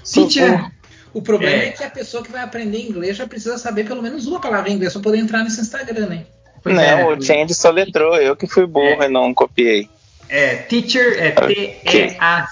[0.03, 0.71] Teacher,
[1.13, 1.67] O problema é.
[1.67, 1.71] É.
[1.71, 4.73] que a pessoa que vai aprender inglês já precisa saber pelo menos uma palavra em
[4.73, 6.25] inglês para poder entrar nesse Instagram, hein?
[6.63, 9.89] pois não, é, o Change soletrou, eu que fui burro e não copiei.
[10.29, 11.31] é, teacher é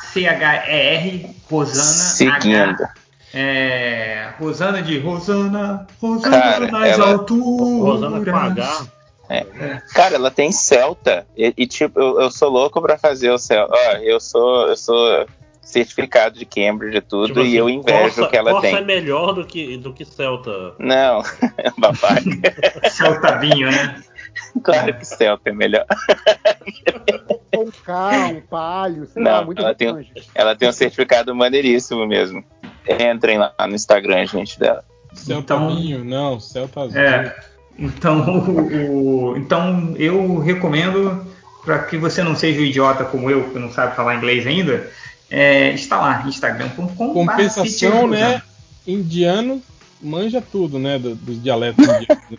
[0.10, 2.56] T-E-A-C-H-E-R, Rosana Seguindo.
[2.84, 2.94] H.
[3.34, 7.84] É, Rosana de Rosana, Rosana Cara, nas ela- alturas.
[7.84, 8.82] Rosana com H.
[9.94, 11.26] Cara, ela tem Celta.
[11.38, 13.74] E, e, tipo, eu, eu sou louco pra fazer o Celta.
[13.76, 15.26] Ó, eu sou, eu sou
[15.62, 18.68] certificado de Cambridge e tudo, Tipo e assim, eu invejo Corsa- o que ela Corsa
[18.68, 18.76] tem.
[18.78, 20.74] é melhor do que, do que Celta.
[20.80, 21.22] Não,
[21.78, 22.24] babaca.
[22.90, 24.02] Celtavinho, né?
[24.64, 25.86] Claro que Celta é melhor.
[27.56, 30.28] Um K, um palio, sei lá, Não, muitas ela tem, opções.
[30.34, 32.44] ela tem um certificado maneiríssimo mesmo.
[32.88, 34.84] Entrem lá no Instagram, gente, dela.
[35.14, 37.00] Celta Então- vinho, não, Celta azul.
[37.00, 37.36] É.
[37.80, 41.26] Então, o- o- então eu recomendo
[41.64, 44.90] para que você não seja o idiota como eu, que não sabe falar inglês ainda,
[45.30, 47.14] é, está lá, instagram.com.
[47.14, 48.42] Compensação, né?
[48.88, 49.62] Indiano
[50.02, 50.98] manja tudo, né?
[50.98, 52.08] do- dos dialetos indianos.
[52.30, 52.38] né?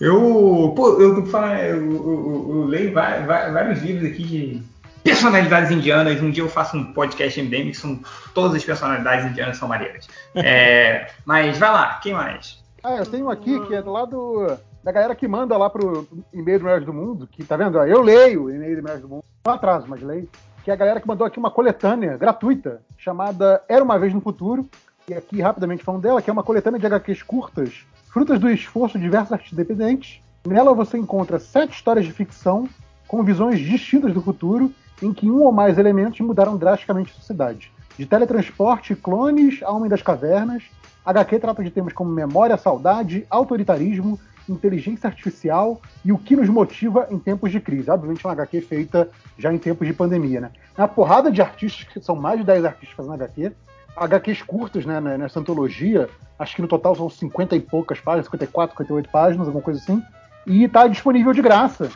[0.00, 4.62] Eu, pô, eu, eu, eu- eu- leio va- va- vários livros aqui de
[5.02, 6.20] personalidades indianas.
[6.20, 8.00] Um dia eu faço um podcast MDM que são
[8.34, 10.08] todas as personalidades indianas são maneiras.
[10.34, 12.62] É, mas vai lá, quem mais?
[12.82, 16.58] Ah, eu tenho aqui que é do lado da galera que manda lá pro e-mail
[16.58, 17.78] do Melhores do Mundo, que tá vendo?
[17.78, 20.28] Eu leio o e-mail do Melhores do Mundo, não atraso, mas leio.
[20.64, 24.20] Que é a galera que mandou aqui uma coletânea gratuita chamada Era uma Vez no
[24.20, 24.68] Futuro.
[25.08, 28.98] E aqui, rapidamente falando dela, que é uma coletânea de HQs curtas, frutas do esforço
[28.98, 30.20] de diversos artistas independentes.
[30.46, 32.68] Nela você encontra sete histórias de ficção
[33.06, 34.72] com visões distintas do futuro,
[35.02, 37.72] em que um ou mais elementos mudaram drasticamente a sociedade.
[37.98, 40.62] De teletransporte, clones Homem das Cavernas,
[41.04, 47.06] HQ trata de temas como memória, saudade, autoritarismo, inteligência artificial e o que nos motiva
[47.10, 47.90] em tempos de crise.
[47.90, 50.50] Obviamente uma HQ feita já em tempos de pandemia, né?
[50.76, 53.52] Uma porrada de artistas, que são mais de 10 artistas fazendo HQ,
[53.96, 56.08] HQs curtas, né, né, nessa antologia.
[56.38, 60.02] Acho que no total são 50 e poucas páginas, 54, 58 páginas, alguma coisa assim.
[60.46, 61.90] E está disponível de graça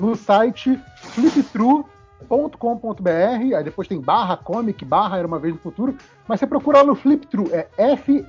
[0.00, 0.78] no site
[2.24, 3.54] flipthrough.com.br.
[3.56, 5.96] Aí depois tem barra comic, barra era uma vez no futuro.
[6.26, 8.28] Mas você procura lá no Flipthrough, é F-L-I-P-T-R-U.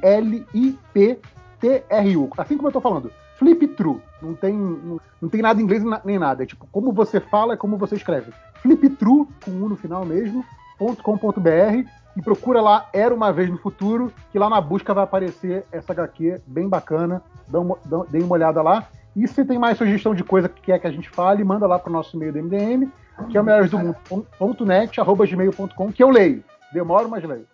[2.38, 3.12] Assim como eu tô falando.
[3.38, 4.02] Flip True.
[4.22, 6.44] Não tem, não, não tem nada em inglês nem nada.
[6.44, 8.32] É tipo, como você fala é como você escreve.
[8.62, 10.44] Flip True, com um no final mesmo,
[10.78, 15.66] .com.br e procura lá Era Uma Vez no Futuro, que lá na busca vai aparecer
[15.72, 17.22] essa HQ bem bacana.
[17.48, 17.78] Dá uma,
[18.10, 18.88] dê uma olhada lá.
[19.16, 21.80] E se tem mais sugestão de coisa que quer que a gente fale, manda lá
[21.80, 22.92] pro nosso e-mail do MDM,
[23.30, 26.44] que é o melhoresdomundo.net, arroba gmail.com, que eu leio.
[26.74, 27.46] Demoro, mas leio.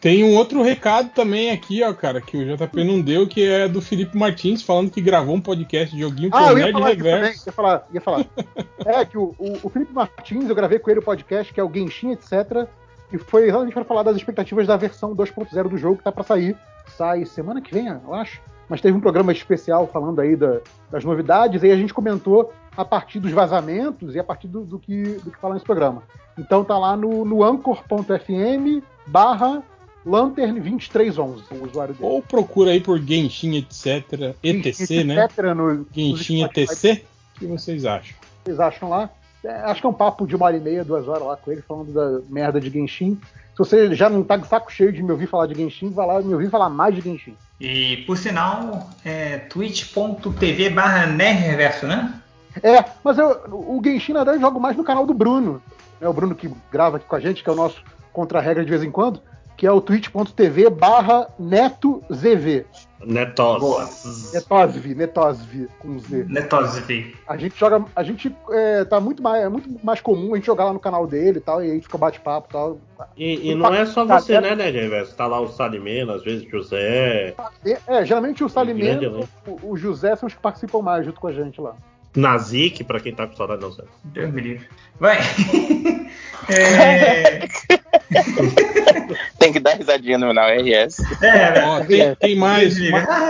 [0.00, 3.66] Tem um outro recado também aqui, ó, cara, que o JP não deu, que é
[3.66, 6.72] do Felipe Martins, falando que gravou um podcast de joguinho com Ah, o eu ia
[6.72, 7.48] Nerd Reverso.
[7.48, 8.24] ia falar, ia falar.
[8.84, 11.64] é que o, o, o Felipe Martins, eu gravei com ele o podcast, que é
[11.64, 12.68] o Genshin, etc.
[13.12, 16.22] E foi exatamente para falar das expectativas da versão 2.0 do jogo que tá para
[16.24, 16.56] sair.
[16.96, 18.40] Sai semana que vem, eu acho.
[18.68, 20.58] Mas teve um programa especial falando aí da-
[20.90, 24.64] das novidades, e aí a gente comentou a partir dos vazamentos e a partir do,
[24.64, 26.02] do que, do que fala nesse programa.
[26.38, 29.62] Então tá lá no, no anchor.fm barra
[30.06, 32.06] lantern2311, o usuário dele.
[32.08, 34.36] Ou procura aí por Genshin, etc.
[34.42, 35.24] ETC, né?
[35.24, 35.54] etc.
[35.54, 37.04] No, Genshin ETC.
[37.34, 38.14] O que vocês acham?
[38.46, 39.10] vocês acham lá.
[39.44, 41.52] É, acho que é um papo de uma hora e meia, duas horas lá com
[41.52, 43.18] ele, falando da merda de Genshin.
[43.52, 46.06] Se você já não tá de saco cheio de me ouvir falar de Genshin, vai
[46.06, 47.34] lá me ouvir falar mais de Genshin.
[47.60, 52.20] E por sinal, é twitch.tv barra né?
[52.62, 55.62] É, mas eu, o Genshin, na verdade, eu jogo mais no canal do Bruno.
[56.00, 58.70] Né, o Bruno que grava aqui com a gente, que é o nosso contra-regra de
[58.70, 59.20] vez em quando,
[59.56, 62.64] que é o twitch.tv barra netozv.
[63.04, 64.32] Netos.
[64.32, 66.26] Netosv, Netosv, com Z.
[66.28, 67.14] Netosv.
[67.28, 67.84] A gente joga.
[67.94, 69.44] A gente é, tá muito mais.
[69.44, 71.80] É muito mais comum a gente jogar lá no canal dele e tal, e aí
[71.80, 72.78] fica bate-papo e tal.
[73.16, 75.14] E, e não é só você, né, né, Reverso?
[75.14, 79.28] Tá lá o Salimena, às vezes José, É, é, geralmente o grande Salimento, elenco.
[79.46, 81.76] o, o José são os que participam mais junto com a gente lá.
[82.16, 83.84] Nazik, pra quem tá com saudade, não sei.
[84.04, 84.66] Deus me livre.
[84.98, 85.18] Vai.
[86.48, 87.48] É,
[89.38, 90.98] Tem que dar risadinha no final, RS.
[91.22, 92.76] é, Ó, tem, tem mais.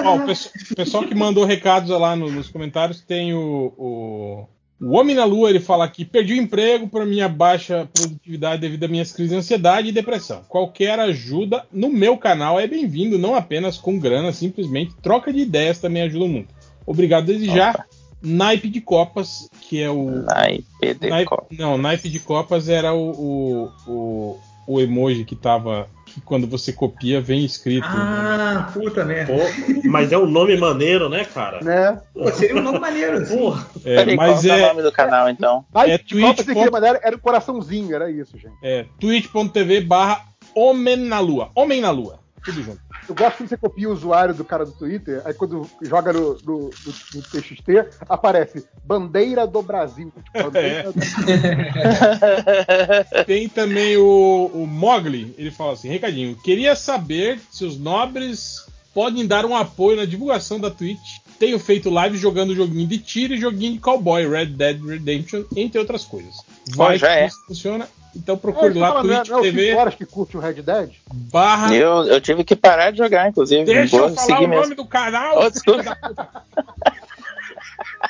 [0.05, 4.49] Ó, o pessoal que mandou recados lá no- nos comentários tem o, o,
[4.81, 5.49] o Homem na Lua.
[5.51, 9.39] Ele fala aqui: perdi o emprego por minha baixa produtividade devido a minhas crises de
[9.39, 10.43] ansiedade e depressão.
[10.49, 15.79] Qualquer ajuda no meu canal é bem-vindo, não apenas com grana, simplesmente troca de ideias
[15.79, 16.55] também ajuda muito.
[16.85, 17.85] Obrigado desde já.
[18.27, 20.23] Naipe de Copas, que é o.
[20.23, 21.47] Naipe de Naipe- copa.
[21.53, 25.89] não, naipe de copas era o, o, o, o emoji que tava.
[26.07, 27.87] Que quando você copia vem escrito.
[27.87, 29.33] Ah, puta merda.
[29.35, 29.41] Pô,
[29.89, 31.61] mas é um nome maneiro, né, cara?
[31.63, 32.01] Né?
[32.15, 33.37] Pô, seria um nome maneiro, assim.
[33.37, 33.67] Porra.
[33.85, 35.65] É, Peraí, mas qual é o é, nome do canal, então?
[35.87, 38.55] É você ponto- era um coraçãozinho, era isso, gente.
[38.63, 40.25] é twitch.tv barra
[40.55, 41.51] Homem na Lua.
[41.55, 42.19] Homem na Lua.
[42.47, 42.81] Tudo junto.
[43.09, 46.35] Eu gosto quando você copia o usuário do cara do Twitter, aí quando joga no,
[46.45, 50.13] no, no- no TXT, aparece Bandeira do Brasil.
[50.15, 50.99] Tipo, bandeira do-
[53.27, 59.27] Tem também o, o Mogli, ele fala assim: recadinho, queria saber se os nobres podem
[59.27, 61.19] dar um apoio na divulgação da Twitch.
[61.39, 65.79] Tenho feito live jogando joguinho de tiro e joguinho de cowboy, Red Dead Redemption, entre
[65.79, 66.35] outras coisas.
[66.75, 67.27] Vai já que é.
[67.27, 67.87] isso funciona.
[68.17, 70.37] Então É, procure você lá, fala, não é- Twitch não é TV horas que curte
[70.37, 70.91] o Red Dead?
[71.13, 71.75] barra.
[71.75, 73.65] Eu, eu tive que parar de jogar, inclusive.
[73.65, 74.63] Deixa Vou eu falar o mesmo.
[74.63, 75.39] nome do canal.
[75.39, 75.97] Oh, desculpa.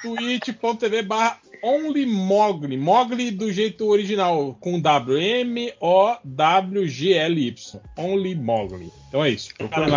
[0.02, 2.76] twitch.tv barra OnlyMogli.
[2.76, 5.18] Mogli do jeito original, com W.
[6.38, 7.80] M-O-W-G-L-Y.
[7.96, 8.92] OnlyMogli.
[9.08, 9.50] Então é isso.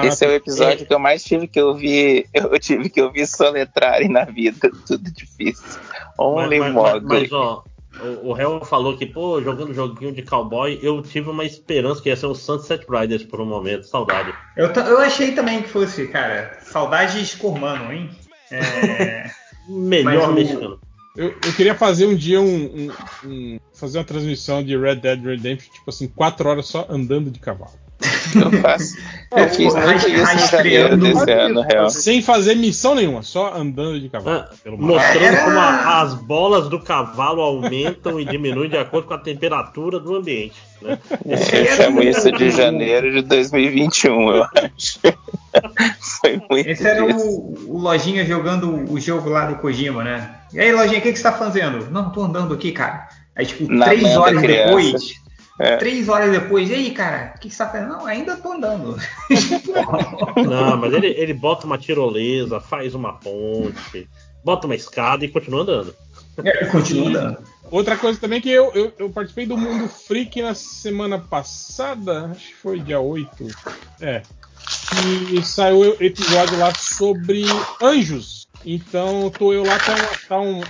[0.05, 2.27] Esse é o episódio que eu mais tive que ouvir.
[2.33, 4.71] Eu tive que ouvir soletrarem na vida.
[4.87, 5.79] Tudo difícil.
[6.17, 7.19] Only mas, mas, mas, Mogli.
[7.21, 7.63] mas, ó,
[8.01, 12.09] o, o Hel falou que, pô, jogando joguinho de cowboy, eu tive uma esperança que
[12.09, 14.33] ia ser um Sunset Riders por um momento, saudade.
[14.55, 18.09] Eu, eu achei também que fosse, cara, saudades Cormano, hein?
[18.51, 19.29] É,
[19.67, 20.79] Melhor Mas o- mexicano.
[21.15, 22.91] Eu, eu queria fazer um dia um, um-
[23.25, 27.39] um- fazer uma transmissão de Red Dead Redemption, tipo assim, quatro horas só andando de
[27.39, 27.78] cavalo.
[28.35, 28.95] Eu faço.
[29.35, 31.89] Eu fiz muito isso em janeiro rastreando- desse ano, real.
[31.89, 34.39] Sem fazer missão nenhuma, só andando de cavalo.
[34.39, 34.77] Ah, mar.
[34.77, 39.99] mostrando como a- as bolas do cavalo aumentam e diminuem de acordo com a temperatura
[39.99, 40.55] do ambiente.
[40.81, 40.97] Né?
[41.25, 41.37] Eu
[41.75, 44.99] chamo isso de janeiro de 2021, eu acho.
[46.21, 47.25] Foi muito Esse era isso.
[47.27, 50.35] o, o Lojinha jogando o jogo lá do Kojima, né?
[50.53, 51.89] E aí, Lojinha, o que, que você tá fazendo?
[51.91, 53.07] Não, tô andando aqui, cara.
[53.35, 54.65] Aí, tipo, Na três horas criança.
[54.65, 55.13] depois.
[55.59, 55.75] É.
[55.75, 57.89] Três horas depois, e aí, cara, o que, que você tá fazendo?
[57.89, 58.97] Não, ainda tô andando.
[60.49, 64.07] Não, mas ele, ele bota uma tirolesa, faz uma ponte,
[64.41, 65.93] bota uma escada e continua andando.
[66.45, 67.37] É, Continua andando.
[67.69, 72.47] Outra coisa também que eu, eu, eu participei do Mundo Freak na semana passada, acho
[72.47, 73.47] que foi dia 8.
[74.01, 74.21] É.
[75.27, 77.43] que saiu o episódio lá sobre
[77.81, 78.47] anjos.
[78.65, 79.95] Então tô eu lá, tá,
[80.27, 80.61] tá um,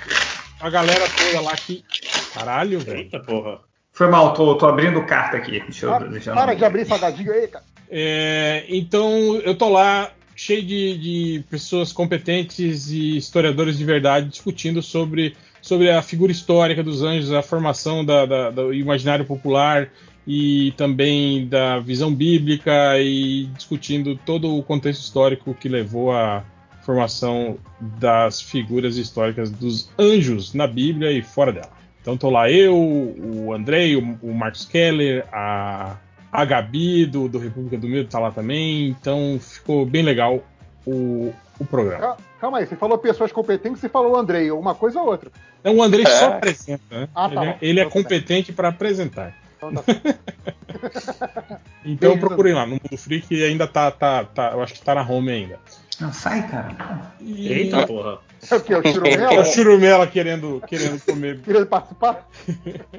[0.59, 1.85] a galera toda lá que.
[2.33, 2.99] Caralho, velho.
[2.99, 3.68] Eita porra.
[3.99, 5.59] Foi mal, tô, tô abrindo carta aqui.
[5.59, 7.65] Deixa eu, Para, deixa eu- para de abrir salgadinho aí, cara.
[7.91, 14.81] É, então eu tô lá cheio de, de pessoas competentes e historiadores de verdade discutindo
[14.81, 19.89] sobre, sobre a figura histórica dos anjos, a formação da- da- do imaginário popular
[20.25, 26.41] e também da visão bíblica e discutindo todo o contexto histórico que levou à
[26.85, 31.78] formação das figuras históricas dos anjos na Bíblia e fora dela.
[32.01, 35.97] Então tô lá eu, o Andrei, o, o Marcos Keller, a,
[36.31, 38.87] a Gabi do, do República do Medo tá lá também.
[38.89, 40.41] Então ficou bem legal
[40.85, 41.99] o, o programa.
[41.99, 45.29] Cal- Calma aí, você falou pessoas competentes, você falou Andrei, uma coisa ou outra.
[45.59, 46.37] Então o Andrei só É.
[46.37, 47.09] apresenta, né?
[47.13, 49.35] Ah, tá ele, é- ele é Então tá competente para apresentar.
[49.57, 49.83] Então tá
[51.83, 55.01] Então procurem lá no Mundo Freak ainda tá, tá, tá, eu acho que tá na
[55.01, 55.59] home ainda.
[55.99, 56.75] Não, sai, cara.
[57.19, 58.19] E- Eita porra.
[58.49, 58.73] É o quê?
[58.73, 59.45] O É o Churumela?
[59.45, 61.39] Churumela querendo, querendo comer.
[61.43, 62.27] Querendo participar?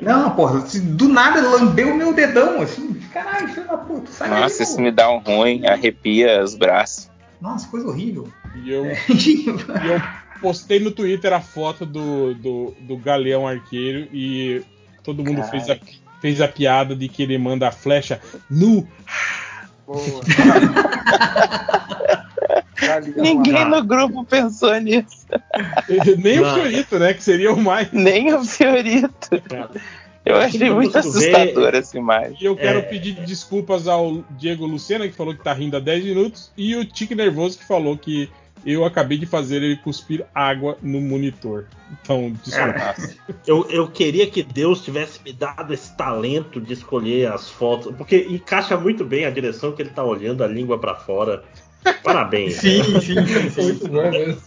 [0.01, 2.95] Não, porra, do nada lambeu o meu dedão, assim.
[3.13, 4.83] Caralho, filho da puta, sai daí, Nossa, isso pô.
[4.83, 7.11] me dá um ruim, arrepia os braços.
[7.41, 8.29] Nossa, coisa horrível.
[8.63, 10.03] E eu, e eu
[10.41, 14.63] postei no Twitter a foto do, do, do Galeão Arqueiro e
[15.03, 15.79] todo mundo fez a,
[16.21, 18.21] fez a piada de que ele manda a flecha
[18.51, 18.87] nu.
[19.87, 20.21] Boa.
[23.17, 25.27] Ninguém no grupo pensou nisso.
[26.19, 26.55] Nem o Não.
[26.55, 27.15] Fiorito, né?
[27.15, 27.91] Que seria o mais.
[27.93, 29.29] Nem o Fiorito.
[30.25, 32.37] Eu achei muito assustador essa imagem.
[32.41, 32.83] E eu quero É.
[32.83, 36.85] pedir desculpas ao Diego Lucena, que falou que tá rindo há 10 minutos, e o
[36.85, 38.29] Tique Nervoso, que falou que
[38.67, 41.65] eu acabei de fazer ele cuspir água no monitor.
[42.03, 42.95] Então, desculpa.
[43.47, 48.27] Eu, eu queria que Deus tivesse me dado esse talento de escolher as fotos, porque
[48.29, 51.43] encaixa muito bem a direção que ele tá olhando, a língua pra fora.
[52.03, 52.57] Parabéns.
[52.57, 53.63] Sim, sim, sim, sim.
[53.63, 54.41] Muito bom mesmo.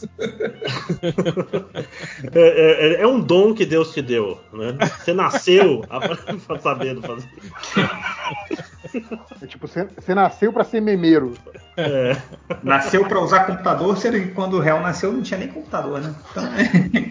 [2.34, 4.78] É, é- é um dom que Deus te deu, né?
[5.03, 7.30] Você nasceu a- sabendo fazer.
[9.42, 11.34] É tipo, você, você nasceu pra ser memeiro.
[11.76, 12.16] É.
[12.62, 16.14] Nasceu pra usar computador, sendo que quando o réu nasceu não tinha nem computador, né?
[16.32, 16.44] Então,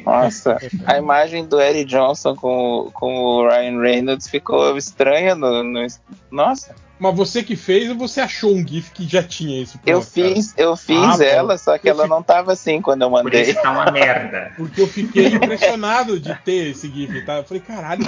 [0.04, 5.62] Nossa, a imagem do Eric Johnson com, o- com o Ryan Reynolds ficou estranha no.
[5.64, 5.86] no-
[6.30, 9.76] Nossa, Mas você que fez ou você achou um GIF que já tinha isso?
[9.84, 10.34] eu pronto, cara?
[10.34, 13.10] fiz, eu fiz Ah, ela, só que Eu ela fico- não tava assim quando eu
[13.10, 13.42] por mandei.
[13.42, 14.52] isso tá uma merda.
[14.56, 17.38] Porque eu fiquei impressionado de ter esse GIF, tá?
[17.38, 18.04] Eu falei, caralho,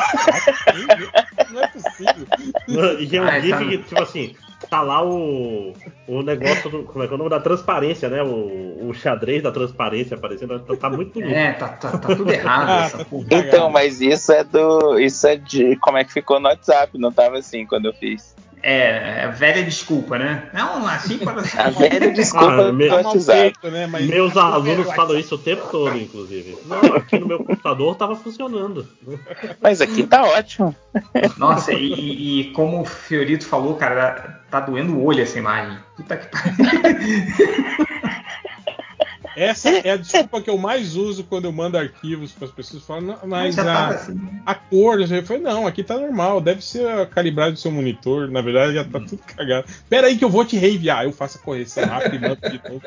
[1.50, 2.26] não é possível.
[3.00, 3.64] E é um Ai, GIF tá.
[3.64, 4.36] que, tipo assim,
[4.70, 5.72] tá lá o,
[6.06, 6.84] o negócio do.
[6.84, 8.22] Como é que é o nome da transparência, né?
[8.22, 10.58] O, o xadrez da transparência aparecendo.
[10.60, 11.20] Tá, tá muito.
[11.20, 13.26] É, tá, tá, tá tudo errado Ah, essa tá porra.
[13.30, 14.98] Então, mas isso é do.
[14.98, 15.76] Isso é de.
[15.76, 16.96] Como é que ficou no WhatsApp?
[16.98, 18.34] Não tava assim quando eu fiz.
[18.66, 20.44] É, é velha desculpa, né?
[20.54, 23.40] Não, assim quando A velha desculpa Ah, me- do Tá mal WhatsApp.
[23.40, 23.86] feito, né?
[23.86, 26.56] Mas Meus alunos falam isso o tempo todo, inclusive.
[26.64, 28.88] Não, aqui no meu computador tava funcionando.
[29.60, 30.74] Mas aqui tá ótimo.
[31.36, 35.76] Nossa, e, e- e como o Fiorito falou, cara, tá doendo o olho essa imagem.
[35.96, 36.54] Puta que pariu.
[39.36, 42.82] Essa é a desculpa que eu mais uso quando eu mando arquivos para as pessoas
[42.84, 44.20] falam, "Não, mas a, assim.
[44.44, 48.30] a cor, eu falei, não, aqui tá normal, deve ser a calibragem do seu monitor,
[48.30, 49.66] na verdade já tá tudo cagado.
[49.88, 52.60] Pera aí que eu vou te reenviar, eu faço a correção rápida e mando de
[52.68, 52.82] novo.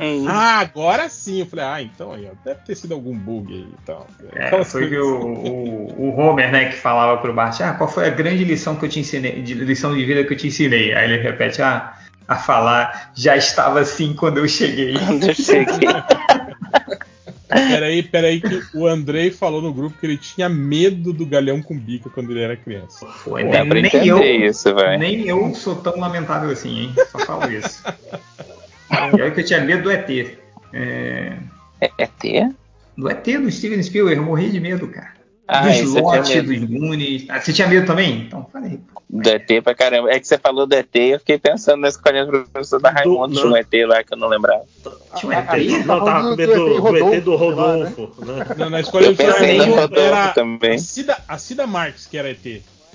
[0.00, 0.26] Hum.
[0.26, 1.40] Ah, agora sim.
[1.40, 4.06] Eu falei, ah, então aí, deve ter sido algum bug aí e tal.
[4.32, 8.06] É, foi que o, o, o Homer, né, que falava pro Bart, ah, qual foi
[8.06, 10.94] a grande lição que eu te ensinei, de, lição de vida que eu te ensinei?
[10.94, 11.94] Aí ele repete, ah,
[12.30, 14.96] a falar, já estava assim quando eu cheguei.
[14.96, 15.88] Quando eu cheguei.
[17.48, 21.76] Peraí, peraí, que o Andrei falou no grupo que ele tinha medo do galhão com
[21.76, 23.04] bica quando ele era criança.
[23.04, 26.94] Foi, pra nem, nem eu, isso, nem eu sou tão lamentável assim, hein?
[27.10, 27.82] Só falo isso.
[29.16, 30.10] E aí que eu tinha medo do ET.
[30.72, 31.36] É,
[31.96, 32.50] É T?
[32.96, 35.14] do ET do Steven Spielberg, eu morri de medo, cara.
[35.52, 37.24] Ah, do tinha slot, dos Goonies.
[37.28, 38.18] Ah, você tinha medo também?
[38.26, 38.78] Então, falei.
[39.12, 40.08] Do ET pra caramba.
[40.12, 43.34] É que você falou do ET, eu fiquei pensando na escolinha do professor da Raimundo,
[43.34, 43.42] não.
[43.42, 44.62] tinha um ET lá que eu não lembrava.
[45.16, 45.46] Tinha um ET?
[45.48, 45.56] Ah,
[45.86, 48.44] Não, tava com do- medo do do, ET do ET do Rodolfo, né?
[48.56, 50.74] Na, na escola Eu do Raimundo Rodolfo era também.
[50.74, 52.40] a Cida, a Cida Marques, que era ET,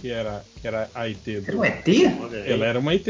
[0.02, 1.28] que era, que era a ET.
[1.28, 1.88] Era Do, um ET?
[2.48, 3.06] Ela era uma ET.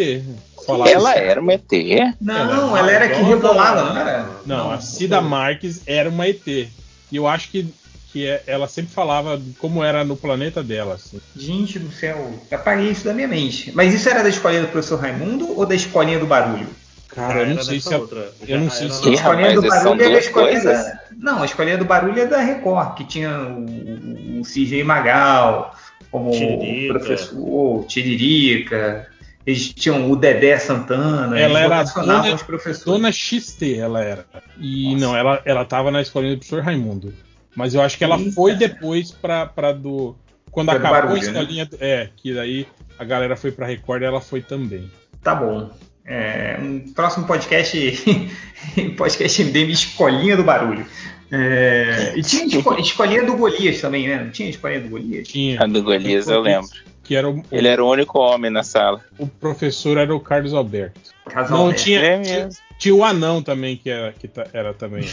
[0.66, 1.72] Falava Ela era uma ET?
[2.20, 4.30] Não, ela era que rebolava, não era?
[4.48, 6.48] Não, a Cida Marques era uma ET.
[6.48, 6.70] E
[7.12, 7.68] eu acho que,
[8.16, 10.96] que é- ela sempre falava de como era no planeta dela.
[10.96, 11.20] Assim.
[11.36, 13.74] Gente do céu, apaguei isso da minha mente.
[13.76, 16.66] Mas isso era da escolinha do professor Raimundo ou da escolinha do barulho?
[17.10, 17.94] Cara, eu Era não sei se.
[17.94, 18.32] a- outra.
[18.48, 21.00] eu não sei era se- A Ih, escolinha do barulho é da escolinha da...
[21.18, 25.76] Não, a escolinha do barulho é da Record, que tinha o, CJ Magal,
[26.10, 26.94] como Tiririca.
[27.00, 29.08] professor Tiririca.
[29.46, 32.84] eles tinham o Dedé Santana, Ela eles era dona- os professores.
[32.86, 34.26] Dona XT, ela era.
[34.58, 37.14] E não, ela, ela tava na escolinha do professor Raimundo.
[37.56, 38.32] Mas eu acho que ela Eita.
[38.32, 40.16] foi depois pra, pra do.
[40.52, 41.66] Quando do acabou Barulho, a escolinha.
[41.66, 42.68] do- É, que daí
[43.00, 44.90] a galera foi pra Record e ela foi também.
[45.24, 45.70] Tá bom.
[46.06, 47.76] É, um próximo podcast,
[48.98, 50.86] podcast MDM Escolinha do Barulho.
[51.32, 54.24] É, e tinha esco- escolinha do Golias também, né?
[54.24, 55.28] Não tinha escolinha do Golias?
[55.28, 55.62] Tinha.
[55.64, 56.70] A do Golias, eu lembro.
[57.04, 59.00] Que era o, Ele era o único homem na sala.
[59.18, 61.00] o professor era o Carlos Alberto.
[61.28, 61.84] Casal Não, Alberto.
[61.84, 62.62] tinha, É tinha, mesmo.
[62.80, 65.04] tinha o anão também, que era, que era também.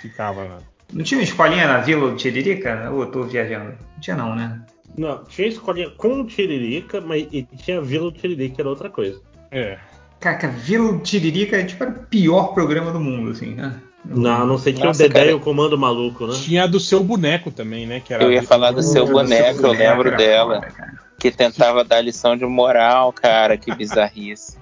[0.00, 0.58] ficava lá.
[0.92, 2.90] Não tinha uma escolinha na Vila do Tiririca?
[2.92, 3.70] Ou eu tô viajando?
[3.94, 4.60] Não tinha não, né?
[4.96, 8.70] Não, tinha escolinha com o Tiririca, mas e tinha a Vila do Tiririca, que era
[8.70, 9.20] outra coisa.
[9.50, 9.78] É.
[10.20, 13.74] Caraca, Vila do Tiririca é tipo era o pior programa do mundo, assim, né?
[14.04, 15.30] Não, não sei, tinha Nossa, o Dedé cara.
[15.32, 16.34] e o Comando Maluco, né?
[16.34, 18.00] Tinha a do seu boneco também, né?
[18.00, 20.60] Que era Eu ia falar do seu boneco, eu lembro Era dela.
[20.60, 21.05] cara.
[21.30, 24.56] Que tentava dar lição de moral, cara, que bizarrice.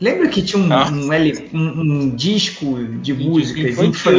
[0.00, 0.68] Lembra que tinha um,
[1.06, 4.12] um, L- um- um disco de Disco músicas infantil,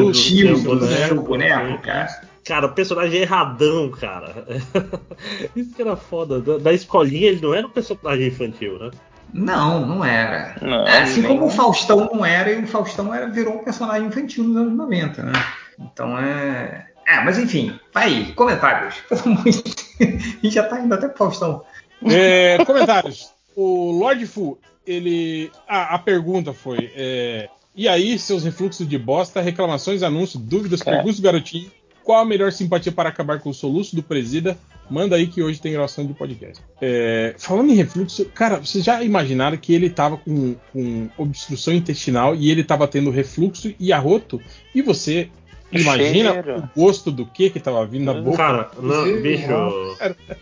[0.51, 1.23] infantil do do seu boneco,
[1.61, 2.21] boneco, cara?
[2.43, 4.45] Cara, o personagem é erradão, cara.
[5.55, 6.39] Isso que era foda.
[6.41, 8.89] Da, da escolinha ele não era um personagem infantil, né?
[9.33, 10.55] Não, não era.
[10.61, 13.63] Não, É, assim nem- como o Faustão não era, e o Faustão era, virou um
[13.63, 15.33] personagem infantil nos anos 90, né?
[15.79, 16.87] Então é.
[17.07, 18.95] É, mas enfim, vai aí, comentários.
[19.09, 19.75] Pelo amor de Deus.
[19.99, 20.05] A
[20.43, 21.63] gente já tá indo até pro Faustão.
[22.05, 23.29] É, comentários.
[23.55, 25.51] O Lord Fu, ele.
[25.67, 30.85] A, a pergunta foi: é, E aí, seus refluxos de bosta, reclamações, anúncios, dúvidas, É.
[30.85, 31.71] perguntas do garotinho?
[32.03, 34.57] Qual a melhor simpatia para acabar com o soluço do presida?
[34.89, 36.61] Manda aí que hoje tem gravação de podcast.
[36.81, 42.35] É, falando em refluxo, cara, vocês já imaginaram que ele tava com, com obstrução intestinal
[42.35, 44.41] e ele tava tendo refluxo e arroto?
[44.75, 45.29] E você
[45.71, 46.57] imagina Cheiro.
[46.59, 48.37] o gosto do que que tava vindo na boca?
[48.37, 49.47] Cara, não, bicho.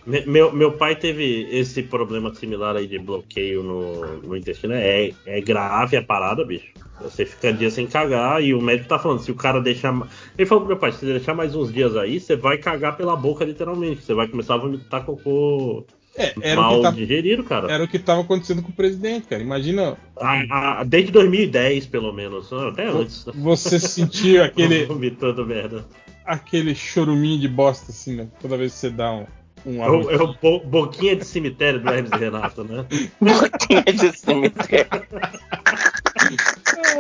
[0.06, 4.74] me- Meu, meu pai teve esse problema similar aí de bloqueio no, no intestino.
[4.74, 6.68] É, é grave a parada, bicho.
[7.02, 9.94] Você fica dia sem cagar e o médico tá falando, se o cara deixar.
[10.38, 12.98] Ele falou pro meu pai, se você deixar mais uns dias aí, você vai cagar
[12.98, 14.02] pela boca, literalmente.
[14.04, 15.86] Você vai começar a vomitar cocô
[16.22, 17.72] É, era, o mal que tava, digerido, cara.
[17.72, 19.42] era o que tava acontecendo com o presidente, cara.
[19.42, 22.52] Imagina A- a- desde 2010, pelo menos.
[22.52, 23.26] Até antes.
[23.26, 23.34] né?
[23.36, 25.86] você sentir aquele, Vomitando merda.
[26.26, 28.28] aquele choruminho de bosta, assim, né?
[28.42, 29.26] Toda vez que você dá um,
[29.66, 32.86] um É o, é o bo- boquinha de cemitério do Hermes Renato, né?
[33.22, 34.90] Boquinha de cemitério.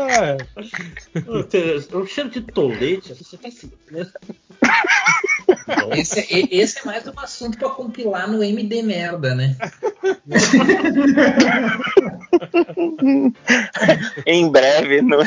[0.01, 0.37] Ah,
[1.91, 4.05] É um cheiro de tolete, você tá assim, né?
[5.95, 9.55] Esse, é- esse é mais um assunto pra compilar no MD Merda, né?
[14.25, 15.17] em breve, no...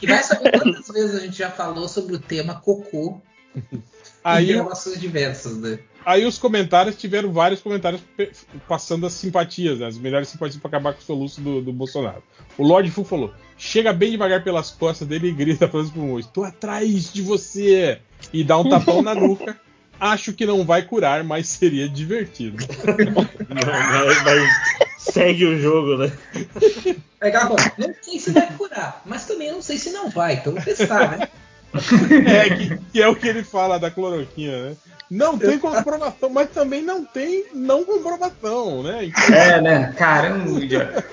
[0.00, 3.20] E vai saber quantas vezes a gente já falou sobre o tema cocô
[3.56, 3.82] em
[4.24, 5.78] aí, gravações diversas, né?
[6.04, 8.00] Aí os comentários tiveram vários comentários
[8.68, 9.86] passando as simpatias, né?
[9.86, 12.22] as melhores simpatias pra acabar com o soluço do, do Bolsonaro.
[12.58, 16.26] O Lord Fu falou: chega bem devagar pelas costas dele e grita para os pulmões:
[16.26, 18.00] tô atrás de você!
[18.32, 19.58] E dá um tapão na nuca.
[19.98, 22.56] Acho que não vai curar, mas seria divertido.
[23.48, 23.64] Mas,
[24.24, 26.12] mas segue o jogo, né?
[27.20, 30.52] Ela falou, não sei se vai curar, mas também não sei se não vai, então
[30.52, 31.28] vou testar, né?
[31.74, 34.76] É, que, que é o que ele fala da cloroquina, né?
[35.10, 39.04] Não tem comprovação, mas também não tem não comprovação, né?
[39.04, 39.94] Então, É, né?
[39.96, 40.48] Caramba.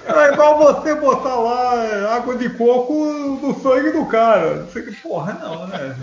[0.08, 2.94] É igual você botar lá água de coco
[3.42, 4.56] no sangue do cara.
[4.62, 5.96] Não sei que porra, não, né?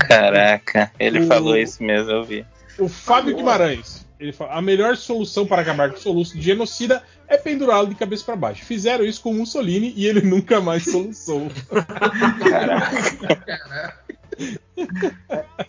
[0.00, 2.44] Caraca, ele O- falou isso mesmo, eu vi.
[2.78, 7.00] O Fábio Guimarães, ele fala, a melhor solução para acabar com o soluço de genocida
[7.28, 8.64] é pendurá-lo de cabeça para baixo.
[8.64, 11.50] Fizeram isso com Mussolini e ele nunca mais soluçou.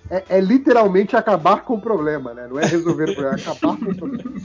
[0.09, 2.47] É, é literalmente acabar com o problema, né?
[2.49, 4.41] Não é resolver o problema, é acabar com o problema.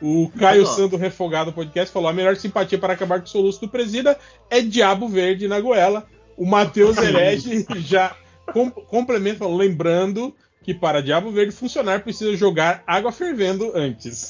[0.00, 0.64] O Caio.
[0.66, 4.16] Sando Refogado Podcast falou: a melhor simpatia para acabar com o soluço do presida
[4.48, 6.06] é Diabo Verde na goela.
[6.36, 8.14] O Matheus Herege já
[8.52, 10.34] com- complementa, falando, lembrando
[10.68, 14.28] que para Diabo Verde funcionar precisa jogar água fervendo antes.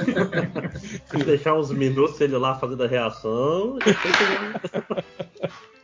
[1.26, 3.76] Deixar uns minutos ele lá fazendo a reação.
[3.84, 5.04] depois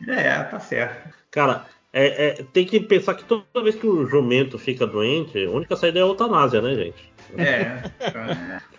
[0.07, 1.13] É, tá certo.
[1.29, 5.51] Cara, é- é, tem que pensar que toda vez que o jumento fica doente, a
[5.51, 7.13] única saída é a eutanásia, né, gente?
[7.37, 7.83] É.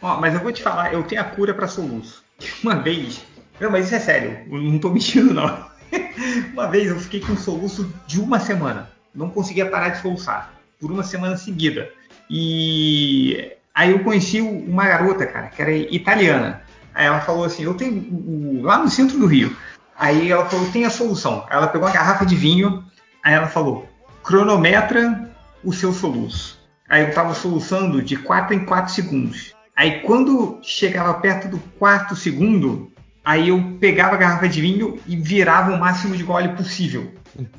[0.03, 2.25] Ó, mas eu vou te falar, eu tenho a cura pra soluço.
[2.65, 3.25] Uma vez.
[3.61, 5.73] Não, mas isso é sério, eu não tô mentindo, não.
[6.53, 8.91] Uma vez eu fiquei com um soluço de uma semana.
[9.15, 10.54] Não conseguia parar de soluçar.
[10.81, 11.91] Por uma semana seguida.
[12.29, 16.63] E aí eu conheci uma garota, cara, que era italiana.
[16.95, 18.63] Aí ela falou assim: eu tenho.
[18.63, 19.57] Lá no centro do Rio.
[19.99, 21.47] Aí ela falou: tem a solução.
[21.51, 22.85] Ela pegou uma garrafa de vinho.
[23.23, 23.89] Aí ela falou:
[24.23, 25.31] cronometra
[25.63, 26.63] o seu soluço.
[26.89, 29.55] Aí eu tava soluçando de 4 em 4 segundos.
[29.75, 32.93] Aí quando chegava perto do quarto segundo,
[33.25, 37.13] aí eu pegava a garrafa de vinho e virava o máximo de gole possível.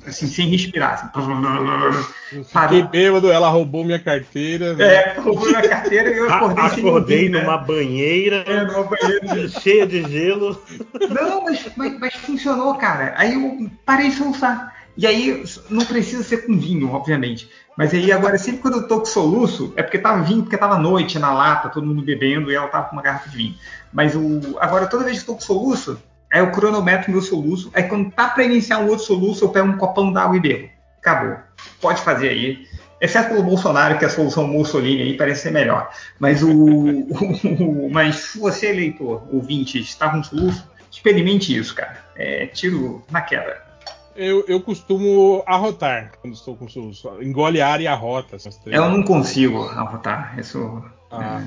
[0.07, 1.11] Assim, sem respirar.
[1.13, 2.43] Assim.
[2.43, 4.73] Fiquei bêbado, ela roubou minha carteira.
[4.73, 4.85] né?
[4.85, 7.41] É, roubou minha carteira e eu acordei A- sem Acordei ouvir, né?
[7.41, 9.49] numa banheira É, numa banheira.
[9.61, 10.61] cheia de gelo.
[11.09, 13.13] Não, mas, mas, mas funcionou, cara.
[13.17, 14.73] Aí eu parei de soluçar.
[14.97, 17.49] E aí, não precisa ser com vinho, obviamente.
[17.77, 20.77] Mas aí agora, sempre quando eu tô com soluço, é porque tava vinho, porque tava
[20.77, 23.55] noite na lata, todo mundo bebendo, e ela tava com uma garrafa de vinho.
[23.95, 24.57] Mas o.
[24.59, 25.97] Agora, toda vez que eu tô com soluço,
[26.31, 27.71] aí eu cronometro meu soluço.
[27.73, 30.69] Aí quando tá pra iniciar um outro soluço, eu pego um copão d'água e bebo.
[30.99, 31.37] Acabou.
[31.79, 32.67] Pode fazer aí.
[32.99, 35.89] Exceto pelo Bolsonaro, que a solução Mussolini aí parece ser melhor.
[36.19, 36.49] Mas o.
[37.09, 41.97] o- mas se você, eleitor, ouvinte, está com soluço, experimente isso, cara.
[42.17, 43.63] É tiro na queda.
[44.15, 47.09] Eu, eu costumo arrotar quando estou com soluço.
[47.21, 48.37] Engole ar e arrota.
[48.37, 48.57] Três.
[48.65, 50.37] Eu não consigo arrotar.
[50.39, 50.83] Isso.
[51.11, 51.41] Ah,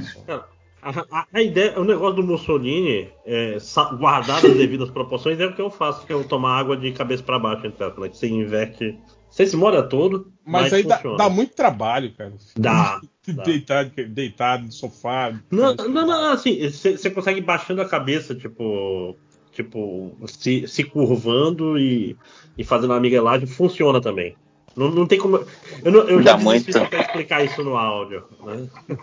[1.11, 3.59] A, a- a ideia, o negócio do Mussolini, é,
[3.99, 6.93] guardar as devidas proporções, é o que eu faço, que é eu tomar água de
[6.93, 7.71] cabeça pra baixo, né?
[7.71, 8.99] Que você inverte.
[9.31, 12.33] Você se molha todo, mas, mas, aí dá, dá muito trabalho, cara.
[12.59, 13.43] Dá, dá.
[13.43, 15.39] Deitado, deitado no sofá.
[15.51, 19.17] Não, não, não, assim, você consegue baixando a cabeça, tipo.
[19.53, 22.17] Tipo, se, se curvando e,
[22.57, 24.37] e fazendo uma miguelagem, funciona também.
[24.79, 25.45] Não, não tem como.
[25.85, 26.73] Eu, não, eu já muito.
[26.73, 28.25] tentar explicar isso no áudio.
[28.45, 28.69] Né?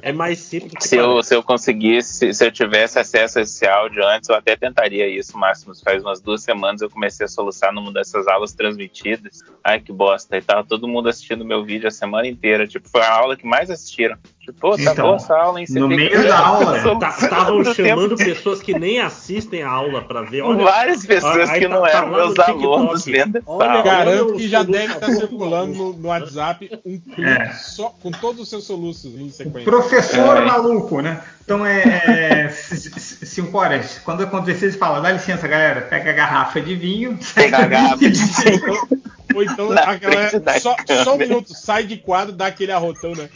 [0.00, 4.06] É mais simples Se eu, se eu conseguisse, se eu tivesse acesso a esse áudio
[4.06, 5.74] antes, eu até tentaria isso, Máximo.
[5.82, 9.40] Faz umas duas semanas eu comecei a soluçar numa dessas aulas transmitidas.
[9.64, 10.36] Ai, que bosta.
[10.36, 12.64] E tava todo mundo assistindo meu vídeo a semana inteira.
[12.64, 14.16] Tipo, foi a aula que mais assistiram.
[14.60, 15.66] Pô, tá Então, boa essa aula, hein?
[15.66, 18.34] Você no meio da aula, Tá- Estavam tempo chamando inteiro.
[18.34, 20.42] pessoas que nem assistem a aula pra ver.
[20.42, 23.82] Olha, Várias pessoas aí que tá- não tá eram meus alunos vendo essa Olha, aula.
[23.82, 27.50] Garanto que já deve estar do- circulando no, no WhatsApp um clipe É.
[27.52, 29.64] só com todos os seus soluços em sequência.
[29.70, 30.44] Professor É.
[30.44, 31.20] maluco, né?
[31.44, 31.82] Então é.
[31.82, 34.00] é c- c- cinco horas.
[34.04, 35.80] Quando acontecer, você fala, dá licença, galera.
[35.82, 37.18] Pega a garrafa de vinho.
[37.34, 38.88] Pega a garrafa de vinho.
[39.34, 43.28] Ou então aquela, só, só um minuto, sai de quadro, dá aquele arrotão, né?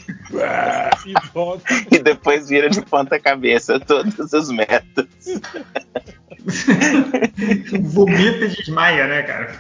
[1.07, 1.65] E volta.
[1.91, 5.07] E depois vira de ponta cabeça todos os métodos.
[7.81, 9.53] Vomita e desmaia, né, cara?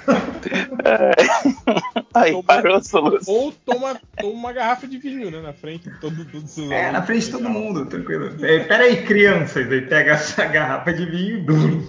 [2.14, 3.34] Aí Toma- parou a solução.
[3.34, 5.40] Ou toma, toma uma garrafa de vinho, né?
[5.40, 8.44] Na frente de todo, todos os seus É, na frente de todo mundo, tranquilo.
[8.44, 9.70] É, pera aí, crianças.
[9.70, 11.42] Aí pega essa garrafa de vinho e.
[11.42, 11.86] blum.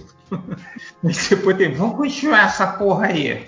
[1.04, 1.72] Aí depois tem.
[1.74, 3.46] Vamos continuar essa porra aí.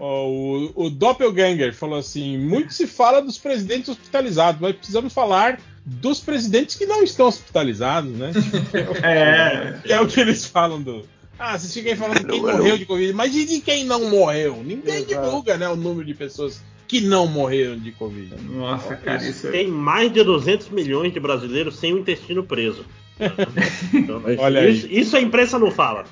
[0.00, 6.20] O, o Doppelganger falou assim: muito se fala dos presidentes hospitalizados, mas precisamos falar dos
[6.20, 8.32] presidentes que não estão hospitalizados, né?
[9.02, 9.78] É.
[9.82, 11.04] Que é o que eles falam do.
[11.38, 14.62] Ah, vocês ficam aí falando quem morreu de Covid, mas e de quem não morreu?
[14.64, 15.08] Ninguém Exato.
[15.08, 18.34] divulga, né, o número de pessoas que não morreram de Covid.
[18.42, 19.50] Nossa, cara, isso é.
[19.50, 22.84] Tem mais de 200 milhões de brasileiros sem o intestino preso.
[23.94, 24.72] Então, Olha aí.
[24.72, 26.04] isso, isso a imprensa não fala.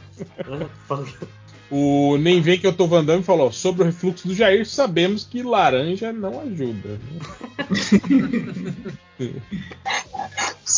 [1.70, 5.42] O Nem Vem Que Eu Tô Vandando falou: sobre o refluxo do Jair, sabemos que
[5.42, 6.98] laranja não ajuda.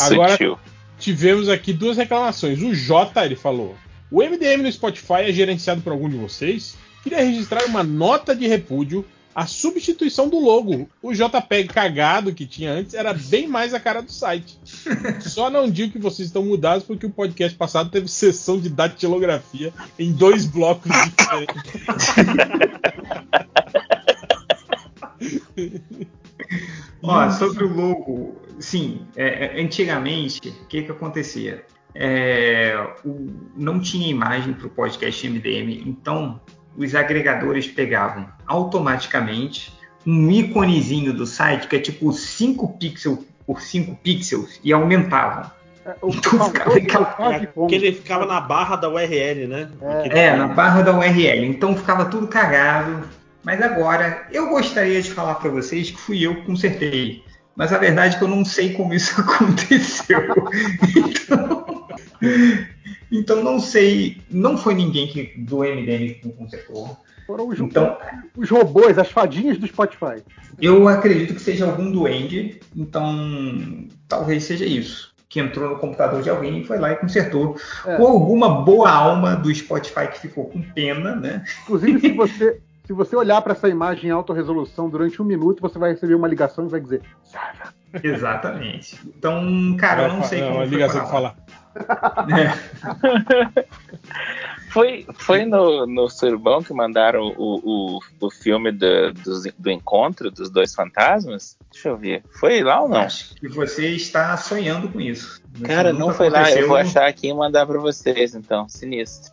[0.01, 0.59] Agora-.
[0.99, 2.63] Tivemos aqui duas reclamações.
[2.63, 3.75] O Jota, ele falou:
[4.09, 6.77] O MDM no Spotify é gerenciado por algum de vocês?
[7.03, 9.05] Queria registrar uma nota de repúdio
[9.35, 10.89] à substituição do logo.
[11.03, 14.59] O JPEG cagado que tinha antes era bem mais a cara do site.
[15.21, 19.73] Só não digo que vocês estão mudados porque o podcast passado teve sessão de datilografia
[19.99, 21.63] em dois blocos diferentes.
[27.03, 31.65] Ó, sobre o logo, sim, é, é, antigamente, o que que acontecia?
[31.95, 36.41] É, o- não tinha imagem para o podcast MDM, então
[36.77, 39.73] os agregadores pegavam automaticamente
[40.07, 45.51] um íconezinho do site que é tipo 5 pixels por 5 pixels e aumentavam.
[45.85, 47.07] É, o Então,
[47.55, 49.69] como- Que ele ficava na barra da URL, né?
[50.11, 50.27] É.
[50.27, 51.45] É, na barra da URL.
[51.47, 53.03] Então ficava tudo cagado.
[53.45, 57.25] Mas agora, eu gostaria de falar para vocês que fui eu que consertei.
[57.57, 60.21] Mas a verdade é que eu não sei como isso aconteceu.
[60.97, 61.87] então,
[63.13, 64.19] então não sei.
[64.31, 66.97] Não foi ninguém que, do MDM que consertou.
[67.27, 67.97] Foram os, Então,
[68.37, 70.23] os robôs, as fadinhas do Spotify.
[70.61, 72.61] eu acredito que seja algum duende.
[72.77, 75.13] Então, talvez seja isso.
[75.29, 77.57] Que entrou no computador de alguém e foi lá e consertou.
[77.87, 77.97] É.
[77.99, 81.45] Ou alguma boa alma do Spotify que ficou com pena, né?
[81.63, 85.61] Inclusive, se você, se você olhar para essa imagem em alta resolução durante um minuto,
[85.63, 87.01] você vai receber uma ligação e vai dizer.
[88.03, 88.99] Exatamente.
[89.07, 91.35] Então, cara, eu não sei Não, como a foi ligação que fala.
[92.37, 93.63] É.
[94.73, 100.31] Foi, foi no, no Surubão que mandaram o, o, o filme do, do, do encontro
[100.31, 101.59] dos dois fantasmas?
[101.71, 102.23] Deixa eu ver.
[102.41, 102.97] Foi lá ou não?
[102.97, 105.43] Acho que você está sonhando com isso.
[105.65, 106.39] Cara, não foi lá.
[106.39, 106.69] Eu aconteceu.
[106.69, 108.67] vou achar aqui e mandar pra vocês, então.
[108.67, 109.31] Sinistro.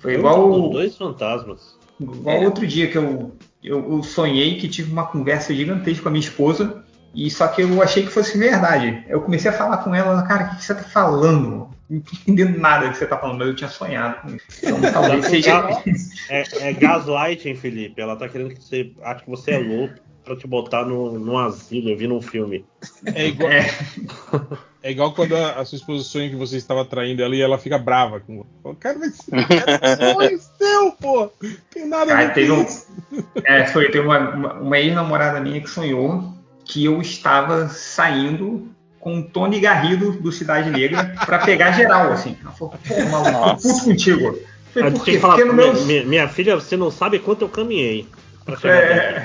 [0.00, 1.78] Foi igual- Os dois fantasmas.
[2.00, 2.44] Igual É.
[2.44, 6.24] outro dia que eu, eu, eu sonhei que tive uma conversa gigantesca com a minha
[6.24, 6.82] esposa,
[7.14, 9.04] e só que eu achei que fosse verdade.
[9.08, 11.68] Eu comecei a falar com ela, ela, cara, o que, que você tá falando?
[11.90, 14.46] Não tô entendendo nada do que você tá falando, mas eu tinha sonhado com isso.
[14.62, 15.68] Então talvez seja.
[16.28, 18.00] É, é gaslighting, Felipe.
[18.00, 19.94] Ela tá querendo que você ache que você é louco
[20.24, 22.64] pra te botar no, no asilo, eu vi num filme.
[23.06, 23.66] É igual, É,
[24.82, 27.58] é igual quando a, a sua esposa sonha que você estava traindo ela e ela
[27.58, 28.76] fica brava com você.
[28.78, 31.32] Cara, mas é sonho seu, pô!
[31.72, 32.66] Tem nada a ver teve um-
[33.44, 36.32] é, foi, teve uma, uma, uma ex-namorada minha que sonhou
[36.64, 38.68] que eu estava saindo
[39.00, 42.36] com o Tony Garrido do Cidade Negra pra pegar geral, assim.
[42.42, 44.38] Ela falou, pô, maluco, puto contigo.
[44.74, 45.18] Falei, por quê?
[45.18, 45.84] falar, Porque no minha, meu.
[45.86, 48.06] minha- minha filha, você não sabe quanto eu caminhei
[48.64, 49.22] É.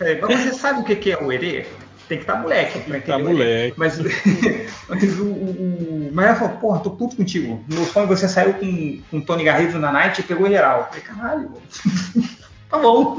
[0.00, 1.66] É, mas você sabe o que é o erê?
[2.08, 2.78] Tem que estar moleque.
[2.80, 3.32] pra Tá entender erê.
[3.32, 3.74] moleque.
[3.78, 3.98] Mas,
[4.88, 7.64] mas o, o, o- mas ela falou, porra, tô puto contigo.
[7.68, 10.80] No sonho você saiu com, com o Tony Garrido na night e pegou geral.
[10.80, 11.50] Eu falei, caralho.
[12.70, 13.16] tá bom.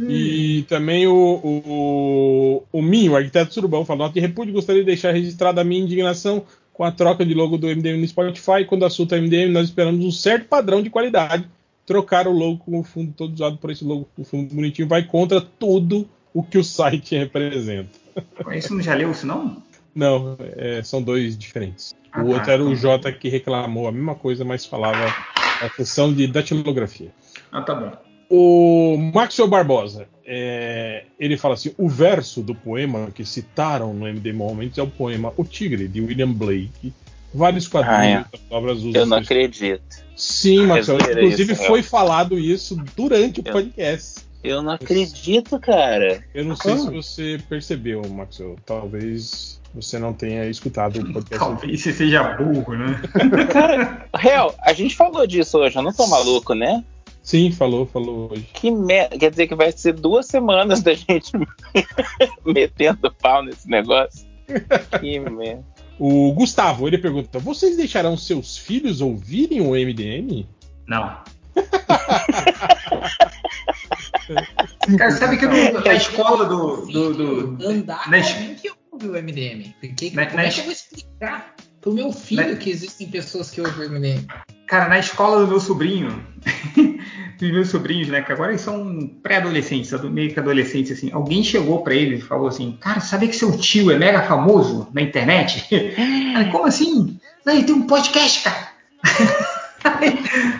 [0.00, 4.86] E também o, o, o Minho, o arquiteto surubão, falou: Nota de repúdio, gostaria de
[4.86, 8.64] deixar registrada a minha indignação com a troca de logo do MDM no Spotify.
[8.66, 11.48] Quando assunto é MDM, nós esperamos um certo padrão de qualidade.
[11.84, 15.02] Trocar o logo com o fundo todo usado por esse logo, o fundo bonitinho, vai
[15.02, 17.90] contra tudo o que o site representa.
[18.54, 19.62] Isso não já leu isso, não?
[19.94, 21.96] Não, é, são dois diferentes.
[22.12, 22.76] Ah, o tá, outro era o.
[22.76, 25.12] Jota que reclamou a mesma coisa, mas falava
[25.60, 27.10] a questão de datilografia.
[27.50, 28.07] Ah, tá bom.
[28.30, 34.32] O Maxwell Barbosa, é, ele fala assim: o verso do poema que citaram no MD
[34.32, 36.92] Moments é o poema O Tigre, de William Blake.
[37.32, 38.54] Vários quadrinhos Ah, é.
[38.54, 39.82] obras usam Eu não acredito.
[40.16, 40.98] Sim, Maxwell.
[40.98, 44.26] Inclusive isso, foi falado isso durante o Eu- podcast.
[44.42, 46.24] Eu não acredito, cara.
[46.34, 46.78] Eu não sei Ah.
[46.78, 48.56] se você percebeu, Maxwell.
[48.64, 51.38] Talvez você não tenha escutado o podcast.
[51.38, 53.00] Talvez você seja burro, né?
[53.52, 56.82] Cara, real, a gente falou disso hoje, eu não tô maluco, né?
[57.28, 58.48] Sim, falou, falou hoje.
[58.54, 59.18] Que merda.
[59.18, 61.30] Quer dizer que vai ser duas semanas da gente
[62.42, 64.26] metendo pau nesse negócio.
[64.98, 65.62] Que merda.
[65.98, 70.46] O Gustavo, ele pergunta: vocês deixarão seus filhos ouvirem o MDM?
[70.86, 71.18] Não.
[74.96, 76.86] Cara, sabe que no- na escola do.
[76.86, 79.74] do, do Andar na alguém que ouve o MDM.
[79.80, 83.08] Porque, Na- como na é que eu vou explicar pro meu filho Na- que existem
[83.08, 84.26] pessoas que ouvem o MDM?
[84.66, 86.22] Cara, na escola do meu sobrinho,
[87.38, 91.42] dos meus sobrinhos, né, que agora eles são pré-adolescentes, ado- meio que adolescentes, assim, alguém
[91.42, 95.00] chegou pra ele e falou assim, cara, sabia que seu tio é mega famoso na
[95.00, 95.64] internet?
[96.36, 97.18] Aí, como assim?
[97.46, 98.68] Não, ele tem um podcast, cara.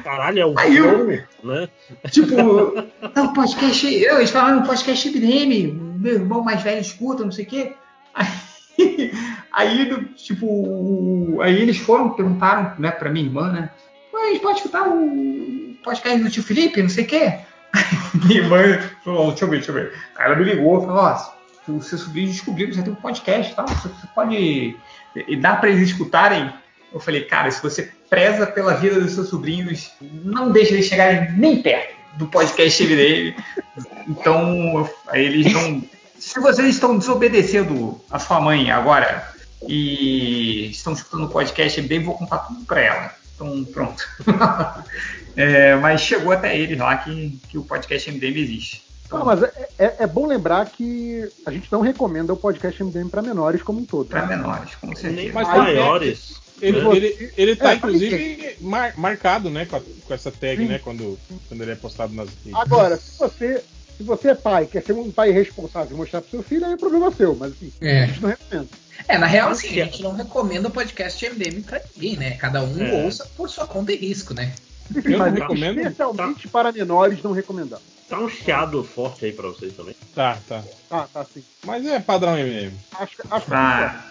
[0.04, 0.90] Caralho, é o Aí eu-
[1.42, 1.68] Flow, né?
[2.10, 2.34] tipo,
[3.14, 7.48] não, podcast, eu, eles falaram podcast MDM, meu irmão mais velho escuta, não sei o
[7.48, 7.72] quê.
[8.14, 8.26] Aí,
[9.52, 13.70] aí, tipo, aí eles foram, perguntaram, né, pra minha irmã, né,
[14.12, 17.38] "Ué, a gente pode escutar o podcast do tio Felipe, não sei o quê.
[18.26, 19.92] minha irmã falou, deixa eu ver, deixa eu ver.
[20.16, 23.54] Aí ela me ligou, falou, ó, o seu sobrinho descobriu que você tem um podcast
[23.54, 24.76] tal, você, você pode,
[25.14, 26.52] e dá pra eles escutarem?
[26.92, 31.30] Eu falei, cara, se você preza pela vida dos seus sobrinhos, não deixa eles chegarem
[31.32, 33.34] nem perto do podcast MDM.
[34.08, 35.82] Então, eles não.
[36.28, 39.26] Se vocês estão desobedecendo a sua mãe agora
[39.66, 43.14] e estão escutando o podcast MDM, vou contar tudo pra ela.
[43.34, 44.06] Então, pronto.
[45.36, 48.82] É, mas chegou até eles lá que, que o podcast MDM existe.
[49.08, 53.08] Não, mas é, é- é bom lembrar que a gente não recomenda o podcast MDM
[53.08, 54.08] para menores como um todo.
[54.08, 55.14] Para menores, com certeza.
[55.14, 56.34] Nem Mas para aí, maiores.
[56.60, 56.96] Ele, né?
[56.96, 60.66] ele, ele tá, É, inclusive, mar- marcado, né, com, a- com essa tag, Sim.
[60.66, 61.16] né, quando,
[61.46, 62.54] quando ele é postado nas redes.
[62.60, 63.62] Agora, se você,
[63.98, 66.72] se você é pai, quer ser um pai responsável e mostrar pro seu filho, aí
[66.72, 68.04] é problema seu, mas assim, É.
[68.04, 68.68] a gente não recomenda.
[69.06, 72.30] É, na real, assim, a gente não recomenda o podcast MDM pra ninguém, né?
[72.32, 73.04] Cada um É.
[73.04, 74.52] ouça por sua conta e risco, né?
[74.94, 75.78] Eu não mas recomendo.
[75.80, 77.78] especialmente para menores não recomendar.
[78.08, 79.94] Tá um chiado forte aí pra vocês também.
[80.14, 80.64] Tá, tá.
[80.88, 81.44] Tá, tá sim.
[81.66, 82.72] Mas é padrão MM.
[82.98, 84.04] Acho, que- acho que Ah,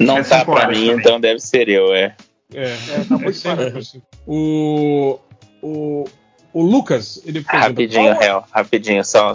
[0.00, 1.00] Não Essa tá pra concorda mim, também.
[1.00, 2.14] então deve ser eu, é.
[2.52, 3.78] É, É, tá muito parado.
[3.78, 4.02] assim.
[4.26, 5.18] O,
[5.62, 6.04] o,
[6.52, 7.68] o Lucas, ele pergunta.
[7.68, 9.32] Rapidinho, qual- Hel, rapidinho, só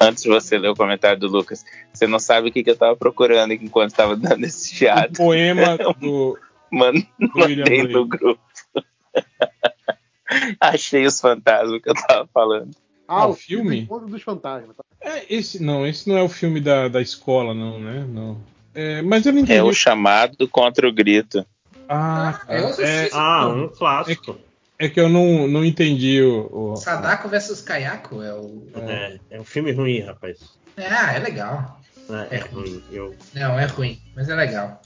[0.00, 1.64] antes de você ler o comentário do Lucas.
[1.92, 5.12] Você não sabe o que, que eu tava procurando enquanto tava dando esse O chiado.
[5.16, 6.38] poema do,
[6.70, 7.02] Mano,
[7.34, 8.40] mandei no grupo.
[10.60, 12.70] Achei os fantasmas que eu tava falando.
[13.08, 13.80] Ah, Ah, o o filme filme?
[13.82, 14.76] Encontro dos Fantasmas.
[14.76, 14.82] tá?
[15.00, 18.04] É, esse, não, esse não é o filme da, da escola, não, né?
[18.08, 18.36] Não.
[18.74, 19.58] É, mas eu não entendi.
[19.58, 21.46] É o chamado contra o grito.
[21.88, 24.36] Ah, Ah, assisti é, esse Ah, um clássico.
[24.78, 26.72] É que eu não, não entendi o.
[26.72, 28.66] o- Sadako vs Kayako é o.
[28.88, 30.38] É, é um filme ruim, rapaz.
[30.76, 31.80] Ah, é legal.
[32.30, 32.82] É, é ruim.
[32.92, 34.80] Eu, Não, é ruim, mas é legal.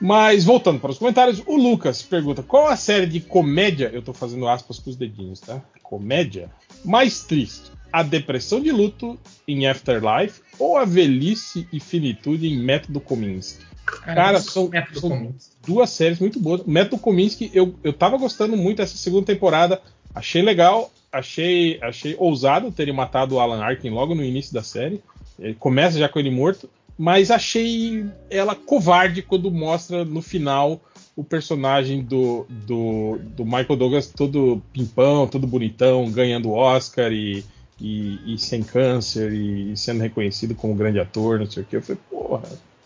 [0.00, 4.12] Mas voltando para os comentários, o Lucas pergunta: qual a série de comédia, eu tô
[4.12, 5.60] fazendo aspas com os dedinhos, tá?
[5.82, 6.50] Comédia
[6.84, 7.70] mais triste?
[7.92, 13.62] A depressão de luto em Afterlife ou a velhice e finitude em Método Kominsky?
[13.84, 15.34] Cara, são- método são- comum.
[15.66, 16.64] Duas séries muito boas.
[16.64, 19.80] Método Kominsky, eu, eu tava gostando muito dessa segunda temporada.
[20.14, 25.00] Achei legal, achei, achei ousado terem matado o Alan Arkin logo no início da série.
[25.38, 30.80] Ele começa já com ele morto, mas achei ela covarde quando mostra no final
[31.16, 37.44] o personagem do, do, do Michael Douglas todo pimpão, todo bonitão, ganhando Oscar e,
[37.80, 41.76] e, e sem câncer e, sendo reconhecido como grande ator, não sei o que.
[41.76, 42.42] Eu falei, porra,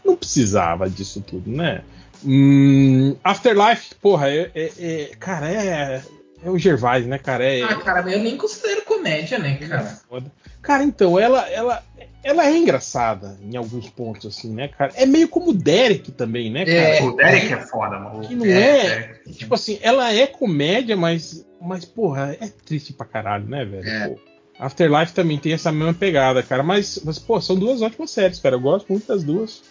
[0.06, 1.82] não precisava disso tudo, né?
[2.24, 6.02] Hum, Afterlife, porra, é, é- é- cara, é,
[6.42, 7.44] é o Gervais, né, cara?
[7.44, 10.00] É, Ah, cara, eu nem considero comédia, né, é cara?
[10.62, 11.82] Cara, então, ela, ela,
[12.24, 14.92] ela é engraçada em alguns pontos, assim, né, cara?
[14.96, 16.78] É meio como o Derek também, né, cara?
[16.78, 17.02] É.
[17.02, 18.26] O Derek é foda, mano.
[18.26, 19.32] Que não é, Derek.
[19.34, 23.88] Tipo assim, ela é comédia, mas, mas porra, é triste pra caralho, né, velho?
[23.88, 24.08] É.
[24.08, 24.18] Pô,
[24.58, 26.62] Afterlife também tem essa mesma pegada, cara.
[26.62, 28.54] Mas, mas, pô, são duas ótimas séries, cara.
[28.56, 29.62] Eu gosto muito das duas.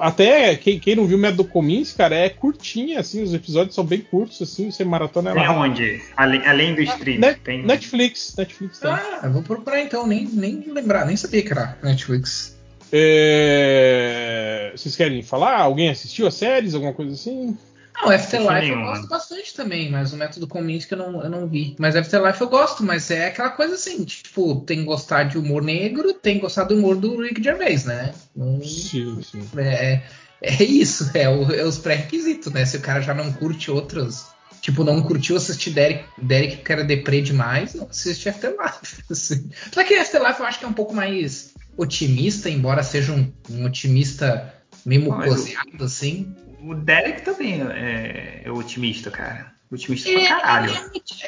[0.00, 3.22] Até quem, quem não viu o Método Comins, cara, é curtinha, assim.
[3.22, 4.70] Os episódios são bem curtos, assim.
[4.70, 5.58] Você maratona Tem ela.
[5.58, 6.00] onde?
[6.16, 7.18] Além, além do stream.
[7.20, 7.64] Net- tem...
[7.64, 8.90] Netflix, Netflix tem.
[8.90, 12.56] Ah, eu vou procurar então, nem, nem lembrar, nem sabia que era Netflix.
[12.90, 15.60] É, Vocês querem falar?
[15.60, 16.74] Alguém assistiu as séries?
[16.74, 17.56] Alguma coisa assim?
[18.02, 18.86] Não, Afterlife eu nenhuma.
[18.92, 21.74] gosto bastante também, mas o método Kominsky eu não, eu não vi.
[21.78, 25.62] Mas Afterlife eu gosto, mas é aquela coisa assim, tipo, tem que gostar de humor
[25.62, 28.14] negro, tem que gostar do humor do Rick Gervais, né?
[28.36, 29.42] Não- Sim, sim.
[29.56, 30.02] É,
[30.40, 32.64] é isso, é, o- é os pré-requisitos, né?
[32.64, 34.26] Se o cara já não curte outros.
[34.60, 39.02] Tipo, não curtiu assistir Derek, Derek porque era deprê demais, não assiste Afterlife.
[39.10, 39.48] Assim.
[39.72, 43.64] Só que Afterlife eu acho que é um pouco mais otimista, embora seja um, um
[43.64, 44.52] otimista
[44.84, 46.34] meio o- mucoseado, assim.
[46.62, 49.52] O Derek também é, é otimista, cara.
[49.70, 50.72] Otimista É, pra caralho.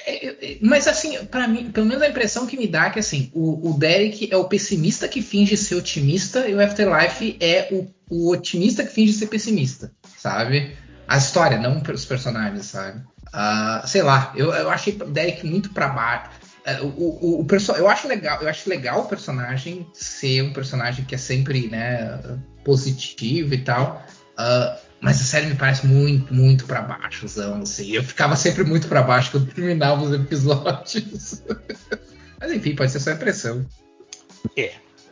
[0.07, 2.91] é, é, é, mas assim, pra mim, pelo menos a impressão que me dá é
[2.91, 7.37] que assim, o, o Derek é o pessimista que finge ser otimista e o Afterlife
[7.39, 10.75] é o, o otimista que finge ser pessimista, sabe?
[11.07, 13.03] A história, não os personagens, sabe?
[13.33, 16.31] Ah, sei lá, eu, eu achei o Derek muito pra baixo.
[16.65, 20.53] É, O, o, o perso- eu acho legal, eu acho legal o personagem ser um
[20.53, 22.19] personagem que é sempre, né,
[22.65, 24.03] positivo e tal.
[24.37, 27.93] Ah, mas a série me parece muito, muito pra baixo, assim.
[27.93, 31.43] Eu ficava sempre muito pra baixo quando terminava os episódios.
[32.41, 33.65] mas enfim, pode ser só impressão.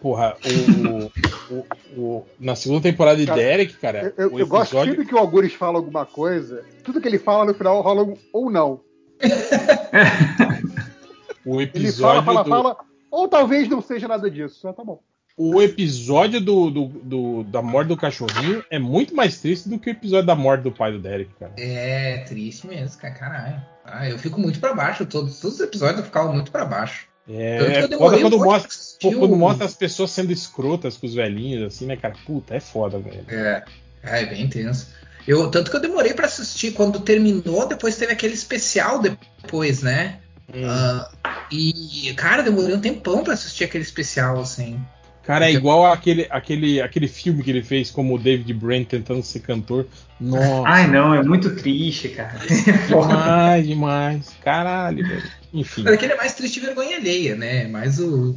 [0.01, 1.11] Porra, o,
[1.55, 1.67] o-
[2.01, 5.07] o- na segunda temporada de Cara, Derek, cara, Eu, eu- o eu gosto episódio- sempre
[5.07, 8.49] que o Algures fala alguma coisa, tudo que ele fala no final rola um ou
[8.49, 8.81] não.
[11.45, 12.77] o Ele episódio fala, fala, do, fala,
[13.11, 14.69] ou talvez não seja nada disso.
[14.69, 15.01] Ah, tá bom.
[15.39, 19.89] O episódio do, do- do- da morte do cachorrinho é muito mais triste do que
[19.89, 21.53] o episódio da morte do pai do Derek, cara.
[21.57, 23.15] É triste mesmo, cara.
[23.15, 23.63] Caralho.
[23.85, 25.07] Ah, eu fico muito pra baixo.
[25.07, 27.07] Todos, todos os episódios eu ficava muito pra baixo.
[27.27, 30.97] Tanto que É, eu foda demorei quando mostra, pô, quando mostra as pessoas sendo escrotas
[30.97, 32.15] com os velhinhos, assim, né, cara?
[32.27, 33.25] Puta, é foda, velho.
[33.29, 33.63] É,
[34.03, 34.89] é bem intenso.
[35.27, 36.73] Eu, tanto que eu demorei pra assistir.
[36.73, 40.21] Quando terminou, depois teve aquele especial depois, né?
[40.53, 40.65] Hum.
[40.67, 41.11] Ah,
[41.53, 44.81] e, cara, demorei um tempão pra assistir aquele especial, assim.
[45.29, 49.23] Cara, é igual aquele, aquele, aquele filme que ele fez como o David Brent tentando
[49.23, 49.87] ser cantor.
[50.19, 52.41] Nossa, Ai, não, é muito triste, cara.
[52.89, 54.37] demais, demais.
[54.43, 55.23] Caralho, velho.
[55.53, 55.83] Enfim.
[55.83, 57.69] Mas aquele é mais triste e vergonha alheia, né?
[57.69, 58.35] Mais o.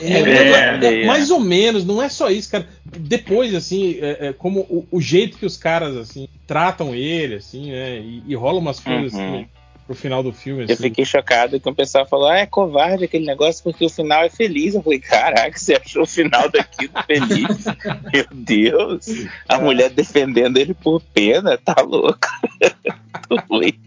[0.00, 2.66] É, É, é, mais ou menos, não é só isso, cara.
[2.84, 7.70] Depois, assim, é, é, como o, o jeito que os caras, assim, tratam ele, assim,
[7.70, 8.00] né?
[8.00, 9.36] E, e rola umas coisas, Uhum.
[9.36, 9.48] assim,
[9.86, 10.82] pro final do filme, Eu assim.
[10.82, 14.30] fiquei chocado que o pessoal falou: ah, é covarde aquele negócio porque o final é
[14.30, 14.74] feliz.
[14.74, 17.64] Eu falei: caraca, você achou o final daquilo feliz?
[18.12, 19.06] Meu Deus,
[19.48, 22.28] a mulher defendendo ele por pena, tá louco.
[23.48, 23.78] Doido.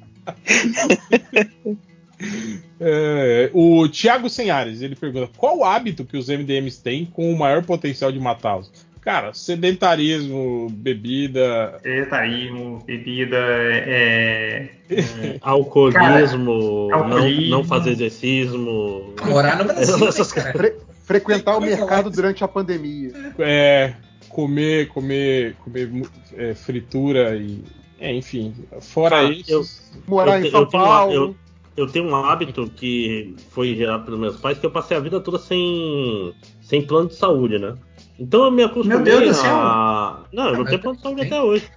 [2.79, 7.63] É, o Thiago Senhares, ele pergunta: qual hábito que os MDMs têm com o maior
[7.63, 8.71] potencial de matá-los?
[9.05, 11.79] Cara, sedentarismo, bebida.
[11.85, 14.67] Etaísmo, bebida, é.
[14.89, 17.49] É, alcoolismo, Cara, não, alcoolismo.
[17.51, 19.13] não fazer exercício.
[19.25, 20.57] Morar no Brasil, Essas né, cara?
[20.57, 23.11] Fre- frequentar o mercado durante a pandemia.
[23.37, 23.93] É,
[24.27, 25.89] comer, comer, comer
[26.35, 27.63] é, fritura e.
[27.99, 28.55] É, enfim.
[28.81, 29.51] Fora Cara, isso.
[29.51, 29.63] eu-
[30.07, 31.13] Morar Eu em São eu Paulo.
[31.13, 31.35] eu-
[31.77, 35.19] Eu tenho um hábito que foi gerado pelos meus pais, que eu passei a vida
[35.19, 37.75] toda sem, sem plano de saúde, né?
[38.19, 40.23] Então eu me acostumei Meu Deus do a...
[40.31, 41.69] Não, eu não Ah, tenho plano de saúde até hoje.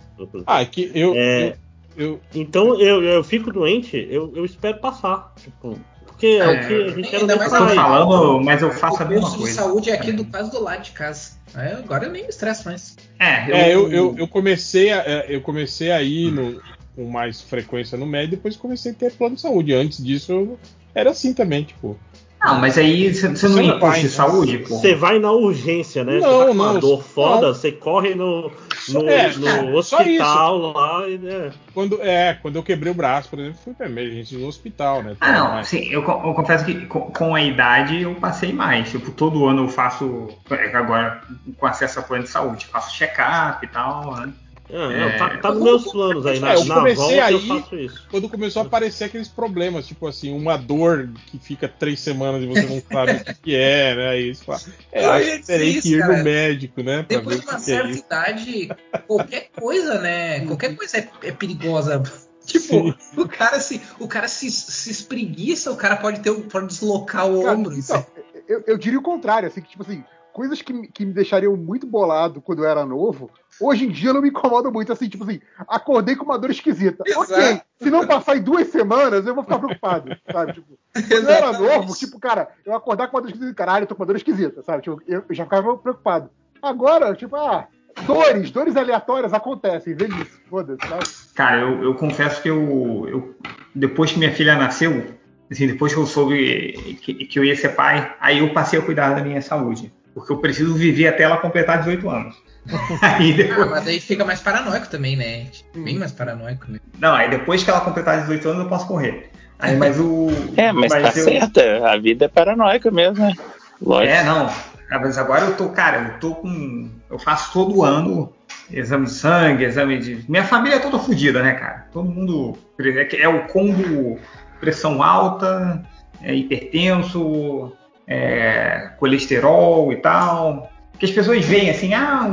[0.47, 1.55] Ah, é que eu, É.
[1.97, 5.33] eu, eu, Então eu, eu fico doente, eu, eu espero passar.
[5.37, 7.75] Tipo, porque é, É, o que a gente era ainda mais país.
[7.75, 9.55] falando, mas eu faço a o mesma posto de coisa.
[9.63, 11.33] saúde é aqui do quase do lado de casa.
[11.55, 12.97] Agora eu nem me estresso mais.
[13.19, 16.61] É, é, eu, eu, eu comecei a, é, eu comecei a ir no-
[16.95, 19.73] com mais frequência no médico, depois comecei a ter plano de saúde.
[19.73, 20.59] Antes disso, eu
[20.95, 21.97] era assim também, tipo.
[22.41, 24.79] Não, mas aí você não ia de saúde, pô.
[24.79, 26.21] Você vai na urgência, né?
[26.21, 27.55] Não, você tá não, dor foda, não.
[27.55, 28.53] você corre no,
[28.89, 31.19] no, É, no só hospital lá e.
[31.19, 31.51] né?
[31.75, 35.17] Quando, é, quando eu quebrei o braço, por exemplo, fui pra emergência no hospital, né?
[35.21, 38.91] Ah, não, sim, eu, eu confesso que com, com a idade eu passei mais.
[38.91, 41.21] Tipo, todo ano eu faço, é, agora
[41.57, 44.33] com acesso a plano de saúde, faço check-up e tal, né?
[44.71, 45.17] Ah, É.
[45.19, 46.39] Tá, tá nos meus planos aí.
[46.41, 48.07] Na, É, eu na comecei volta eu aí- faço isso.
[48.11, 52.47] Quando começou a aparecer aqueles problemas, tipo assim, uma dor que fica três semanas e
[52.47, 54.09] você não sabe o que é, né?
[54.11, 54.61] Aí você fala,
[54.93, 56.19] é, Eu acho que terei isso, que ir cara.
[56.19, 57.07] no médico, né?
[57.09, 58.05] Depois ver de uma é certa isso.
[58.05, 58.69] idade,
[59.07, 60.41] qualquer coisa, né?
[60.47, 62.03] Qualquer coisa é, é perigosa.
[62.49, 62.67] Tipo,
[62.99, 63.21] Sim.
[63.21, 67.43] o cara se, o cara se, se espreguiça, o cara pode ter, pode deslocar o
[67.43, 67.77] Cara, ombro.
[67.77, 68.07] então,
[68.49, 70.03] eu, eu diria o contrário, assim, que, tipo assim,
[70.39, 73.29] coisas que, me- que me deixariam muito bolado quando eu era novo,
[73.61, 77.03] hoje em dia não me incomodam muito, assim, tipo assim, acordei com uma dor esquisita.
[77.05, 77.33] Exato.
[77.33, 80.53] Ok, se não passar em duas semanas, eu vou ficar preocupado, sabe?
[80.53, 83.87] Tipo, quando eu era novo, tipo, cara, eu acordar com uma dor esquisita, caralho, eu
[83.89, 84.85] tô com uma dor esquisita, sabe?
[84.85, 86.31] Tipo, eu, eu já ficava preocupado.
[86.63, 87.67] Agora, tipo, ah,
[88.07, 91.03] dores, dores aleatórias acontecem, velhice, foda-se, sabe?
[91.35, 93.35] Cara, eu, eu confesso que eu, eu-
[93.75, 95.05] depois que minha filha nasceu,
[95.51, 98.83] assim, depois que eu soube que, que eu ia ser pai, aí eu passei a
[98.83, 99.93] cuidar da minha saúde.
[100.19, 102.37] Porque eu preciso viver até ela completar 18 anos.
[103.01, 105.47] aí Ah, depois, mas daí fica mais paranoico também, né?
[105.75, 106.79] Bem mais paranoico, né?
[106.99, 109.31] não, aí depois que ela completar 18 anos eu posso correr.
[109.59, 110.29] Aí, mas o.
[110.57, 113.35] É, mas, tá eu- certo, a vida é paranoica mesmo, né?
[113.81, 114.13] Lógico.
[114.15, 114.47] É, não.
[114.91, 116.91] Ah, Mas agora eu tô, cara, eu tô com.
[117.11, 118.33] Eu faço todo ano
[118.71, 120.25] exame de sangue, exame de.
[120.29, 121.87] Minha família é toda fodida, né, cara?
[121.93, 122.57] Todo mundo.
[122.81, 124.19] É, é o combo
[124.61, 125.83] pressão alta,
[126.23, 127.73] é hipertenso,
[128.09, 130.71] é, colesterol e tal.
[130.91, 132.27] Porque as pessoas veem assim, ah,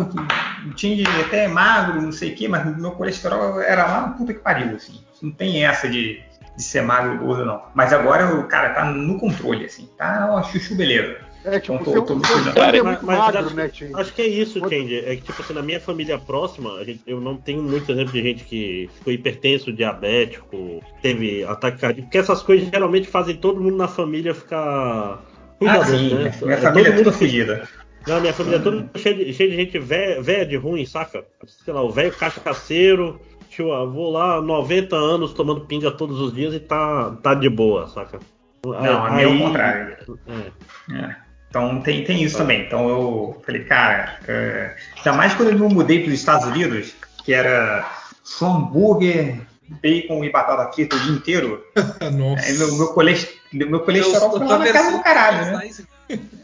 [0.66, 4.08] o, o Tindy até é magro, não sei o quê, mas meu colesterol era lá,
[4.18, 5.00] puta que pariu, assim.
[5.22, 6.20] Não tem essa de,
[6.58, 7.62] de ser magro ou gordo, não.
[7.76, 9.88] Mas agora o cara tá no controle, assim.
[9.98, 11.18] Tá uma chuchu beleza.
[11.44, 12.58] É, tipo, Então, tô- seu, tô me seu cuidando.
[12.58, 13.72] sangue é Mas- muito mas magro, acho- né?
[13.94, 14.98] Acho que é isso, Candy.
[15.06, 16.72] É que, tipo assim, na minha família próxima,
[17.06, 22.18] eu não tenho muito exemplo de gente que ficou hipertenso, diabético, teve ataque cardíaco, porque
[22.18, 25.22] essas coisas geralmente fazem todo mundo na família ficar
[25.66, 26.34] Ah, sim, né?
[26.42, 27.68] minha É, família é toda fodida.
[28.08, 31.26] Não, minha família é toda cheia de, cheia de gente velha, de ruim, saca?
[31.46, 33.20] Sei lá, o velho cachaceiro,
[33.50, 37.88] tio avô lá, 90 anos tomando pinga todos os dias e tá, tá de boa,
[37.88, 38.20] saca?
[38.66, 39.98] Não, a minha é o contrário.
[40.28, 40.96] É.
[40.96, 41.16] É.
[41.50, 42.64] Então tem, tem isso também.
[42.64, 46.94] Então eu falei, cara, é, ainda mais quando eu mudei para os Estados Unidos,
[47.24, 47.90] que era
[48.24, 51.66] só hambúrguer, bacon e batata frita o dia inteiro.
[52.14, 52.46] Nossa.
[52.46, 55.70] Aí meu, meu, colest- meu colesterol foi lá na casa do caralho, né?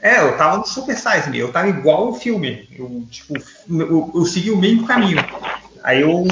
[0.02, 2.68] É, eu tava no Super Size Me, eu tava igual o filme.
[2.78, 3.36] Eu, tipo,
[3.70, 5.18] eu, eu segui o mesmo caminho.
[5.84, 6.26] Aí eu.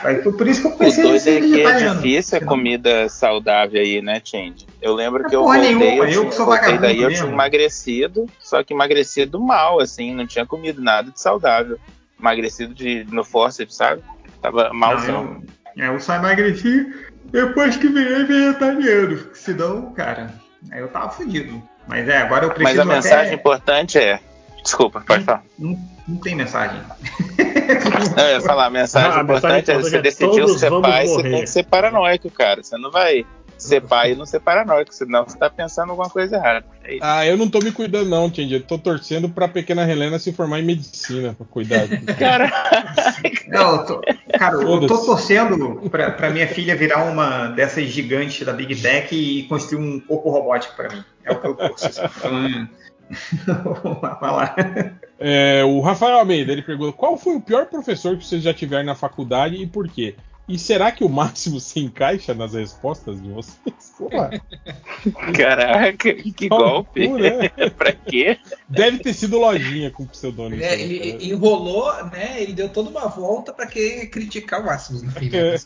[0.00, 3.08] Aí foi por isso que eu pensei doido é ser que é difícil a comida
[3.08, 4.66] saudável aí, né, Change?
[4.82, 7.08] Eu lembro É que eu voltei, nenhuma, eu, eu tinha, que sou voltei daí eu
[7.08, 7.24] mesmo.
[7.26, 11.78] tinha emagrecido, só que emagrecido mal, assim, não tinha comido nada de saudável.
[12.18, 14.02] Emagrecido de, no forceps, sabe?
[14.42, 15.24] Tava malzão.
[15.24, 15.42] Não,
[15.76, 16.92] eu, eu só emagreci
[17.30, 19.18] depois que virei vegetariano.
[19.34, 20.32] Senão, cara,
[20.70, 21.62] aí eu tava fudido.
[21.86, 23.34] Mas é, agora eu Mas preciso a mensagem até...
[23.34, 24.20] importante é.
[24.62, 25.42] Desculpa, pode falar.
[25.58, 25.76] Não,
[26.06, 26.80] não tem mensagem.
[28.16, 30.48] Não, eu ia falar, a mensagem Ah, a mensagem importante é importante você é decidiu
[30.48, 31.30] ser pai, você morrer.
[31.30, 32.62] tem que ser paranoico, cara.
[32.62, 33.24] Você não vai
[33.62, 36.64] ser pai e não ser paranoico, senão você tá pensando alguma coisa errada.
[36.84, 36.98] É.
[37.00, 38.54] Ah, eu não tô me cuidando, não, Tindy.
[38.54, 41.86] Eu tô torcendo pra pequena Helena se formar em medicina pra cuidar.
[42.18, 42.50] Cara,
[43.48, 44.00] Não, eu tô,
[44.38, 49.14] cara, eu tô torcendo pra, pra minha filha virar uma dessas gigantes da Big Tech
[49.14, 51.04] e construir um corpo robótico pra mim.
[51.24, 51.86] É o que eu torço.
[51.86, 52.68] assim.
[55.24, 58.84] É, o Rafael Almeida, ele pergunta: qual foi o pior professor que vocês já tiveram
[58.84, 60.16] na faculdade e por quê?
[60.48, 63.92] E será que o Máximo se encaixa nas respostas de vocês?
[63.96, 64.30] Porra,
[65.36, 67.08] caraca, que no golpe.
[67.08, 67.48] né?
[67.76, 68.36] pra quê?
[68.68, 70.60] Deve ter sido lojinha com pseudônimo.
[70.62, 72.42] É, ele enrolou, né?
[72.42, 75.30] Ele deu toda uma volta pra querer criticar o Máximos no fim.
[75.30, 75.54] né?
[75.54, 75.56] É.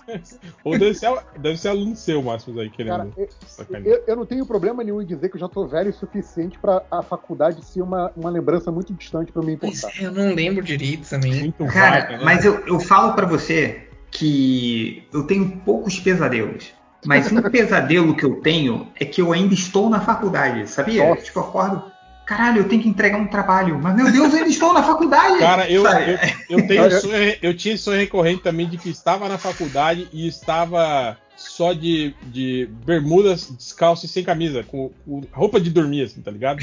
[0.63, 3.13] Ou deve ser, deve ser aluno seu, Máximo, aí, Cara, querendo.
[3.17, 3.87] eu, sacanear.
[3.97, 6.59] eu- eu não tenho problema nenhum em dizer que eu já tô velho o suficiente
[6.59, 10.35] pra a faculdade ser uma, uma lembrança muito distante pra me Pois é, eu não
[10.35, 11.33] lembro direito também.
[11.41, 12.25] Muito Cara, vaga, né?
[12.25, 16.73] mas eu, eu falo pra você que eu tenho poucos pesadelos.
[17.05, 21.07] Mas um pesadelo que eu tenho é que eu ainda estou na faculdade, sabia?
[21.07, 21.23] Nossa.
[21.23, 21.93] Tipo, eu acordo.
[22.27, 23.79] caralho, eu tenho que entregar um trabalho.
[23.79, 25.39] Mas, meu Deus, eles estão na faculdade.
[25.39, 29.37] Cara, eu, eu, eu tenho sonho, eu tinha sonho recorrente também de que estava na
[29.37, 35.69] faculdade e estava só de, de bermudas, descalço e sem camisa, com, com roupa de
[35.69, 36.63] dormir, assim, tá ligado?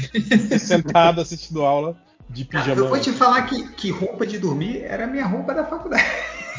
[0.58, 1.96] Sentado assistindo aula
[2.28, 2.80] de Cara, pijama.
[2.80, 6.04] eu vou te falar que, que roupa de dormir era a minha roupa da faculdade.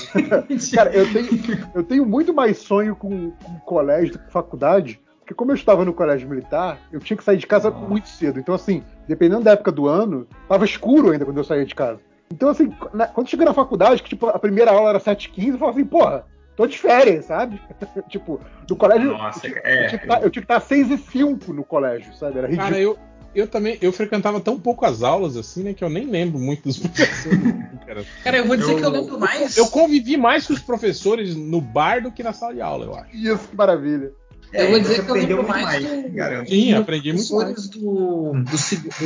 [0.73, 1.29] Cara, eu tenho,
[1.73, 5.55] eu tenho muito mais sonho com, com colégio do que com faculdade, porque como eu
[5.55, 8.39] estava no colégio militar, eu tinha que sair de casa muito cedo.
[8.39, 11.99] Então, assim, dependendo da época do ano, tava escuro ainda quando eu saía de casa.
[12.31, 15.57] Então, assim, na- quando cheguei na faculdade, que tipo, a primeira aula era 7h15, eu
[15.57, 16.25] falava assim, porra,
[16.55, 17.59] tô de férias, sabe?
[18.09, 19.11] tipo, no colégio.
[19.17, 19.83] Nossa, eu, tinha- é.
[19.83, 22.37] eu tinha que tá- eu tinha que estar às 6 e 5 no colégio, sabe?
[22.39, 22.69] Era ridículo.
[22.69, 22.97] Cara, eu,
[23.35, 26.63] eu também, eu frequentava tão pouco as aulas assim, né, que eu nem lembro muito
[26.63, 27.39] dos professores.
[27.85, 28.05] cara.
[28.23, 29.57] Cara, eu vou dizer Eu- que eu lembro mais.
[29.57, 32.95] Eu convivi mais com os professores no bar do que na sala de aula, eu
[32.95, 33.15] acho.
[33.15, 34.11] Isso, que maravilha.
[34.53, 36.49] Eu vou É, dizer que eu lembro muito mais, mais, do.
[36.49, 37.53] Sim, aprendi muito mais.
[37.53, 38.33] professores do,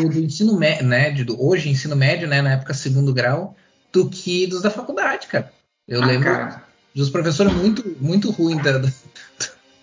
[0.04, 1.10] do- do ensino médio, né?
[1.10, 2.42] de- do, hoje ensino médio, né?
[2.42, 3.56] Na época segundo grau,
[3.92, 5.52] do que dos da faculdade, cara.
[5.88, 8.80] Eu Ah, lembro cara, dos professores muito, muito ruins da.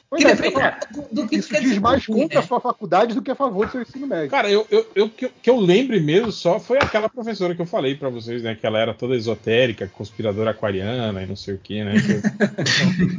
[0.08, 0.54] Pois que é, depende
[0.92, 2.46] do, do que isso diz dizer mais contra a né?
[2.46, 4.30] sua faculdade do que a favor do seu ensino médio.
[4.30, 7.60] Cara, eu, eu, eu- que, eu- que eu lembre mesmo só foi aquela professora que
[7.62, 8.54] eu falei pra vocês, né?
[8.54, 11.94] Que ela era toda esotérica, conspiradora aquariana e não sei o que, né?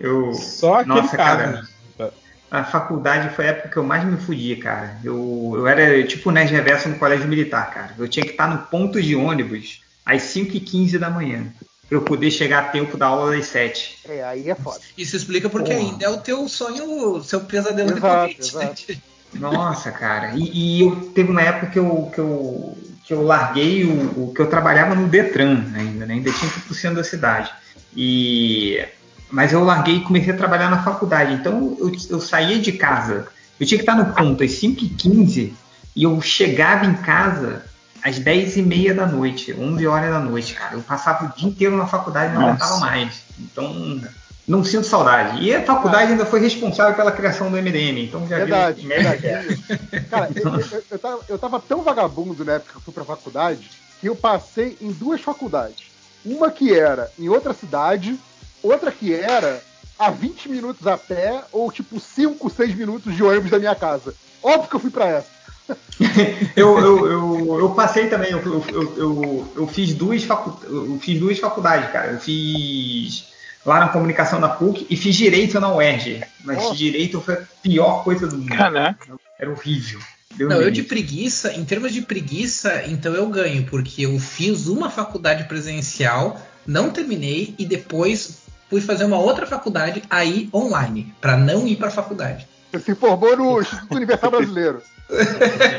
[0.00, 1.68] eu, Só aquele Nossa, caso cara.
[1.98, 2.10] Tá.
[2.50, 4.98] a faculdade foi a época que eu mais me fudia, cara.
[5.04, 7.94] Eu, eu era tipo Nerd Reverso no colégio militar, cara.
[7.98, 11.52] Eu tinha que estar no ponto de ônibus às 5h15 da manhã.
[11.88, 13.98] Pra eu poder chegar a tempo da aula das 7.
[14.08, 14.80] É, aí é foda.
[14.98, 15.86] Isso explica porque Porra.
[15.86, 18.34] ainda é o teu sonho, seu pesadelo Exato, né?
[18.38, 19.02] exato.
[19.34, 20.32] Nossa, cara.
[20.34, 24.32] E, e eu teve uma época que eu, que eu, que eu larguei o, o
[24.34, 26.14] que eu trabalhava no Detran ainda, né?
[26.14, 27.52] Ainda tinha que ir pro centro da cidade.
[27.94, 28.84] E
[29.30, 31.34] mas eu larguei e comecei a trabalhar na faculdade.
[31.34, 33.28] Então eu, eu saía de casa.
[33.58, 35.52] Eu tinha que estar no ponto às 5h15
[35.94, 37.64] e eu chegava em casa
[38.06, 40.74] às 10h30 da noite, 11 horas da noite, cara.
[40.74, 42.52] Eu passava o dia inteiro na faculdade e não Nossa.
[42.64, 43.22] aguentava mais.
[43.40, 44.00] Então,
[44.46, 45.42] não sinto saudade.
[45.42, 48.94] E a faculdade ainda foi responsável pela criação do MDM, então já Verdade, viu que
[48.94, 49.02] é.
[49.40, 50.06] verdade.
[50.08, 53.04] Cara, eu, eu- eu tava, eu tava tão vagabundo na época que eu fui pra
[53.04, 53.68] faculdade
[54.00, 55.86] que eu passei em duas faculdades.
[56.24, 58.18] Uma que era em outra cidade,
[58.62, 59.60] outra que era
[59.98, 64.14] a 20 minutos a pé ou tipo 5, 6 minutos de ônibus da minha casa.
[64.42, 65.35] Óbvio que eu fui pra essa.
[66.54, 71.18] Eu, eu, eu, eu passei também, eu, eu, eu, eu, fiz duas facu, eu fiz
[71.18, 72.12] duas faculdades, cara.
[72.12, 73.26] Eu fiz
[73.64, 76.22] lá na comunicação da PUC e fiz direito na UERJ.
[76.44, 76.76] Mas Nossa.
[76.76, 78.54] direito foi a pior coisa do mundo.
[78.54, 79.14] Caraca.
[79.38, 80.00] Era horrível.
[80.34, 84.66] Deus Não, eu de preguiça, em termos de preguiça, então eu ganho, porque eu fiz
[84.66, 91.36] uma faculdade presencial, não terminei e depois fui fazer uma outra faculdade aí online, pra
[91.36, 92.46] não ir pra faculdade.
[92.70, 94.82] Você se formou no Instituto Universal Brasileiro.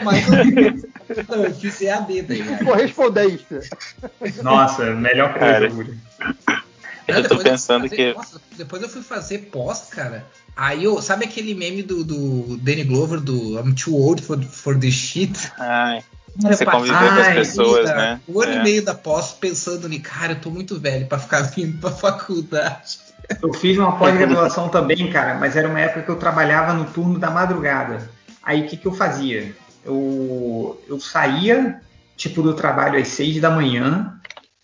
[0.04, 2.44] Mas eu, não, eu fiz EAD daí.
[2.44, 3.60] Com correspondência.
[4.42, 5.96] Nossa, melhor coisa,
[7.08, 10.26] Eu tô pensando fui fazer- que- nossa, depois eu fui fazer pós, cara.
[10.56, 11.02] Aí eu.
[11.02, 15.52] Sabe aquele meme do, do Danny Glover do I'm too old for, for this shit?
[15.58, 16.04] Ai,
[16.42, 18.20] Cara, você eu conviver passei com as pessoas, vida, né?
[18.28, 18.56] Um ano É.
[18.58, 21.90] e meio da pós pensando em, cara, eu tô muito velho pra ficar vindo pra
[21.92, 23.00] faculdade.
[23.42, 27.18] Eu fiz uma pós-graduação também, cara, mas era uma época que eu trabalhava no turno
[27.18, 28.10] da madrugada.
[28.48, 29.54] Aí o que, que eu fazia?
[29.84, 31.82] Eu, eu saía,
[32.16, 34.18] tipo, do trabalho às seis da manhã,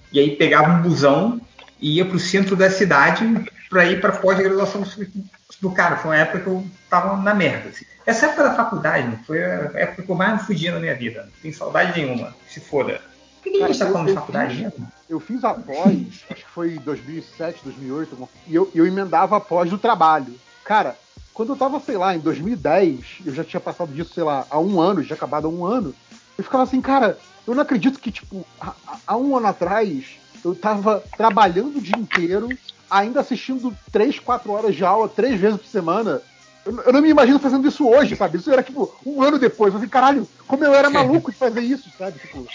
[0.10, 1.42] e aí pegava um busão
[1.82, 3.26] e ia pro centro da cidade
[3.70, 4.84] para ir pra pós-graduação.
[4.84, 7.72] Tipo, cara, foi uma época que eu tava na merda.
[7.72, 7.84] assim.
[8.06, 10.96] Essa época da faculdade né, foi a época que eu mais me fudia na minha
[10.96, 11.24] vida.
[11.24, 12.34] Não tenho saudade nenhuma.
[12.48, 13.02] Se foda.
[13.44, 14.88] Por que a gente tá falando de faculdade mesmo?
[15.10, 19.42] Eu fiz a pós, acho que foi em 2007, 2008, e eu, eu emendava a
[19.42, 20.34] pós do trabalho.
[20.64, 20.96] Cara,
[21.34, 24.60] quando eu tava, sei lá, em 2010, eu já tinha passado disso, sei lá, há
[24.60, 25.94] um ano, já acabado há um ano,
[26.38, 28.74] eu ficava assim, cara, eu não acredito que, tipo, há,
[29.08, 30.06] há um ano atrás,
[30.46, 32.50] eu tava trabalhando o dia inteiro,
[32.90, 36.22] ainda assistindo três, quatro horas de aula, três vezes por semana.
[36.66, 38.38] Eu, eu não me imagino fazendo isso hoje, sabe?
[38.38, 39.74] Isso era, tipo, um ano depois.
[39.74, 42.20] Eu falei, caralho, como eu era maluco de fazer isso, sabe?
[42.20, 42.46] Tipo,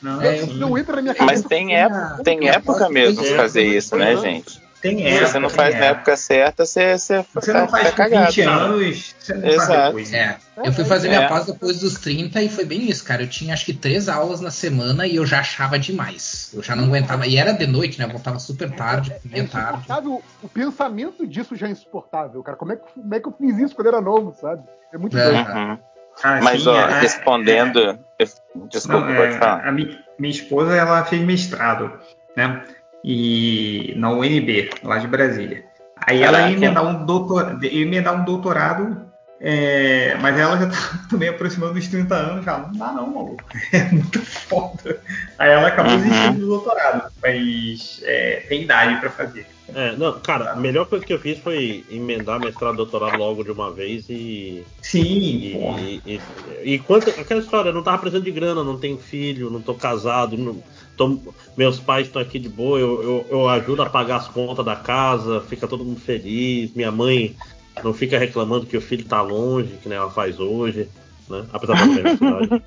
[0.00, 1.48] Não, É, não entra na minha Mas cabeça.
[1.48, 4.67] tem época, tem época mesmo de fazer isso, né, gente?
[4.80, 5.98] Tem Se época, você não faz na época.
[5.98, 8.26] época certa, você, você, Você tá, não faz tá com cagado.
[8.26, 9.86] 20 anos, você não faz Exato.
[9.86, 10.12] depois.
[10.12, 11.16] É, eu fui fazer É.
[11.16, 13.22] minha pós depois dos 30 e foi bem isso, cara.
[13.22, 16.52] Eu tinha acho que três aulas na semana e eu já achava demais.
[16.54, 17.26] Eu já não aguentava.
[17.26, 18.04] E era de noite, né?
[18.04, 19.84] Eu voltava super tarde, É comia tarde.
[20.42, 22.56] O pensamento disso já é insuportável, cara.
[22.56, 24.62] Como é que, como é que eu fiz isso quando era novo, sabe?
[24.92, 25.24] É muito É.
[25.24, 25.50] doido.
[25.50, 25.78] Uhum.
[26.22, 27.98] Ah, Mas, sim, ó, é- respondendo.
[28.54, 29.66] Não, Desculpa, é, pode falar.
[29.68, 31.92] a mi- minha esposa ela fez mestrado,
[32.36, 32.62] né?
[33.04, 35.64] E na UNB, lá de Brasília.
[36.06, 36.56] Aí ela ia Caraca.
[36.56, 39.06] emendar um, doutor, ia emendar um doutorado
[39.40, 40.76] É, mas ela já tá
[41.08, 43.44] também aproximando dos 30 anos, já não dá não, maluco.
[43.72, 45.00] É muito foda.
[45.38, 45.98] Aí ela acabou Uhum.
[46.02, 49.46] desistindo do doutorado, mas é, tem idade pra fazer.
[49.72, 53.44] É, não, cara, a melhor coisa que eu fiz foi emendar mestrado e doutorado logo
[53.44, 54.64] de uma vez e.
[54.82, 56.20] Sim, E, e,
[56.64, 59.60] e, e quanto, aquela história, eu não tava precisando de grana, não tenho filho, não
[59.62, 60.60] tô casado, não,
[60.98, 61.18] tô-
[61.56, 64.76] meus pais estão aqui de boa, eu, eu, eu ajudo a pagar as contas da
[64.76, 67.34] casa, fica todo mundo feliz, minha mãe
[67.82, 70.88] não fica reclamando que o filho tá longe, que nem ela faz hoje,
[71.30, 71.46] né?
[71.52, 72.62] Apesar da universidade.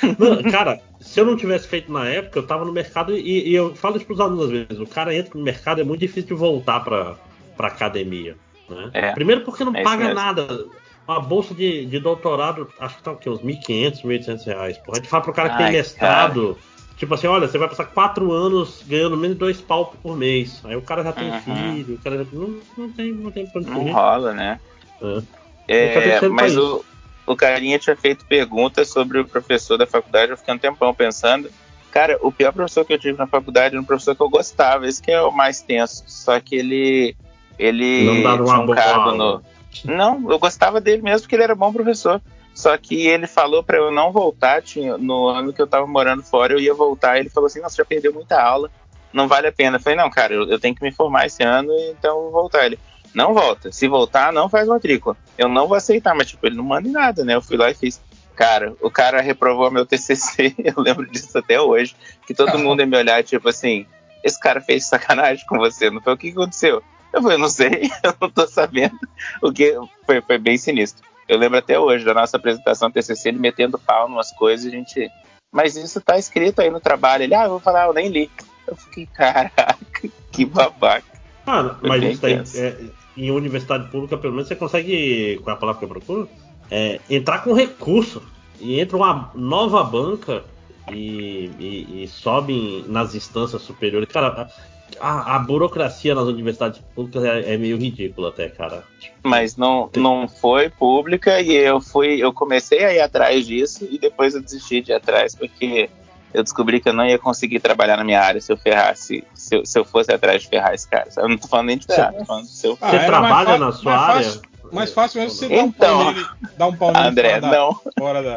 [0.18, 3.54] Não, cara, se eu não tivesse feito na época, eu tava no mercado e, e
[3.54, 6.28] eu falo isso pros alunos às vezes, o cara entra no mercado, é muito difícil
[6.28, 7.16] de voltar pra,
[7.56, 8.36] pra academia.
[8.68, 8.90] Né?
[8.92, 9.12] É.
[9.12, 10.66] Primeiro porque não É paga nada.
[11.06, 13.28] Uma bolsa de, de doutorado, acho que tá o quê?
[13.28, 14.78] Uns 1.500, 1.800 reais.
[14.78, 16.56] Porra, a gente fala pro cara que tem Ai, mestrado.
[17.00, 20.60] Tipo assim, olha, você vai passar quatro anos ganhando menos dois pau por mês.
[20.66, 21.40] Aí o cara já tem Uhum.
[21.40, 22.26] filho, o cara já...
[22.30, 24.60] não, não tem, não tem pra onde Não rola, né?
[25.00, 25.22] É.
[25.66, 26.84] É, mas o,
[27.26, 31.50] o carinha tinha feito perguntas sobre o professor da faculdade, eu fiquei um tempão pensando.
[31.90, 34.86] Cara, o pior professor que eu tive na faculdade era um professor que eu gostava,
[34.86, 36.04] esse que é o mais tenso.
[36.06, 37.16] Só que ele.
[37.58, 39.42] Ele Não dava uma tinha um cargo no.
[39.86, 42.20] Não, eu gostava dele mesmo porque ele era bom professor.
[42.60, 46.22] Só que ele falou pra eu não voltar, tinha, no ano que eu tava morando
[46.22, 47.18] fora, eu ia voltar.
[47.18, 48.70] Ele falou assim: Nossa, já perdeu muita aula,
[49.14, 49.78] não vale a pena.
[49.78, 52.32] Eu falei: Não, cara, eu, eu tenho que me formar esse ano, então eu vou
[52.32, 52.66] voltar.
[52.66, 52.78] Ele:
[53.14, 53.72] Não volta.
[53.72, 55.16] Se voltar, não faz matrícula.
[55.38, 57.34] Eu não vou aceitar, mas tipo, ele não manda em nada, né?
[57.34, 57.98] Eu fui lá e fiz.
[58.36, 61.96] Cara, o cara reprovou meu TCC, eu lembro disso até hoje.
[62.26, 63.86] Que todo mundo ia me olhar, tipo assim:
[64.22, 66.12] Esse cara fez sacanagem com você, não foi?
[66.12, 66.82] O que aconteceu?
[67.10, 68.98] Eu falei: Não sei, eu não tô sabendo.
[69.42, 69.74] O que
[70.04, 71.08] foi, foi bem sinistro.
[71.30, 74.70] Eu lembro até hoje da nossa apresentação TCC, ele metendo pau em umas coisas, a
[74.70, 75.08] gente.
[75.52, 77.22] Mas isso tá escrito aí no trabalho.
[77.22, 78.28] Ele, ah, eu vou falar, eu nem li.
[78.66, 79.78] Eu fiquei, caraca,
[80.32, 81.04] que babaca.
[81.46, 82.58] Mano, Foi mas isso daí, tenso.
[82.58, 82.76] é,
[83.16, 86.28] em universidade pública, pelo menos, você consegue, qual é a palavra que eu procuro?
[86.68, 88.20] É, entrar com recurso.
[88.58, 90.44] E entra uma nova banca
[90.90, 94.08] e, e- e sobe nas instâncias superiores.
[94.12, 94.50] Cara,
[94.98, 98.84] a, a burocracia nas universidades públicas é, é meio ridícula até, cara.
[99.22, 103.98] Mas não, não foi pública e eu fui, eu comecei a ir atrás disso e
[103.98, 105.88] depois eu desisti de ir atrás, porque
[106.32, 109.56] eu descobri que eu não ia conseguir trabalhar na minha área se eu ferrasse, se
[109.56, 111.08] eu, se eu fosse atrás de ferrar esse cara.
[111.16, 113.58] Eu não tô falando nem de ferrar, tô falando se eu Você trabalha mais fa-
[113.58, 114.22] na sua mais área?
[114.24, 115.58] Fácil, mais fácil mesmo você Então.
[115.58, 117.74] dar um pau nele, dar um pau nele André, fora, da, não.
[117.98, 118.36] fora da,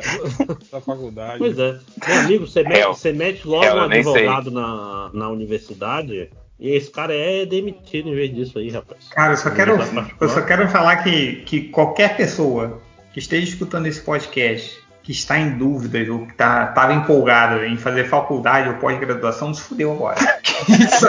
[0.71, 1.37] da faculdade.
[1.37, 1.79] Pois é.
[2.07, 2.93] Meu amigo, você mete, Hell.
[2.95, 6.29] você mete logo Hell, um eu advogado na, na universidade
[6.63, 9.07] e esse cara é demitido em vez disso aí, rapaz.
[9.09, 10.09] Cara, eu só quero, particular.
[10.21, 12.81] eu só quero falar que, que qualquer pessoa
[13.13, 17.75] que esteja escutando esse podcast, que está em dúvidas ou que está tava empolgado em
[17.77, 20.17] fazer faculdade ou pós-graduação, se fudeu agora.
[20.69, 21.05] Isso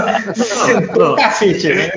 [0.67, 1.91] sentou o cacete, né?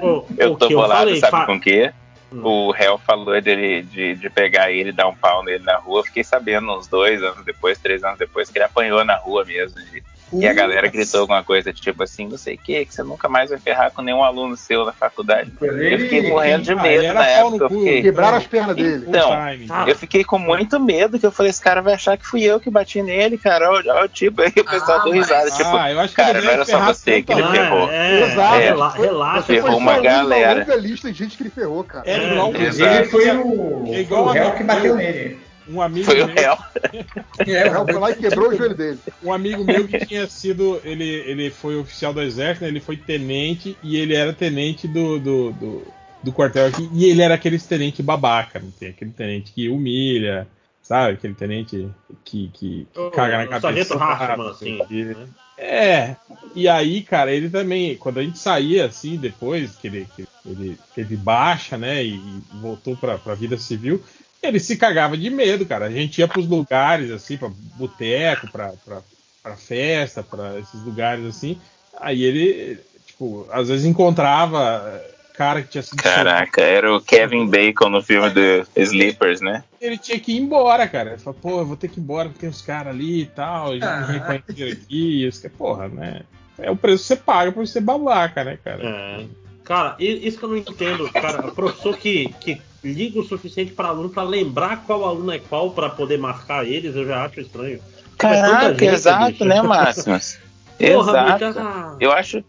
[0.00, 1.92] O- Eu tô bolado, falei, sabe fa- com o quê?
[2.32, 2.40] Hum.
[2.44, 6.02] O réu falou dele de, de pegar ele e dar um pau nele na rua.
[6.02, 9.78] Fiquei sabendo uns dois anos depois, três anos depois, que ele apanhou na rua mesmo.
[9.92, 10.02] de-
[10.32, 13.28] e a galera gritou alguma coisa tipo assim, não sei o que, que você nunca
[13.28, 15.52] mais vai ferrar com nenhum aluno seu na faculdade.
[15.60, 17.68] Eu fiquei morrendo de Ah, medo era na época.
[17.68, 19.04] Fiquei, Quebraram as pernas dele.
[19.08, 19.32] Então.
[19.32, 22.42] Ah, eu fiquei com muito medo, que eu falei, esse cara vai achar que fui
[22.42, 23.70] eu que bati nele, cara.
[23.70, 25.50] Olha, olha o tipo, aí o pessoal Ah, deu mas- risada.
[25.50, 27.90] Tipo, ah, eu acho que cara, ele não era só você que ele Ah, ferrou.
[27.90, 28.54] é, Exato.
[28.56, 29.42] é, relaxa.
[29.42, 30.76] Ferrou uma galera.
[30.76, 32.08] lista de gente que ele ferrou, cara.
[32.08, 32.94] É É, igual, exato.
[32.94, 35.38] Ele foi o, É igual o a réu que bateu nele.
[35.68, 36.56] Um amigo Foi o meu, réu.
[37.40, 38.98] O réu foi lá e quebrou o joelho dele.
[39.22, 42.96] um amigo meu que tinha sido, ele, ele foi oficial do exército, né, ele foi
[42.96, 45.86] tenente e ele era tenente do, do, do,
[46.22, 50.46] do quartel aqui e ele era aquele tenente babaca, não tem aquele tenente que humilha,
[50.82, 51.88] sabe, aquele tenente
[52.24, 53.96] que, que, que O- caga na o cabeça.
[53.98, 55.04] Sargento o assim, quê.
[55.04, 55.26] né?
[55.56, 56.16] É,
[56.54, 60.76] e aí, cara, ele também, quando a gente saía assim, depois que ele, que ele
[60.94, 64.02] teve baixa, né, e, e voltou pra, pra vida civil,
[64.42, 65.86] ele se cagava de medo, cara.
[65.86, 69.02] A gente ia pros lugares, assim, pra boteco, pra, pra,
[69.42, 71.58] pra festa, pra esses lugares assim.
[72.00, 75.00] Aí ele, tipo, às vezes encontrava
[75.32, 79.64] cara que tinha sido Caraca, era o Kevin Bacon no filme do Sleepers, né?
[79.80, 81.10] ele tinha que ir embora, cara.
[81.10, 83.26] Ele falou, pô, eu vvou ter que ir embora porque tem uns caras ali e
[83.26, 86.22] tal, já me reconheceram aqui, isso que porra, né?
[86.58, 88.82] É o preço que você paga pra você babaca, né, cara?
[88.84, 89.26] É.
[89.64, 91.50] Cara, isso que eu não entendo, cara.
[91.52, 95.88] Professor que, que liga o suficiente para aluno para lembrar qual aluno é qual para
[95.90, 97.78] poder marcar eles, eu já acho estranho.
[98.22, 99.44] Mas tanta Caraca, gente, exato, bicho.
[99.44, 100.38] né, Máximos?
[100.78, 101.44] Porra, exato.
[101.44, 102.44] bicho, Eu acho,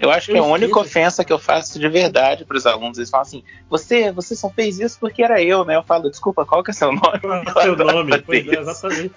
[0.00, 0.80] eu acho que Eu a única esqueço.
[0.80, 4.78] ofensa que eu faço de verdade pros alunos, eles falam assim: você, você só fez
[4.78, 5.76] isso porque era eu, né?
[5.76, 7.18] Eu falo, desculpa, qual que é seu nome?
[7.20, 8.18] qual é seu nome?
[8.22, 9.14] Pois é, exatamente.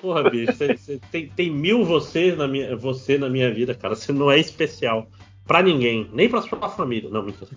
[0.00, 3.94] Porra, bicho, cê- cê tem, tem mil você na, minha, você na minha vida, cara.
[3.94, 5.06] Você não é especial.
[5.46, 7.10] Pra ninguém, nem pra sua família.
[7.10, 7.50] Não, mentira.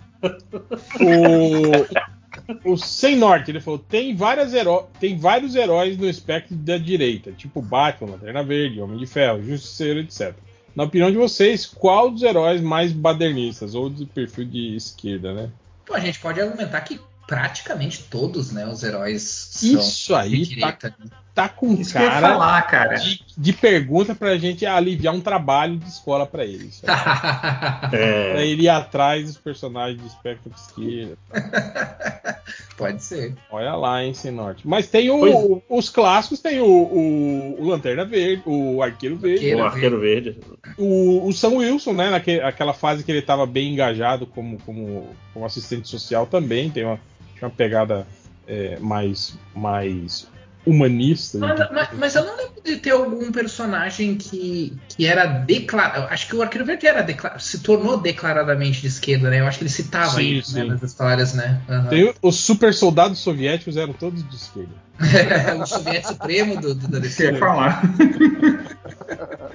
[2.64, 2.72] O...
[2.72, 7.32] o Sem Norte, ele falou: tem, várias heró tem vários heróis no espectro da direita,
[7.32, 10.34] tipo Batman, Lanterna Verde, Homem de Ferro, Justiceiro, etc.
[10.74, 15.50] Na opinião de vocês, qual dos heróis mais badernistas ou de perfil de esquerda, né?
[15.86, 20.54] Pô, a gente pode argumentar que praticamente todos, né, os heróis são Isso aí de
[20.54, 20.90] direita.
[20.90, 22.94] tá, tá com Isso que eu ia cara falar, cara.
[22.94, 26.64] de, de pergunta pra gente aliviar um trabalho de escola pra ele.
[26.64, 26.70] aí.
[27.90, 31.18] Pra É, ele ir atrás dos personagens do espectro de esquerda.
[32.76, 33.34] Pode ser.
[33.50, 34.66] Olha lá, hein, Sem Norte.
[34.66, 39.54] Mas tem o- Pois- os clássicos, tem o, o- o Lanterna Verde, o Arqueiro Verde,
[39.54, 40.38] o Arqueiro Verde.
[40.78, 42.10] o, o Sam Wilson, né?
[42.10, 46.98] Naquela fase que ele estava bem engajado como, como, como assistente social também, tem uma,
[47.34, 48.06] tinha uma pegada
[48.46, 50.28] é, mais, mais
[50.66, 51.38] humanista.
[51.38, 56.06] Mas, mas- mas eu não lembro de ter algum personagem que, que era declarado.
[56.10, 59.40] Acho que o Arqueiro Verde era decla- se tornou declaradamente de esquerda, né?
[59.40, 60.68] Eu acho que ele citava Sim, isso né, sim.
[60.68, 61.60] nas histórias, né?
[61.68, 61.88] Aham.
[61.88, 64.74] Tem os super soldados soviéticos eram todos de esquerda.
[65.62, 67.38] o soviético supremo do, do, da esquerda.
[67.38, 67.82] falar.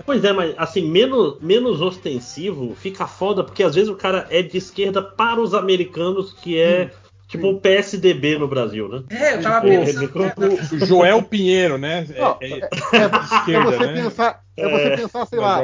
[0.06, 4.42] Pois é, mas assim, menos, menos ostensivo fica foda, porque às vezes o cara é
[4.42, 6.92] de esquerda para os americanos, que é
[7.32, 9.04] tipo o PSDB no Brasil, né?
[9.10, 10.12] É, eu tava Pô, pensando.
[10.38, 12.06] O, o Joel Pinheiro, né?
[12.14, 13.94] É- Não, é- é, é esquerda, você né?
[14.04, 14.96] pensar, é você É.
[14.98, 15.64] pensar, sei lá,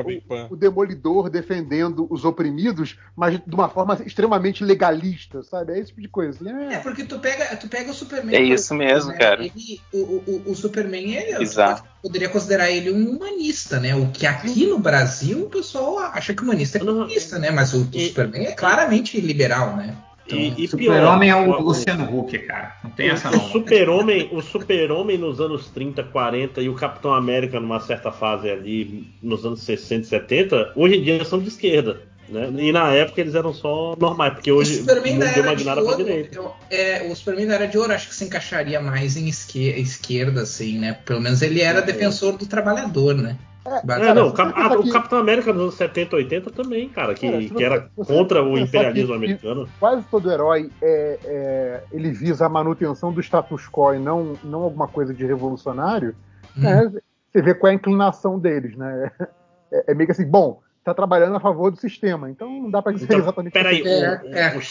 [0.50, 5.74] o, o demolidor defendendo os oprimidos, mas de uma forma extremamente legalista, sabe?
[5.74, 6.38] É esse tipo de coisa.
[6.40, 8.36] assim, É, É, porque tu pega, tu pega o Superman.
[8.36, 9.18] É isso exemplo, mesmo, né?
[9.18, 9.44] cara.
[9.44, 11.84] Ele- o, o, o Superman, ele Bizarro.
[12.02, 13.94] poderia considerar ele um humanista, né?
[13.96, 17.52] O que aqui no Brasil o pessoal acha que o humanista é comunista, né?
[17.52, 19.96] Mas o, o e- Superman é claramente liberal, né?
[20.28, 22.76] Então, E, e Super-Homem é o o- Luciano Huck, cara.
[22.84, 23.40] Não tem essa O não.
[23.50, 29.08] Super-Homem, o Super-Homem nos anos 30, 40 e o Capitão América numa certa fase ali
[29.24, 32.02] nos anos 60 e 70, hoje em dia são de esquerda.
[32.30, 32.50] Né?
[32.58, 34.98] E na época eles eram só normais, porque o hoje não deu
[35.28, 36.38] Era uma de guinada pra direita.
[36.38, 39.70] eu- é, o Superman da Era de Ouro acho que se encaixaria mais em esque-
[39.80, 40.98] esquerda, assim, né?
[41.06, 43.38] Pelo menos ele era defensor do trabalhador, né?
[43.68, 46.88] É, não, o, Cap- pensa a- o que- Capitão América nos anos 70, 80 também,
[46.90, 49.68] cara, que, Cara, que era você contra o imperialismo que- americano.
[49.80, 54.62] quase todo herói é, é- ele visa a manutenção do status quo e não, não
[54.64, 56.16] alguma coisa de revolucionário.
[56.58, 56.62] Hum.
[56.62, 56.92] né?
[57.32, 59.12] Você vê qual é a inclinação deles, né?
[59.70, 62.82] É, é meio que assim, bom, tá trabalhando a favor do sistema, então não dá
[62.82, 64.56] pra dizer Então, exatamente peraí, o que- É, o, é.
[64.56, 64.62] o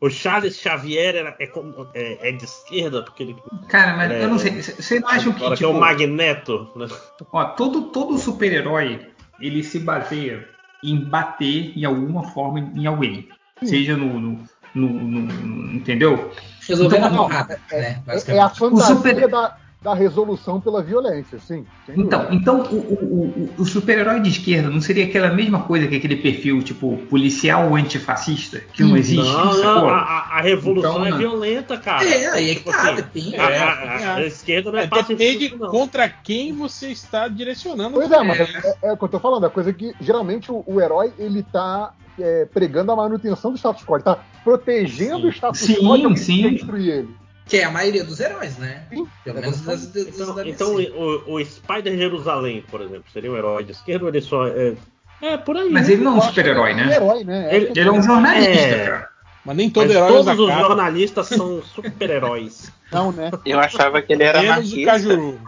[0.00, 1.50] o Charles Xavier era- é,
[1.94, 3.36] é- é de esquerda, porque ele
[3.68, 4.62] Cara, mas É, eu não sei.
[4.62, 6.86] c- Vocês não acham que, agora que é o tipo, Magneto, né?
[7.32, 9.06] ó, todo, todo super-herói
[9.40, 10.48] ele se baseia
[10.82, 13.28] em bater em alguma forma em alguém.
[13.62, 14.18] Seja no.
[14.18, 16.30] no- no- no- no- entendeu?
[16.66, 18.00] Resolver Então, na não, porrada, né?
[18.06, 21.64] É, é a fantasia super- da, da resolução pela violência, sim.
[21.88, 25.96] Então, então o, o- o- o super-herói de esquerda não seria aquela mesma coisa que
[25.96, 29.24] aquele perfil, tipo, policial antifascista, que não existe?
[29.24, 31.18] Não, a, a- a revolução Então, é não.
[31.18, 32.04] violenta, cara.
[32.04, 33.36] É, aí é que Tipo tá, assim, depende.
[33.36, 37.94] a, É, a- a- a esquerda não é, É, depende contra quem você está direcionando.
[37.94, 40.62] Pois é, mas é, é o que eu tô falando, a coisa que geralmente o,
[40.66, 45.26] o herói ele tá é, pregando a manutenção do status quo, ele tá protegendo Sim.
[45.28, 46.50] o status Sim, quo sim.
[46.50, 47.19] destruir ele.
[47.50, 48.84] Que é a maioria dos heróis, né?
[48.88, 49.06] Sim.
[49.24, 53.30] Pelo menos das, das, das Então, da então o, o Spider Jerusalém, por exemplo, seria
[53.32, 54.74] um herói de esquerda ou ele só é.
[55.20, 55.68] É, por aí.
[55.68, 55.94] Mas né?
[55.94, 56.92] ele não é um super-herói, ele né?
[56.92, 57.48] É herói, né?
[57.56, 58.84] Ele- Ele é um jornalista, É.
[58.86, 59.08] cara.
[59.44, 62.72] Mas nem todo Mas herói todos os capa, jornalistas são super-heróis.
[62.92, 63.30] Não, né?
[63.44, 64.84] Eu achava que ele era menos o.
[64.84, 65.40] Cajuru.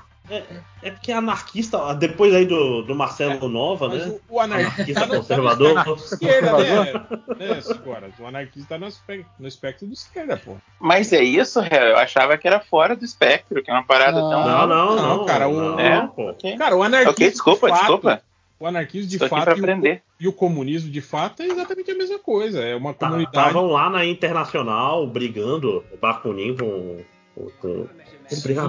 [0.82, 4.18] É porque é anarquista, depois aí do, do Marcelo Nova, Mas né?
[4.28, 5.74] o, o anarquista Anarquista tá conservador.
[5.84, 6.92] tá esquerda, né?
[7.38, 8.12] né?
[8.18, 10.56] O anarquista no espectro, no espectro de esquerda, pô.
[10.80, 11.60] Mas é isso?
[11.60, 14.30] Eu achava que era fora do espectro, que é uma parada Não.
[14.30, 14.40] tão.
[14.46, 15.26] Não, não, Não, não.
[15.26, 16.06] cara, o- não, É?
[16.14, 16.30] pô.
[16.30, 16.56] Ok.
[16.56, 17.12] Cara, o anarquismo.
[17.12, 18.22] Ok, desculpa, de fato, desculpa.
[18.58, 21.94] O anarquismo de Estou fato e o, e o comunismo de fato é exatamente a
[21.96, 22.62] mesma coisa.
[22.62, 23.36] É uma Tá- comunidade.
[23.36, 26.98] Estavam lá na Internacional brigando, o Bakunin com.
[27.34, 27.86] com, com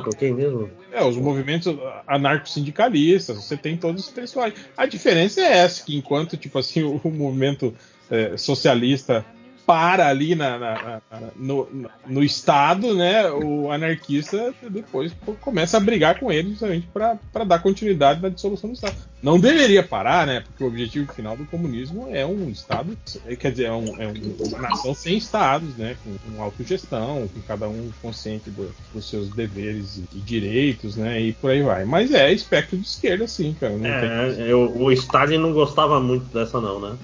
[0.03, 0.69] com quem mesmo?
[0.91, 1.75] É, os movimentos
[2.07, 4.53] anarco-sindicalistas, você tem todos os pessoais.
[4.75, 7.73] A diferença é essa, que enquanto, tipo assim, o, o movimento
[8.09, 9.25] é, socialista
[9.65, 11.67] para ali na, na- na- no,
[12.07, 13.29] no- Estado, né?
[13.31, 18.69] O anarquista depois co- começa a brigar com ele justamente para dar continuidade na dissolução
[18.69, 18.95] do Estado.
[19.21, 20.41] Não deveria parar, né?
[20.41, 22.97] Porque o objetivo final do comunismo é um Estado,
[23.39, 25.95] quer dizer, é, um, é um- uma nação sem Estados, né?
[26.03, 31.21] Com, com autogestão, com cada um consciente do- dos seus deveres e, e direitos, né?
[31.21, 31.85] E por aí vai.
[31.85, 33.73] Mas é espectro de esquerda, sim, cara.
[33.73, 36.97] Não, tem- É, eu- o Stalin não gostava muito dessa, não, né?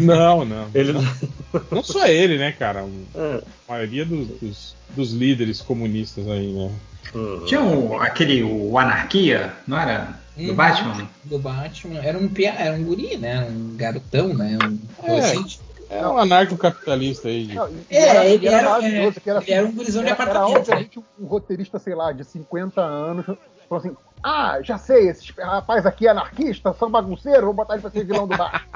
[0.00, 0.68] não, não.
[0.74, 0.92] Ele.
[1.70, 2.84] Não só ele, né, cara?
[3.14, 6.70] É, A maioria dos, dos- dos líderes comunistas aí, né?
[7.14, 7.44] hum.
[7.46, 10.18] Tinha o, aquele, o Anarquia, não era?
[10.36, 10.54] Do Uhum.
[10.54, 11.08] Batman?
[11.24, 12.00] Do Batman.
[12.02, 13.40] Era um, era um guri, né?
[13.48, 14.58] Um garotão, né?
[14.62, 15.06] Um É.
[15.12, 15.60] adolescente.
[15.88, 17.46] É um anarcocapitalista aí.
[17.54, 18.86] Não, e- e É, era- ele era era,
[19.24, 22.24] era era um gurizão de era, era apartamento, obviamente um, um roteirista, sei lá, de
[22.24, 23.24] 50 anos,
[23.68, 27.82] falou assim: Ah, já sei, esse rapaz aqui é anarquista, são bagunceiro, vou botar ele
[27.82, 28.66] pra ser vilão do bar.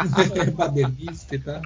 [0.54, 1.60] Badernista e tal.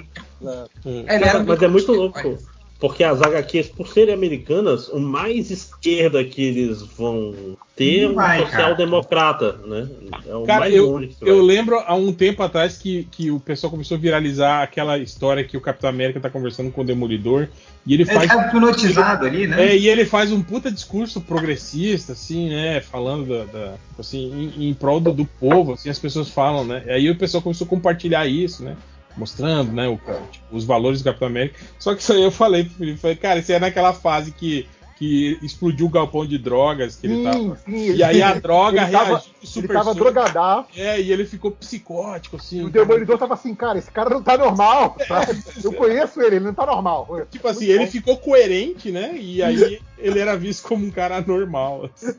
[1.47, 2.39] Mas é muito louco.
[2.85, 8.15] Porque as HQs, por serem americanas, o mais esquerda que eles vão ter é um
[8.45, 9.89] social-democrata, né?
[10.29, 13.71] É o Cara, mais eu, eu lembro há um tempo atrás que, que o pessoal
[13.71, 17.49] começou a viralizar aquela história que o Capitão América tá conversando com o Demolidor
[17.87, 18.29] e ele Ele faz.
[18.29, 19.69] tá hipnotizado ali, né?
[19.69, 22.83] É, e ele faz um puta discurso progressista, assim, né?
[22.83, 26.85] Falando da, da- assim, em, em prol do, do povo, assim, as pessoas falam, né?
[26.89, 28.77] Aí o pessoal começou a compartilhar isso, né?
[29.17, 29.97] Mostrando, né, o,
[30.31, 31.61] tipo, os valores do Capitão América.
[31.79, 34.67] Só que isso aí eu falei pro Felipe, falei, cara, isso é naquela fase que,
[35.05, 37.37] que explodiu o galpão de drogas que ele tava.
[37.39, 37.95] Sim, sim.
[37.95, 39.99] E aí a droga ele tava, reagiu ele super tava soro.
[40.05, 40.69] drogadaço.
[40.77, 42.61] É, e ele ficou psicótico, assim.
[42.61, 42.71] E o.
[42.71, 45.43] Demolidor tava assim, cara, esse cara não tá normal, sabe?
[45.63, 47.07] Eu conheço ele, ele não tá normal.
[47.31, 47.91] Tipo assim, Muito ele bom.
[47.93, 49.15] ficou coerente, né?
[49.19, 51.91] E aí ele era visto como um cara normal.
[51.95, 52.15] assim.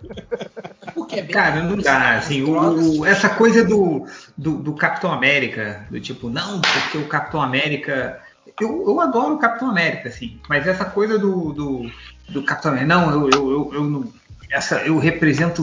[0.95, 4.05] o que é bem- Cara, não dá, assim, o- o- essa coisa do,
[4.37, 8.21] do, do Capitão América, do tipo, não, porque o Capitão América.
[8.61, 11.91] Eu, eu adoro o Capitão América, assim, mas essa coisa do, do,
[12.29, 14.13] do Capitão América, não, eu, eu, eu, eu não.
[14.49, 15.61] Essa, eu represento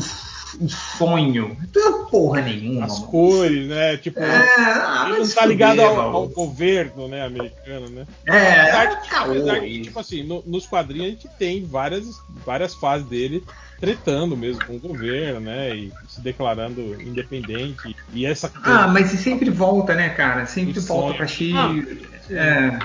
[0.61, 1.57] um sonho.
[1.75, 3.11] Não é porra nenhuma, As mano.
[3.11, 3.97] cores, né?
[3.97, 8.07] Tipo, É, ah, ele não se tá ligado ao, ao governo, né, americano, né?
[8.27, 12.75] É, Apesar de- apesar de, tipo assim, no- nos quadrinhos a gente tem várias, várias
[12.75, 13.43] fases dele
[13.81, 15.75] tretando mesmo com o governo, né?
[15.75, 17.97] E se declarando independente.
[18.13, 20.45] E essa Ah, mas sempre volta, né, cara?
[20.47, 21.17] Sempre O volta sonho.
[21.17, 21.55] pra X.
[21.57, 21.73] Ah.
[22.31, 22.79] É,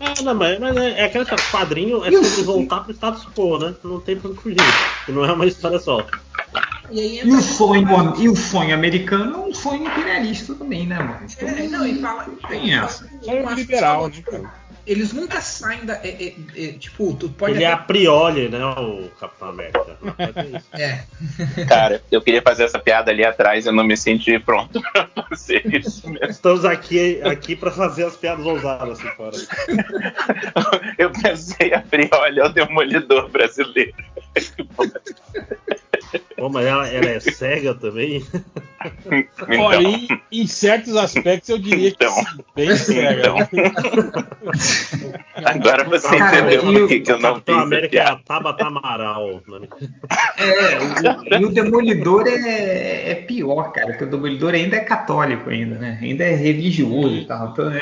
[0.00, 3.74] É, não, mas, mas é, é aquele quadrinho é sobre voltar pro status quo, né?
[3.82, 4.56] Não tem pra onde fugir.
[5.08, 6.04] Não é uma história só.
[6.90, 10.98] E aí E o sonho, e o sonho americano é um sonho imperialista também, né,
[10.98, 11.20] mano?
[11.24, 12.26] Então, É, não, e fala.
[12.48, 13.08] tem essa.
[13.22, 14.52] que liberal, né, cara?
[14.86, 15.94] Eles nunca saem da.
[15.94, 17.54] é, é, é, tipo, tu pode.
[17.54, 18.64] Ele é a priori, né?
[18.64, 19.96] O Capitão América.
[20.72, 21.04] É.
[21.56, 21.64] É.
[21.64, 25.62] Cara, eu queria fazer essa piada ali atrás, eu não me senti pronto pra fazer
[25.74, 26.28] isso mesmo.
[26.28, 29.36] Estamos aqui, aqui pra fazer as piadas ousadas assim fora.
[30.98, 33.94] Eu pensei a priori, é o demolidor brasileiro.
[36.36, 38.24] Pô, mas ela, ela é cega também?
[39.58, 40.08] Olha, Então, em,
[40.42, 42.12] em certos aspectos eu diria Então.
[42.14, 43.22] que sim, bem cega.
[43.28, 43.36] Então.
[45.44, 48.16] agora você Cara, entendeu e por o que, que eu não Capitão América é a
[48.16, 49.42] Tabata Amaral.
[49.48, 49.68] Né?
[50.38, 55.50] É, o, e o Demolidor é, é pior, cara, que o Demolidor ainda é católico
[55.50, 55.98] ainda, né?
[56.02, 57.52] Ainda é religioso e tal.
[57.52, 57.80] Então, é,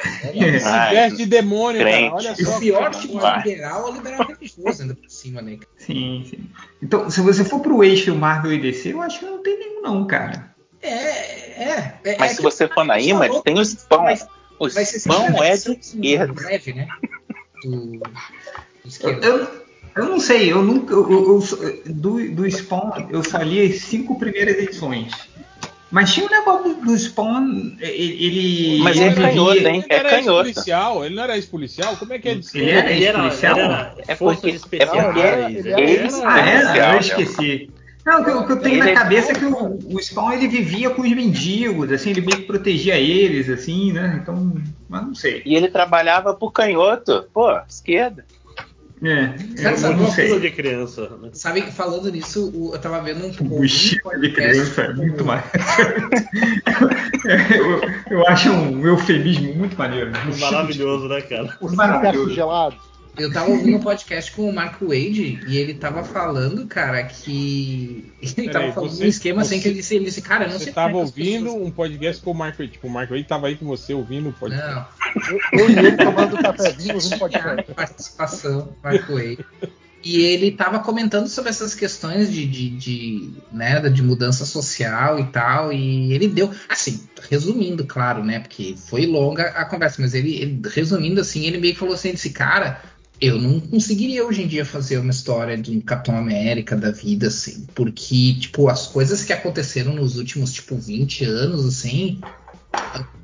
[0.59, 2.11] Se veste de demônio, crente.
[2.11, 2.15] cara.
[2.15, 2.57] Olha E só.
[2.57, 5.59] o pior que tipo liberal é o liberal religioso ainda por cima, né?
[5.87, 6.39] Sim, sim.
[6.83, 9.83] Então, se você for pro eixo Marvel e DC, eu acho que não tem nenhum,
[9.83, 10.53] não, cara.
[10.81, 10.89] É,
[11.63, 11.95] é.
[12.05, 14.03] é Mas é se você for na Image, tem o spam.
[14.03, 14.27] mas
[14.59, 16.33] O a é de esquerda.
[16.33, 16.89] breve, né?
[17.65, 18.03] Do, do
[19.03, 19.49] Eu, eu,
[19.97, 20.93] eu não sei, eu nunca.
[20.95, 21.41] Eu, eu-
[21.87, 25.13] eu- do, do Spawn, eu só li as cinco primeiras edições.
[25.93, 28.25] Mas tinha um negócio do, do Spawn, ele.
[28.25, 29.67] ele- Mas ele é vivia- canhoto, hein?
[29.67, 30.49] Ele É era canhoto.
[30.49, 31.97] ex-policial, ele não era ex-policial?
[31.99, 33.59] Como é que é de Ele era Ele era, ex-policial?
[33.59, 36.61] ele É porque- é porque ele era- ele era- Ah, era?
[36.67, 37.71] policial, Eu esqueci.
[38.05, 39.79] Não, o que, eu- o que eu tenho Ele na é- cabeça é que o,
[39.95, 44.19] o Spawn ele vivia com os mendigos, assim, ele meio que protegia eles, assim, né?
[44.21, 44.55] Então,
[44.89, 45.43] mas não sei.
[45.47, 47.25] E ele trabalhava por canhoto.
[47.33, 48.25] Pô, esquerda.
[49.05, 50.15] É, Cara, sabe uma.
[50.15, 51.11] Coisa de criança.
[51.21, 51.31] Né?
[51.33, 55.43] Sabe, falando nisso, o- eu tava vendo um O estilo de criança é muito mais.
[58.11, 60.13] eu, eu acho um eufemismo muito maneiro.
[60.41, 61.57] Maravilhoso, né, cara?
[61.61, 62.19] O Maravilhoso.
[62.19, 62.77] Sinterso gelado.
[63.17, 68.11] Eu tava ouvindo um podcast com o Mark Wade e ele tava falando, cara, que.
[68.23, 70.51] Ele tava falando você- um esquema assim você- que ele disse, ele disse, cara, eu
[70.51, 72.87] não Você sei tava como é as ouvindo pessoas- um podcast com o Marco Tipo,
[72.87, 74.87] o Marco Wade tava aí com você ouvindo o podcast.
[75.15, 77.75] Não, Eu e ele tomando cafezinho ouvindo tinha podcast.
[77.75, 79.45] participação, Mark Wade.
[80.05, 85.25] E ele tava comentando sobre essas questões de, de, de, né, de mudança social e
[85.27, 85.73] tal.
[85.73, 87.01] E ele deu, assim,
[87.31, 88.41] resumindo, claro, né?
[88.41, 92.11] Porque foi longa a conversa, mas ele, ele- resumindo assim, ele meio que falou assim:
[92.11, 92.83] desse cara,
[93.23, 97.29] eu não conseguiria hoje em dia fazer uma história de um Capitão América da vida,
[97.29, 102.21] assim, porque, tipo, as coisas que aconteceram nos últimos, tipo, 20 anos, assim,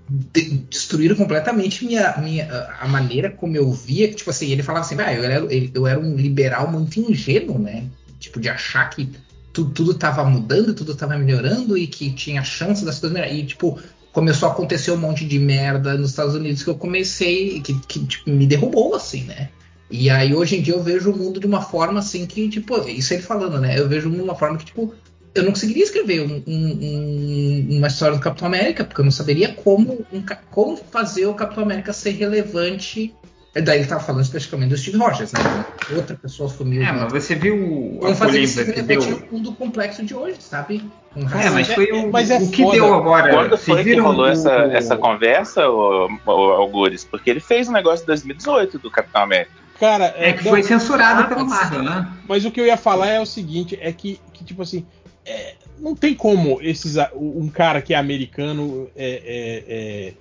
[0.09, 4.95] de- destruíram completamente minha, minha, a maneira como eu via, tipo assim, ele falava assim,
[5.01, 5.45] ah, eu, era,
[5.75, 7.85] eu era um liberal muito ingênuo, né?
[8.21, 9.11] Tipo, de achar que
[9.53, 13.41] tu, tudo tava mudando, tudo tava melhorando e que tinha chance das coisas melhorarem.
[13.43, 13.81] E, tipo,
[14.13, 18.07] começou a acontecer um monte de merda nos Estados Unidos que eu comecei, que, que
[18.07, 19.51] tipo, me derrubou, assim, né?
[19.91, 22.79] E aí, hoje em dia, eu vejo o mundo de uma forma assim que, tipo,
[22.89, 23.79] isso ele falando, né?
[23.79, 24.93] Eu vejo o mundo de uma forma que, tipo,
[25.35, 29.13] eu não conseguiria escrever um- um- um- uma história do Capitão América, porque eu não
[29.13, 33.15] saberia como, um como fazer o Capitão América ser relevante.
[33.55, 35.41] É, Daí ele tava falando especificamente do Steve Rogers, né?
[35.97, 36.83] Outra pessoa sumiu.
[36.83, 39.27] É, mas você viu a Como fazer isso polêmica que relevante deu?
[39.31, 40.83] no mundo complexo de hoje, sabe?
[41.15, 42.77] Com É, mas foi o, Mas é o que foda.
[42.77, 43.33] deu agora.
[43.35, 47.05] Quando Vocês foi que rolou o- essa, essa conversa, o, o, Algures?
[47.05, 49.51] Porque ele fez um negócio em 2018 do Capitão América.
[49.79, 52.13] Cara, É que não, foi censurado Ah, pela pode Marvel, né?
[52.29, 54.85] Mas o que eu ia falar é o seguinte, é que, que, tipo assim,
[55.25, 60.13] é, não tem como esses, a- um cara que é americano é, é, é,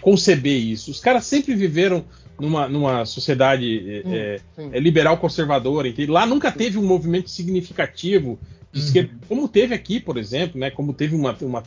[0.00, 0.90] conceber isso.
[0.90, 2.04] Os caras sempre viveram
[2.38, 4.70] numa, numa sociedade Sim, é, sim.
[4.72, 6.10] é, liberal conservadora, entende?
[6.10, 8.38] Lá nunca teve um movimento significativo
[8.72, 8.86] de Uhum.
[8.86, 10.70] esquerda, como teve aqui, por exemplo, né?
[10.70, 11.60] Como teve uma, uma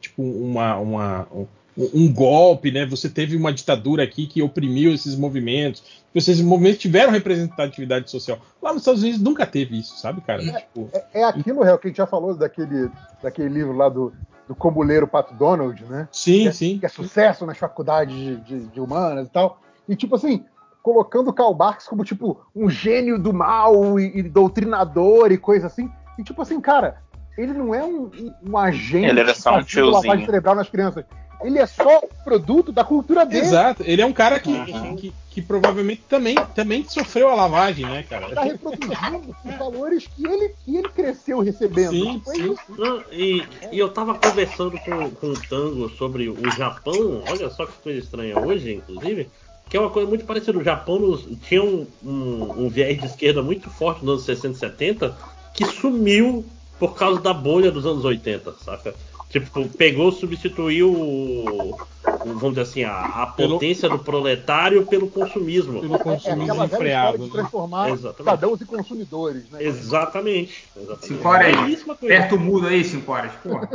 [0.00, 1.46] tipo uma, uma um,
[1.92, 2.86] um golpe, né?
[2.86, 5.82] Você teve uma ditadura aqui que oprimiu esses movimentos.
[6.14, 8.38] Esses movimentos tiveram representatividade social.
[8.62, 10.40] Lá nos Estados Unidos nunca teve isso, sabe, cara?
[10.42, 12.90] Tipo, É, é aquilo, Real, que a gente já falou daquele,
[13.22, 14.12] daquele livro lá do,
[14.46, 16.08] do Combuleiro Pato Donald, né?
[16.12, 16.78] sim, que é, sim.
[16.78, 19.60] que é sucesso nas faculdades de, de- de humanas e tal.
[19.88, 20.44] E, tipo assim,
[20.82, 25.90] colocando Karl Marx como, tipo, um gênio do mal e, e doutrinador e coisa assim.
[26.18, 26.98] E, tipo assim, cara,
[27.36, 28.10] ele não é um,
[28.46, 29.90] um- agente Ele era só um tiozinho.
[29.92, 31.04] lavagem cerebral nas crianças.
[31.44, 33.46] Ele é só produto da cultura dele.
[33.46, 34.96] Exato, ele é um cara que, Uhum.
[34.96, 38.34] que, que provavelmente também, também sofreu a lavagem, né, cara?
[38.34, 41.90] Tá reproduzindo os valores que ele, que ele cresceu recebendo.
[41.90, 42.52] Sim, Tipo, é sim.
[42.52, 42.62] isso.
[42.78, 47.66] Não, e, e eu tava conversando com, com o Tango sobre o Japão, olha só
[47.66, 49.28] que coisa estranha hoje, inclusive,
[49.68, 50.58] que é uma coisa muito parecida.
[50.58, 54.56] O Japão nos- tinha um, um, um viés de esquerda muito forte nos anos 60
[54.56, 55.16] e 70
[55.54, 56.44] que sumiu
[56.78, 58.94] por causa da bolha dos anos 80, saca?
[59.34, 61.76] Tipo, pegou, substituiu o,
[62.24, 65.80] vamos dizer assim, a, a Pelo- potência do proletário pelo consumismo.
[65.80, 67.18] Pelo É consumismo aquela velha história freado.
[67.18, 67.30] de né?
[67.32, 68.16] transformar Exatamente.
[68.18, 69.64] cidadãos em consumidores, né?
[69.64, 70.64] Exatamente.
[70.76, 71.06] exatamente.
[71.08, 71.78] Cinco horas aí.
[71.90, 73.32] Aperta o mudo aí, 5 horas.
[73.42, 73.68] Porra.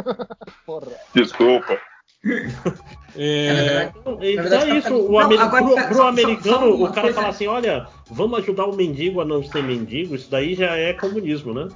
[0.65, 0.87] Porra.
[1.13, 1.77] Desculpa.
[3.17, 6.57] É, Então, Na então é isso, o Não, ameri- agora, pro, só- pro só- americano,
[6.57, 9.63] só uma o cara coisa- fala assim, olha, vamos ajudar o mendigo a não ser
[9.63, 11.67] mendigo, isso daí já é comunismo, né?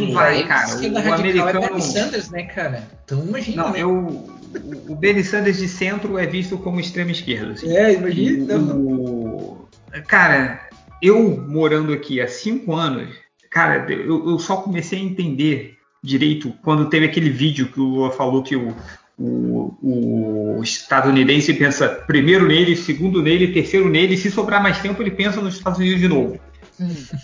[0.00, 0.66] Não vai, cara.
[0.68, 1.60] esquerda O, o é americano.
[1.60, 2.82] Bernie Sanders, né, cara?
[3.04, 3.62] Então imagina.
[3.64, 3.80] Não, né?
[3.82, 7.52] eu, o- o Bernie Sanders de centro é visto como extrema esquerda.
[7.52, 7.74] assim.
[7.76, 8.56] É, imagina.
[8.56, 9.66] O-
[10.08, 10.60] Cara,
[11.00, 13.08] eu morando aqui há cinco anos,
[13.50, 18.10] cara, eu, eu só comecei a entender direito quando teve aquele vídeo que o Lula
[18.10, 18.74] falou que o,
[19.16, 25.00] o, o estadunidense pensa primeiro nele, segundo nele, terceiro nele, e se sobrar mais tempo
[25.00, 26.40] ele pensa nos Estados Unidos de novo.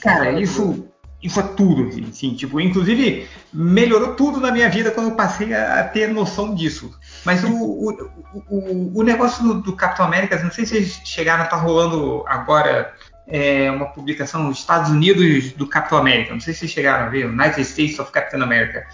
[0.00, 0.86] Cara, isso,
[1.22, 5.84] isso é tudo, assim, tipo, inclusive melhorou tudo na minha vida quando eu passei a,
[5.84, 6.90] ter noção disso.
[7.24, 8.10] Mas o, o,
[8.48, 12.94] o, o negócio do, do Capitão América, não sei se vocês chegaram, tá rolando agora
[13.28, 16.32] é, uma publicação nos Estados Unidos do Capitão América.
[16.32, 18.86] Não sei se vocês chegaram a ver, United States of Captain America,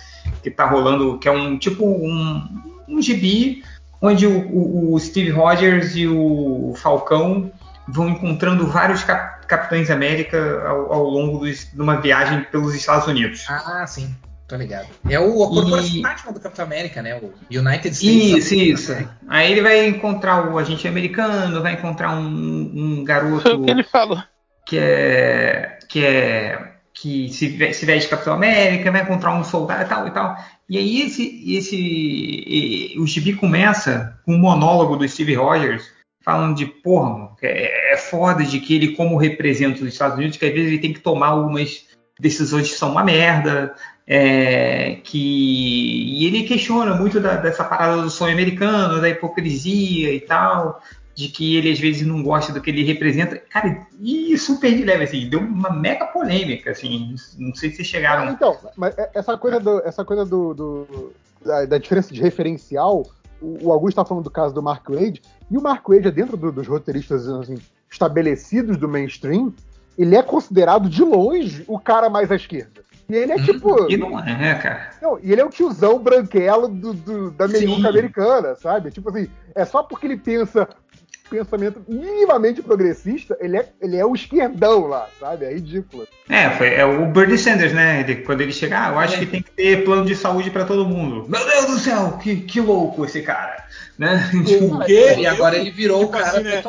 [0.43, 2.43] que tá rolando, que é um tipo um,
[2.89, 3.63] um gibi
[4.03, 7.51] onde o, o- Steve Rogers e o Falcão
[7.89, 13.07] vão encontrando vários cap- Capitães América ao, ao longo dos- de uma viagem pelos Estados
[13.07, 13.45] Unidos.
[13.49, 14.15] Ah, sim.
[14.49, 14.87] Tô ligado.
[15.11, 17.17] É o, a E- corporação máxima do Capitão América, né?
[17.17, 18.53] O United States.
[18.53, 19.09] Isso, isso.
[19.29, 23.71] Aí ele vai encontrar o agente americano, vai encontrar um, um Foi garoto o que
[23.73, 24.23] ele falou.
[24.65, 29.87] que é que é que se, se veste Capitão América, vai encontrar um soldado e
[29.87, 30.37] tal e tal.
[30.71, 35.85] E aí esse esse e- o gibi começa com um monólogo do Steve Rogers
[36.27, 40.37] falando de porra, mano, é, é foda de que ele como representa os Estados Unidos,
[40.37, 41.87] que às vezes ele tem que tomar algumas
[42.19, 43.73] decisões que são uma merda,
[44.05, 45.17] é, que
[46.19, 50.83] e ele questiona muito da- dessa parada do sonho americano, da hipocrisia e tal,
[51.15, 53.37] de que ele às vezes não gosta do que ele representa.
[53.49, 58.33] Cara, e super de leve, assim, deu uma mega polêmica, assim, não sei se chegaram.
[58.33, 61.13] então, mas é- essa coisa, do, essa coisa do, do-
[61.45, 63.07] da, da diferença de referencial,
[63.41, 66.37] o, Augusto está falando do caso do Mark Wade, e o Mark Wade é dentro
[66.37, 67.59] do- dos roteiristas assim,
[67.91, 69.53] estabelecidos do mainstream,
[69.99, 72.85] ele é considerado de longe o cara mais à esquerda.
[73.09, 73.91] E ele é tipo.
[73.91, 74.91] E não é, cara.
[75.01, 78.91] Não, e ele é o tiozão branquelo do, do- da meiuca americana, sabe?
[78.91, 80.69] Tipo assim, é só porque ele pensa
[81.29, 85.45] pensamento minimamente progressista, ele é, ele é o esquerdão lá, sabe?
[85.45, 86.07] É ridículo.
[86.29, 88.01] É, foi, é o Bernie Sanders, né?
[88.01, 90.65] Ele- quando ele chegar, ah, eu acho que tem que ter plano de saúde para
[90.65, 91.27] todo mundo.
[91.29, 93.65] Meu Deus do céu, que, que louco esse cara,
[93.99, 94.29] né?
[94.47, 95.17] Tipo, O quê?
[95.19, 96.63] E agora ele virou Tipo o cara assim, né,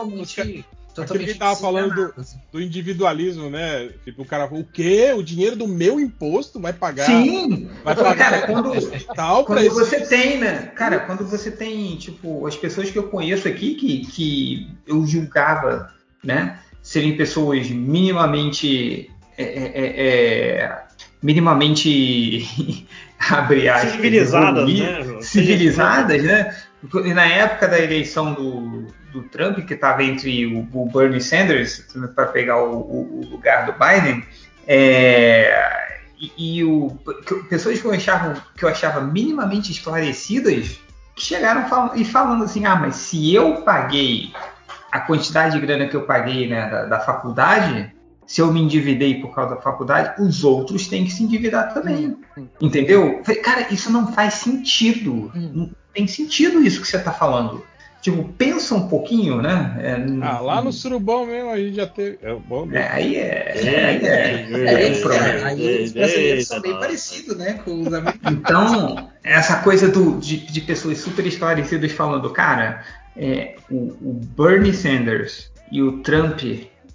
[1.05, 1.33] totalmente.
[1.33, 2.37] Que tava falando do, assim.
[2.51, 3.89] do individualismo, né?
[4.03, 5.13] Tipo, o cara falou, o quê?
[5.15, 7.05] O dinheiro do meu imposto vai pagar.
[7.05, 8.73] Sim, Vai pagar cara, quando,
[9.15, 10.71] tal Quando você tem, né?
[10.75, 15.91] Cara, quando você tem, tipo, as pessoas que eu conheço aqui que, que eu julgava,
[16.23, 16.59] né?
[16.81, 19.11] Serem pessoas minimamente.
[19.37, 19.85] é, é,
[20.63, 20.87] é,
[21.21, 22.85] minimamente
[23.19, 25.21] abre aspas, Civilizadas, evoluir, né?
[25.21, 26.55] Civilizadas, né?
[27.05, 31.85] E na época da eleição do, do Trump, que estava entre o, o Bernie Sanders
[32.15, 34.23] para pegar o, o- o lugar do Biden,
[34.91, 40.79] é, e, e o, que- pessoas que eu, achava, que eu achava minimamente esclarecidas
[41.15, 44.31] chegaram fal- e falando assim: ah, mas se eu paguei
[44.91, 47.91] a quantidade de grana que eu paguei né, da, da faculdade,
[48.25, 52.17] se eu me endividei por causa da faculdade, os outros têm que se endividar também.
[52.61, 53.21] Entendeu?
[53.23, 55.31] Falei, Cara, isso não faz sentido.
[55.33, 57.65] Não tem sentido isso que você está falando.
[58.01, 59.75] Tipo, pensa um pouquinho, né?
[59.79, 62.19] É, Ah, lá no Surubão mesmo a gente já teve.
[62.21, 63.53] É, bom, é, aí é.
[63.55, 65.45] É, aí é- É, é problema.
[65.47, 67.53] aí os brasileiros são bem parecidos, né?
[67.65, 68.31] Com os americanos.
[68.39, 72.83] Então, essa coisa do, de, de pessoas super esclarecidas falando, cara,
[73.15, 76.41] é, o, o Bernie Sanders e o Trump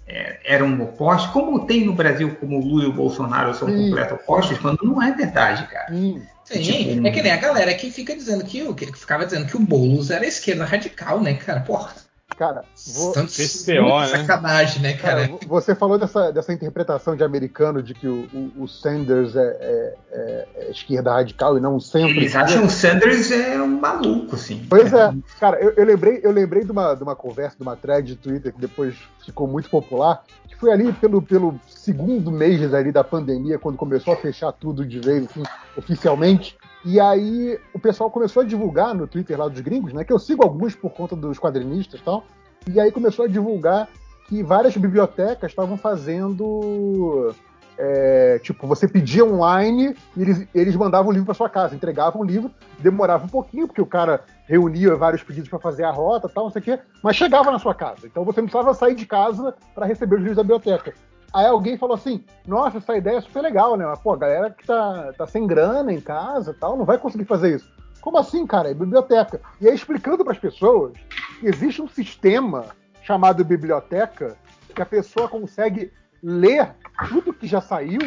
[0.07, 3.89] é, eram opostos, como tem no Brasil, como o Lula e o Bolsonaro são Sim.
[3.89, 5.87] completos opostos, quando não é verdade, cara.
[5.93, 6.21] Sim.
[6.53, 9.45] Sim, Tipo, é que nem a galera que fica dizendo que, o- que ficava dizendo
[9.47, 11.61] que o Boulos era esquerda radical, né, cara?
[11.61, 11.93] Porra,
[12.37, 12.63] Cara,
[12.95, 14.07] vou, tanto PCO, né?
[14.07, 15.27] sacanagem, né, cara?
[15.27, 19.35] Cara, vo- você falou dessa, dessa interpretação de americano de que o, o- o Sanders
[19.35, 22.09] é, é- é- é esquerda radical e não o centro.
[22.09, 24.65] Eles acham o Sanders é um maluco, assim.
[24.69, 27.75] Pois é, cara, eu, eu lembrei, eu lembrei de, uma, de uma conversa, de uma
[27.75, 32.73] thread de Twitter que depois ficou muito popular, que foi ali pelo, pelo segundo mês
[32.73, 35.43] ali da pandemia, quando começou a fechar tudo de vez, assim,
[35.77, 36.57] oficialmente.
[36.85, 40.03] E aí o pessoal começou a divulgar no Twitter lá dos gringos, né?
[40.03, 42.25] Que eu sigo alguns por conta dos quadrinistas e tal.
[42.69, 43.87] E aí começou a divulgar
[44.27, 47.33] que várias bibliotecas estavam fazendo.
[47.77, 52.21] é, tipo, você pedia online e eles, eles mandavam o livro para sua casa, entregavam
[52.21, 56.29] o livro, demorava um pouquinho, porque o cara reunia vários pedidos para fazer a rota
[56.29, 58.05] tal, não sei o quê, mas chegava na sua casa.
[58.05, 60.93] Então você não precisava sair de casa para receber os livros da biblioteca.
[61.33, 63.85] Aí alguém falou assim: Nossa, essa ideia é super legal, né?
[63.85, 67.25] Mas, pô, a galera que tá, tá sem grana em casa tal, não vai conseguir
[67.25, 67.69] fazer isso.
[67.99, 68.69] Como assim, cara?
[68.69, 69.41] É biblioteca.
[69.59, 70.93] E aí explicando para as pessoas
[71.39, 72.67] que existe um sistema
[73.01, 74.37] chamado biblioteca
[74.75, 76.75] que a pessoa consegue ler
[77.09, 77.99] tudo que já saiu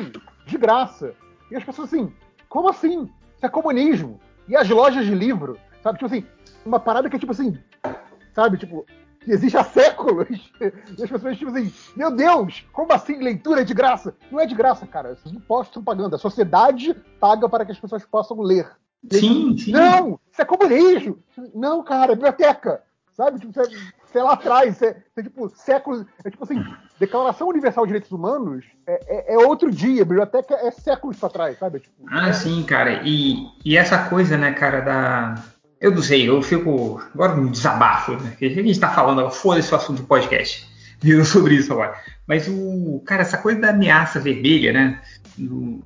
[0.47, 1.15] de graça.
[1.51, 2.13] E as pessoas assim,
[2.49, 3.11] como assim?
[3.37, 4.21] Isso é comunismo.
[4.49, 5.99] E as lojas de livro, sabe?
[5.99, 6.27] Tipo assim,
[6.65, 7.59] uma parada que é tipo assim,
[8.35, 8.57] sabe?
[8.57, 8.87] Tipo,
[9.27, 10.29] que existe há séculos.
[10.97, 14.15] E as pessoas, tipo assim, meu Deus, como assim leitura é de graça?
[14.31, 15.13] Não é de graça, cara.
[15.13, 16.15] Esses impostos estão pagando.
[16.15, 18.71] A sociedade paga para que as pessoas possam ler.
[19.11, 19.73] Sim, sim.
[19.73, 21.19] Não, isso é comunismo.
[21.55, 22.83] Não, cara, é biblioteca.
[23.13, 23.39] Sabe?
[23.41, 23.63] Tipo, você,
[24.07, 26.05] você lá atrás, você, você, tipo, séculos.
[26.25, 26.63] É tipo assim,
[27.01, 31.59] Declaração Universal de Direitos Humanos é, é- é outro dia, biblioteca é séculos pra trás,
[31.59, 31.81] sabe?
[31.81, 33.03] Tipo, Ah, é- sim, cara.
[33.05, 35.35] E, e essa coisa, né, cara, da.
[35.81, 37.03] Eu não sei, eu fico.
[37.15, 38.33] Agora um desabafo, né?
[38.39, 40.67] que A gente tá falando, foda-se o assunto do podcast.
[41.01, 41.95] Vindo sobre isso agora.
[42.27, 43.03] Mas o.
[43.07, 45.01] Cara, essa coisa da ameaça vermelha, né?
[45.37, 45.83] do-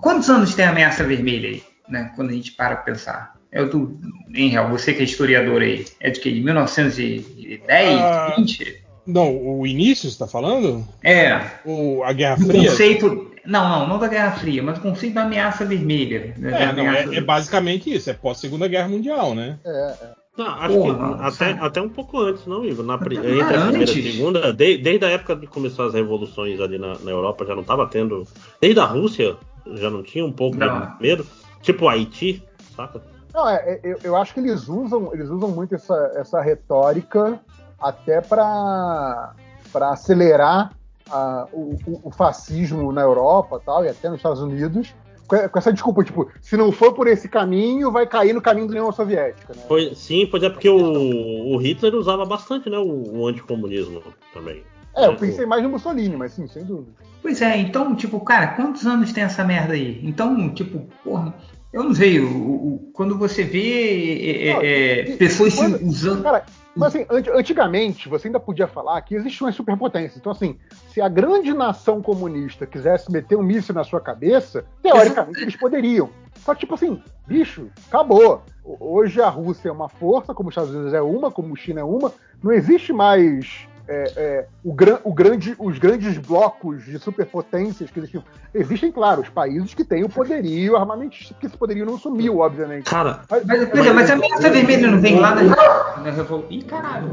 [0.00, 1.62] quantos anos tem a ameaça vermelha aí?
[1.88, 2.10] Né?
[2.16, 3.34] Quando a gente para pra pensar.
[3.52, 4.00] É o do.
[4.34, 6.32] Em real, você que é historiador aí, é de que?
[6.32, 8.34] De 1910, Ah.
[8.36, 8.82] 20?
[9.06, 10.86] Não, o início, você tá falando?
[11.02, 12.70] É, O, a Guerra o Fria?
[12.70, 13.31] conceito.
[13.44, 16.34] Não, não, não da Guerra Fria, mas o conceito da ameaça vermelha.
[16.38, 19.58] né, da É, não, ameaça- é, é basicamente isso, é pós-segunda Guerra Mundial, né?
[19.64, 19.94] é,
[20.38, 21.60] Não, acho Porra, que até, sabe?
[21.60, 22.84] até um pouco antes, não, Igor?
[22.84, 26.58] Na, entre a primeira e a segunda, de- desde a época que começou as revoluções
[26.60, 28.26] ali na, na Europa, já não estava tendo.
[28.60, 29.36] Desde a Rússia,
[29.74, 30.80] já não tinha um pouco Não.
[30.96, 31.26] de medo.
[31.60, 32.42] Tipo Haiti,
[32.74, 33.02] saca?
[33.34, 37.38] Não, é, é, eu, eu acho que eles usam, eles usam muito essa, essa retórica
[37.80, 39.34] até para
[39.74, 40.72] acelerar
[41.12, 44.94] ah, o, o- fascismo na Europa tal, e até nos Estados Unidos,
[45.26, 48.72] com, essa desculpa, tipo, se não for por esse caminho, vai cair no caminho da
[48.72, 49.54] União Soviética.
[49.54, 49.62] Né?
[49.68, 54.02] Foi, sim, pois é porque o, o Hitler usava bastante né, o, o anticomunismo
[54.34, 54.62] também.
[54.96, 56.92] É, eu pensei mais no Mussolini, mas sim, sem dúvida.
[57.22, 60.00] Pois é, então, tipo, cara, quantos anos tem essa merda aí?
[60.04, 61.32] Então, tipo, porra,
[61.72, 65.78] eu não sei, o, o- quando você vê é, Não, é, e- pessoas e quando-
[65.78, 66.22] se usando.
[66.24, 66.44] Cara,
[66.74, 70.18] mas assim, anti- antigamente você ainda podia falar que existia uma superpotência.
[70.18, 75.40] Então, assim, se a grande nação comunista quisesse meter um míssil na sua cabeça, teoricamente
[75.42, 76.08] eles poderiam.
[76.40, 78.42] Só que, tipo assim, bicho, acabou.
[78.64, 81.80] Hoje a Rússia é uma força, como os Estados Unidos é uma, como a China
[81.80, 82.12] é uma.
[82.42, 87.98] Não existe mais é, é, o gran- o grande- os grandes blocos de superpotências que
[87.98, 88.22] existiam.
[88.54, 92.84] Existem, claro, os países que têm o poderio armamentista, porque esse poderio não sumiu, obviamente.
[92.84, 96.44] Cara, Mas, Mas, pois é, mas a ameaça vermelha não vem lá na, na Revolução.
[96.50, 97.08] Ih, caralho.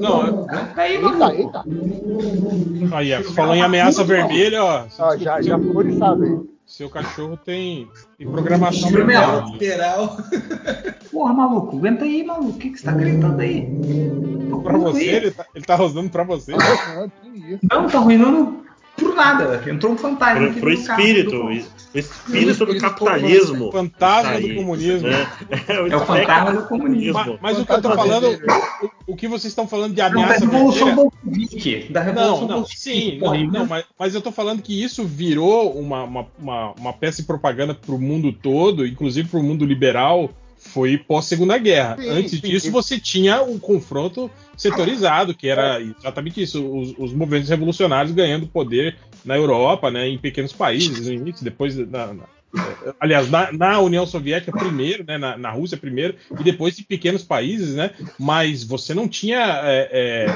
[0.00, 0.46] Não,
[0.76, 1.64] Aí, Eita, eita.
[2.96, 4.84] aí, falou em ameaça vermelha, ó.
[4.98, 6.38] Ah, já, já ficou oriçado aí.
[6.70, 9.44] Seu cachorro tem, tem programação vermelha.
[9.52, 10.16] Literal.
[11.10, 12.50] Porra, maluco, aguenta aí, maluco.
[12.52, 13.68] O que, que você tá gritando aí?
[14.62, 16.54] Pra você, ele tá, ele tá rosnando pra você.
[17.34, 17.58] Isso.
[17.68, 18.62] Não, tá ruim, não.
[19.00, 20.48] Pro nada, entrou um fantasma.
[20.50, 21.50] Pro, pro espírito, do- o
[21.98, 23.68] espírito do capitalismo.
[23.68, 25.08] O fantasma do comunismo.
[25.08, 25.26] né?
[25.68, 27.12] É É o fantasma do comunismo.
[27.14, 28.26] Ma- Mas, o que eu tô falando,
[29.06, 30.94] o, o que vocês estão falando de Não, da ameaça Revolução.
[30.94, 31.92] Bolchevique.
[31.92, 32.80] Da Não, Revolução não, Bolchevique.
[32.80, 33.48] sim, não, né?
[33.52, 37.26] não, mas, mas eu tô falando que isso virou uma, uma, uma, uma peça de
[37.26, 40.30] propaganda pro mundo todo, inclusive pro mundo liberal,
[40.60, 41.96] foi pós Segunda Guerra.
[41.98, 42.70] Sim, Antes sim, disso, sim.
[42.70, 48.96] você tinha o confronto setorizado, que era exatamente isso, os, os movimentos revolucionários ganhando poder
[49.24, 52.24] na Europa, né, em pequenos países, no início, depois na, na-
[52.54, 56.82] eh, aliás, na, na União Soviética primeiro, né, na, na Rússia primeiro, e depois em
[56.82, 59.88] pequenos países, né, mas você não tinha, é,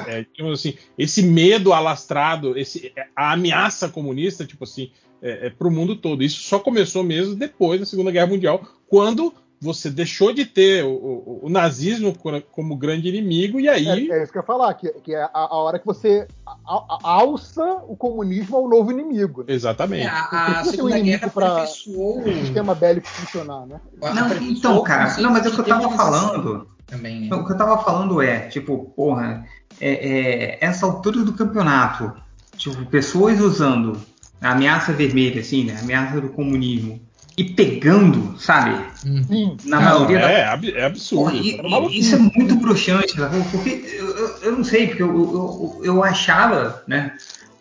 [0.08, 5.70] é, é, assim, esse medo alastrado, esse, a ameaça comunista, tipo assim, é, para o
[5.70, 6.22] mundo todo.
[6.22, 10.90] Isso só começou mesmo depois da Segunda Guerra Mundial, quando você deixou de ter o,
[10.90, 14.10] o- o nazismo co- como grande inimigo, e aí.
[14.10, 16.28] É, é isso que eu ia falar, que, que é a, a hora que você
[16.46, 19.40] a- a- alça o comunismo ao novo inimigo.
[19.40, 19.54] Né?
[19.54, 20.04] Exatamente.
[20.06, 23.80] É, a, a um Segunda inimigo Guerra pra- aperfeiçoou O sistema bélico funcionar, né?
[24.00, 26.68] Não, então, cara, não, mas é o que eu tava falando.
[26.86, 27.34] Também, né?
[27.34, 29.46] O que eu tava falando é, tipo, porra,
[29.80, 32.12] é, é, essa altura do campeonato,
[32.58, 33.98] tipo, pessoas usando
[34.40, 35.76] a ameaça vermelha, assim, né?
[35.76, 37.00] A ameaça do comunismo.
[37.36, 38.70] E pegando, sabe?
[39.04, 39.22] Hum.
[39.24, 39.56] Sim.
[39.64, 40.40] Na Não, maioria da É,
[40.76, 41.32] é absurdo.
[41.32, 43.42] Porra, e- Tá e- isso é muito broxante, sabe?
[43.50, 47.12] porque eu, eu- não sei, porque eu, eu, eu achava, né,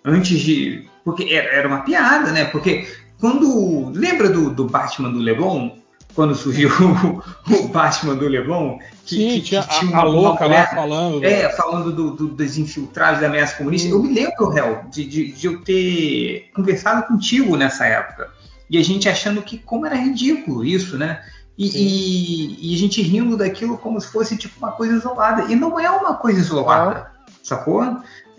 [0.06, 0.86] antes de.
[1.04, 2.46] Porque era era uma piada, né?
[2.46, 2.88] Porque
[3.20, 3.90] quando.
[3.96, 5.72] Lembra do, do Batman do Leblon?
[6.14, 6.70] Quando surgiu
[7.50, 8.78] o, o Batman do Leblon?
[9.04, 11.24] Que, Sim, que- tinha que a, a louca lá mulher- falando.
[11.26, 13.90] é, falando do, do- dos infiltrados da ameaça comunista.
[13.90, 18.30] Eu me lembro, Réu, de, de, de eu ter conversado contigo nessa época.
[18.70, 21.22] E a gente achando que como era ridículo isso, né?
[21.58, 25.52] E, e- e a gente rindo daquilo como se fosse tipo uma coisa isolada.
[25.52, 27.12] E não é uma coisa isolada,
[27.44, 27.84] sacou?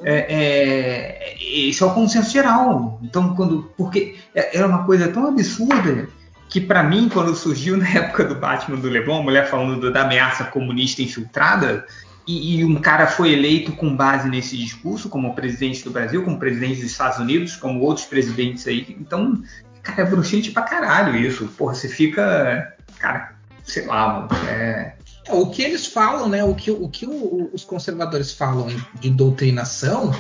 [0.03, 2.99] É, é, isso é o consenso geral.
[3.03, 3.71] Então, quando.
[3.77, 6.09] Porque é- era uma coisa tão absurda
[6.49, 9.93] que para mim, quando surgiu na época do Batman do Leblon, a mulher falando do-
[9.93, 11.85] da ameaça comunista infiltrada,
[12.27, 16.39] e, e um cara foi eleito com base nesse discurso, como presidente do Brasil, como
[16.39, 18.97] presidente dos Estados Unidos, como outros presidentes aí.
[19.01, 19.43] Então,
[19.85, 21.47] cara, é bruxante pra caralho isso.
[21.57, 22.75] Porra, você fica.
[22.99, 24.29] Cara, sei lá, mano.
[24.49, 24.95] É,
[25.27, 26.45] É, O que eles falam, né?
[26.45, 28.67] O que, o que o- os conservadores falam
[29.01, 30.13] de doutrinação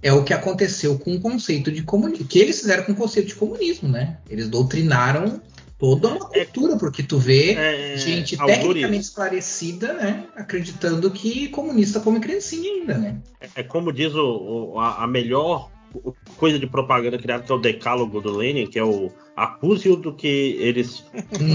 [0.00, 2.26] é o que aconteceu com o conceito de comunismo.
[2.26, 4.18] que eles fizeram com o conceito de comunismo, né?
[4.30, 5.40] Eles doutrinaram
[5.80, 8.58] toda uma cultura, porque tu vê É, gente Algures.
[8.60, 10.24] tecnicamente esclarecida, né?
[10.36, 13.16] Acreditando que comunista come criancinha ainda, né?
[13.56, 15.71] É como diz o, o- a, a melhor
[16.36, 20.12] coisa de propaganda criada, que é o decálogo do Lenin, que é o acuse-o do
[20.12, 21.04] que eles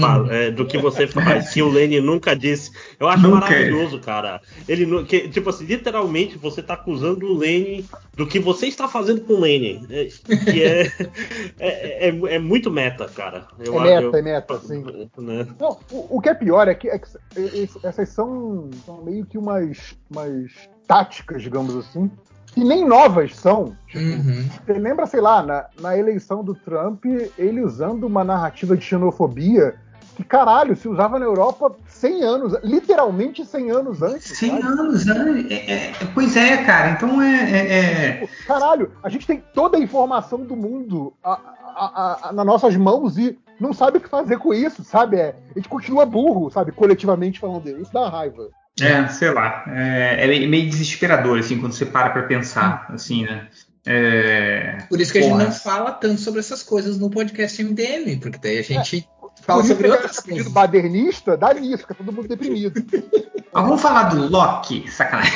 [0.00, 2.70] fa- é, do que você faz, que o Lenin nunca disse.
[2.98, 3.40] Eu acho Nunca.
[3.40, 4.40] maravilhoso, cara.
[4.66, 7.86] Ele que, tipo assim, literalmente você tá acusando o Lenin
[8.16, 9.86] do que você está fazendo com o Lenin.
[9.90, 10.08] É,
[10.50, 10.82] que é,
[11.58, 13.46] é, é, é muito meta, cara.
[13.58, 14.82] Eu, É meta, é meta, sim.
[15.18, 15.46] né?
[15.60, 19.24] Não, o, o que é pior é que, é que es- essas são, são meio
[19.26, 20.52] que umas, umas
[20.86, 22.10] táticas, digamos assim,
[22.58, 23.76] que nem novas são.
[23.86, 24.48] Tipo, Uhum.
[24.66, 27.04] Você lembra, sei lá, na, na eleição do Trump,
[27.38, 29.74] ele usando uma narrativa de xenofobia
[30.16, 34.36] que, caralho, se usava na Europa 100 anos, literalmente 100 anos antes.
[34.36, 34.62] 100 sabe?
[34.66, 35.46] anos, né?
[35.50, 36.90] É- é- pois é, cara.
[36.90, 38.12] Então é- é- é...
[38.26, 41.38] Tipo, Caralho, a gente tem toda a informação do mundo a- a-
[41.76, 45.16] a- a- nas nossas mãos e não sabe o que fazer com isso, sabe?
[45.18, 46.72] É, a gente continua burro, sabe?
[46.72, 47.68] Coletivamente falando.
[47.68, 48.48] Isso dá raiva.
[48.84, 49.64] É, sei lá.
[49.68, 53.48] É, é meio desesperador, assim, quando você para pra pensar, assim, né?
[53.86, 55.44] É, Por isso que a gente Porra.
[55.44, 59.64] não fala tanto sobre essas coisas no podcast MDM, porque daí a gente Por fala
[59.64, 60.52] sobre outras coisas.
[60.52, 62.84] badernista, dá nisso, fica todo mundo deprimido.
[63.50, 65.32] Mas vamos falar do Loki, sacanagem.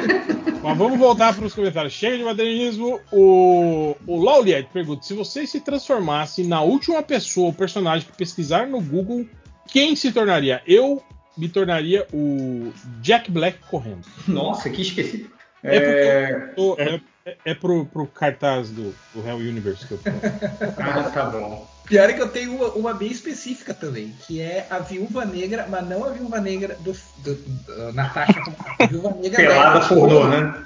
[0.62, 1.92] Mas vamos voltar para os comentários.
[1.92, 2.98] Chega de modernismo.
[3.10, 8.66] O, o Lauliet pergunta: se você se transformasse na última pessoa, o personagem que pesquisar
[8.66, 9.26] no Google,
[9.66, 10.62] quem se tornaria?
[10.66, 11.02] Eu
[11.36, 14.02] me tornaria o Jack Black correndo.
[14.28, 15.30] Nossa, que específico.
[15.64, 19.92] É porque É, tô- é, é, é pro, pro cartaz do, do Hell Universe que
[19.92, 20.10] eu tô.
[20.78, 21.66] Ah, tá bom.
[21.86, 25.66] Pior é que eu tenho uma, uma bem específica também, que é a viúva negra,
[25.68, 28.40] mas não a viúva negra do, do, do Natasha,
[28.78, 30.64] a viúva negra Pelada da- pornô, né?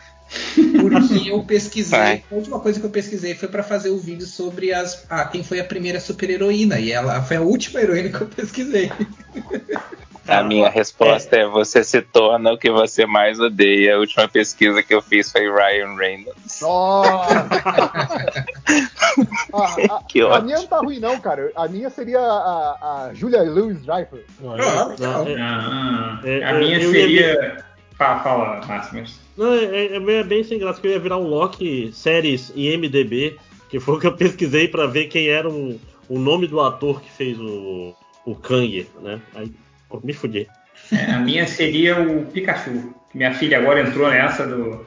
[0.81, 2.25] Porque eu pesquisei, Vai.
[2.31, 5.43] a última coisa que eu pesquisei foi pra fazer o vídeo sobre as, a, quem
[5.45, 8.91] foi a primeira super heroína, e ela foi a última heroína que eu pesquisei.
[10.29, 13.97] A minha resposta é: você se torna o que você mais odeia.
[13.97, 16.61] A última pesquisa que eu fiz foi Ryan Reynolds.
[16.61, 17.47] Nossa!
[19.53, 20.45] a, a- Que a ótimo.
[20.45, 21.51] minha não tá ruim, não, cara.
[21.57, 24.21] A minha seria a, a Julia Louis Dreyfus.
[24.45, 24.97] Ah, legal.
[25.39, 27.65] Ah, É, a é, minha seria.
[27.97, 29.05] Fala, fala Máximo.
[29.37, 32.77] Não, é, é- é bem sem graça que eu ia virar um Loki séries em
[32.77, 33.39] MDB
[33.71, 37.01] Que foi o que eu pesquisei pra ver quem era o, o nome do ator
[37.01, 37.95] que fez o,
[38.27, 39.21] o Kang, né?
[39.35, 39.51] Aí,
[39.89, 40.49] pô, me fudi.
[40.93, 42.95] É, a minha seria o Pikachu.
[43.15, 44.85] Minha filha agora entrou nessa do.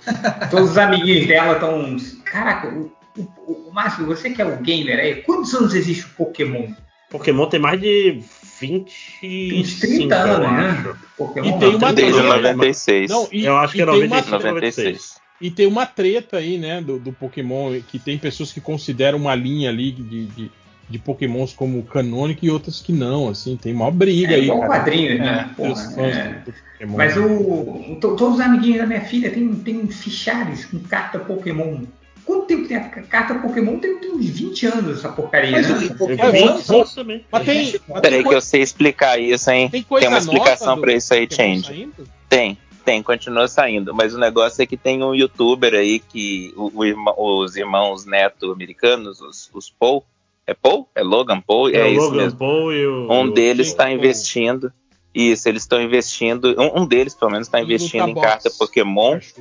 [0.52, 1.98] Todos os amiguinhos dela estão.
[2.26, 6.10] Caraca, o, o, o Márcio, você que é o gamer aí, quantos anos existe o
[6.10, 6.68] Pokémon?
[7.10, 8.22] Pokémon tem mais de
[8.60, 9.56] 20.
[9.60, 10.96] Uns 30 anos, né?
[11.18, 12.36] Pokémon E tem uma Desde treta.
[12.36, 13.10] 96.
[13.10, 15.16] Não, e, Eu acho que é tem uma, 95, 96.
[15.42, 19.34] e tem uma treta aí, né, do, do Pokémon, que tem pessoas que consideram uma
[19.34, 20.52] linha ali de, de,
[20.90, 24.44] de Pokémons como canônico e outras que não, assim, tem uma briga É aí.
[24.46, 24.74] igual cara.
[24.80, 25.50] quadrinhos, né?
[25.52, 26.42] É, Porra, é.
[26.46, 26.98] Pokémon.
[26.98, 31.82] Mas o, to- todos os amiguinhos da minha filha tem, tem fichários com carta Pokémon.
[32.26, 33.78] Quanto tempo tem a ca- carta Pokémon?
[33.80, 35.78] Tem, tem uns 20 anos essa porcaria, Mas né?
[35.78, 37.26] o Eu Pokémon também.
[37.32, 39.70] Mas tem, mas Peraí tem, que eu sei explicar isso, hein?
[39.70, 41.66] tem coisa Tem uma explicação pra isso aí, Change.
[41.68, 42.10] saindo?
[42.28, 43.94] Tem, tem, continua saindo.
[43.94, 48.06] Mas o negócio é que tem um youtuber aí que o- o irmão- os irmãos
[48.06, 50.04] neto americanos, os, os Paul,
[50.50, 50.88] é Paul?
[50.96, 51.70] É Logan Paul?
[51.70, 52.40] É, É o isso Logan mesmo.
[52.40, 53.12] Paul e o.
[53.12, 54.72] Um e o- deles está investindo.
[55.14, 56.56] Isso, eles estão investindo.
[56.62, 58.28] Um, um deles, pelo menos, está investindo em box.
[58.28, 59.16] carta Pokémon.
[59.16, 59.34] Acho.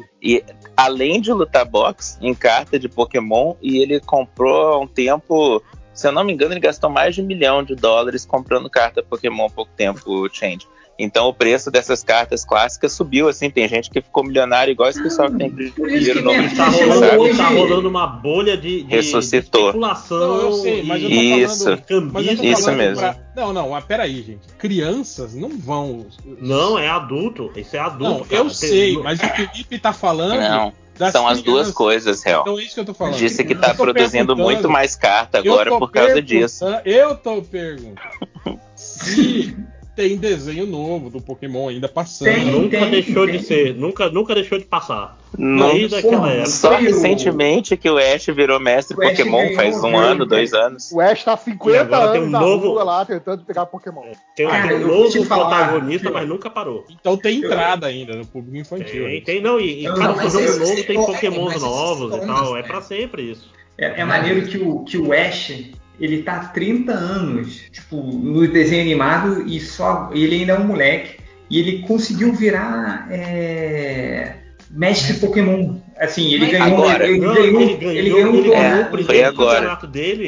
[0.76, 3.54] Além de lutar box, em carta de Pokémon.
[3.60, 5.62] E ele comprou há um tempo.
[5.92, 9.02] Se eu não me engano, ele gastou mais de um milhão de dólares comprando carta
[9.02, 10.66] Pokémon há pouco tempo, o Change.
[10.98, 15.00] Então o preço dessas cartas clássicas subiu, assim, tem gente que ficou milionário, igual esse
[15.00, 19.60] pessoal que tem dinheiro que no tá rolando, tá rolando uma bolha de, de, Ressuscitou.
[19.60, 20.18] de especulação.
[20.18, 21.64] Não, eu sei, mas eu tô Isso.
[21.64, 22.12] falando.
[22.12, 22.42] Mas eu tô.
[22.42, 22.96] Isso falando mesmo.
[22.98, 24.48] pra- Não, não, mas peraí, gente.
[24.58, 26.06] Crianças não vão.
[26.40, 27.52] Não, é adulto.
[27.54, 28.02] Isso é adulto.
[28.02, 28.34] Não, cara.
[28.34, 30.40] eu Tem- sei, mas o Felipe tá falando.
[30.40, 31.74] Não, das são as duas crianças.
[31.74, 32.40] coisas, real.
[32.42, 33.14] Então é isso que eu tô falando.
[33.14, 36.64] Disse que tá produzindo muito mais carta agora por causa disso.
[36.84, 38.00] Eu tô perguntando
[38.74, 39.56] se
[39.98, 42.32] tem desenho novo do Pokémon ainda passando.
[42.32, 42.44] Tem.
[42.44, 43.36] Nunca deixou tem.
[43.36, 43.74] de ser.
[43.74, 45.18] Nunca, nunca deixou de passar.
[45.36, 46.46] Não, Desde aquela porra, época.
[46.50, 49.96] Só Foi o- recentemente que o Ash virou mestre Ash Pokémon, ganhou faz um o
[49.98, 50.92] ano, dois anos.
[50.92, 53.44] O Ash tá há E 50 agora tem anos um na novo- rua lá tentando
[53.44, 54.04] pegar Pokémon.
[54.36, 56.84] Tem um Cara, vou novo protagonista, mas nunca parou.
[56.88, 59.04] Então tem entrada ainda no público infantil.
[59.04, 59.58] Tem, tem não.
[59.58, 62.56] E, Não, cada mas jogo esse- novo tem é, Pokémon mas esses novos e tal.
[62.56, 62.68] É né?
[62.68, 63.50] pra sempre isso.
[63.76, 65.52] É, é maneiro que o, que o Ash,
[66.00, 70.66] ele tá há 30 anos, tipo, no desenho animado e só ele ainda é um
[70.66, 71.18] moleque.
[71.50, 74.34] E ele conseguiu virar é,
[74.70, 75.76] mestre Pokémon.
[75.98, 78.70] Assim, ele Mas ganhou, agora- ele, Não, ganhou, ele ganhou, ele ganhou um ele torneio.
[78.70, 78.84] ganhou É.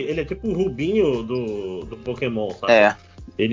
[0.08, 2.72] Ele é tipo o Rubinho do, do Pokémon, sabe?
[2.72, 2.94] É, Ele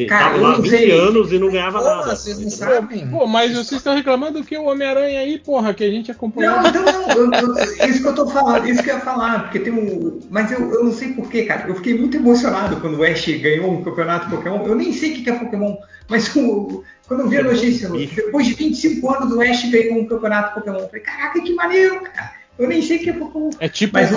[0.07, 0.91] Cara, tava lá não 20 sei.
[0.91, 2.15] anos e não ganhava Pô, nada.
[2.15, 3.07] vocês não sabem.
[3.07, 6.56] Pô, mas vocês estão reclamando que o Homem-Aranha aí, porra, que a gente acompanhou.
[6.61, 9.43] Não, então não, eu- eu- isso que eu tô falando, isso que eu ia falar,
[9.43, 10.19] porque tem um.
[10.30, 11.67] Mas eu, eu não sei porquê, cara.
[11.67, 14.65] Eu fiquei muito emocionado quando o Ash ganhou um campeonato Pokémon.
[14.65, 15.75] Eu nem sei o que é Pokémon,
[16.09, 18.15] mas o- quando eu vi a notícia, Bicho.
[18.15, 20.80] depois de 25 anos o Ash ganhou um campeonato Pokémon.
[20.80, 22.31] Eu falei, caraca, que maneiro, cara.
[22.59, 23.49] Eu nem sei o que é Pokémon.
[23.59, 24.09] É tipo, Mas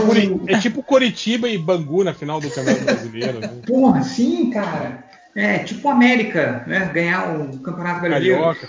[0.49, 3.39] é tipo Coritiba e Bangu na final do Campeonato Brasileiro.
[3.39, 3.51] Né?
[3.67, 5.05] Porra, sim, cara.
[5.35, 6.91] É, tipo o América, né?
[6.93, 8.39] Ganhar um campeonato brasileiro.
[8.41, 8.69] Carioca.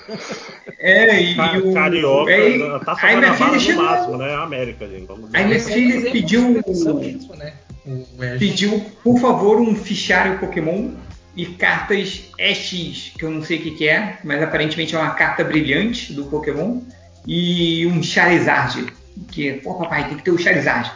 [0.78, 1.74] É, e, o.
[1.74, 3.84] Carioca, aí, a taça aí minha filha no chegou.
[3.84, 4.36] máximo, né?
[4.36, 5.08] América, gente.
[5.08, 6.50] Vamos Aí minha é um filha pediu.
[6.54, 7.54] mesmo, né?
[7.86, 8.06] O
[8.38, 10.92] pediu, por favor, um fichário Pokémon
[11.36, 15.12] e cartas EX, que eu não sei o que, que é, mas aparentemente é uma
[15.12, 16.82] carta brilhante do Pokémon,
[17.26, 18.86] e um Charizard,
[19.32, 20.92] que, pô, papai, tem que ter o Charizard.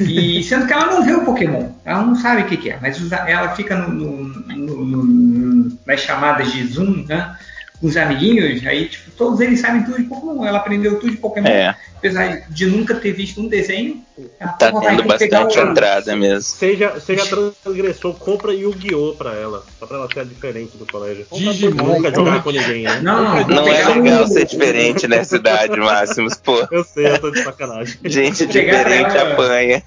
[0.00, 2.78] E sendo que ela não vê o Pokémon, ela não sabe o que, que é,
[2.80, 7.36] mas ela fica no- no- no- nas chamadas de Zoom, né?
[7.80, 10.44] Com os amiguinhos, aí tipo, todos eles sabem tudo de Pokémon.
[10.46, 14.02] Ela aprendeu tudo de Pokémon, é, apesar de nunca ter visto um desenho.
[14.40, 16.42] Ela, tá pô, papai, tendo bastante o- entrada mesmo.
[16.42, 19.14] Seja, seja transgressor, compra Yu-Gi-Oh!
[19.16, 19.64] pra ela.
[19.78, 21.26] Só pra ela ser diferente do colégio.
[21.32, 21.84] Digimon.
[21.96, 23.00] Nunca jogar com ninguém, né?
[23.02, 26.66] Não, não, Não é legal ser diferente nessa idade, Máximos, pô.
[26.70, 27.96] Eu sei, eu tô de sacanagem.
[28.04, 29.82] Gente Pegar diferente ela- apanha.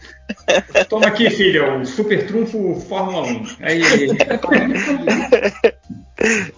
[0.88, 3.46] Toma aqui, filha, o Super Trunfo Fórmula 1.
[3.62, 3.82] Aí,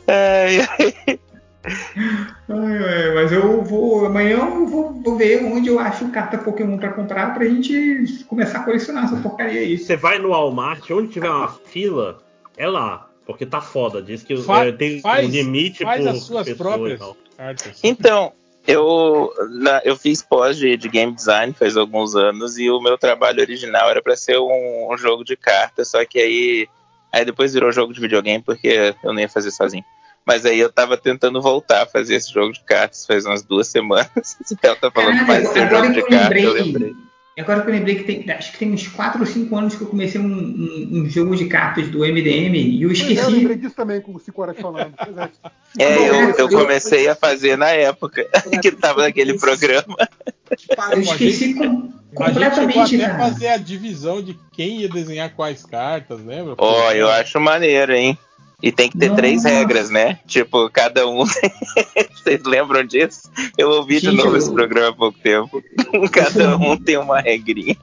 [0.08, 0.94] Ai, ai.
[1.08, 1.20] Ai,
[1.66, 4.06] ai, mas eu vou.
[4.06, 8.60] Amanhã eu vou, vou ver onde eu acho carta Pokémon pra comprar pra gente começar
[8.60, 9.78] a colecionar essa porcaria aí.
[9.78, 12.20] Você vai no Walmart, onde tiver uma fila,
[12.58, 13.10] é lá.
[13.26, 14.02] Porque tá foda.
[14.02, 17.00] Diz que Fa- é, tem faz- um limite Faz por as suas próprias
[17.38, 17.80] cartas.
[17.82, 18.34] Então,
[18.68, 22.98] eu, na- eu fiz pós de, de game design faz alguns anos e o meu
[22.98, 26.68] trabalho original era para ser um, um jogo de cartas, só que aí,
[27.14, 29.86] aí depois virou jogo de videogame porque eu não ia fazer sozinho.
[30.26, 33.68] Mas aí eu tava tentando voltar a fazer esse jogo de cartas faz umas duas
[33.68, 34.08] semanas.
[34.46, 36.64] Se ela tá falando que ser agora jogo de eu cartas, eu lembrei.
[36.64, 36.94] lembrei.
[37.36, 38.32] Agora que eu lembrei que tem.
[38.32, 41.36] Acho que tem uns 4 ou 5 anos que eu comecei um, um- um jogo
[41.36, 43.28] de cartas do MDM e eu é, eu esqueci.
[43.32, 44.94] lembrei disso também com o 5 horas falando.
[45.00, 45.30] É.
[45.80, 48.24] É, eu, eu Eu- comecei a fazer na época
[48.62, 49.98] que tava naquele programa.
[50.92, 55.34] Eu esqueci, com- A gente chegou Completamente, até fazer a divisão de quem ia desenhar
[55.36, 56.54] quais cartas, lembra?
[56.60, 58.16] Ó, eu acho maneiro, hein?
[58.64, 59.22] E tem que ter Nossa.
[59.22, 60.20] três regras, né?
[60.26, 61.26] Tipo, cada um.
[62.16, 63.30] Vocês lembram disso?
[63.58, 65.62] Eu ouvi de Gente, novo eu- esse programa há pouco tempo.
[66.10, 67.76] Cada um tem uma regrinha.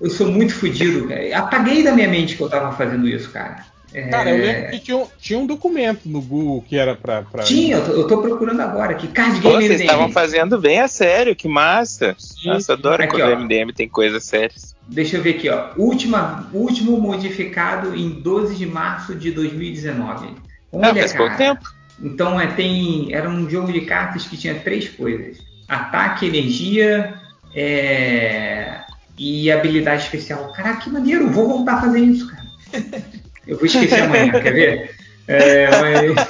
[0.00, 1.38] Eu sou muito fodido, cara.
[1.38, 3.66] Apaguei da minha mente que eu tava fazendo isso, cara.
[3.92, 7.22] É, Cara, eu lembro que tinha um, tinha um documento no Google que era pra.
[7.22, 7.44] pra...
[7.44, 9.06] Tinha, eu tô, eu tô procurando agora aqui.
[9.06, 9.84] Card Pô, Game vocês MDM.
[9.84, 12.16] estavam fazendo bem a sério, que massa.
[12.18, 12.48] Sim.
[12.48, 13.36] Nossa, adoro Aqui, quando ó.
[13.36, 14.73] o MDM tem coisas sérias.
[14.88, 15.70] Deixa eu ver aqui, ó.
[15.76, 20.26] Última, último modificado em 12 de março de 2019.
[20.72, 21.24] Olha, Ah, faz cara.
[21.24, 21.74] pouco tempo.
[22.02, 25.38] Então é, tem, era um jogo de cartas que tinha três coisas:
[25.68, 27.14] ataque, energia
[27.54, 28.80] é,
[29.16, 30.52] e habilidade especial.
[30.52, 31.30] Caraca, que maneiro!
[31.30, 32.44] Vou voltar a fazer isso, cara.
[33.46, 34.96] Eu vou esquecer amanhã, quer ver?
[35.28, 36.28] É, mas-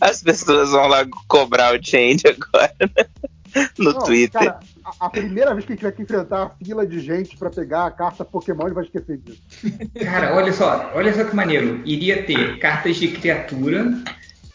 [0.00, 3.04] As pessoas vão lá cobrar o change agora né?
[3.78, 4.40] No Não, Twitter.
[4.40, 7.36] Cara, a, a primeira vez que a gente tiver que enfrentar a fila de gente
[7.36, 9.42] pra pegar a carta Pokémon, ele vai esquecer disso.
[10.04, 11.80] Cara, olha só, olha só que maneiro.
[11.84, 14.02] Iria ter cartas de criatura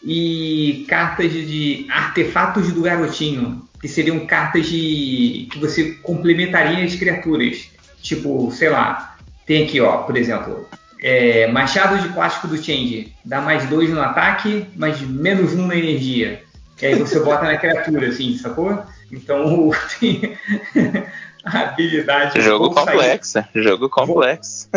[0.02, 7.70] e cartas de artefatos do garotinho, que seriam cartas de que você complementaria as criaturas.
[8.02, 10.68] Tipo, sei lá, tem aqui, ó, por exemplo,
[11.02, 15.76] é, machado de plástico do Change, dá mais dois no ataque, mas menos um na
[15.76, 16.42] energia.
[16.78, 18.82] Que aí você bota na criatura, assim, sacou?
[19.10, 20.38] Então tem
[21.44, 22.40] a habilidade.
[22.40, 24.68] Jogo complexo, jogo complexo.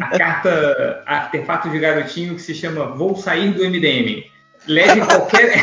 [0.00, 4.24] a carta artefato de garotinho que se chama Vou Sair do MDM.
[4.66, 5.52] Leve qualquer.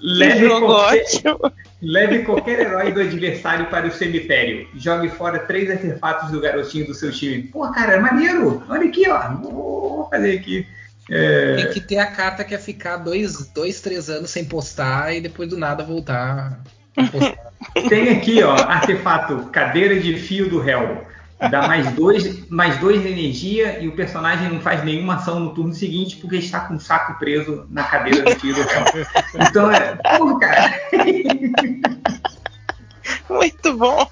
[0.00, 1.04] leve, qualquer...
[1.82, 4.68] leve qualquer herói do adversário para o cemitério.
[4.76, 7.42] Jogue fora três artefatos do garotinho do seu time.
[7.44, 8.62] Pô, cara, é maneiro.
[8.68, 9.34] Olha aqui, ó.
[9.34, 10.66] Vou fazer aqui.
[11.10, 15.12] É, Tem que ter a carta que é ficar dois, dois, três anos sem postar
[15.12, 16.60] e depois do nada voltar
[16.96, 17.50] a postar.
[17.88, 21.04] Tem aqui, ó, artefato cadeira de fio do réu.
[21.50, 25.54] Dá mais dois, mais dois de energia e o personagem não faz nenhuma ação no
[25.54, 28.84] turno seguinte porque está com o saco preso na cadeira do fio do réu.
[29.48, 29.96] Então é.
[30.16, 30.80] Porra, cara.
[33.28, 34.06] Muito bom.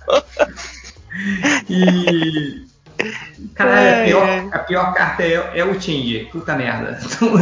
[1.68, 2.66] E.
[3.54, 6.28] Cara, a pior, a pior carta é, é o Change.
[6.32, 6.98] Puta merda.
[7.02, 7.32] Então,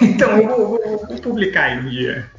[0.02, 2.30] então eu vou, vou- vou publicar aí um dia.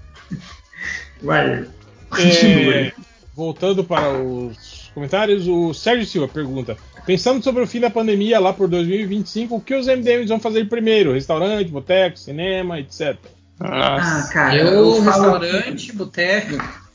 [1.22, 1.66] Vai.
[2.10, 2.74] Continue.
[2.74, 2.94] É,
[3.36, 8.54] voltando para os comentários, o Sérgio Silva pergunta: Pensando sobre o fim da pandemia lá
[8.54, 11.14] por 2025, o que os MDMs vão fazer primeiro?
[11.14, 13.16] Restaurante, boteco, cinema, etc.
[13.60, 14.34] Ah, Nossa.
[14.34, 15.38] cara, Eu, eu falo.
[15.40, 16.58] restaurante, boteco.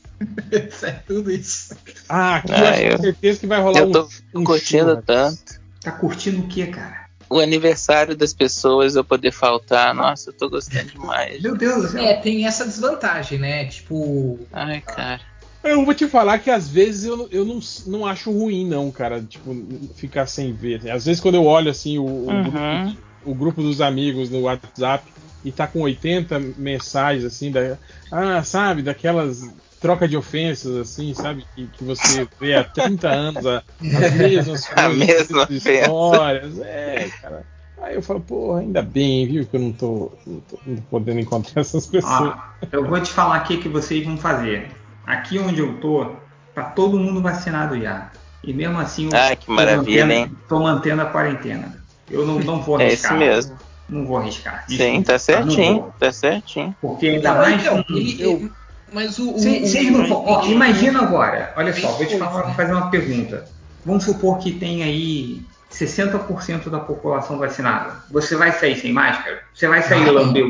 [0.69, 1.75] Isso é tudo isso.
[2.07, 3.91] Ah, aqui Ah, eu acho eu- com certeza que vai rolar Eu um.
[3.91, 5.03] tô um curtindo churras.
[5.05, 5.62] tanto.
[5.83, 7.03] Tá curtindo o que, cara?
[7.29, 9.93] O aniversário das pessoas eu poder faltar.
[9.93, 11.41] Nossa, eu tô gostando demais.
[11.41, 12.03] Meu Deus do céu.
[12.03, 13.65] É, tem essa desvantagem, né?
[13.65, 15.21] Tipo, Ai, cara.
[15.63, 18.91] Eu vou te falar que às vezes eu, não- eu não, não acho ruim, não,
[18.91, 19.21] cara.
[19.21, 19.55] Tipo,
[19.95, 20.89] ficar sem ver.
[20.91, 22.41] Às vezes quando eu olho assim o, o Uhum.
[22.43, 25.11] grupo, o grupo dos amigos no WhatsApp
[25.43, 27.77] e tá com 80 mensagens assim, da,
[28.11, 29.41] ah, sabe, daquelas
[29.83, 31.45] troca de ofensas, assim, sabe?
[31.53, 33.61] Que, que você vê há 30 anos a-
[34.01, 35.71] as mesmas A coisas, mesma as ofensa.
[35.73, 36.59] histórias.
[36.61, 37.45] É, cara.
[37.81, 40.81] Aí eu falo, porra, ainda bem, viu, que eu não tô, não tô- não tô
[40.89, 42.33] podendo encontrar essas pessoas.
[42.33, 42.37] Ó,
[42.71, 44.69] eu vou te falar aqui o que vocês vão fazer.
[45.05, 46.15] Aqui onde eu tô,
[46.55, 48.09] tá todo mundo vacinado já.
[48.41, 50.37] E mesmo assim, eu Ai, que tô maravilha, mantendo, hein?
[50.47, 51.77] tô mantendo a quarentena.
[52.09, 53.11] Eu não, não vou É arriscar.
[53.11, 53.57] isso mesmo.
[53.89, 54.63] Não vou arriscar.
[54.65, 55.93] Sim, Desculpa, tá certinho.
[55.99, 56.75] Tá certinho.
[56.79, 57.61] Porque ainda Não, mais.
[57.61, 58.49] então, ele- eu-
[58.93, 60.09] mas o, Vocês não.
[60.11, 63.45] Ó, imagina agora, olha só, vou te falar, fazer uma pergunta.
[63.85, 65.41] Vamos supor que tem aí
[65.71, 67.95] 60% da população vacinada.
[68.11, 69.41] Você vai sair sem máscara?
[69.53, 70.13] Você vai sair Não.
[70.13, 70.45] lamber?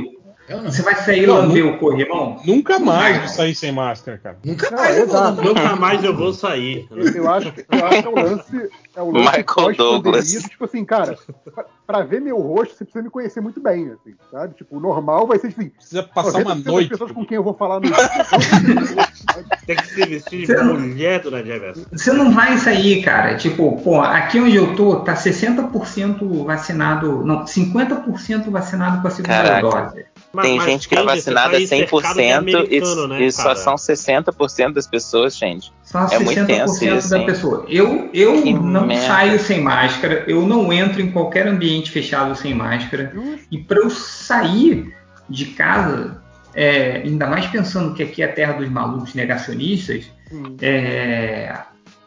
[0.49, 0.71] Eu não.
[0.71, 2.37] Você vai sair Não, lamber o corrimão?
[2.45, 4.37] Nunca mais vou sair sem máscara, cara.
[4.43, 5.15] Nunca Não, mais eu vou.
[5.17, 5.41] exato.
[5.41, 6.87] Nunca mais eu vou sair.
[6.91, 8.69] Eu acho, eu acho que é o lance.
[8.95, 10.31] É o lance Michael Douglas.
[10.33, 11.17] Tipo assim, cara,
[11.55, 14.53] pra, pra ver meu rosto, você precisa me conhecer muito bem, assim, sabe?
[14.55, 15.69] Tipo, o normal vai ser assim.
[15.69, 16.89] Precisa passar uma 90% das noite.
[16.89, 17.87] pessoas com quem eu vou falar no.
[19.65, 21.85] Tem que se vestir Você de não- mulher durante a Jefferson.
[21.91, 23.35] Você não vai sair, cara.
[23.37, 27.23] Tipo, pô, aqui onde eu tô, tá 60% vacinado.
[27.25, 29.61] Não, 50% vacinado com a segunda Caraca.
[29.61, 30.05] dose.
[30.33, 33.75] Mas- Tem mas, gente que é vacinada tá de 100% e, né, e só são
[33.75, 35.71] 60% das pessoas, gente.
[35.83, 37.25] Só É muito tenso isso, da hein?
[37.25, 37.65] pessoa.
[37.67, 39.07] Eu, eu Que não merda.
[39.07, 43.13] saio sem máscara, eu não entro em qualquer ambiente fechado sem máscara.
[43.51, 44.93] E para eu sair
[45.29, 46.21] de casa,
[46.53, 50.57] é, ainda mais pensando que aqui é a terra dos malucos negacionistas, Hum.
[50.61, 51.53] é,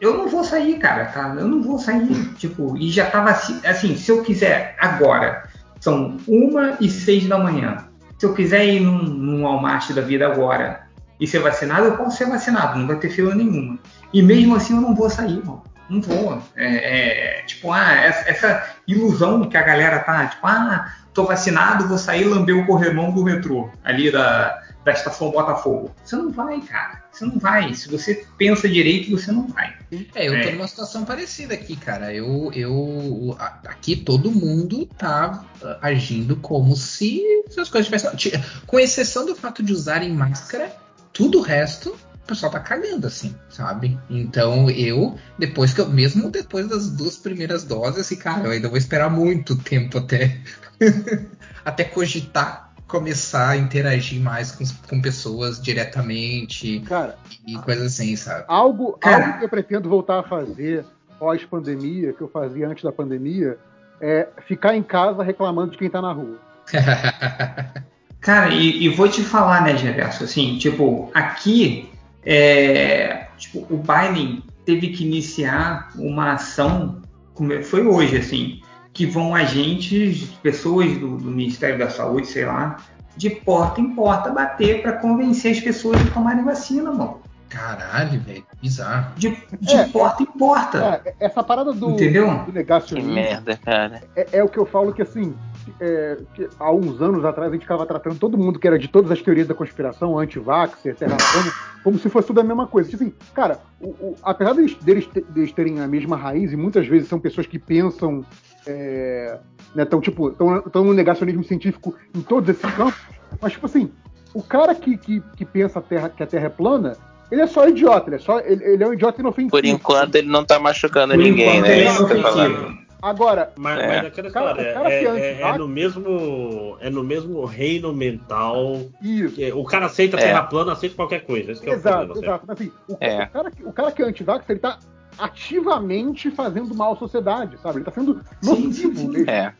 [0.01, 1.33] eu não vou sair, cara, tá?
[1.39, 2.05] Eu não vou sair.
[2.37, 5.47] Tipo, e já tava assim, assim, se eu quiser agora,
[5.79, 7.86] são uma e seis da manhã.
[8.17, 10.87] Se eu quiser ir num, num Walmart da vida agora,
[11.19, 13.79] e ser vacinado, eu posso ser vacinado, não vai ter fila nenhuma.
[14.13, 15.63] E mesmo assim eu não vou sair, mano.
[15.89, 16.41] Não vou.
[16.55, 21.87] É, é, tipo, ah, essa, essa, ilusão que a galera tá, tipo, ah, tô vacinado,
[21.87, 25.93] vou sair lamber o corrimão do metrô, ali da, da estação Botafogo.
[26.01, 27.03] Você não vai, cara.
[27.11, 27.73] Você não vai.
[27.73, 29.75] Se você pensa direito, você não vai.
[30.15, 32.13] É, eu tô numa situação parecida aqui, cara.
[32.13, 33.35] Eu, eu
[33.65, 35.43] aqui todo mundo tá
[35.81, 38.41] agindo como se, se as coisas tivessem.
[38.65, 40.73] Com exceção do fato de usarem máscara,
[41.11, 43.97] tudo o resto o pessoal tá cagando, assim, sabe?
[44.09, 48.67] Então eu, depois que eu, mesmo depois das duas primeiras doses, assim, cara, eu ainda
[48.67, 50.37] vou esperar muito tempo até,
[51.63, 58.45] até cogitar começar a interagir mais com, com pessoas diretamente cara, e coisas assim, sabe?
[58.47, 59.25] Algo, cara.
[59.25, 60.85] algo que eu pretendo voltar a fazer
[61.19, 63.57] pós-pandemia, que eu fazia antes da pandemia,
[63.99, 66.37] é ficar em casa reclamando de quem tá na rua.
[68.21, 71.89] Cara, e, e, vou te falar, né, Gerverso, assim, tipo, aqui
[72.25, 77.01] é, tipo, o Biden teve que iniciar uma ação,
[77.33, 78.61] como foi hoje, assim,
[78.97, 82.77] que vão agentes, pessoas do, do Ministério da Saúde, sei lá,
[83.15, 87.21] de porta em porta bater para convencer as pessoas a tomarem vacina, mano.
[87.47, 89.13] Caralho, velho, bizarro.
[89.15, 91.01] De, de é, porta em porta.
[91.05, 92.43] É, essa parada do, Entendeu?
[92.43, 93.13] do negacionismo.
[93.13, 94.01] Que merda, cara.
[94.15, 95.33] É, é, o que eu falo que assim,
[95.79, 98.87] é, que há uns anos atrás a gente ficava tratando todo mundo que era de
[98.87, 101.53] todas as teorias da conspiração, anti-vaxxer, terra plana,
[101.83, 102.89] como se fosse tudo a mesma coisa.
[102.89, 106.87] Tipo assim, cara, o, o, apesar deles, deles, deles, terem a mesma raiz, e muitas
[106.87, 108.25] vezes são pessoas que pensam.
[108.67, 109.39] É,
[109.73, 112.99] né, tão, tipo, tão, no negacionismo científico em todos esses campos,
[113.41, 113.91] mas, tipo assim,
[114.33, 116.97] o cara que, que, que pensa a terra, que a Terra é plana,
[117.31, 119.51] ele é só idiota, ele é, só, ele, ele é um idiota inofensivo.
[119.51, 121.79] Por enquanto ele não tá machucando Por ninguém, né?
[121.79, 122.87] Ele é inofensivo.
[123.01, 123.87] Agora, mas, é.
[123.87, 128.81] mas aquela história cara, cara é, é, é, no mesmo é no mesmo reino mental.
[129.01, 129.39] Isso.
[129.55, 130.21] o cara aceita é.
[130.21, 131.51] terra plana, aceita qualquer coisa.
[131.51, 132.51] Esse exato, é o exato.
[132.51, 133.23] Assim, o, é.
[133.23, 134.79] o, cara, o cara que é antivax, ele tá
[135.17, 137.77] ativamente fazendo mal à sociedade, sabe?
[137.77, 139.29] Ele tá sendo nocivo mesmo.
[139.29, 139.53] É.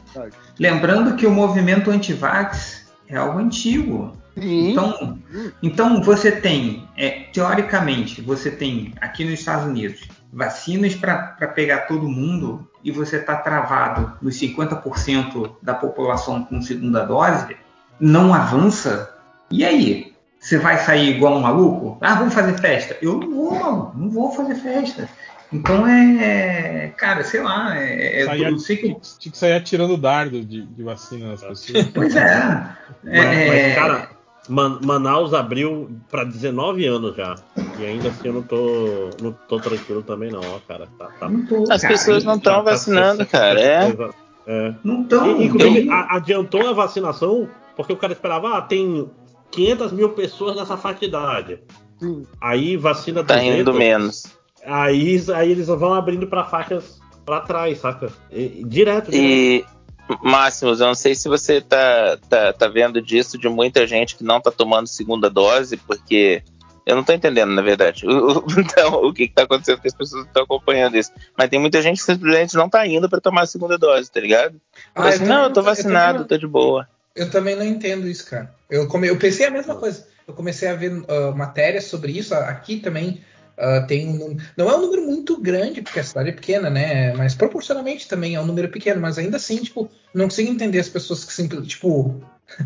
[0.60, 4.14] Lembrando que o movimento antivax é algo antigo.
[4.36, 4.72] Sim.
[4.72, 5.20] Então,
[5.64, 12.08] então você tem, é, teoricamente, você tem aqui nos Estados Unidos vacinas para pegar todo
[12.08, 17.58] mundo e você está travado nos 50% da população com segunda dose,
[18.00, 19.16] não avança,
[19.50, 20.14] e aí?
[20.40, 21.98] Você vai sair igual um maluco?
[22.00, 22.96] Ah, vamos fazer festa.
[23.02, 25.10] Eu não vou, não vou fazer festa.
[25.52, 26.94] Então é.
[26.98, 27.78] Cara, sei lá.
[27.78, 28.96] É, é eu sei que...
[29.20, 31.88] Tinha que sair atirando dardo de, de vacina nas pessoas.
[31.94, 32.22] Pois é.
[33.06, 34.10] é mas, mas, cara,
[34.50, 37.36] Man Manaus abriu para 19 anos já.
[37.80, 40.88] E ainda assim eu não tô, não tô tranquilo também, não, ó, cara.
[40.98, 41.30] Tá, tá,
[41.70, 43.60] As cara, pessoas não estão tá, vacinando, tá, cara.
[43.60, 43.96] É.
[44.48, 44.74] é.
[44.84, 45.42] Não estão.
[45.42, 49.10] Inclusive, adiantou a vacinação porque o cara esperava, ah, tem
[49.52, 51.60] 500 mil pessoas nessa faixa de idade.
[52.02, 52.24] Hum.
[52.42, 53.28] Aí vacina 200.
[53.28, 54.37] Tá indo menos.
[54.68, 58.12] Aí, aí eles vão abrindo para faixas para trás, saca?
[58.32, 59.12] E, direto, direto.
[59.12, 59.66] E
[60.22, 64.24] Máximos, eu não sei se você tá, tá, tá vendo disso de muita gente que
[64.24, 66.42] não tá tomando segunda dose, porque
[66.86, 68.08] eu não tô entendendo, na verdade.
[68.08, 71.12] O, então, o que, que tá acontecendo que as pessoas estão acompanhando isso.
[71.38, 74.22] Mas tem muita gente que simplesmente não tá indo para tomar a segunda dose, tá
[74.22, 74.56] ligado?
[74.96, 76.88] Ah, assim, não, eu tô vacinado, eu tô de boa.
[77.14, 78.54] Eu também não entendo isso, cara.
[78.70, 80.08] Eu, come, eu pensei a mesma coisa.
[80.26, 83.22] Eu comecei a ver uh, matérias sobre isso aqui também.
[83.58, 87.14] Uh, tem um, não é um número muito grande, porque a cidade é pequena, né?
[87.14, 90.90] Mas proporcionalmente também é um número pequeno, mas ainda assim, tipo, não consigo entender as
[90.90, 92.22] pessoas que simplesmente, tipo.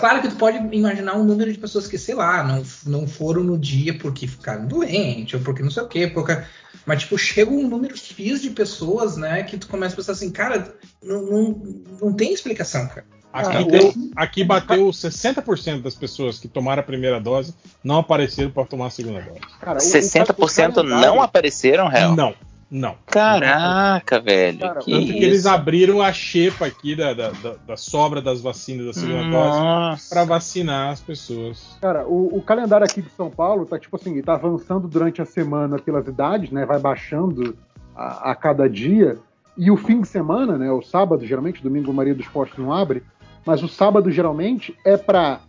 [0.00, 3.44] claro que tu pode imaginar um número de pessoas que, sei lá, não, não foram
[3.44, 6.36] no dia porque ficaram doentes, ou porque não sei o quê, porque...
[6.84, 10.30] mas, tipo, chega um número X de pessoas, né, que tu começa a pensar assim,
[10.30, 11.62] cara, não, não,
[12.02, 13.06] não tem explicação, cara.
[13.36, 18.50] Aqui, ah, tem, aqui bateu 60% das pessoas que tomaram a primeira dose não apareceram
[18.50, 19.40] para tomar a segunda dose.
[19.60, 22.16] Cara, 60% não apareceram, real?
[22.16, 22.34] Não,
[22.70, 22.96] não.
[23.04, 24.58] Caraca, velho.
[24.58, 28.40] Cara, que tanto que eles abriram a xepa aqui da, da, da, da sobra das
[28.40, 29.90] vacinas da segunda Nossa.
[29.90, 31.76] dose para vacinar as pessoas.
[31.80, 35.26] Cara, o, o, calendário aqui de São Paulo tá tipo assim, tá avançando durante a
[35.26, 36.64] semana pelas idades, né?
[36.64, 37.54] Vai baixando
[37.94, 39.18] a, a cada dia.
[39.58, 40.70] E o fim de semana, né?
[40.70, 43.02] O sábado, geralmente, domingo, Maria dos Postos não abre
[43.46, 45.40] mas o sábado geralmente é para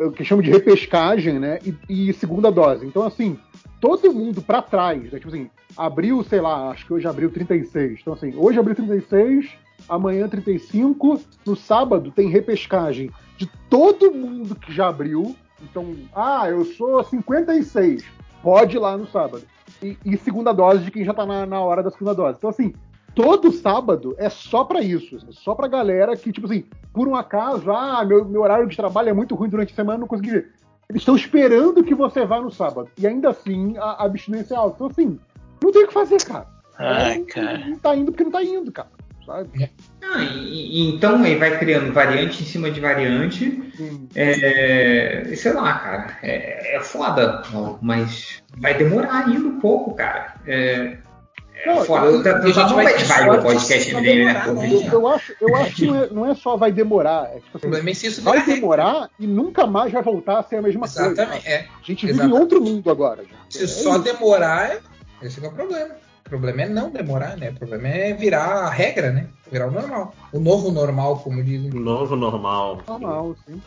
[0.00, 1.58] o que chamo de repescagem, né?
[1.64, 2.86] E, e, segunda dose.
[2.86, 3.36] Então, assim,
[3.80, 5.18] todo mundo para trás, né?
[5.18, 7.98] tipo assim, abriu, sei lá, acho que hoje abriu 36.
[8.00, 9.50] Então, assim, hoje abriu 36,
[9.88, 15.34] amanhã 35, no sábado tem repescagem de todo mundo que já abriu.
[15.60, 18.04] Então, ah, eu sou 56,
[18.40, 19.42] pode ir lá no sábado.
[19.82, 22.38] E, e segunda dose de quem já tá na, na hora da segunda dose.
[22.38, 22.72] Então, assim,
[23.14, 27.14] todo sábado é só para isso, é só pra galera que, tipo assim, por um
[27.16, 30.30] acaso, ah, meu, meu horário de trabalho é muito ruim durante a semana, não consegui
[30.30, 30.50] ver.
[30.88, 32.88] Eles estão esperando que você vá no sábado.
[32.98, 34.74] E ainda assim, a, a abstinência é alta.
[34.76, 35.18] Então, assim,
[35.62, 36.46] não tem o que fazer, cara.
[36.78, 37.58] Ai, É, não- cara.
[37.66, 38.88] Não tá indo porque não tá indo, cara.
[39.24, 39.70] Sabe?
[40.02, 43.72] Ah, e- e então aí vai criando variante em cima de variante.
[44.14, 47.42] É, sei lá, cara, é, é foda,
[47.80, 50.34] mas vai demorar ainda um pouco, cara.
[50.46, 50.98] É
[51.66, 52.06] Não, foda.
[52.06, 54.42] e- Eu, a gente não vai vai o podcast MDM, né?
[54.92, 57.26] Eu, acho, eu acho que não é, não é só vai demorar.
[57.32, 60.38] É tipo O assim, problema é se isso vai demorar e nunca mais vai voltar
[60.40, 61.06] a ser a mesma coisa.
[61.06, 61.46] Exatamente.
[61.48, 61.58] É.
[61.58, 62.36] A gente vive Exatamente.
[62.36, 63.22] em outro mundo agora.
[63.22, 63.36] Já.
[63.48, 63.98] Se É só isso.
[64.02, 64.80] demorar, é-
[65.22, 65.94] esse que é o problema.
[66.26, 67.50] O problema é não demorar, né?
[67.50, 69.26] O problema é virar a regra, né?
[69.50, 70.14] Virar o normal.
[70.32, 71.68] O novo normal, como dizem.
[71.70, 72.80] Novo normal.
[72.88, 73.60] Normal, sim.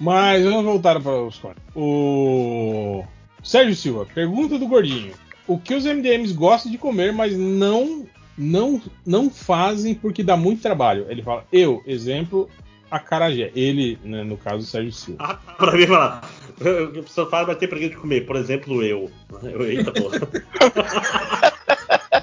[0.00, 1.38] Mas vamos voltar para os.
[1.76, 3.04] O
[3.42, 5.12] Sérgio Silva, pergunta do Gordinho.
[5.48, 10.62] O que os MDMs gostam de comer, mas não não não fazem porque dá muito
[10.62, 11.06] trabalho?
[11.08, 12.48] Ele fala, eu, exemplo,
[12.90, 13.50] acarajé.
[13.56, 15.24] Ele, né, no caso, o Sérgio Silva.
[15.24, 16.22] Ah, pra mim falar.
[16.60, 18.26] A pessoa fala, vai ter preguiça de comer.
[18.26, 19.10] Por exemplo, eu.
[19.42, 20.20] eu eita porra.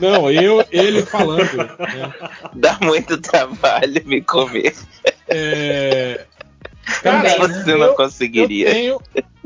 [0.01, 1.55] Não, eu, ele falando.
[1.57, 2.13] né,
[2.53, 4.73] Dá muito trabalho me comer.
[5.29, 6.25] é,
[7.01, 8.71] Também cara, você eu- não Eu conseguiria.
[8.71, 9.01] tenho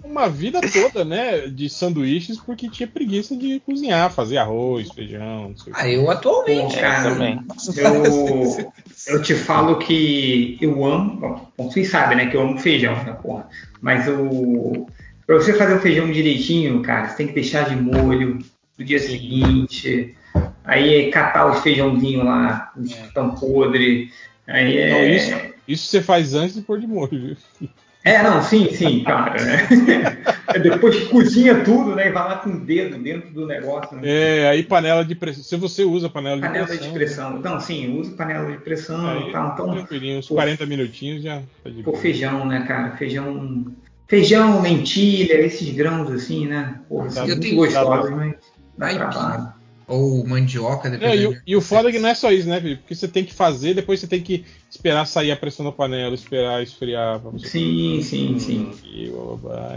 [0.10, 5.58] uma vida toda, né, de sanduíches porque tinha preguiça de cozinhar, fazer arroz, feijão, não
[5.58, 5.82] sei o que.
[5.82, 6.76] Ah, eu atualmente.
[6.76, 7.40] Pô, cara, também.
[7.78, 8.74] Eu,
[9.08, 11.52] eu te falo que eu amo.
[11.56, 12.26] Bom, vocês sabem, né?
[12.26, 13.48] Que eu amo feijão, né, porra?
[13.82, 14.88] Mas o.
[15.26, 18.40] Pra você fazer o feijão direitinho, cara, você tem que deixar de molho
[18.78, 20.16] no dia seguinte.
[20.64, 24.12] Aí catar os feijãozinhos lá, os que estão podres.
[24.48, 24.90] Aí é.
[24.90, 27.70] Não, isso, isso você faz antes de pôr de molho, viu?
[28.04, 29.34] É, não, sim, sim, claro.
[29.44, 29.68] Né?
[30.64, 32.08] Depois cozinha tudo, né?
[32.08, 33.98] E vai lá com o dedo dentro do negócio.
[33.98, 34.02] Né?
[34.06, 35.44] É, aí panela de pressão.
[35.44, 36.88] Se você usa panela de Panela pressão.
[36.88, 37.38] de pressão.
[37.38, 39.52] Então, sim, uso panela de pressão Aí, e tal.
[39.54, 40.36] Então, tranquilinho, uns pô.
[40.36, 42.02] 40 minutinhos já tá de Pô, boa.
[42.02, 42.96] feijão, né, cara?
[42.96, 43.66] Feijão.
[44.08, 46.80] Feijão, lentilha, esses grãos assim, né?
[46.88, 48.34] Pô, são Eu muito tenho- gostosos, mas
[48.78, 49.54] dá trabalho.
[49.90, 51.22] Ou mandioca, É, dependendo.
[51.22, 52.82] e, o- e o foda é que não é só isso, né, Felipe?
[52.82, 56.14] Porque você tem que fazer, depois você tem que esperar sair a pressão da panela,
[56.14, 57.48] esperar esfriar pra você.
[57.48, 58.72] Sim, sim, sim.
[58.86, 59.12] E.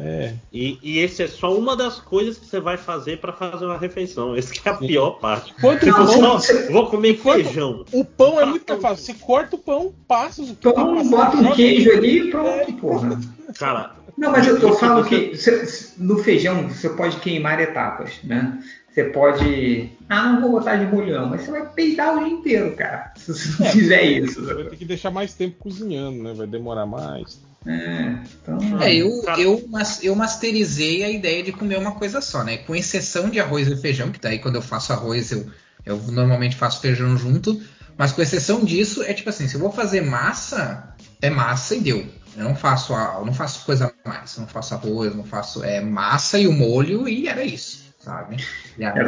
[0.04, 0.34] É.
[0.52, 3.78] E, e esse é só uma das coisas que você vai fazer pra fazer uma
[3.78, 4.36] refeição.
[4.36, 5.54] Esse que é a pior parte.
[5.60, 6.38] Quanto Tipo, pão,
[6.70, 7.84] vou comer Enquanto- feijão.
[7.92, 9.04] o pão é muito fácil.
[9.04, 13.20] Você corta o pão, passa o Então, passa- bota um queijo ali e pronto, porra.
[13.58, 18.12] Cara, Não, mas eu, eu falo você- que cê- no feijão você pode queimar etapas,
[18.22, 18.58] né?
[18.92, 19.90] Você pode.
[20.08, 23.12] Ah, não vou botar de molho não, mas você vai peidar o dia inteiro, cara.
[23.16, 23.70] Se você não É.
[23.72, 24.44] fizer isso.
[24.44, 26.34] Vai ter que deixar mais tempo cozinhando, né?
[26.34, 27.40] Vai demorar mais.
[27.66, 28.82] É, então.
[28.82, 32.58] É, eu, eu, mas- eu masterizei a ideia de comer uma coisa só, né?
[32.58, 35.46] Com exceção de arroz e feijão, que daí quando eu faço arroz eu,
[35.86, 37.62] eu normalmente faço feijão junto.
[37.96, 41.80] Mas com exceção disso, é tipo assim, se eu vou fazer massa, é massa e
[41.80, 42.04] deu.
[42.36, 45.24] Eu não faço, a- eu não faço coisa a mais, eu não faço arroz, não
[45.24, 48.36] faço é massa e o molho e era isso, sabe?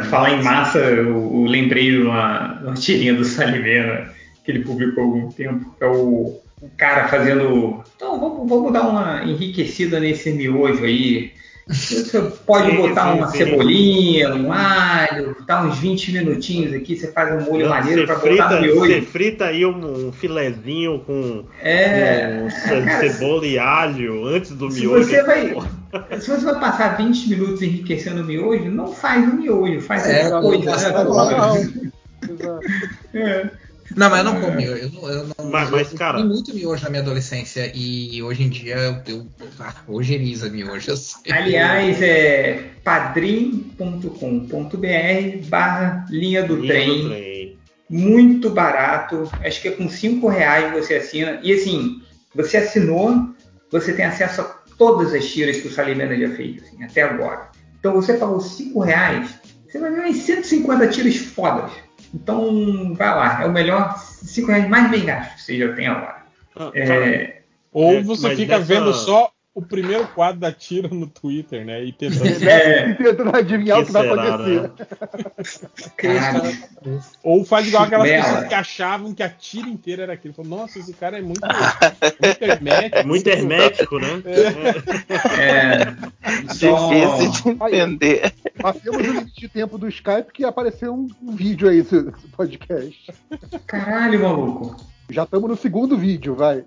[0.09, 5.03] Falar em massa, eu, eu lembrei de uma, uma tirinha do Salimena que ele publicou
[5.03, 5.75] há algum tempo.
[5.79, 7.83] É o, o cara fazendo.
[7.95, 11.33] Então, vamos, vamos dar uma enriquecida nesse miojo aí.
[11.67, 13.37] Você pode Sim, botar sim, uma sim.
[13.39, 18.19] cebolinha, um alho, dar uns 20 minutinhos aqui, você faz um molho maneiro você para
[18.19, 19.01] botar no você miojo.
[19.01, 24.81] frita aí um, um filezinho com, É, com cara, cebola e alho antes do se
[24.81, 25.03] miojo.
[25.07, 25.55] você vai,
[26.19, 30.23] se você vai passar 20 minutos enriquecendo o miojo, não faz o miojo, faz É,
[30.25, 30.81] outra coisa, né?
[32.23, 32.59] Exato.
[33.13, 33.49] é.
[33.95, 34.81] Não, mas eu não como miojo.
[34.81, 38.21] Eu, não- eu não, Mas- mas, eu cara- comi muito miojo na minha adolescência e
[38.23, 39.27] hoje em dia eu, eu
[39.59, 40.91] ah, ojeriza miojo.
[41.31, 47.01] Aliás, é padrim.com.br barra linha do Linha trem.
[47.03, 47.57] do trem.
[47.89, 49.29] Muito barato.
[49.43, 51.39] Acho que é com 5 reais você assina.
[51.43, 52.01] E assim,
[52.33, 53.29] você assinou,
[53.71, 57.49] você tem acesso a todas as tiras que o Salimena já fez, assim, até agora.
[57.79, 61.71] Então você pagou 5 reais, você vai ver umas 150 tiras fodas.
[62.13, 65.87] Então vai lá, é o melhor 5 reais mais bem gasto que você já tem
[65.87, 66.23] agora.
[66.55, 70.89] Ah, É, Ou É, você mas fica nessa- vendo só o primeiro quadro da tira
[70.89, 71.81] no Twitter, né?
[71.85, 72.25] E tentando.
[72.47, 74.61] é, Tentando adivinhar o que vai acontecer.
[74.61, 74.69] né?
[77.23, 78.23] Ou faz igual aquelas Bela.
[78.25, 80.33] pessoas que achavam que a tira inteira era aquilo.
[80.33, 81.39] Falou, Nossa, esse cara é muito,
[82.21, 82.97] muito hermético.
[82.97, 84.07] É muito hermético, né?
[85.39, 88.33] É, só- Difícil de entender.
[88.61, 91.95] Nós temos um limite de tempo do Skype que apareceu um, um vídeo aí, esse,
[91.95, 93.13] esse podcast.
[93.65, 94.75] Caralho, maluco.
[95.09, 96.63] Já estamos no segundo vídeo, vai.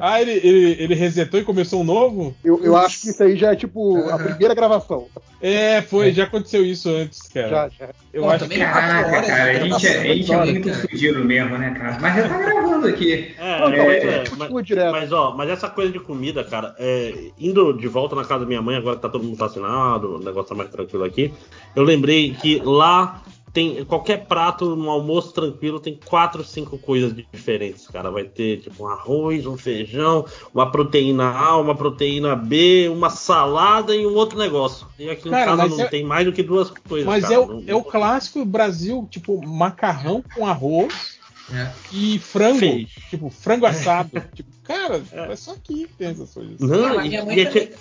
[0.00, 2.34] Ah, ele, ele, ele resetou e começou um novo?
[2.44, 5.06] Eu, eu acho que isso aí já é tipo a primeira gravação.
[5.40, 7.48] É, foi, já aconteceu isso antes, cara.
[7.48, 7.88] Já, já.
[8.12, 8.58] Eu Pô, acho que.
[8.58, 11.98] Caraca, horas cara, a gente, é, a gente é gravação, muito fudido mesmo, né, cara?
[12.00, 13.34] Mas já tá gravando aqui.
[13.38, 14.92] É, Não, não, é, é, continua mas, direto.
[14.92, 18.46] mas, ó, mas essa coisa de comida, cara, é, indo de volta na casa da
[18.46, 21.32] minha mãe, agora que tá todo mundo vacinado, o negócio tá mais tranquilo aqui,
[21.74, 23.22] eu lembrei que lá
[23.52, 28.10] tem qualquer prato no almoço tranquilo tem quatro, cinco coisas diferentes, cara.
[28.10, 33.94] Vai ter tipo um arroz, um feijão, uma proteína A, uma proteína B, uma salada
[33.94, 34.86] e um outro negócio.
[34.98, 37.06] E aqui em Cara, casa mas não é- tem mais do que duas coisas.
[37.06, 37.34] Mas cara.
[37.34, 41.18] é, o, Não- é o clássico Brasil, tipo, macarrão com arroz
[41.52, 41.72] É.
[41.92, 42.58] e frango.
[42.60, 42.86] Feio.
[43.10, 44.10] Tipo, frango assado.
[44.34, 45.34] tipo, cara, é.
[45.36, 46.60] só aqui que tem essas coisas.
[46.60, 47.72] Não, mas e- minha mãe e é, é,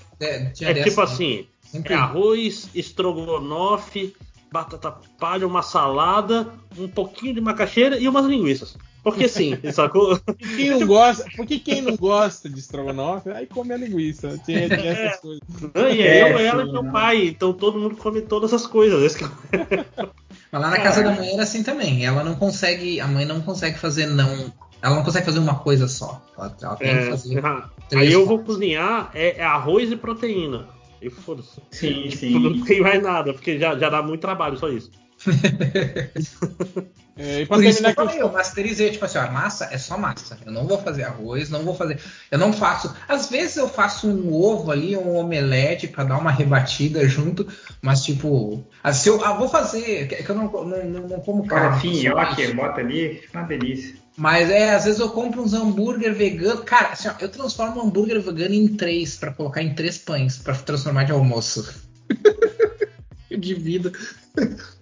[0.61, 1.03] é dessa, tipo né?
[1.03, 1.93] assim, Sempre.
[1.93, 4.15] É arroz, estrogonofe,
[4.51, 6.47] batata palha, uma salada,
[6.77, 8.77] um pouquinho de macaxeira e umas linguiças.
[9.03, 10.19] Porque sim, sacou?
[10.55, 14.39] Quem não gosta, porque quem não gosta de estrogonofe, aí come a linguiça.
[14.45, 15.41] Tinha, tinha essas coisas.
[15.73, 18.67] Não, e É, eu, ela e sim, meu pai, então todo mundo come todas essas
[18.67, 19.15] coisas.
[19.15, 19.29] Que é-
[20.51, 22.05] Mas lá na casa da mãe era assim também.
[22.05, 25.87] Ela não consegue, a mãe não consegue fazer não, ela não consegue fazer uma coisa
[25.87, 26.21] só.
[26.37, 27.45] Ela, ela tem que é, fazer.
[27.45, 30.67] ah, três, aí eu vou cozinhar é, é arroz e proteína.
[31.01, 31.61] E foda-se.
[31.71, 32.63] Sim, Tipo, não sim.
[32.63, 34.91] tem mais nada, porque já, já dá muito trabalho só isso.
[37.19, 39.67] É, e Por isso que eu que eu falei, eu masterizei, tipo assim, ó, massa
[39.71, 40.37] é só massa.
[40.45, 41.99] Eu não vou fazer arroz, não vou fazer.
[42.31, 42.95] Eu não faço.
[43.09, 47.45] Às vezes eu faço um ovo ali, um omelete pra dar uma rebatida junto,
[47.81, 51.19] mas tipo, ah, se eu ah, vou fazer, que que eu não, não, não, não
[51.19, 51.67] como carne.
[51.67, 53.98] Farofinha, ó aqui, bota ali, fica uma delícia.
[54.19, 56.61] Mas é, às vezes eu compro uns hambúrguer vegano.
[56.63, 60.37] Cara, assim, ó, eu transformo um hambúrguer vegano em três, pra colocar em três pães,
[60.37, 61.65] pra transformar de almoço.
[63.31, 63.93] eu divido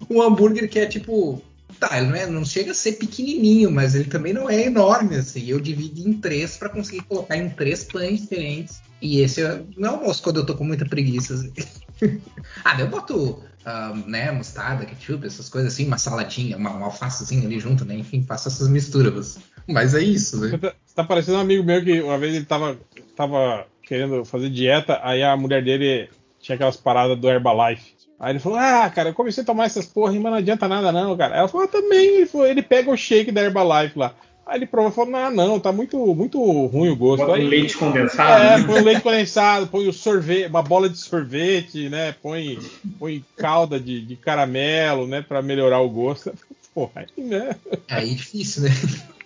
[0.09, 1.39] um hambúrguer que é tipo.
[1.79, 5.15] Tá, ele não, é- não chega a ser pequenininho, mas ele também não é enorme,
[5.17, 5.45] assim.
[5.45, 8.81] Eu divido em três pra conseguir colocar em três pães diferentes.
[8.99, 11.35] E esse é meu almoço quando eu tô com muita preguiça.
[11.35, 11.53] assim.
[12.65, 17.45] ah, eu boto ah, né, mostarda, ketchup, essas coisas assim, uma saladinha, uma, uma alfacezinha
[17.45, 17.95] ali junto, né?
[17.95, 19.39] Enfim, faço essas misturas.
[19.67, 20.51] Mas é isso, né?
[20.51, 22.79] Você tá, tá parecendo um amigo meu que uma vez ele tava,
[23.13, 27.93] tava querendo fazer dieta, aí a mulher dele tinha aquelas paradas do Herbalife.
[28.17, 30.89] Aí ele falou: Ah, cara, eu comecei a tomar essas porra, mas não adianta nada,
[30.93, 31.35] não, cara.
[31.35, 32.19] Ela falou: ah, também.
[32.19, 34.15] Ele, falou, ele pega o shake da Herbalife lá.
[34.47, 37.29] Aí ele provou e falou: Não, não, tá muito, muito ruim o gosto.
[37.31, 38.43] Aí, um leite condensado.
[38.43, 38.63] É, né?
[38.65, 42.15] põe o leite condensado, põe o sorvete, uma bola de sorvete, né?
[42.21, 42.57] Põe,
[42.97, 45.21] põe calda de, de caramelo, né?
[45.21, 46.33] Pra melhorar o gosto.
[46.73, 47.55] Porra, aí, né?
[47.89, 48.69] Aí é difícil, né?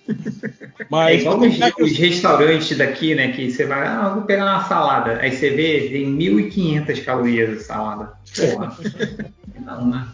[0.09, 3.31] É Mas igual pra os, que os restaurantes daqui, né?
[3.31, 5.19] Que você vai, ah, vou pegar uma salada.
[5.19, 8.13] Aí você vê, tem 1.500 calorias a salada.
[8.35, 8.77] Porra.
[9.63, 10.07] Não, né?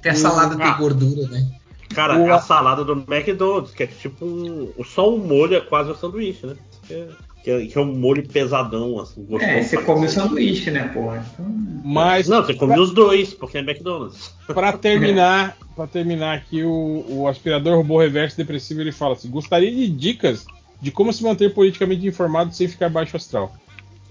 [0.00, 0.70] Tem a salada Ah.
[0.70, 1.46] de gordura, né?
[1.94, 5.90] Cara, O- a salada do McDonald's, que é tipo um, só um molho, é quase
[5.90, 6.56] um sanduíche, né?
[6.86, 7.08] Que é,
[7.44, 9.52] que é- que é um molho pesadão, assim, gostoso.
[9.52, 11.24] É, você pra come o sanduíche, né, porra?
[11.32, 11.46] Então,
[11.84, 14.34] Mas Não, você come os dois, porque é McDonald's.
[14.46, 19.70] Pra terminar, para terminar aqui, o, o aspirador robô reverso depressivo ele fala assim: gostaria
[19.70, 20.46] de dicas
[20.80, 23.52] de como se manter politicamente informado sem ficar baixo astral.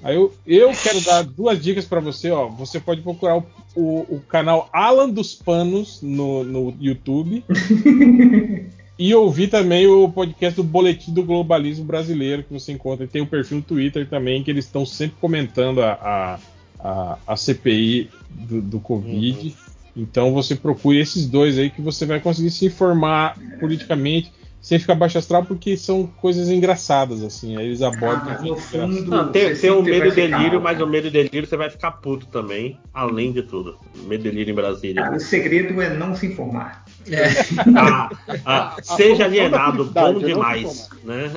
[0.03, 2.47] Aí eu, eu quero dar duas dicas pra você, ó.
[2.49, 3.45] Você pode procurar o,
[3.75, 7.43] o- o canal Alan dos Panos no, no YouTube
[8.97, 13.05] e ouvir também o podcast do Boletim do Globalismo Brasileiro que você encontra.
[13.05, 16.39] E tem o perfil no Twitter também que eles estão sempre comentando a, a,
[16.79, 19.55] a, a CPI do, do Covid.
[19.97, 24.31] Então você procure esses dois aí que você vai conseguir se informar politicamente
[24.65, 27.55] sem ficar baixo astral, porque são coisas engraçadas, assim.
[27.55, 28.33] aí Eles ah, abordam.
[28.41, 29.11] no coisas fundo.
[29.11, 31.69] Não, tem, você tem o medo e delírio, mas o medo e delírio você vai
[31.69, 33.77] ficar puto também, além de tudo.
[34.07, 35.03] Medo e delírio em Brasília.
[35.03, 36.83] Cara, o segredo é não se informar.
[37.77, 38.09] Ah,
[38.43, 41.31] ah, seja alienado, bom é demais, né?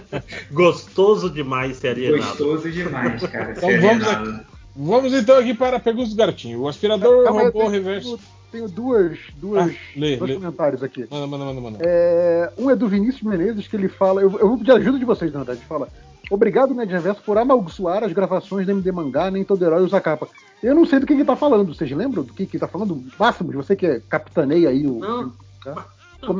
[0.50, 2.24] Gostoso demais ser alienado.
[2.24, 3.52] Gostoso demais, cara.
[3.52, 4.46] Então vamos alienado.
[4.74, 6.62] Vamos então aqui para perguntas do garotinho.
[6.62, 8.18] O aspirador Calma robô tenho- reverso.
[8.50, 10.36] Tenho duas, duas, Ah, lê, dois lê.
[10.36, 11.06] comentários aqui.
[11.10, 11.78] Manda, manda, manda, manda.
[11.82, 14.20] É, um é do Vinícius Menezes, que ele fala.
[14.20, 15.64] Eu, eu vou pedir ajuda de vocês, na verdade.
[15.66, 15.88] Fala.
[16.30, 20.28] Obrigado, Ned Reverso, por amaldiçoar as gravações do MD Mangá, nem todo herói usa capa.
[20.62, 21.74] Eu não sei do que ele tá falando.
[21.74, 23.02] Vocês lembram do que que ele tá falando?
[23.18, 24.98] Máximo, você que é capitaneia aí o.
[25.00, 25.32] Não.
[25.64, 25.86] Tá?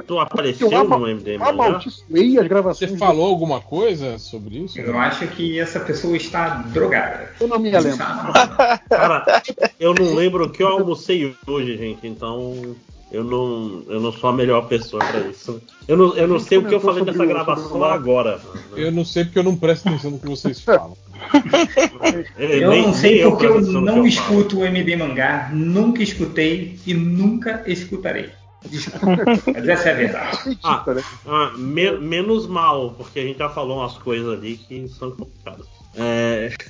[0.06, 2.90] Tu apareceu Eu no MDM, amaldiçoei as gravações.
[2.90, 4.78] Você falou alguma coisa sobre isso?
[4.78, 7.30] Eu acho que essa pessoa está drogada.
[7.40, 7.96] Eu não me lembro.
[8.88, 9.42] Cara,
[9.78, 12.76] eu não lembro o que eu almocei hoje, gente, então
[13.10, 15.60] eu não, eu não sou a melhor pessoa pra isso.
[15.88, 18.38] Eu não, eu não sei o que eu falei nessa gravação o- agora.
[18.76, 20.96] Eu não sei porque eu não presto atenção no que vocês falam.
[22.38, 24.06] É, Eu nem- não sei porque eu não eu falo.
[24.06, 28.30] escuto o MD Mangá, nunca escutei e nunca escutarei.
[28.66, 30.58] Desculpa, mas essa é a verdade.
[30.62, 31.02] Ah, né?
[31.26, 35.66] ah, me- menos mal, porque a gente já falou umas coisas ali que são complicadas.
[35.94, 36.50] É,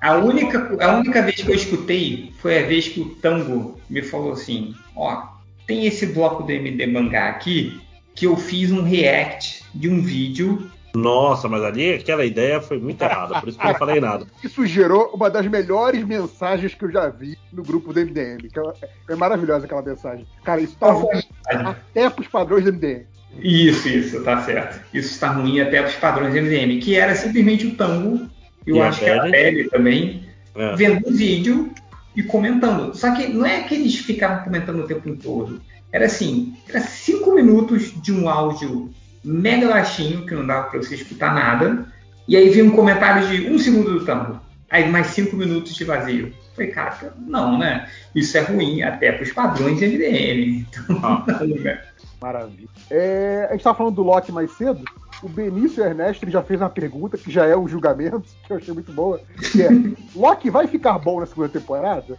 [0.00, 4.02] A única, a única vez que eu escutei foi a vez que o Tango me
[4.02, 5.24] falou assim: Ó,
[5.66, 7.80] tem esse bloco do MD Mangá aqui
[8.14, 10.70] que eu fiz um react de um vídeo.
[10.94, 14.26] Nossa, mas ali aquela ideia foi muito errada, por isso que eu não falei nada.
[14.44, 18.48] isso gerou uma das melhores mensagens que eu já vi no grupo do MDM.
[18.52, 20.26] Que é, é maravilhosa aquela mensagem.
[20.44, 23.06] Cara, isso tá ruim até pros padrões do MDM.
[23.40, 24.84] Isso, isso, tá certo.
[24.92, 28.28] Isso está ruim até para os padrões MDM, que era simplesmente o Tango,
[28.66, 29.22] eu E a acho que a.
[29.22, 30.76] Belly também, É.
[30.76, 31.72] vendo o vídeo
[32.14, 32.94] e comentando.
[32.94, 35.62] Só que não é que eles ficavam comentando o tempo todo.
[35.90, 38.90] Era assim, era cinco minutos de um áudio
[39.24, 41.86] mega baixinho, que não dava para você escutar nada,
[42.26, 44.40] e aí vinha um comentário de um segundo do Tango.
[44.70, 46.32] Aí mais cinco minutos de vazio.
[46.54, 47.88] Falei, cara, não, né?
[48.14, 50.66] Isso é ruim até para os padrões MDM.
[50.72, 51.24] Então, Ah.
[51.40, 51.80] não, né?
[52.20, 52.68] Maravilha.
[52.90, 54.82] É, a gente tava falando do Loki mais cedo.
[55.22, 58.74] O Benício Ernesto já fez uma pergunta que já é o julgamento, que eu achei
[58.74, 59.20] muito boa.
[59.52, 59.68] Que é:
[60.16, 62.18] Loki vai ficar bom na segunda temporada?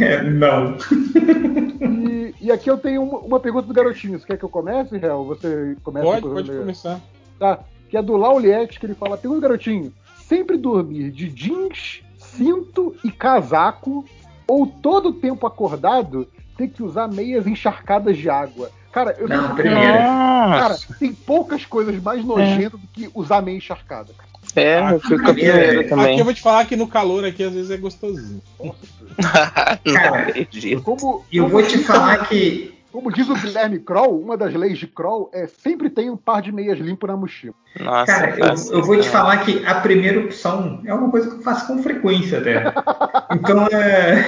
[0.00, 0.76] É, não.
[1.80, 4.18] E, e aqui eu tenho uma, uma pergunta do garotinho.
[4.18, 5.24] Você quer que eu comece, Real?
[5.24, 7.00] Você começa Pode, pode começar.
[7.38, 7.60] Tá.
[7.88, 9.92] Que é do Lauliette, que ele fala: Pergunta, garotinho.
[10.26, 14.04] Sempre dormir de jeans, cinto e casaco,
[14.46, 16.26] ou todo tempo acordado
[16.56, 18.70] ter que usar meias encharcadas de água?
[18.92, 19.54] Cara, eu Não.
[19.56, 20.94] Cara, Nossa.
[20.98, 24.12] tem poucas coisas mais nojentas do que usar meia encharcada.
[24.16, 24.30] cara.
[24.56, 26.18] É, eu fico com a primeira Aqui também.
[26.18, 28.42] eu vou te falar que no calor aqui às vezes é gostosinho.
[29.84, 30.82] não Cara, acredito.
[30.82, 34.36] Como, E eu como vou te diz- falar que Como diz o Guilherme Kroll, uma
[34.36, 37.54] das leis de Kroll é sempre tem um par de meias limpo na mochila.
[37.78, 41.30] Nossa, Cara, eu, faço eu vou te falar que a primeira opção é uma coisa
[41.30, 42.64] que eu faço com frequência até.
[43.32, 44.26] Então é.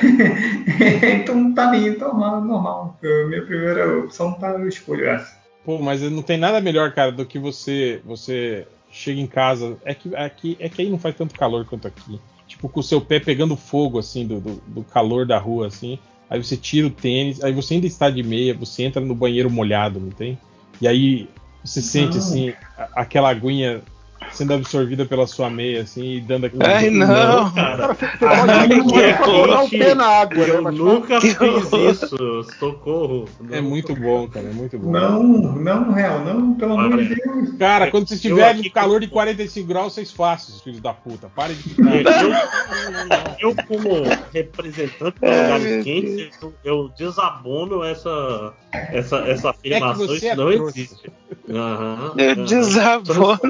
[1.18, 2.98] então tá bem, normal, normal.
[3.02, 5.36] A minha primeira opção tá, eu escolho essa.
[5.64, 9.76] Pô, mas não tem nada melhor, cara, do que você você chega em casa.
[9.84, 12.20] É que aqui é que aí não faz tanto calor quanto aqui.
[12.46, 15.98] Tipo, com o seu pé pegando fogo, assim, do, do, do calor da rua, assim.
[16.32, 19.50] Aí você tira o tênis, aí você ainda está de meia, você entra no banheiro
[19.50, 20.38] molhado, não tem?
[20.80, 21.28] E aí
[21.62, 23.82] você sente, assim, a- aquela aguinha
[24.30, 26.64] sendo absorvida pela sua meia, assim, e dando aquele.
[26.64, 27.50] Ai, não.
[27.52, 27.94] cara.
[27.94, 30.50] Você pode, pé na água, né?
[30.54, 31.36] Eu Mas nunca fiz
[31.90, 32.44] isso.
[32.58, 33.26] Socorro.
[33.50, 34.90] É muito bom, cara, é muito bom.
[34.90, 37.52] Não, não, real, não, pelo amor de Deus.
[37.58, 40.80] Cara, quando você Eu estiver aqui no calor de com- 45 graus, vocês façam, filhos
[40.80, 41.28] da puta.
[41.34, 43.36] Parem de Eu, ficar.
[43.40, 43.88] eu, como
[44.32, 50.06] representante de Ai, lugares quentes, eu, eu desabono essa, essa, essa afirmação.
[50.06, 50.78] você isso é não trouxa.
[50.80, 51.12] existe.
[51.50, 53.40] Aham, Eu desabono.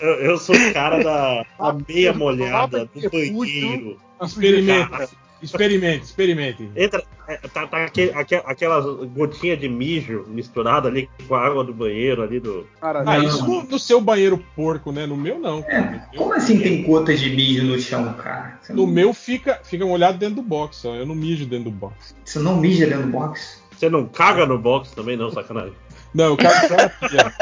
[0.00, 3.96] Eu, eu sou o cara da, da meia molhada do banheiro.
[4.22, 5.08] Experimente,
[5.42, 6.70] experimente, experimente.
[6.74, 11.62] Entra, é, tá, tá aquele, aque- aquelas gotinhas de mijo misturada ali com a água
[11.62, 12.66] do banheiro ali do.
[12.80, 15.06] Cara, Ah, isso no, no seu banheiro porco, né?
[15.06, 15.62] No meu não.
[15.62, 16.08] cara.
[16.16, 18.58] Como assim tem gotas de mijo no chão, cara?
[18.60, 20.94] Você No não, meu fica, fica molhado dentro do box, só.
[20.96, 22.14] Eu não mijo dentro do box.
[22.24, 23.62] você não mija dentro do box?
[23.76, 25.72] Você não caga no box também, não, sacanagem.
[26.14, 27.32] Não, eu cago na pia.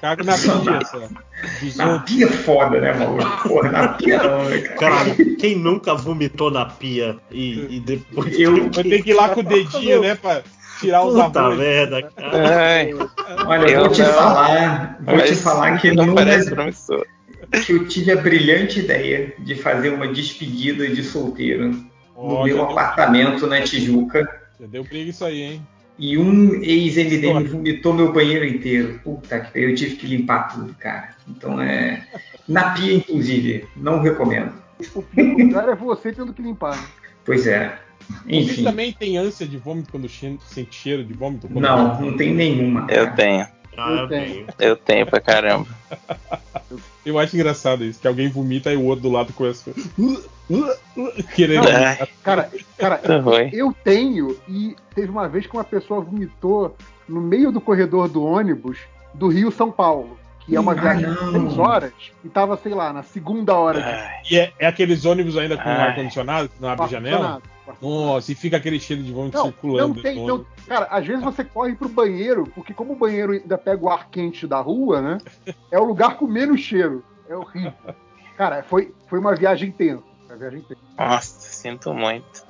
[0.00, 1.08] Cago na pia, só.
[1.76, 3.48] Na pia é foda, né, maluco?
[3.48, 4.76] Porra, na pia não, né, cara?
[4.76, 8.38] Caralho, quem nunca vomitou na pia e, e depois.
[8.38, 10.14] Eu- Vai ter que ir lá com o dedinho, né?
[10.16, 10.42] Pra
[10.80, 11.58] tirar os Puta arroz.
[11.58, 12.58] merda, cara.
[12.60, 12.90] Ai,
[13.46, 14.12] Olha, eu vou te não.
[14.12, 17.04] falar, vou te falar que não parece promissor.
[17.64, 21.70] que eu tive a brilhante ideia de fazer uma despedida de solteiro
[22.16, 24.28] no meu deu, apartamento na Tijuca.
[24.60, 25.66] já deu briga isso aí, hein?
[25.98, 29.00] E um ex-MDM vomitou meu banheiro inteiro.
[29.02, 31.16] Puta que pariu, eu tive que limpar tudo, cara.
[31.28, 32.06] Então é.
[32.46, 33.66] Na pia, inclusive.
[33.76, 34.52] Não recomendo.
[34.94, 36.86] o pior é você tendo que limpar, né?
[37.24, 37.78] Pois é.
[38.08, 38.64] Você Enfim.
[38.64, 41.48] também tem ânsia de vômito quando sente cheiro de vômito?
[41.50, 42.86] Não, não tem nenhuma.
[42.88, 43.16] Eu cara.
[43.16, 43.46] tenho.
[43.78, 44.46] Ah, Eu tenho.
[44.58, 45.68] Eu tenho pra caramba.
[47.06, 49.70] Eu acho engraçado isso, que alguém vomita e o outro do lado começa.
[51.34, 51.68] Querendo.
[51.68, 53.14] Ai, Cara, cara, tá
[53.52, 56.76] eu tenho e teve uma vez que uma pessoa vomitou
[57.08, 58.78] no meio do corredor do ônibus
[59.14, 61.32] do Rio São Paulo, que é uma Ah, viagem de não.
[61.32, 61.92] seis horas,
[62.24, 63.80] e tava, sei lá, na segunda hora
[64.26, 67.40] de E é, é aqueles ônibus ainda com ar-condicionado, não abre janela?
[67.80, 69.94] Nossa, e fica aquele cheiro de vômito Não, circulando.
[69.94, 70.26] não tem.
[70.26, 73.88] Não, cara, às vezes você corre pro banheiro, porque como o banheiro ainda pega o
[73.88, 75.18] ar quente da rua, né?
[75.70, 77.04] É o lugar com menos cheiro.
[77.28, 77.72] É horrível.
[78.36, 80.02] Cara, foi, foi uma viagem tensa.
[80.28, 80.80] Uma viagem tensa.
[80.98, 82.44] Nossa, sinto muito.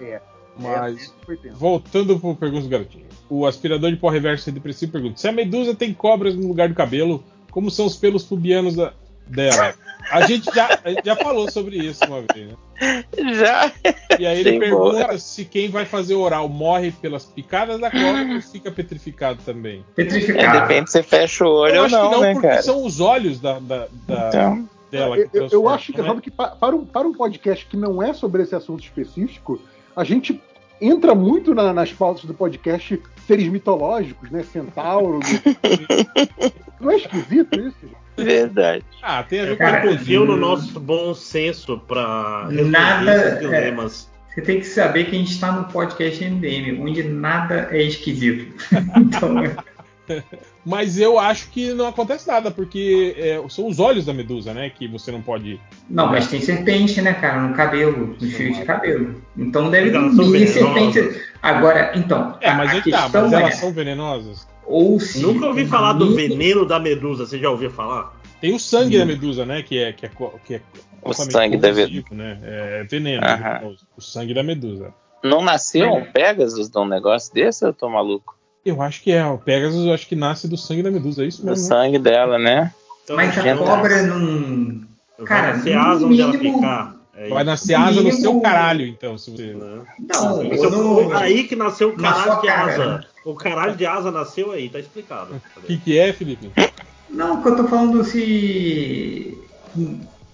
[0.58, 1.56] Mas, Essa foi tensa.
[1.56, 3.06] voltando pro perguntas do garotinho.
[3.30, 6.74] O aspirador de pó reverso depressivo pergunta: se a medusa tem cobras no lugar do
[6.74, 8.92] cabelo, como são os pelos pubianos da.
[9.28, 9.74] Dela.
[10.10, 13.04] A gente já, a gente já falou sobre isso uma vez, né?
[13.34, 13.70] Já.
[14.18, 15.18] E aí ele Achei pergunta boa.
[15.18, 19.80] se quem vai fazer oral morre pelas picadas da cobra ou fica petrificado também.
[19.80, 20.60] É, Petrificado.
[20.60, 22.62] depende se fecha o olho Eu ou acho que não, não, né, porque cara?
[22.62, 26.08] são os olhos da, da- da- Então, dela que Eu, eu- acho que, né?
[26.08, 29.60] sabe que pa- para um, para um podcast que não é sobre esse assunto específico,
[29.94, 30.40] a gente
[30.80, 34.42] entra muito na- nas pautas do podcast seres mitológicos, né?
[34.42, 35.20] Centauro.
[36.80, 37.98] não é esquisito isso?
[38.16, 38.84] verdade.
[39.02, 43.40] Ah, tem a ver Cara, com Confio no nosso bom senso pra resolver Nada, esses
[43.40, 44.10] dilemas.
[44.34, 48.54] Você tem que saber que a gente está no podcast MDM, onde nada é esquisito.
[48.96, 49.34] então,
[50.64, 54.70] Mas eu acho que não acontece nada, porque é, são os olhos da medusa, né?
[54.70, 55.60] Que você não pode.
[55.88, 59.22] não, mas tem serpente, né, cara, no cabelo, no fio de cabelo.
[59.36, 60.50] Então deve venenosas.
[60.50, 61.22] serpente.
[61.42, 64.46] Agora, então, É, mas a aí tá, mas é, elas são venenosas.
[64.66, 68.18] ou se Nunca ouvi falar do veneno da medusa, você já ouviu falar?
[68.40, 69.62] Tem o sangue da medusa, né?
[69.62, 70.10] Que é, que é,
[70.44, 70.60] que é
[71.02, 72.38] O sangue da corrosivo, né?
[72.42, 73.24] É veneno.
[73.24, 73.74] Aham.
[73.96, 74.92] O sangue da medusa.
[75.22, 78.37] Não nasceu um Pegasus de um negócio desse eu tô maluco?
[78.64, 79.24] Eu acho que é.
[79.26, 81.62] O Pegasus eu acho que nasce do sangue da medusa, é isso Do mesmo.
[81.62, 81.68] né?
[81.68, 82.72] sangue dela, né?
[83.04, 84.80] Então, Mas a cobra não.
[85.24, 86.98] Cara, vai nascer asa onde ela ficar.
[87.16, 89.18] É Vai nascer asa no seu caralho, então.
[89.18, 89.46] Se você...
[89.54, 89.82] né?
[89.98, 92.86] Não, Isso eu não- foi aí que nasceu o caralho de asa.
[92.98, 93.00] né?
[93.24, 95.40] O caralho de asa nasceu aí, tá explicado.
[95.56, 96.50] O que, que é, Felipe?
[97.10, 99.36] Não, que eu tô falando se,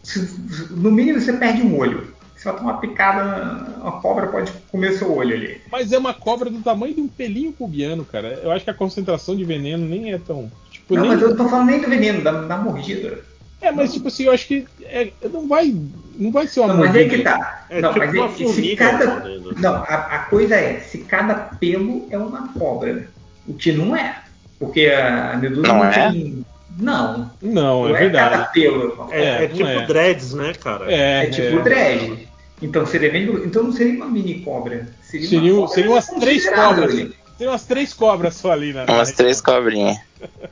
[0.02, 0.28] se-
[0.72, 2.13] No mínimo você perde um olho.
[2.44, 5.62] Se ela tomar uma picada, uma cobra pode comer seu olho ali.
[5.72, 8.38] Mas é uma cobra do tamanho de um pelinho pubiano, cara.
[8.42, 10.52] Eu acho que a concentração de veneno nem é tão.
[10.70, 11.10] Tipo, Não, nem...
[11.12, 13.20] mas eu não tô falando nem do veneno, da, da mordida.
[13.62, 15.74] É, mas tipo assim, eu acho que é- não vai.
[16.18, 17.16] Não vai ser uma Não, mas é mordida.
[17.16, 17.66] que tá.
[17.70, 19.06] É não, tipo mas uma é se cada.
[19.06, 19.54] mordendo.
[19.58, 23.08] Não, a, a coisa é, se cada pelo é uma cobra.
[23.48, 24.18] O que não é.
[24.58, 26.10] Porque a medusa Não não, é?
[26.10, 26.44] tem.
[26.78, 28.52] Não, Não, não é é cada verdade.
[28.52, 29.08] pelo.
[29.10, 29.86] É, É, é tipo é.
[29.86, 30.92] dreads, né, cara?
[30.92, 32.33] É, É tipo é.
[32.62, 33.24] Então seria bem.
[33.44, 34.86] Então não seria uma mini cobra.
[35.02, 36.90] Seria, uma Seriam, cobra seriam umas três cobras.
[36.92, 37.16] ali.
[37.36, 38.84] Tem umas três cobras só ali na.
[38.84, 39.98] Umas três cobrinhas.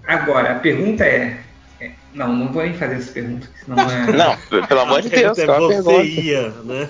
[0.06, 1.38] Agora, a pergunta é.
[1.80, 4.06] é- Não, não vou nem fazer essa pergunta, senão é.
[4.12, 6.02] Não, pelo amor de Deus, é você pergunta?
[6.04, 6.88] ia, né?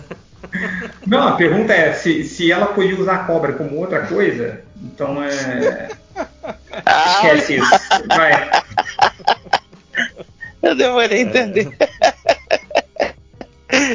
[1.07, 5.23] Não, a pergunta é se, se ela podia usar a cobra como outra coisa, então
[5.23, 5.89] é.
[6.85, 7.71] Ah, Esquece isso.
[8.09, 8.51] Vai.
[10.63, 11.77] eu demorei a entender.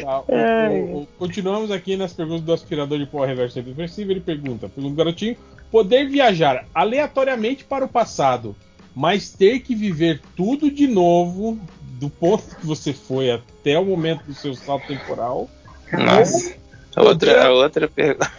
[0.01, 4.11] Tá, o- o- o- continuamos aqui nas perguntas do aspirador de pó reverso reversível.
[4.11, 5.35] Ele pergunta: pergunta garotinho,
[5.72, 8.56] poder viajar aleatoriamente para o passado,
[8.95, 11.59] mas ter que viver tudo de novo,
[11.99, 15.49] do ponto que você foi até o momento do seu salto temporal,
[15.93, 16.56] Nossa.
[16.95, 18.31] Outra, outra pergunta.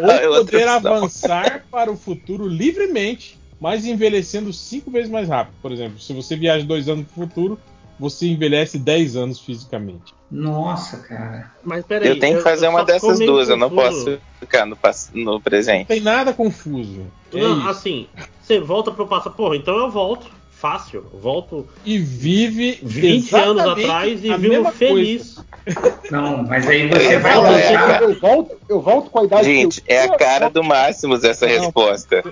[0.00, 5.54] ou É outra poder avançar para o futuro livremente, mas envelhecendo cinco vezes mais rápido.
[5.60, 7.58] Por exemplo, se você viaja dois anos para o futuro,
[7.98, 10.14] você envelhece 10 anos fisicamente.
[10.30, 11.52] Nossa, cara.
[11.62, 12.08] Mas peraí.
[12.08, 14.04] Eu tenho que fazer eu uma só fico dessas duas, eu não confuso.
[14.04, 14.76] posso ficar no,
[15.14, 15.86] no Não presente.
[15.86, 17.06] tem nada confuso.
[17.32, 17.68] É Não, isso.
[17.68, 18.08] assim,
[18.42, 19.34] você volta pro passado.
[19.34, 20.26] Porra, então eu volto.
[20.64, 21.04] Fácil.
[21.12, 25.44] Volto e vive 20 anos atrás e vivo feliz.
[26.10, 27.36] Não, mas aí você vai é.
[27.36, 28.02] voltar.
[28.02, 31.22] Eu volto, eu volto com a idade Gente, que eu é a cara do Máximos
[31.22, 31.52] essa Não.
[31.52, 32.24] resposta.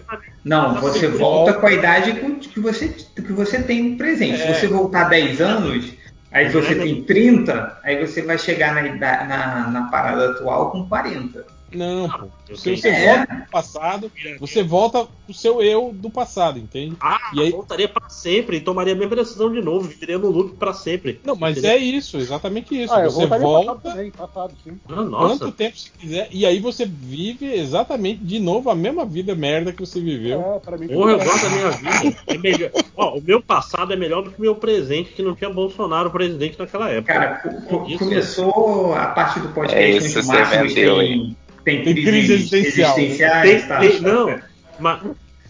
[0.42, 4.40] Não, você volta com a idade com- que você, que você tem no presente.
[4.40, 4.54] É.
[4.54, 5.92] Se você voltar 10 anos,
[6.30, 11.44] aí você tem 30, aí você vai chegar na, na, na parada atual com 40.
[11.74, 12.26] Não, pô.
[12.62, 13.06] tenho- você É.
[13.16, 16.96] volta pro passado, você volta pro seu eu do passado, entende?
[17.00, 19.88] Ah, E aí- voltaria pra sempre e tomaria a mesma decisão de novo.
[19.88, 21.20] Viveria no loop pra sempre.
[21.24, 21.76] Não, mas Entendeu?
[21.76, 22.92] é isso, exatamente isso.
[22.92, 24.78] Ah, você volta também, passado, sim.
[24.88, 25.38] Ah, nossa.
[25.38, 29.72] quanto tempo você quiser, e aí você vive exatamente de novo a mesma vida merda
[29.72, 30.40] que você viveu.
[30.56, 32.16] É, pra mim, Porra, eu gosto da minha vida.
[32.26, 32.70] É melhor.
[32.96, 36.10] Ó, o meu passado é melhor do que o meu presente, que não tinha Bolsonaro
[36.10, 37.12] presidente naquela época.
[37.12, 37.42] Cara,
[37.88, 37.98] Isso.
[37.98, 42.32] começou a parte do É podcast isso, onde o você vendeu, tem, tem, crises crise
[42.34, 42.98] existencial.
[42.98, 43.50] existenciais.
[43.60, 43.78] Tem- tá?
[43.80, 44.38] tem- não,
[44.78, 45.00] mas,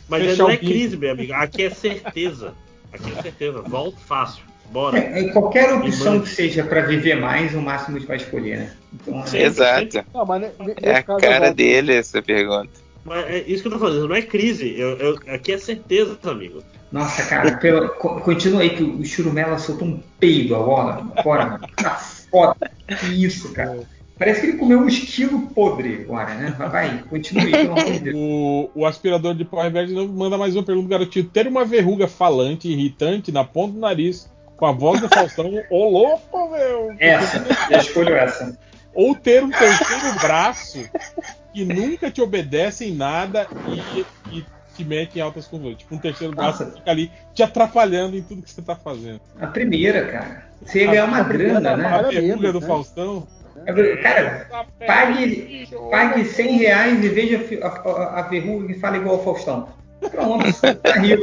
[0.09, 1.33] mas não é crise, meu amigo.
[1.35, 2.55] Aqui é certeza.
[2.93, 3.63] Aqui é certeza.
[3.63, 4.45] Volto fácil.
[4.71, 4.99] Bora.
[4.99, 8.73] É, é, qualquer opção que seja para viver mais, o Máximos vai escolher, né?
[8.95, 9.37] Então, Sim.
[9.39, 10.05] é, Exato.
[10.15, 10.35] Não,
[10.81, 11.55] É a cara volto.
[11.55, 12.71] dele essa pergunta.
[13.05, 14.09] Mas é isso que eu tô falando.
[14.09, 14.75] Não é crise.
[14.79, 16.63] Eu, eu- aqui é certeza, amigo.
[16.91, 21.03] Nossa, cara, pelo, co- continua aí que o Churumela soltou um peido agora.
[21.17, 21.67] Agora, mano.
[21.77, 22.71] Tá foda.
[23.01, 23.81] Que isso, cara.
[24.19, 26.55] Parece que ele comeu um esquilo podre agora, né?
[26.57, 28.17] Vai, vai, continue, pelo amor de Deus.
[28.23, 31.25] O, o aspirador de pó reverso de novo manda mais uma pergunta, garotinho.
[31.25, 35.89] Ter uma verruga falante, irritante na ponta do nariz, com a voz do Faustão, ô
[35.89, 36.95] louco, meu!
[36.99, 38.57] Essa, eu escolho essa.
[38.95, 40.89] Ou ter um terceiro braço
[41.53, 45.79] que nunca te obedece em nada e, e te te mete em altas confusões.
[45.79, 49.21] Tipo, um terceiro braço fica ali te atrapalhando em tudo que você tá fazendo.
[49.41, 50.47] A primeira, cara.
[50.65, 51.87] Você ia ganhar uma grana, né?
[51.87, 52.67] A verruga menos, do né?
[52.67, 53.27] Faustão.
[54.03, 54.47] Cara,
[54.87, 59.69] pague, pague 100 reais e veja a a, a- verruga que fala igual ao Faustão.
[60.11, 60.45] Pronto,
[60.83, 61.23] tá rico.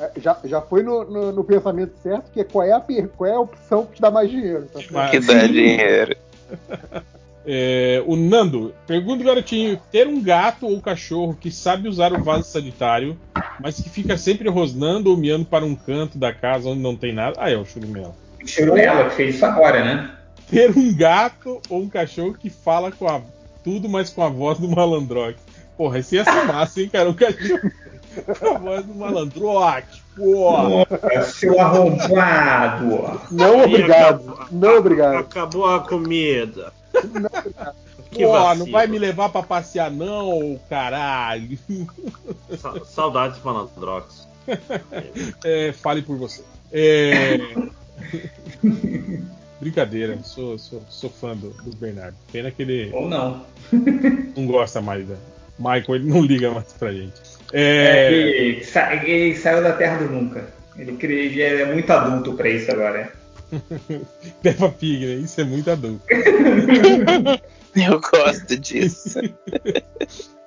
[0.00, 2.80] É, Já, já foi no, no- no pensamento certo, que é qual é a,
[3.16, 4.66] qual é a opção que te dá mais dinheiro.
[4.72, 6.16] tá Que dá dinheiro.
[7.50, 12.44] É, o Nando, pergunta garotinho: ter um gato ou cachorro que sabe usar o vaso
[12.44, 13.16] sanitário,
[13.58, 17.14] mas que fica sempre rosnando ou miando para um canto da casa onde não tem
[17.14, 17.36] nada.
[17.40, 18.14] Ah, é o churumelo.
[18.44, 20.10] Churumela, que fez isso agora, né?
[20.50, 23.20] Ter um gato ou um cachorro que fala com a,
[23.62, 25.38] tudo, mas com a voz do malandrox.
[25.76, 27.10] Porra, esse ia ser massa, hein, cara?
[27.10, 27.70] Um cachorro
[28.38, 30.02] com a voz do malandrox.
[30.16, 30.68] Porra.
[30.68, 33.20] Nossa, seu arrombado.
[33.30, 34.48] Não obrigado.
[34.50, 35.16] Não obrigado.
[35.18, 36.72] Acabou a comida.
[38.10, 41.58] Que Pô, não vai me levar pra passear, não, caralho.
[42.58, 44.26] Sa- Saudades malandrox.
[45.44, 46.42] É, fale por você.
[46.72, 47.38] É...
[49.60, 52.16] Brincadeira, sou, sou, sou fã do, do Bernardo.
[52.32, 53.44] Pena que ele Ou não.
[54.36, 55.16] não gosta mais da.
[55.58, 57.14] Michael, ele não liga mais pra gente.
[57.52, 60.46] É, É, ele, sa- ele saiu da Terra do Nunca.
[60.76, 63.12] Ele, ele é muito adulto pra isso agora.
[64.42, 65.14] Peppa Pig, né?
[65.14, 66.02] Isso é muito adulto.
[67.74, 69.18] Eu gosto disso.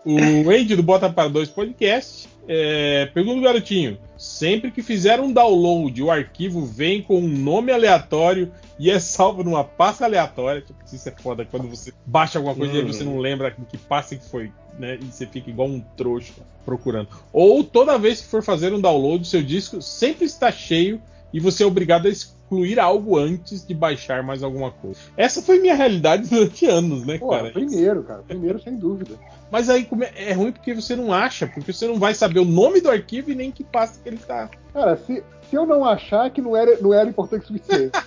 [0.04, 5.32] O Andy do Bota para Dois Podcast é, pergunta o garotinho: sempre que fizer um
[5.32, 10.62] download, o arquivo vem com um nome aleatório e é salvo numa pasta aleatória.
[10.62, 13.64] Tipo, isso é foda quando você baixa alguma coisa e aí você não lembra em
[13.64, 14.98] que pasta que foi, né?
[15.00, 16.34] E você fica igual um trouxa
[16.66, 17.10] procurando.
[17.32, 21.00] Ou toda vez que for fazer um download, seu disco sempre está cheio
[21.32, 22.10] e você é obrigado a
[22.52, 25.00] excluir algo antes de baixar mais alguma coisa.
[25.16, 27.50] Essa foi minha realidade durante anos, né, Pô, cara?
[27.52, 28.22] primeiro, cara.
[28.28, 29.16] Primeiro, sem dúvida.
[29.50, 32.46] Mas aí é, é ruim porque você não acha, porque você não vai saber o
[32.46, 34.50] nome do arquivo e nem que pasta que ele tá.
[34.74, 37.98] Cara, se, se eu não achar que não era, não era importante o suficiente.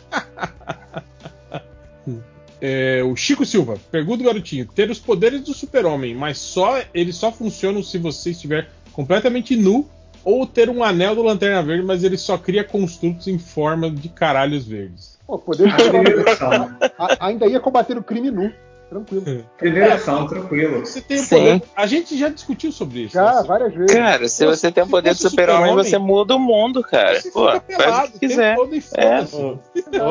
[2.66, 7.14] É, o Chico Silva, pergunta o garotinho: ter os poderes do super-homem, mas só eles
[7.14, 9.86] só funcionam se você estiver completamente nu,
[10.24, 14.08] ou ter um anel do Lanterna Verde, mas ele só cria construtos em forma de
[14.08, 15.18] caralhos verdes.
[15.26, 16.76] Pô, poder A opção.
[16.98, 18.52] A- ainda ia combater o crime nu.
[18.90, 19.44] Tranquilo.
[19.56, 20.80] Primeira opção, tranquilo.
[20.80, 21.36] Você tem Sim.
[21.58, 21.62] poder.
[21.74, 23.14] A gente já discutiu sobre isso.
[23.14, 23.44] Já, né?
[23.46, 23.96] várias vezes.
[23.96, 27.18] Cara, se você tem o poder do fosse super-homem, super-homem, você muda o mundo, cara.
[27.20, 28.54] Você Pô, fica faz o que quiser.
[28.56, 29.36] todo foda-se.
[29.36, 29.60] Ou,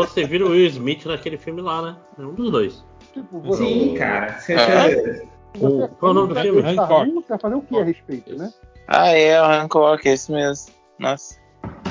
[0.08, 1.96] você vira o Will Smith naquele filme lá, né?
[2.20, 2.84] É um dos dois.
[3.14, 4.40] Tipo, você, Sim, cara.
[4.40, 4.90] Você, Ah.
[4.90, 6.62] você- você, Qual é o nome do filme?
[6.76, 8.52] Tá você vai fazer o que a respeito, né?
[8.88, 10.72] Ah, é, o Hancock, é esse mesmo.
[11.00, 11.42] Nossa.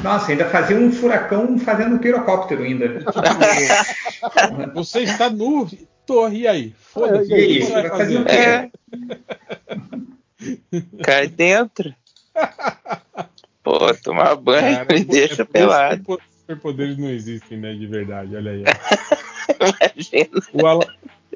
[0.03, 2.99] Nossa, ainda fazia um furacão fazendo um pirocóptero ainda.
[4.75, 5.69] Você está nu,
[6.07, 6.75] torre, e aí?
[6.79, 7.33] Foda-se.
[7.33, 7.63] É, e aí?
[7.63, 8.33] você vai fazer o quê?
[8.33, 8.71] É.
[11.03, 11.95] Cai dentro.
[13.63, 15.97] Pô, tomar banho, Cara, me é deixa por- pelado.
[16.03, 17.73] super- Superpoderes não existem, né?
[17.73, 18.65] De verdade, olha aí.
[19.95, 20.41] Imagina.
[20.53, 20.87] O Alan,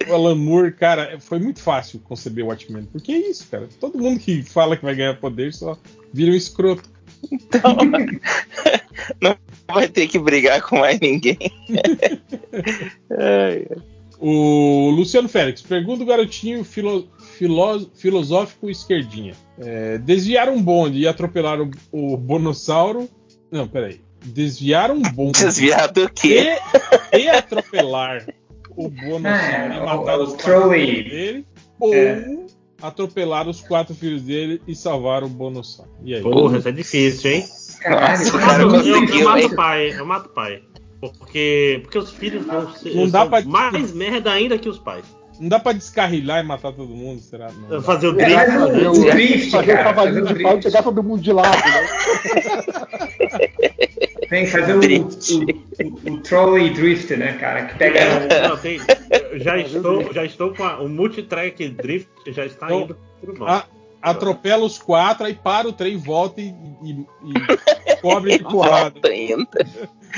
[0.08, 2.84] o Alan Moore, cara, foi muito fácil conceber o Watchmen.
[2.92, 3.68] Porque é isso, cara.
[3.80, 5.78] Todo mundo que fala que vai ganhar poder só
[6.12, 6.88] vira um escroto.
[7.32, 7.76] Então,
[9.20, 9.36] não
[9.68, 11.38] vai ter que brigar com mais ninguém.
[14.18, 19.34] O Luciano Félix pergunta o garotinho filo- filó- filosófico esquerdinha.
[19.58, 23.10] É, desviar um bonde e atropelar o, o bonossauro.
[23.50, 24.00] Não, peraí.
[24.24, 26.56] Desviar um bonde Desviar do quê?
[27.12, 28.26] e, e atropelar
[28.76, 31.46] o bonossauro É, e matar os quatro filhos dele.
[31.80, 32.36] Ou É.
[32.82, 35.90] atropelar os quatro filhos dele e salvar o bonossauro.
[36.04, 36.22] E aí?
[36.22, 37.44] Porra, isso é difícil, hein?
[37.80, 40.62] Caralho, Eu, cara mato- eu- eu conseguiu, mato o pai, eu mato o pai.
[41.00, 44.78] Porque, porque os filhos vão ser Não dá são pra- mais merda ainda que os
[44.78, 45.04] pais.
[45.40, 47.50] Não dá pra descarrilar e matar todo mundo, será?
[47.68, 47.82] Não.
[47.82, 48.88] Fazer o drift, o- né?
[48.88, 49.84] o drift, fazer o cara.
[49.84, 51.86] Cavalinho de pau e pegar todo mundo de lado, né?
[54.28, 55.32] Tem que fazer o, Drift.
[55.34, 57.66] o, o, o trolley drift, né, cara?
[57.66, 58.48] Que pega.
[58.48, 58.80] Não, tem-
[59.34, 63.64] já estou, já estou com a- o multitrack drift já está Então, indo pro mal.
[64.06, 69.00] A- atropela os quatro, aí para o trem, volta e, e- e cobre de porrada.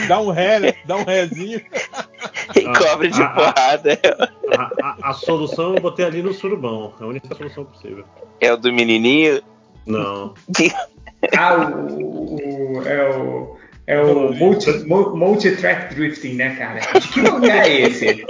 [0.06, 0.74] Dá um ré, né?
[0.84, 1.60] dá um rézinho.
[2.54, 3.28] E cobre de ah.
[3.30, 3.98] porrada.
[4.56, 6.92] A, a- a solução eu botei ali no surubão.
[7.00, 8.04] É a única solução possível.
[8.40, 9.42] É o do menininho.
[9.86, 10.34] Não.
[11.36, 13.56] Ah, o, o- é o.
[13.88, 16.78] É o multi, mu- multi-track drifting, né, cara?
[17.00, 18.16] De que lugar é esse?
[18.16, 18.24] Que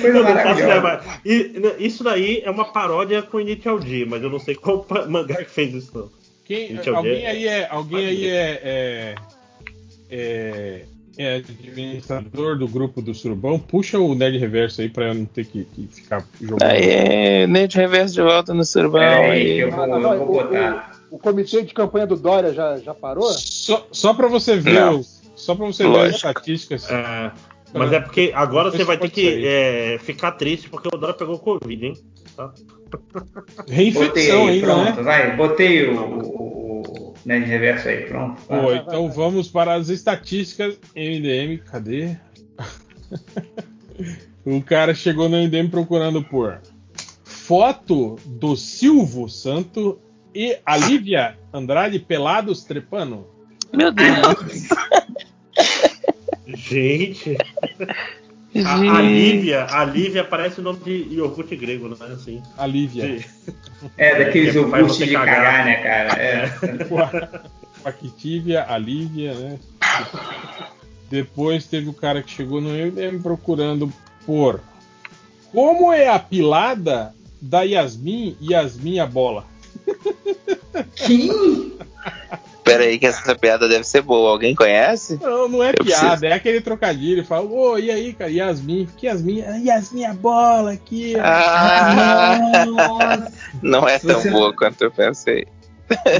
[0.00, 0.74] coisa Eu não posso maravilhosa.
[0.74, 1.20] levar.
[1.80, 5.50] Isso daí é uma paródia com Initial D, mas eu não sei qual mangá que
[5.50, 5.90] fez isso.
[5.92, 6.08] Não.
[6.44, 7.66] Quem, alguém aí é.
[7.68, 8.60] Alguém aí é.
[8.62, 9.14] é,
[10.10, 10.82] é
[11.16, 15.44] é administrador do grupo do Surubão, puxa o Nerd Reverso aí pra eu não ter
[15.44, 16.62] que, que ficar jogando.
[16.68, 19.00] Aí é, Nerd Reverso de volta no Surubão.
[19.00, 19.60] É, aí.
[19.60, 20.93] eu vou, eu vou botar.
[21.14, 23.30] O, o comitê de campanha do Dória já, já parou?
[23.32, 26.16] Só, só pra você ver, os- só pra você ver as Lógico.
[26.16, 26.90] estatísticas.
[26.90, 27.32] É,
[27.72, 31.38] mas é porque agora você vai ter que é, ficar triste porque o Dória pegou
[31.38, 31.96] Covid, hein?
[32.36, 32.52] Tá?
[32.90, 35.02] Botei Reinfecção aí, ainda, pronto, né?
[35.02, 35.36] vai.
[35.36, 38.40] Botei o, o, o Nerd Reverso aí, pronto.
[38.42, 38.76] Pô, Vai.
[38.76, 41.58] então vamos para as estatísticas MDM.
[41.64, 42.16] Cadê?
[44.44, 46.60] o cara chegou no MDM procurando por
[47.24, 49.98] foto do Silvio Santo
[50.34, 53.26] e a Lívia Andrade pelados trepando.
[53.72, 54.68] Meu Deus.
[56.46, 57.36] Gente,
[58.54, 58.88] a, Gente.
[58.88, 62.42] a Lívia, a Lívia parece o nome de iogurte grego, não é assim?
[62.56, 63.06] A Lívia.
[63.18, 63.26] De-
[63.96, 65.36] É, daqueles Que faz iogurtes você de cagar.
[65.36, 66.22] cagar, né, cara?
[66.22, 66.50] É.
[68.68, 69.58] A Lívia, né?
[71.10, 73.92] Depois teve o cara que chegou no MDM procurando
[74.24, 74.60] por
[75.52, 79.44] como é a pilada da Yasmin Yasmin a bola.
[80.96, 81.72] Quem?
[82.64, 84.30] Pera aí que essa piada deve ser boa.
[84.30, 85.18] Alguém conhece?
[85.22, 86.24] Não, não é Eu piada, preciso.
[86.24, 87.24] é aquele trocadilho.
[87.24, 88.88] Fala, ô, e aí, cara, Yasmin?
[88.96, 89.42] Que Yasmin?
[89.42, 91.14] Ah, Yasmin a bola aqui.
[91.20, 93.32] Ah, Nossa,
[93.62, 95.46] não é tão Você- boa quanto eu pensei.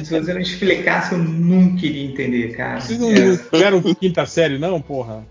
[0.04, 2.80] se você não explicasse, eu nunca iria entender, cara.
[2.80, 3.36] Vocês não É.
[3.50, 5.24] tiveram quinta série, não, porra?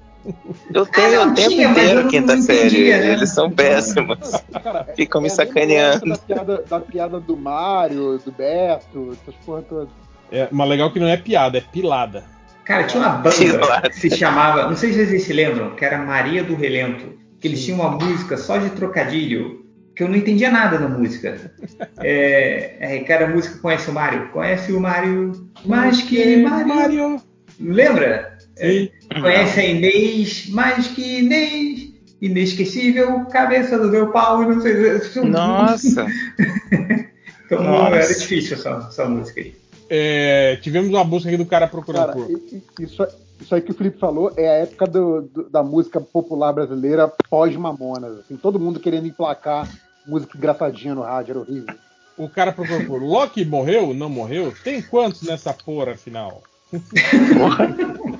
[0.74, 2.90] Eu tenho Ah, não o tempo tinha, mas eu inteiro não quinta série.
[2.92, 3.14] né?
[3.14, 4.20] Eles são péssimos.
[4.64, 6.06] Cara, é- Ficam me é a mesma sacaneando.
[6.10, 9.90] Da piada, da piada do Mario, do Beto, essas porra todas.
[10.32, 12.24] É, mas legal que não é piada, é pilada.
[12.66, 13.68] Cara, tinha uma Pilada.
[13.82, 17.22] banda que se chamava, não sei se vocês se lembram, que era Maria do Relento.
[17.42, 21.52] Que eles tinham uma música só de trocadilho, que eu não entendia nada na música.
[22.00, 24.30] É, é, cara, a música conhece o Mário?
[24.30, 25.34] Conhece o Mário?
[25.66, 26.68] Mais que Mário.
[26.68, 27.22] Mario.
[27.60, 28.33] Lembra?
[28.56, 28.90] Sim.
[29.22, 30.48] Conhece a Inês?
[30.50, 31.94] Mais que Inês.
[32.22, 34.74] Inesquecível, cabeça do meu pau, e não sei.
[35.26, 36.06] Nossa.
[37.46, 37.96] Então Nossa.
[37.96, 39.54] era difícil essa, essa música aí.
[39.90, 42.32] É, tivemos uma busca aqui do cara procurando Cara, por.
[42.80, 43.06] isso,
[43.40, 47.12] isso aí que o Felipe falou é a época do- do- da música popular brasileira
[47.30, 48.20] pós-mamonas.
[48.20, 49.70] Assim, todo mundo querendo emplacar
[50.08, 51.76] música engraçadinha no rádio, era horrível.
[52.18, 53.94] O cara procurou por Loki morreu?
[53.94, 54.54] Não morreu?
[54.64, 56.42] Tem quantos nessa porra afinal?
[56.74, 56.78] É,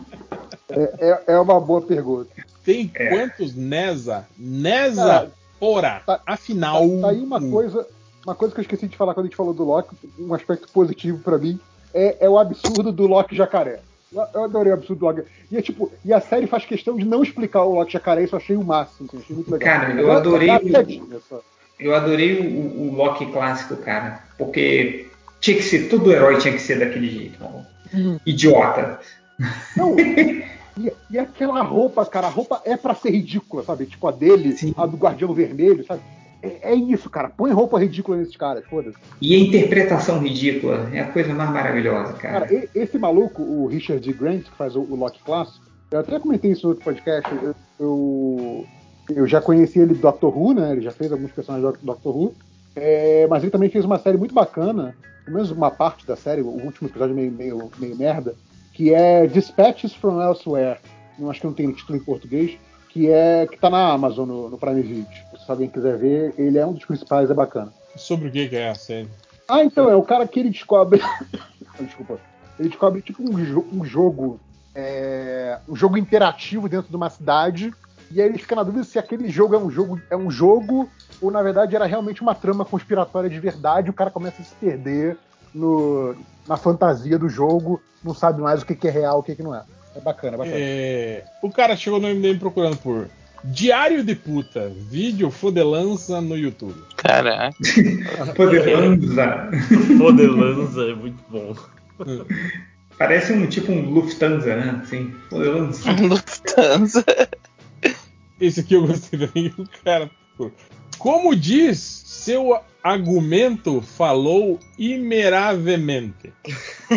[1.00, 2.30] é- é uma boa pergunta.
[2.64, 3.08] Tem É.
[3.10, 4.26] quantos Nesa?
[4.38, 6.02] Nesa Cara, porra.
[6.06, 6.88] tá- afinal.
[6.90, 7.88] Tá, tá aí uma coisa,
[8.26, 10.68] uma coisa que eu esqueci de falar quando a gente falou do Loki, um aspecto
[10.72, 11.60] positivo pra mim,
[11.94, 13.80] é, é o absurdo do Loki jacaré.
[14.12, 15.24] Eu- adorei o absurdo do Loki.
[15.52, 18.36] E, é, tipo, e a série faz questão de não explicar o Loki jacaré, isso
[18.36, 19.80] eu achei o máximo, assim, achei muito legal.
[19.80, 20.84] Cara, eu adorei tá.
[21.80, 24.24] Eu adorei o, o Loki clássico, cara.
[24.38, 25.08] Porque
[25.42, 27.44] tinha que ser, todo herói tinha que ser daquele jeito.
[27.44, 27.66] mano.
[28.26, 29.00] Idiota.
[29.76, 29.96] Não,
[30.78, 33.86] e, e aquela roupa, cara, a roupa é pra ser ridícula, sabe?
[33.86, 34.74] Tipo a dele, Sim.
[34.76, 36.02] a do Guardião Vermelho, sabe?
[36.42, 37.30] É, é isso, cara.
[37.30, 38.98] Põe roupa ridícula nesses caras, foda-se.
[39.22, 42.48] E a interpretação ridícula é a coisa mais maravilhosa, cara.
[42.48, 44.14] Cara, esse maluco, o Richard D.
[44.14, 47.32] Grant, que faz o, o Loki clássico, eu até comentei isso no outro podcast.
[47.32, 48.66] Eu, eu,
[49.16, 50.72] eu já conheci ele do Doctor Who, né?
[50.74, 52.34] Ele já fez alguns personagens do Doctor Who.
[52.76, 56.42] É, mas ele também fez uma série muito bacana, pelo menos uma parte da série,
[56.42, 58.36] o último episódio meio, meio, meio merda,
[58.74, 60.80] que é Dispatches from Elsewhere.
[61.18, 62.58] Não acho que não tem título em português,
[62.90, 65.08] que é que tá na Amazon, no, no Prime Video.
[65.38, 67.72] Se alguém quiser ver, ele é um dos principais, é bacana.
[67.96, 69.08] Sobre o que, que é a série?
[69.48, 71.02] Ah, então, é o cara que ele descobre.
[71.80, 72.18] Desculpa.
[72.60, 74.40] Ele descobre tipo um, jo- um jogo.
[74.76, 77.74] é, um jogo interativo dentro de uma cidade.
[78.12, 80.88] E aí ele fica na dúvida se aquele jogo é um jogo, é um jogo,
[81.22, 83.90] ou na verdade era realmente uma trama conspiratória de verdade.
[83.90, 85.18] O cara começa a se perder
[85.54, 86.16] no,
[86.48, 89.44] na fantasia do jogo, não sabe mais o que, que é real o que, que
[89.44, 89.64] não é.
[89.96, 90.58] É bacana, é bacana.
[90.58, 93.08] É, o cara chegou no MDM procurando por
[93.44, 96.82] Diário de Puta, vídeo fodelança no YouTube.
[96.96, 97.56] Caraca.
[98.36, 99.50] Poderosa.
[99.98, 101.54] Fodelanza é muito bom.
[102.98, 104.80] Parece um tipo um Lufthansa, né?
[104.82, 105.92] Assim, poderosa.
[106.02, 107.04] Lufthansa.
[108.40, 109.54] Esse aqui eu gostei também.
[109.58, 110.10] O cara.
[110.98, 116.34] Como diz, seu argumento falou imeravelmente.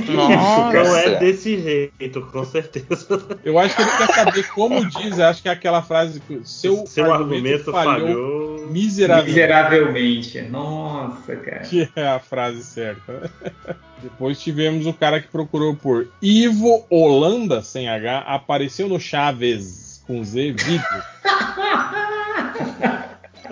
[0.08, 1.10] Não é Nossa.
[1.20, 3.06] desse jeito, com certeza.
[3.44, 5.20] Eu acho que ele quer saber como diz.
[5.20, 8.66] Acho que é aquela frase que seu, Seu argumento falhou.
[8.68, 9.30] miseravelmente.
[9.30, 10.42] Miseravelmente.
[10.42, 11.60] Nossa, cara.
[11.60, 13.30] Que é a frase certa.
[14.02, 20.22] Depois tivemos o cara que procurou por Ivo Holanda sem H, apareceu no Chaves com
[20.22, 20.82] Z vídeo.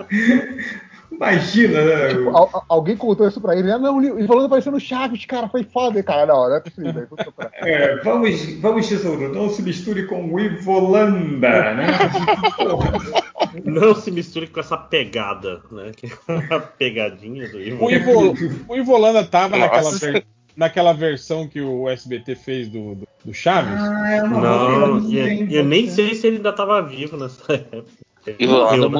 [1.11, 2.07] Imagina, né?
[2.09, 3.71] Tipo, al- al- alguém contou isso pra ele.
[3.71, 6.01] Ah, não, o Ivolanda apareceu no Chaves, cara, foi foda.
[6.03, 7.07] Cara, não, não é possível.
[7.53, 11.87] É, vamos, vamos, tesouro, não se misture com o Ivolanda, né?
[13.63, 15.91] Não se misture com essa pegada, né?
[16.27, 17.85] É a pegadinha do Ivo.
[17.85, 18.35] O, Ivo,
[18.67, 20.25] o Ivolanda tava naquela, ver-
[20.57, 23.79] naquela versão que o SBT fez do, do, do Chaves.
[23.81, 25.47] Ah, eu Não, lembro, eu, hein?
[25.49, 27.85] eu nem sei se ele ainda tava vivo nessa época.
[28.27, 28.97] Ele Ivolanda né?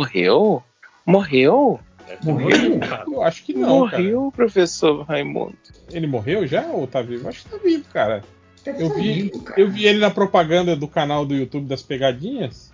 [1.06, 1.80] Morreu?
[2.24, 2.50] Morreu?
[2.50, 2.80] Morreu?
[3.11, 4.01] Eu acho que não, cara.
[4.01, 5.56] morreu, professor Raimundo.
[5.92, 7.27] Ele morreu já ou tá vivo?
[7.27, 8.24] Acho que tá vivo, cara.
[8.64, 9.61] Deve Eu tá vi, vivo, cara.
[9.61, 12.74] eu vi ele na propaganda do canal do YouTube das pegadinhas.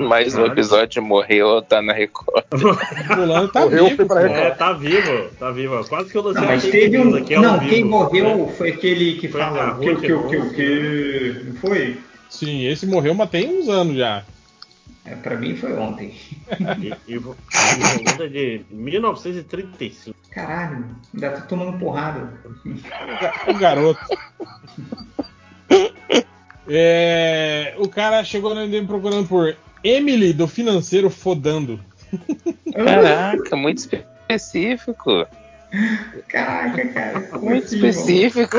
[0.00, 2.44] Mais um episódio morreu, tá na Record.
[2.54, 4.06] O Ivolanda tá Morreu, vivo.
[4.06, 4.30] foi.
[4.32, 5.84] É, tá vivo, tá vivo.
[5.88, 7.14] Quase que eu lancei Não, a mas teve um.
[7.16, 10.28] aqui Não, vivo, quem morreu foi aquele que Foi fala o que, o que, o
[10.28, 11.42] que, o que.
[11.48, 11.98] Não foi?
[12.30, 14.24] Sim, esse morreu, mas tem uns anos já.
[15.04, 16.14] É, pra mim foi ontem.
[16.80, 20.16] E- Ivolanda é de 1935.
[20.30, 22.32] Caralho, ainda tô tomando porrada.
[23.48, 24.00] O garoto.
[26.68, 31.80] É, o cara chegou no MDM procurando por Emily do financeiro fodando.
[32.72, 35.26] Caraca, muito específico.
[36.28, 37.20] Caraca, cara.
[37.22, 38.58] como Muito assim, específico.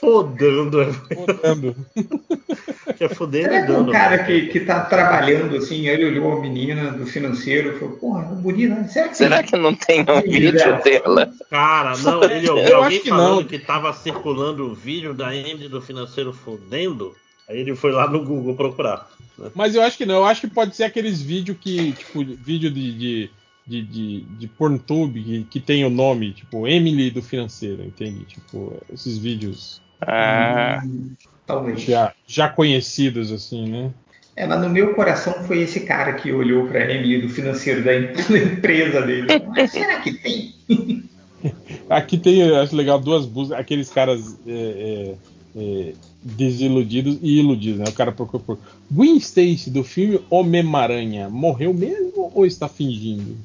[0.00, 1.76] Fodando, é, Fodando.
[3.00, 6.40] é fodendo Será e que um cara que, que tá trabalhando assim, ele olhou a
[6.40, 8.88] menina do financeiro e falou, porra, bonita, né?
[8.88, 11.32] Será que, Será que não tem um vídeo dela?
[11.50, 13.44] Cara, não, ele ouviu Eu alguém acho que falando não.
[13.44, 17.14] que tava circulando o vídeo da Emily do financeiro fodendo.
[17.48, 19.10] Aí ele foi lá no Google procurar.
[19.36, 19.50] né?
[19.52, 22.70] Mas eu acho que não, eu acho que pode ser aqueles vídeos que, tipo, vídeo
[22.70, 23.30] de, de,
[23.66, 28.24] de, de, de PornTube que, que tem o nome, tipo, Emily do financeiro, entende?
[28.26, 30.82] Tipo, esses vídeos Ah,
[31.46, 31.80] Talvez.
[31.80, 33.90] já, já conhecidos, assim, né?
[34.36, 37.94] É, mas no meu coração foi esse cara que olhou pra Emily do financeiro da,
[37.94, 39.26] em- da empresa dele.
[39.48, 40.54] Mas será que tem?
[41.88, 45.14] Aqui tem, eu acho legal, duas buscas, aqueles caras é,
[45.56, 47.86] é, é, desiludidos e iludidos, né?
[47.88, 48.58] O cara procura por
[48.90, 53.36] Gwen Stacy do filme Homem-Aranha morreu mesmo ou está fingindo?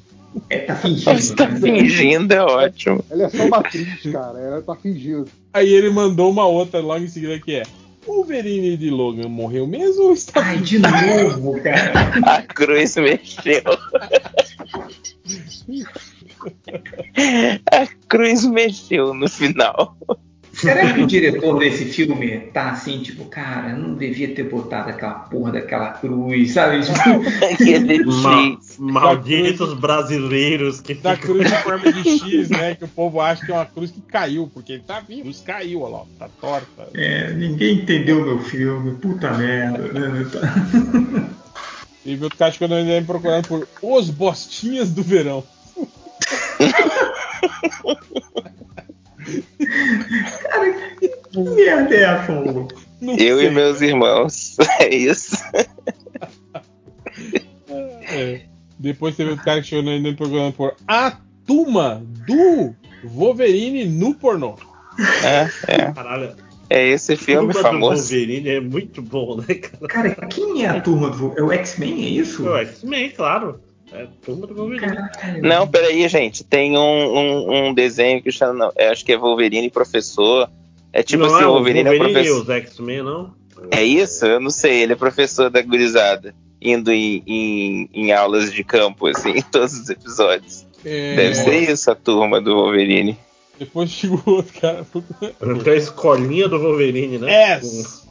[0.50, 1.20] É, tá fingindo.
[1.20, 3.04] você tá fingindo, é ótimo.
[3.10, 4.38] Ela é só uma atriz, cara.
[4.38, 5.26] Ela tá fingindo.
[5.52, 7.62] Aí ele mandou uma outra logo em seguida que é
[8.06, 11.92] Wolverine de Logan morreu mesmo ou está Ai, de novo, cara.
[12.26, 13.62] A cruz mexeu.
[17.72, 19.96] A cruz mexeu no final.
[20.64, 25.14] Será que o diretor desse filme tá assim, tipo, cara, não devia ter botado aquela
[25.14, 26.80] porra daquela cruz, sabe?
[27.56, 31.34] Tipo, Ma- malditos brasileiros que da ficam.
[31.36, 32.74] cruz em forma de X, né?
[32.74, 35.22] Que o povo acha que é uma cruz que caiu, porque ele tá vivo, a
[35.24, 36.88] cruz caiu, olha lá, ó, tá torta.
[36.94, 39.78] é, ninguém entendeu meu filme, puta merda.
[39.88, 40.26] né?
[42.06, 45.42] E o cara que eu não me procurando por Os Bostinhas do Verão.
[51.30, 52.74] Que merda é essa, maluco?
[53.00, 53.46] Não Eu sei.
[53.46, 54.56] e meus irmãos.
[54.80, 55.36] É isso.
[57.68, 58.42] É.
[58.78, 64.56] Depois teve outro cara que chegou no procurando por A Turma do Wolverine no pornô.
[65.22, 65.92] É, é.
[65.92, 66.34] Caralho,
[66.70, 68.02] É esse filme Turma do famoso.
[68.02, 69.88] Wolverine é muito bom, né, cara?
[69.88, 71.32] Cara, quem é a turma do.
[71.36, 72.44] É o X-Men, é isso?
[72.48, 73.60] O X-Men, claro.
[73.94, 74.96] É Turma do Wolverine.
[75.40, 76.42] Não, peraí, gente.
[76.42, 78.52] Tem um, um, um desenho que chama.
[78.52, 80.50] não, eu acho que é Wolverine Professor.
[80.92, 82.42] É tipo não assim, é o Wolverine, é Wolverine e professor.
[82.42, 83.34] os X-Men, não?
[83.70, 84.26] É isso?
[84.26, 84.82] Eu não sei.
[84.82, 86.34] Ele é professor da gurizada.
[86.60, 90.66] Indo em, em, em aulas de campo, assim, em todos os episódios.
[90.84, 93.16] É, Deve ser isso a turma do Wolverine.
[93.58, 94.86] Depois chegou outro cara.
[95.62, 97.52] Tem a escolinha do Wolverine, né?
[97.52, 98.02] S.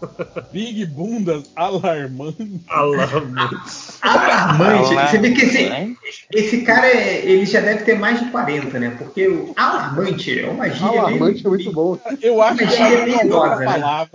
[0.51, 2.59] Big Bundas alarmando.
[2.67, 3.97] Alarmantes.
[4.01, 5.09] Alarmante.
[5.11, 5.97] Você vê que esse,
[6.31, 8.95] esse cara, é- ele já deve ter mais de 40, né?
[8.97, 11.97] Porque o alarmante é uma gíria Alarmante é muito bom.
[12.21, 13.65] Eu acho que é é uma outra perigosa,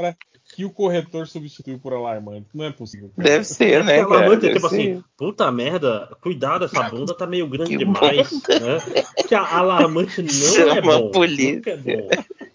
[0.02, 0.16] né?
[0.59, 2.49] Que o corretor substituiu por alarmante.
[2.53, 3.12] Não é possível.
[3.17, 3.28] cara.
[3.28, 4.07] Deve ser, né, cara?
[4.07, 4.75] alarmante é tipo ser.
[4.75, 9.05] assim, puta merda, cuidado, essa bunda tá meio grande Que demais, né?
[9.28, 11.07] Que a alarmante não Chama é bom.
[11.07, 11.55] a polícia.
[11.55, 12.09] nunca é bom.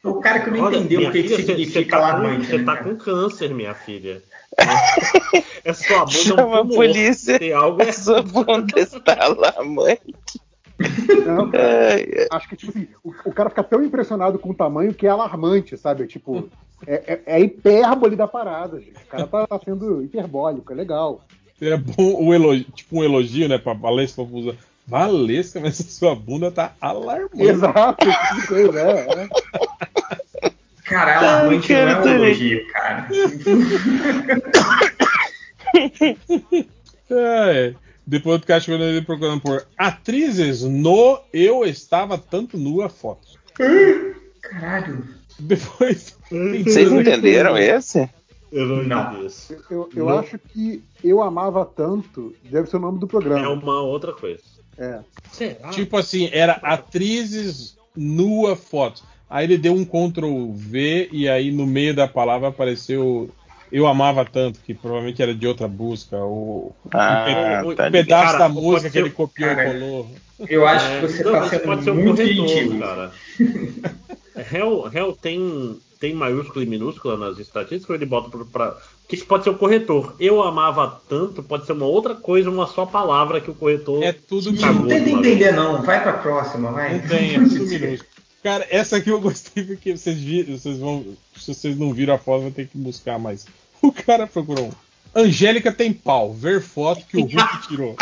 [0.04, 2.46] O cara que não Olha, entendeu o que, que filha, cê significa tá com- alarmante.
[2.48, 2.90] Você né, tá cara?
[2.90, 4.22] com câncer, minha filha.
[5.66, 7.40] É sua bunda Chama é um a polícia.
[7.40, 7.94] Tem algo errado.
[7.94, 10.02] sua bunda está alarmante.
[11.26, 12.28] Não, Ai, ai.
[12.32, 15.10] acho que, tipo assim, o, o cara fica tão impressionado com o tamanho que é
[15.10, 16.08] alarmante, sabe?
[16.08, 16.50] Tipo,
[16.86, 18.98] é, é, é a hipérbole da parada, gente.
[18.98, 21.24] O cara tá, tá sendo hiperbólico, é legal.
[21.62, 24.22] É bom o elogio, tipo um elogio, né, pra Valesca.
[24.86, 27.42] Valesca, mas a sua bunda tá alarmante.
[27.42, 29.30] Exato, esse tipo coisa, é,
[30.44, 30.52] é.
[30.84, 33.08] Cara, alarmante Ai, não é um elogio, cara.
[37.10, 37.74] É.
[38.06, 43.38] Depois do chegou nele procurando por atrizes no Eu Estava Tanto Nua Fotos.
[44.42, 45.04] Caralho.
[45.40, 46.16] Depois.
[46.30, 48.10] Vocês entenderam esse?
[48.52, 49.12] Eu não, Não.
[49.14, 49.56] entendi isso.
[49.70, 50.20] Eu, eu Não.
[50.20, 53.50] acho que Eu Amava Tanto deve ser o nome do É programa.
[53.50, 54.44] uma outra coisa.
[54.78, 55.00] É.
[55.32, 55.70] Será?
[55.70, 59.04] Tipo assim, era atrizes nua fotos.
[59.30, 63.30] Aí ele deu um Ctrl V e aí no meio da palavra apareceu
[63.74, 66.16] Eu Amava Tanto, que provavelmente era de outra busca.
[66.18, 70.08] Ou Ah, o- tá um pedaço Cara, da música que ele copiou e colou.
[70.48, 72.80] Eu acho É, que você não, tá mas sendo pode ser um muito corretor, gentil.
[72.80, 73.12] cara.
[74.52, 78.78] Hell, Hell tem, tem maiúscula e minúscula nas estatísticas ou ele bota pra, pra.
[79.08, 80.16] Que isso pode ser o corretor.
[80.20, 84.04] Eu amava tanto, pode ser uma outra coisa, uma só palavra que o corretor.
[84.04, 85.82] É tudo Não Cagou tenta uma entender, não.
[85.84, 86.94] Vai pra próxima, vai.
[87.00, 88.14] Não tem, é tudo minúsculo.
[88.44, 91.06] Cara, essa aqui eu gostei porque vocês viram, vocês vão.
[91.38, 93.46] Se vocês não viram a foto, vão ter que buscar mais.
[93.84, 94.70] O cara procurou.
[95.14, 97.96] um, Angélica tem pau, ver foto que o Hulk tirou.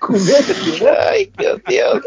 [0.00, 2.04] Como é que Ai, meu Deus.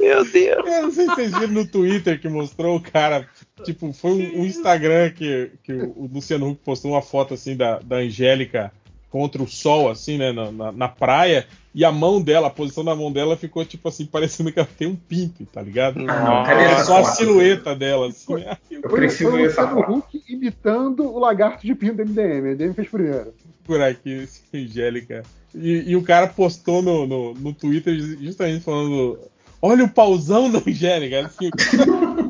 [0.00, 0.66] Meu Deus.
[0.66, 3.28] Eu não sei se vocês viram no Twitter que mostrou o cara.
[3.62, 7.54] Tipo, foi um, um Instagram que, que o, o Luciano Huck postou uma foto assim
[7.54, 8.72] da, da Angélica
[9.10, 12.84] contra o sol, assim, né, na, na, na praia, e a mão dela, a posição
[12.84, 16.04] da mão dela ficou, tipo assim, parecendo que ela tem um pinto, tá ligado?
[16.08, 18.34] Ah, É essa só a silhueta dela, assim.
[18.34, 19.98] Aí eu Eu Foi, preciso foi ver o essa Luciano.
[19.98, 22.40] Huck imitando o lagarto de pinto do MDM.
[22.40, 23.34] O MDM fez primeiro.
[23.64, 25.22] por aqui, esse Angélica.
[25.54, 29.18] E, e o cara postou no, no, no Twitter justamente falando:
[29.62, 31.26] Olha o pauzão da Angélica.
[31.26, 31.50] Assim,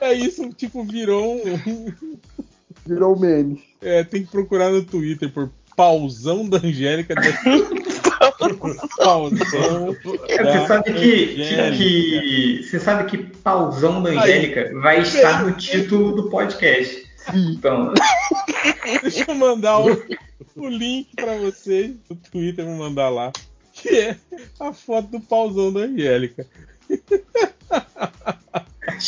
[0.00, 1.92] É isso, tipo, virou um.
[2.86, 3.62] Virou um meme.
[3.80, 7.14] É, tem que procurar no Twitter por pauzão da Angélica.
[10.28, 11.76] É, da Você sabe que, que, Angélica.
[11.76, 17.06] que- Você sabe que pausão da Angélica vai estar no título do podcast.
[17.34, 17.92] Então,
[19.02, 20.02] Deixa eu mandar o,
[20.56, 23.32] o link pra vocês no Twitter, vou mandar lá.
[23.72, 24.16] Que é
[24.58, 26.46] a foto do pauzão da Angélica.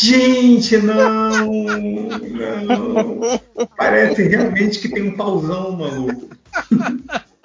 [0.00, 1.52] gente, não!
[2.64, 3.20] Não!
[3.76, 6.28] Parece realmente que tem um pausão, maluco.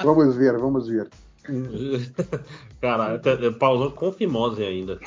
[0.04, 1.10] Vamos ver, vamos ver.
[2.82, 5.00] Cara, é- pausou com fimose ainda.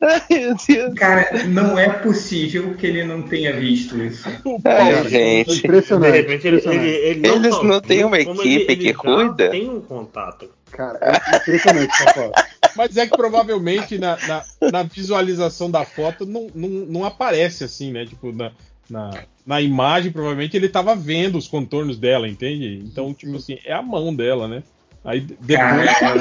[0.00, 0.83] Ai, meu Deus.
[0.96, 4.28] Cara, não é possível que ele não tenha visto isso.
[4.62, 5.52] Pauzão gente.
[5.52, 6.12] De Impressionante.
[6.12, 9.50] repente ele, ele, ele não Eles só não têm uma equipe ele, que cuida?
[9.50, 10.50] Tem um contato.
[10.70, 12.42] Cara, é impressionante essa foto.
[12.76, 17.92] Mas é que provavelmente na, na, na visualização da foto não, não, não aparece assim,
[17.92, 18.04] né?
[18.04, 18.50] Tipo, na,
[18.90, 19.10] na,
[19.46, 22.82] na imagem, provavelmente ele tava vendo os contornos dela, entende?
[22.84, 24.62] Então, tipo assim, é a mão dela, né?
[25.04, 25.98] Aí depois.
[25.98, 26.18] Cara,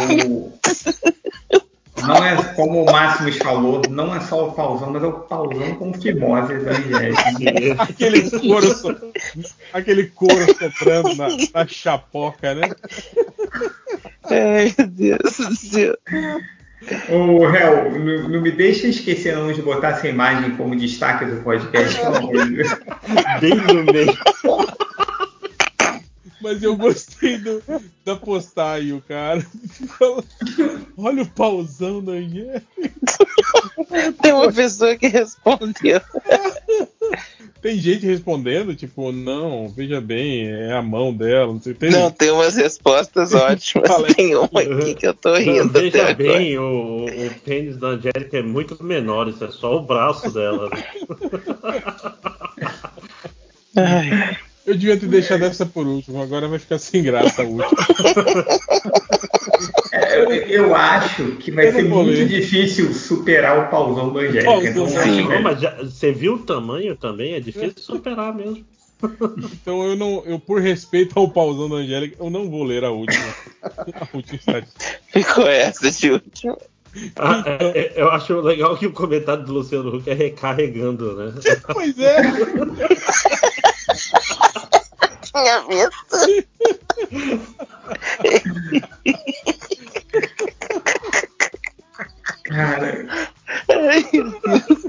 [2.08, 5.76] não é como o Máximos falou, não é só o pausão, mas é o pausão
[5.76, 7.84] com fimose da Angélica.
[7.84, 9.12] aquele couro, so-
[9.74, 12.70] aquele couro soprando na, na chapoca, né?
[14.30, 15.98] Ai, meu Deus do céu.
[17.10, 21.42] Ô, Hel, não, não me deixa esquecer não de botar essa imagem como destaque do
[21.42, 21.98] podcast.
[23.40, 24.18] Bem no meio.
[26.44, 27.64] Mas eu gostei do,
[28.04, 29.44] da postagem, o cara.
[30.98, 32.64] Olha o pauzão da Angélica.
[34.22, 36.02] Tem uma pessoa que respondeu.
[37.62, 41.74] Tem gente respondendo, tipo, não, veja bem, é a mão dela, não sei.
[41.74, 43.90] Tem, Não, tem umas respostas ótimas.
[44.14, 45.70] Tem uma aqui que eu tô rindo.
[45.70, 49.82] até Veja bem, o, o pênis da Angélica é muito menor, isso é só o
[49.84, 50.70] braço dela.
[53.78, 57.70] Ai, Eu devia ter deixado essa por último, agora vai ficar sem graça a última.
[59.92, 62.28] É, Eu, eu acho que vai Eu ser muito ler.
[62.28, 64.46] difícil superar o pausão da Angélica.
[64.46, 67.34] Pauzão Então, acho Não, mas já- você viu o tamanho também?
[67.36, 68.66] É difícil superar mesmo.
[69.62, 72.90] Então eu não, eu por respeito ao pauzão da Angélica, eu não vou ler a
[72.92, 73.24] última.
[73.62, 75.00] A última estatística.
[75.12, 76.58] ficou essa de último.
[77.18, 81.34] Ah, é- é- eu acho legal que o comentário do Luciano Huck é recarregando, né?
[81.74, 82.16] Pois é.
[85.34, 86.18] Tinha visto.
[92.44, 93.08] Cara,
[93.70, 94.84] Ai, meu Deus.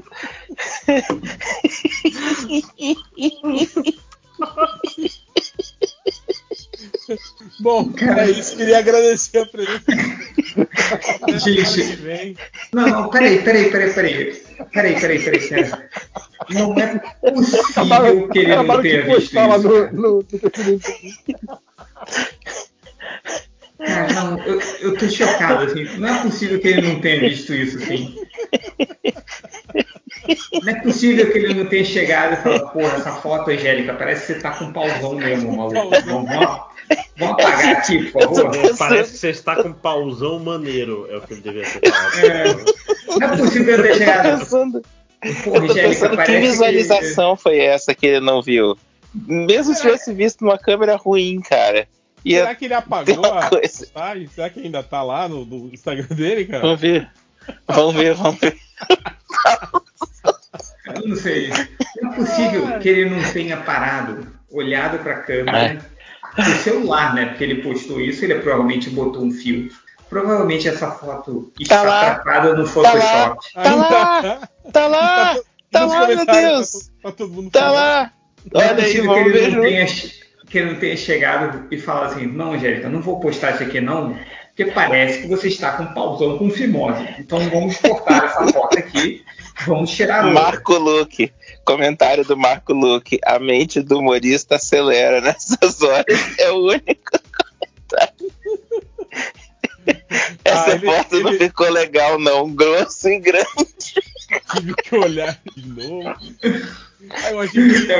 [7.65, 8.59] Bom, é isso.
[8.59, 9.85] Queria agradecer a presença.
[11.39, 11.97] Gente.
[11.97, 12.37] Vem.
[12.75, 14.43] não, não, peraí, peraí, peraí, peraí.
[14.71, 15.71] Peraí, peraí, peraí, peraí.
[16.51, 16.99] Não é
[17.31, 19.69] possível que ele não tenha visto lá isso.
[19.69, 20.27] no, no.
[23.79, 25.85] Cara, não, eu, eu tô chocado, assim.
[25.97, 28.15] Não é possível que ele não tenha visto isso, assim.
[30.63, 34.27] Não é possível que ele não tenha chegado e falado, porra, essa foto, Angélica, parece
[34.27, 35.91] que você tá com um pauzão mesmo, maluco.
[36.05, 36.74] Vamos, vamos,
[37.19, 38.57] vamos apagar aqui, por favor.
[38.57, 41.91] É, parece que você está com um pauzão maneiro, é o que ele devia ter
[41.91, 42.25] falado.
[42.25, 44.39] É, não é possível que tô chegado.
[44.39, 44.83] pensando,
[45.43, 48.77] Porra, eu tô pensando que visualização foi essa que ele não viu.
[49.15, 51.87] Mesmo se tivesse visto numa câmera ruim, cara.
[52.25, 53.79] E Será que ele apagou a coisa.
[53.79, 54.27] postagem?
[54.29, 56.63] Será que ainda tá lá no, no Instagram dele, cara?
[56.63, 57.09] Vamos ver.
[57.69, 58.57] Vamos ver, vamos ver.
[60.87, 61.51] Eu não sei.
[62.01, 65.85] Não é possível que ele não tenha parado, olhado pra câmera,
[66.37, 67.27] no celular, né?
[67.27, 69.77] Porque ele postou isso, ele provavelmente botou um filtro.
[70.09, 73.37] Provavelmente essa foto está Tá atrapada no Tá lá.
[73.37, 73.53] Photoshop.
[73.55, 74.49] Tá lá!
[74.73, 75.37] Tá lá!
[75.71, 76.73] Tá Nos lá, meu comentários, Deus!
[76.73, 78.13] Tá, to- tá todo mundo Tá lá!
[78.53, 79.69] É Olha aí, possível vamos que ver ele, não junto.
[79.69, 79.87] tenha,
[80.49, 83.81] que ele não tenha chegado e falado assim, não, Angélica, não vou postar isso aqui
[83.81, 84.17] não,
[84.49, 87.03] porque parece que você está com um pauzão com fimose.
[87.19, 89.25] Então vamos cortar essa foto aqui,
[89.67, 90.43] vamos tirar outra.
[90.43, 91.33] Marco Luque.
[91.65, 93.19] Comentário do Marco Luque.
[93.25, 96.39] A mente do humorista acelera nessas horas.
[96.39, 97.13] É o único
[97.91, 98.33] comentário.
[100.45, 102.51] Essa Ah, ele- foto não ele- ficou legal, não.
[102.55, 103.47] Grosso e grande.
[104.53, 106.15] Tive que olhar de novo.
[107.11, 107.93] Aí eu achei que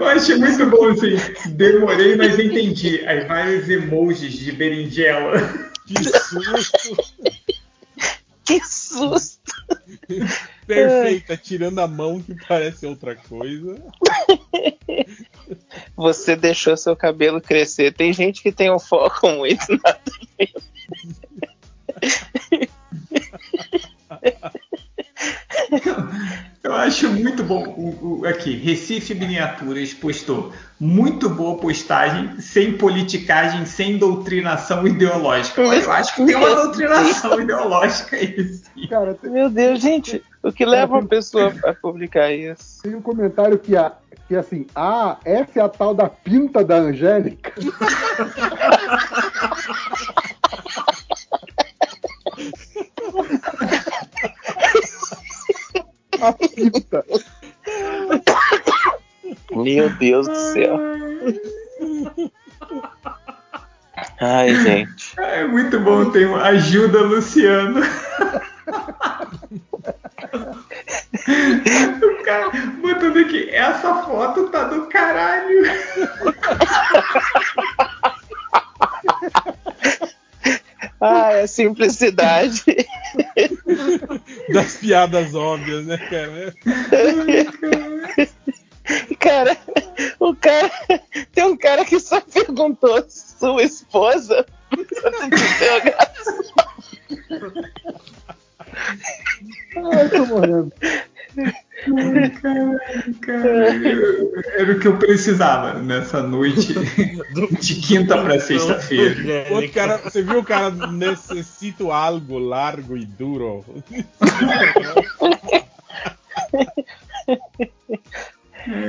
[0.00, 1.16] Eu achei muito bom assim.
[1.50, 3.04] Demorei, mas entendi.
[3.06, 5.38] Aí vários emojis de berinjela.
[5.86, 7.04] que susto.
[8.44, 9.37] Que susto!
[10.66, 13.80] Perfeita, tirando a mão que parece outra coisa.
[15.96, 17.94] Você deixou seu cabelo crescer.
[17.94, 20.00] Tem gente que tem um foco muito nada
[20.38, 20.52] ver.
[26.68, 27.64] Eu acho muito bom.
[27.78, 30.52] O, o- aqui, Recife Miniaturas postou.
[30.78, 35.62] Muito boa postagem, sem politicagem, sem doutrinação ideológica.
[35.62, 38.44] Eu acho que tem uma doutrinação ideológica aí.
[38.44, 38.86] sim.
[38.86, 42.82] Cara, tem, Meu Deus, gente, o que leva uma pessoa a publicar isso?
[42.82, 43.92] tem um comentário que, a,
[44.28, 47.50] que é assim, ah, essa é a tal da pinta da Angélica.
[56.20, 56.34] a.
[59.50, 60.78] Meu Deus do céu.
[64.20, 65.14] Ai, gente.
[65.18, 67.80] É muito bom, tem um ajuda Luciano.
[72.02, 75.62] o cara botando aqui, essa foto tá do caralho.
[81.00, 82.64] Ai, a simplicidade.
[84.52, 86.54] Das piadas óbvias, né, cara?
[89.20, 89.56] Cara,
[90.18, 90.70] o cara.
[91.32, 94.46] Tem um cara que só perguntou sua esposa.
[99.76, 100.72] Ai, tô morrendo.
[104.56, 106.74] Era o que eu precisava nessa noite
[107.60, 109.46] de quinta pra sexta-feira.
[109.50, 113.64] Outro cara, você viu o cara necessito algo largo e duro.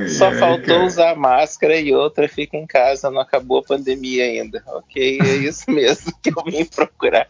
[0.08, 0.86] Só faltou cara.
[0.86, 4.64] usar máscara e outra fica em casa, não acabou a pandemia ainda.
[4.68, 7.28] Ok, é isso mesmo que eu vim procurar.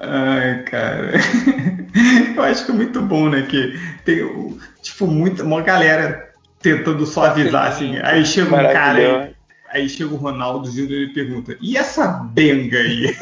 [0.00, 1.12] Ai, cara.
[2.34, 3.42] Eu acho que é muito bom, né?
[3.42, 6.30] Que tem, tipo, muita, uma galera
[6.60, 7.98] tentando só avisar, assim.
[7.98, 9.34] Aí chega um cara, aí,
[9.68, 13.14] aí chega o Ronaldo Júnior e pergunta: e essa benga aí?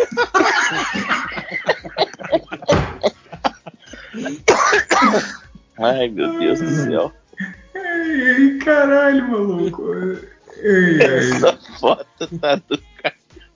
[5.80, 7.12] Ai, meu Deus do céu.
[7.74, 9.92] Ai, ai, caralho, maluco.
[9.92, 10.18] Ai,
[10.64, 11.18] ai.
[11.18, 12.78] Essa foto tá do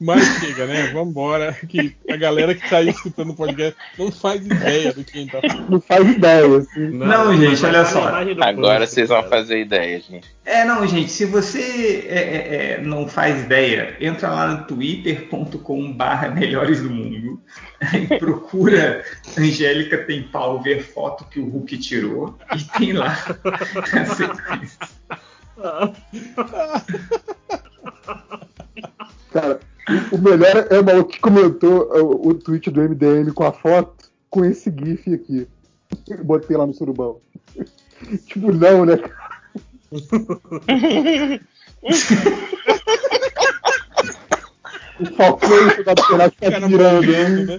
[0.03, 0.89] Mas chega, né?
[0.89, 1.57] Vambora.
[1.69, 5.21] Que a galera que tá aí escutando o podcast não faz ideia do que a
[5.21, 5.71] gente tá falando.
[5.71, 6.89] Não faz ideia, assim.
[6.91, 8.11] Não, gente, olha só.
[8.41, 10.29] Agora vocês vão fazer ideia, gente.
[10.45, 15.93] É, não, gente, se você é, é, é, não faz ideia, entra lá no twitter.com
[15.93, 17.41] barra melhores do mundo
[17.95, 19.05] e procura
[19.39, 23.17] Angélica tem pau ver foto que o Hulk tirou e tem lá
[23.93, 24.79] a sequência.
[29.33, 29.61] Cara,
[30.11, 34.11] o melhor é o maluco que comentou o, o tweet do MDM com a foto
[34.31, 35.49] com esse GIF aqui.
[36.25, 37.19] Botei lá no surubão.
[38.27, 38.97] tipo, não, né?
[38.97, 39.33] cara?
[45.03, 46.03] o Falcão jogado
[46.39, 47.59] pela morrendo, né?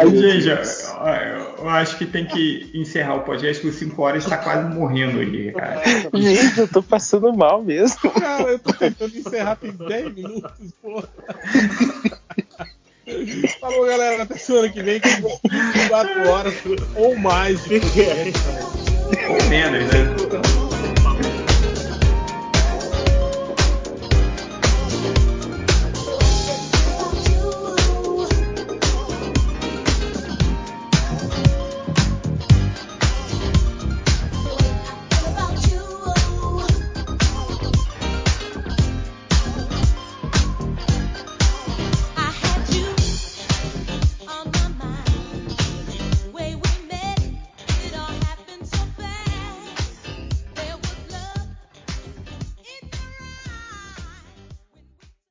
[0.00, 4.24] Aí, Gente, eu, eu- eu acho que tem que encerrar o podcast por 5 horas,
[4.24, 5.82] tá quase morrendo aí, cara.
[6.14, 7.98] Gente, eu tô passando mal mesmo.
[8.12, 10.52] Cara, eu tô tentando encerrar tem 10 minutos,
[10.82, 11.08] porra.
[13.60, 14.22] Falou, galera.
[14.22, 16.54] Até semana que vem com 24 horas
[16.96, 18.32] ou mais de Que que é?
[19.28, 20.23] Ou menos, né?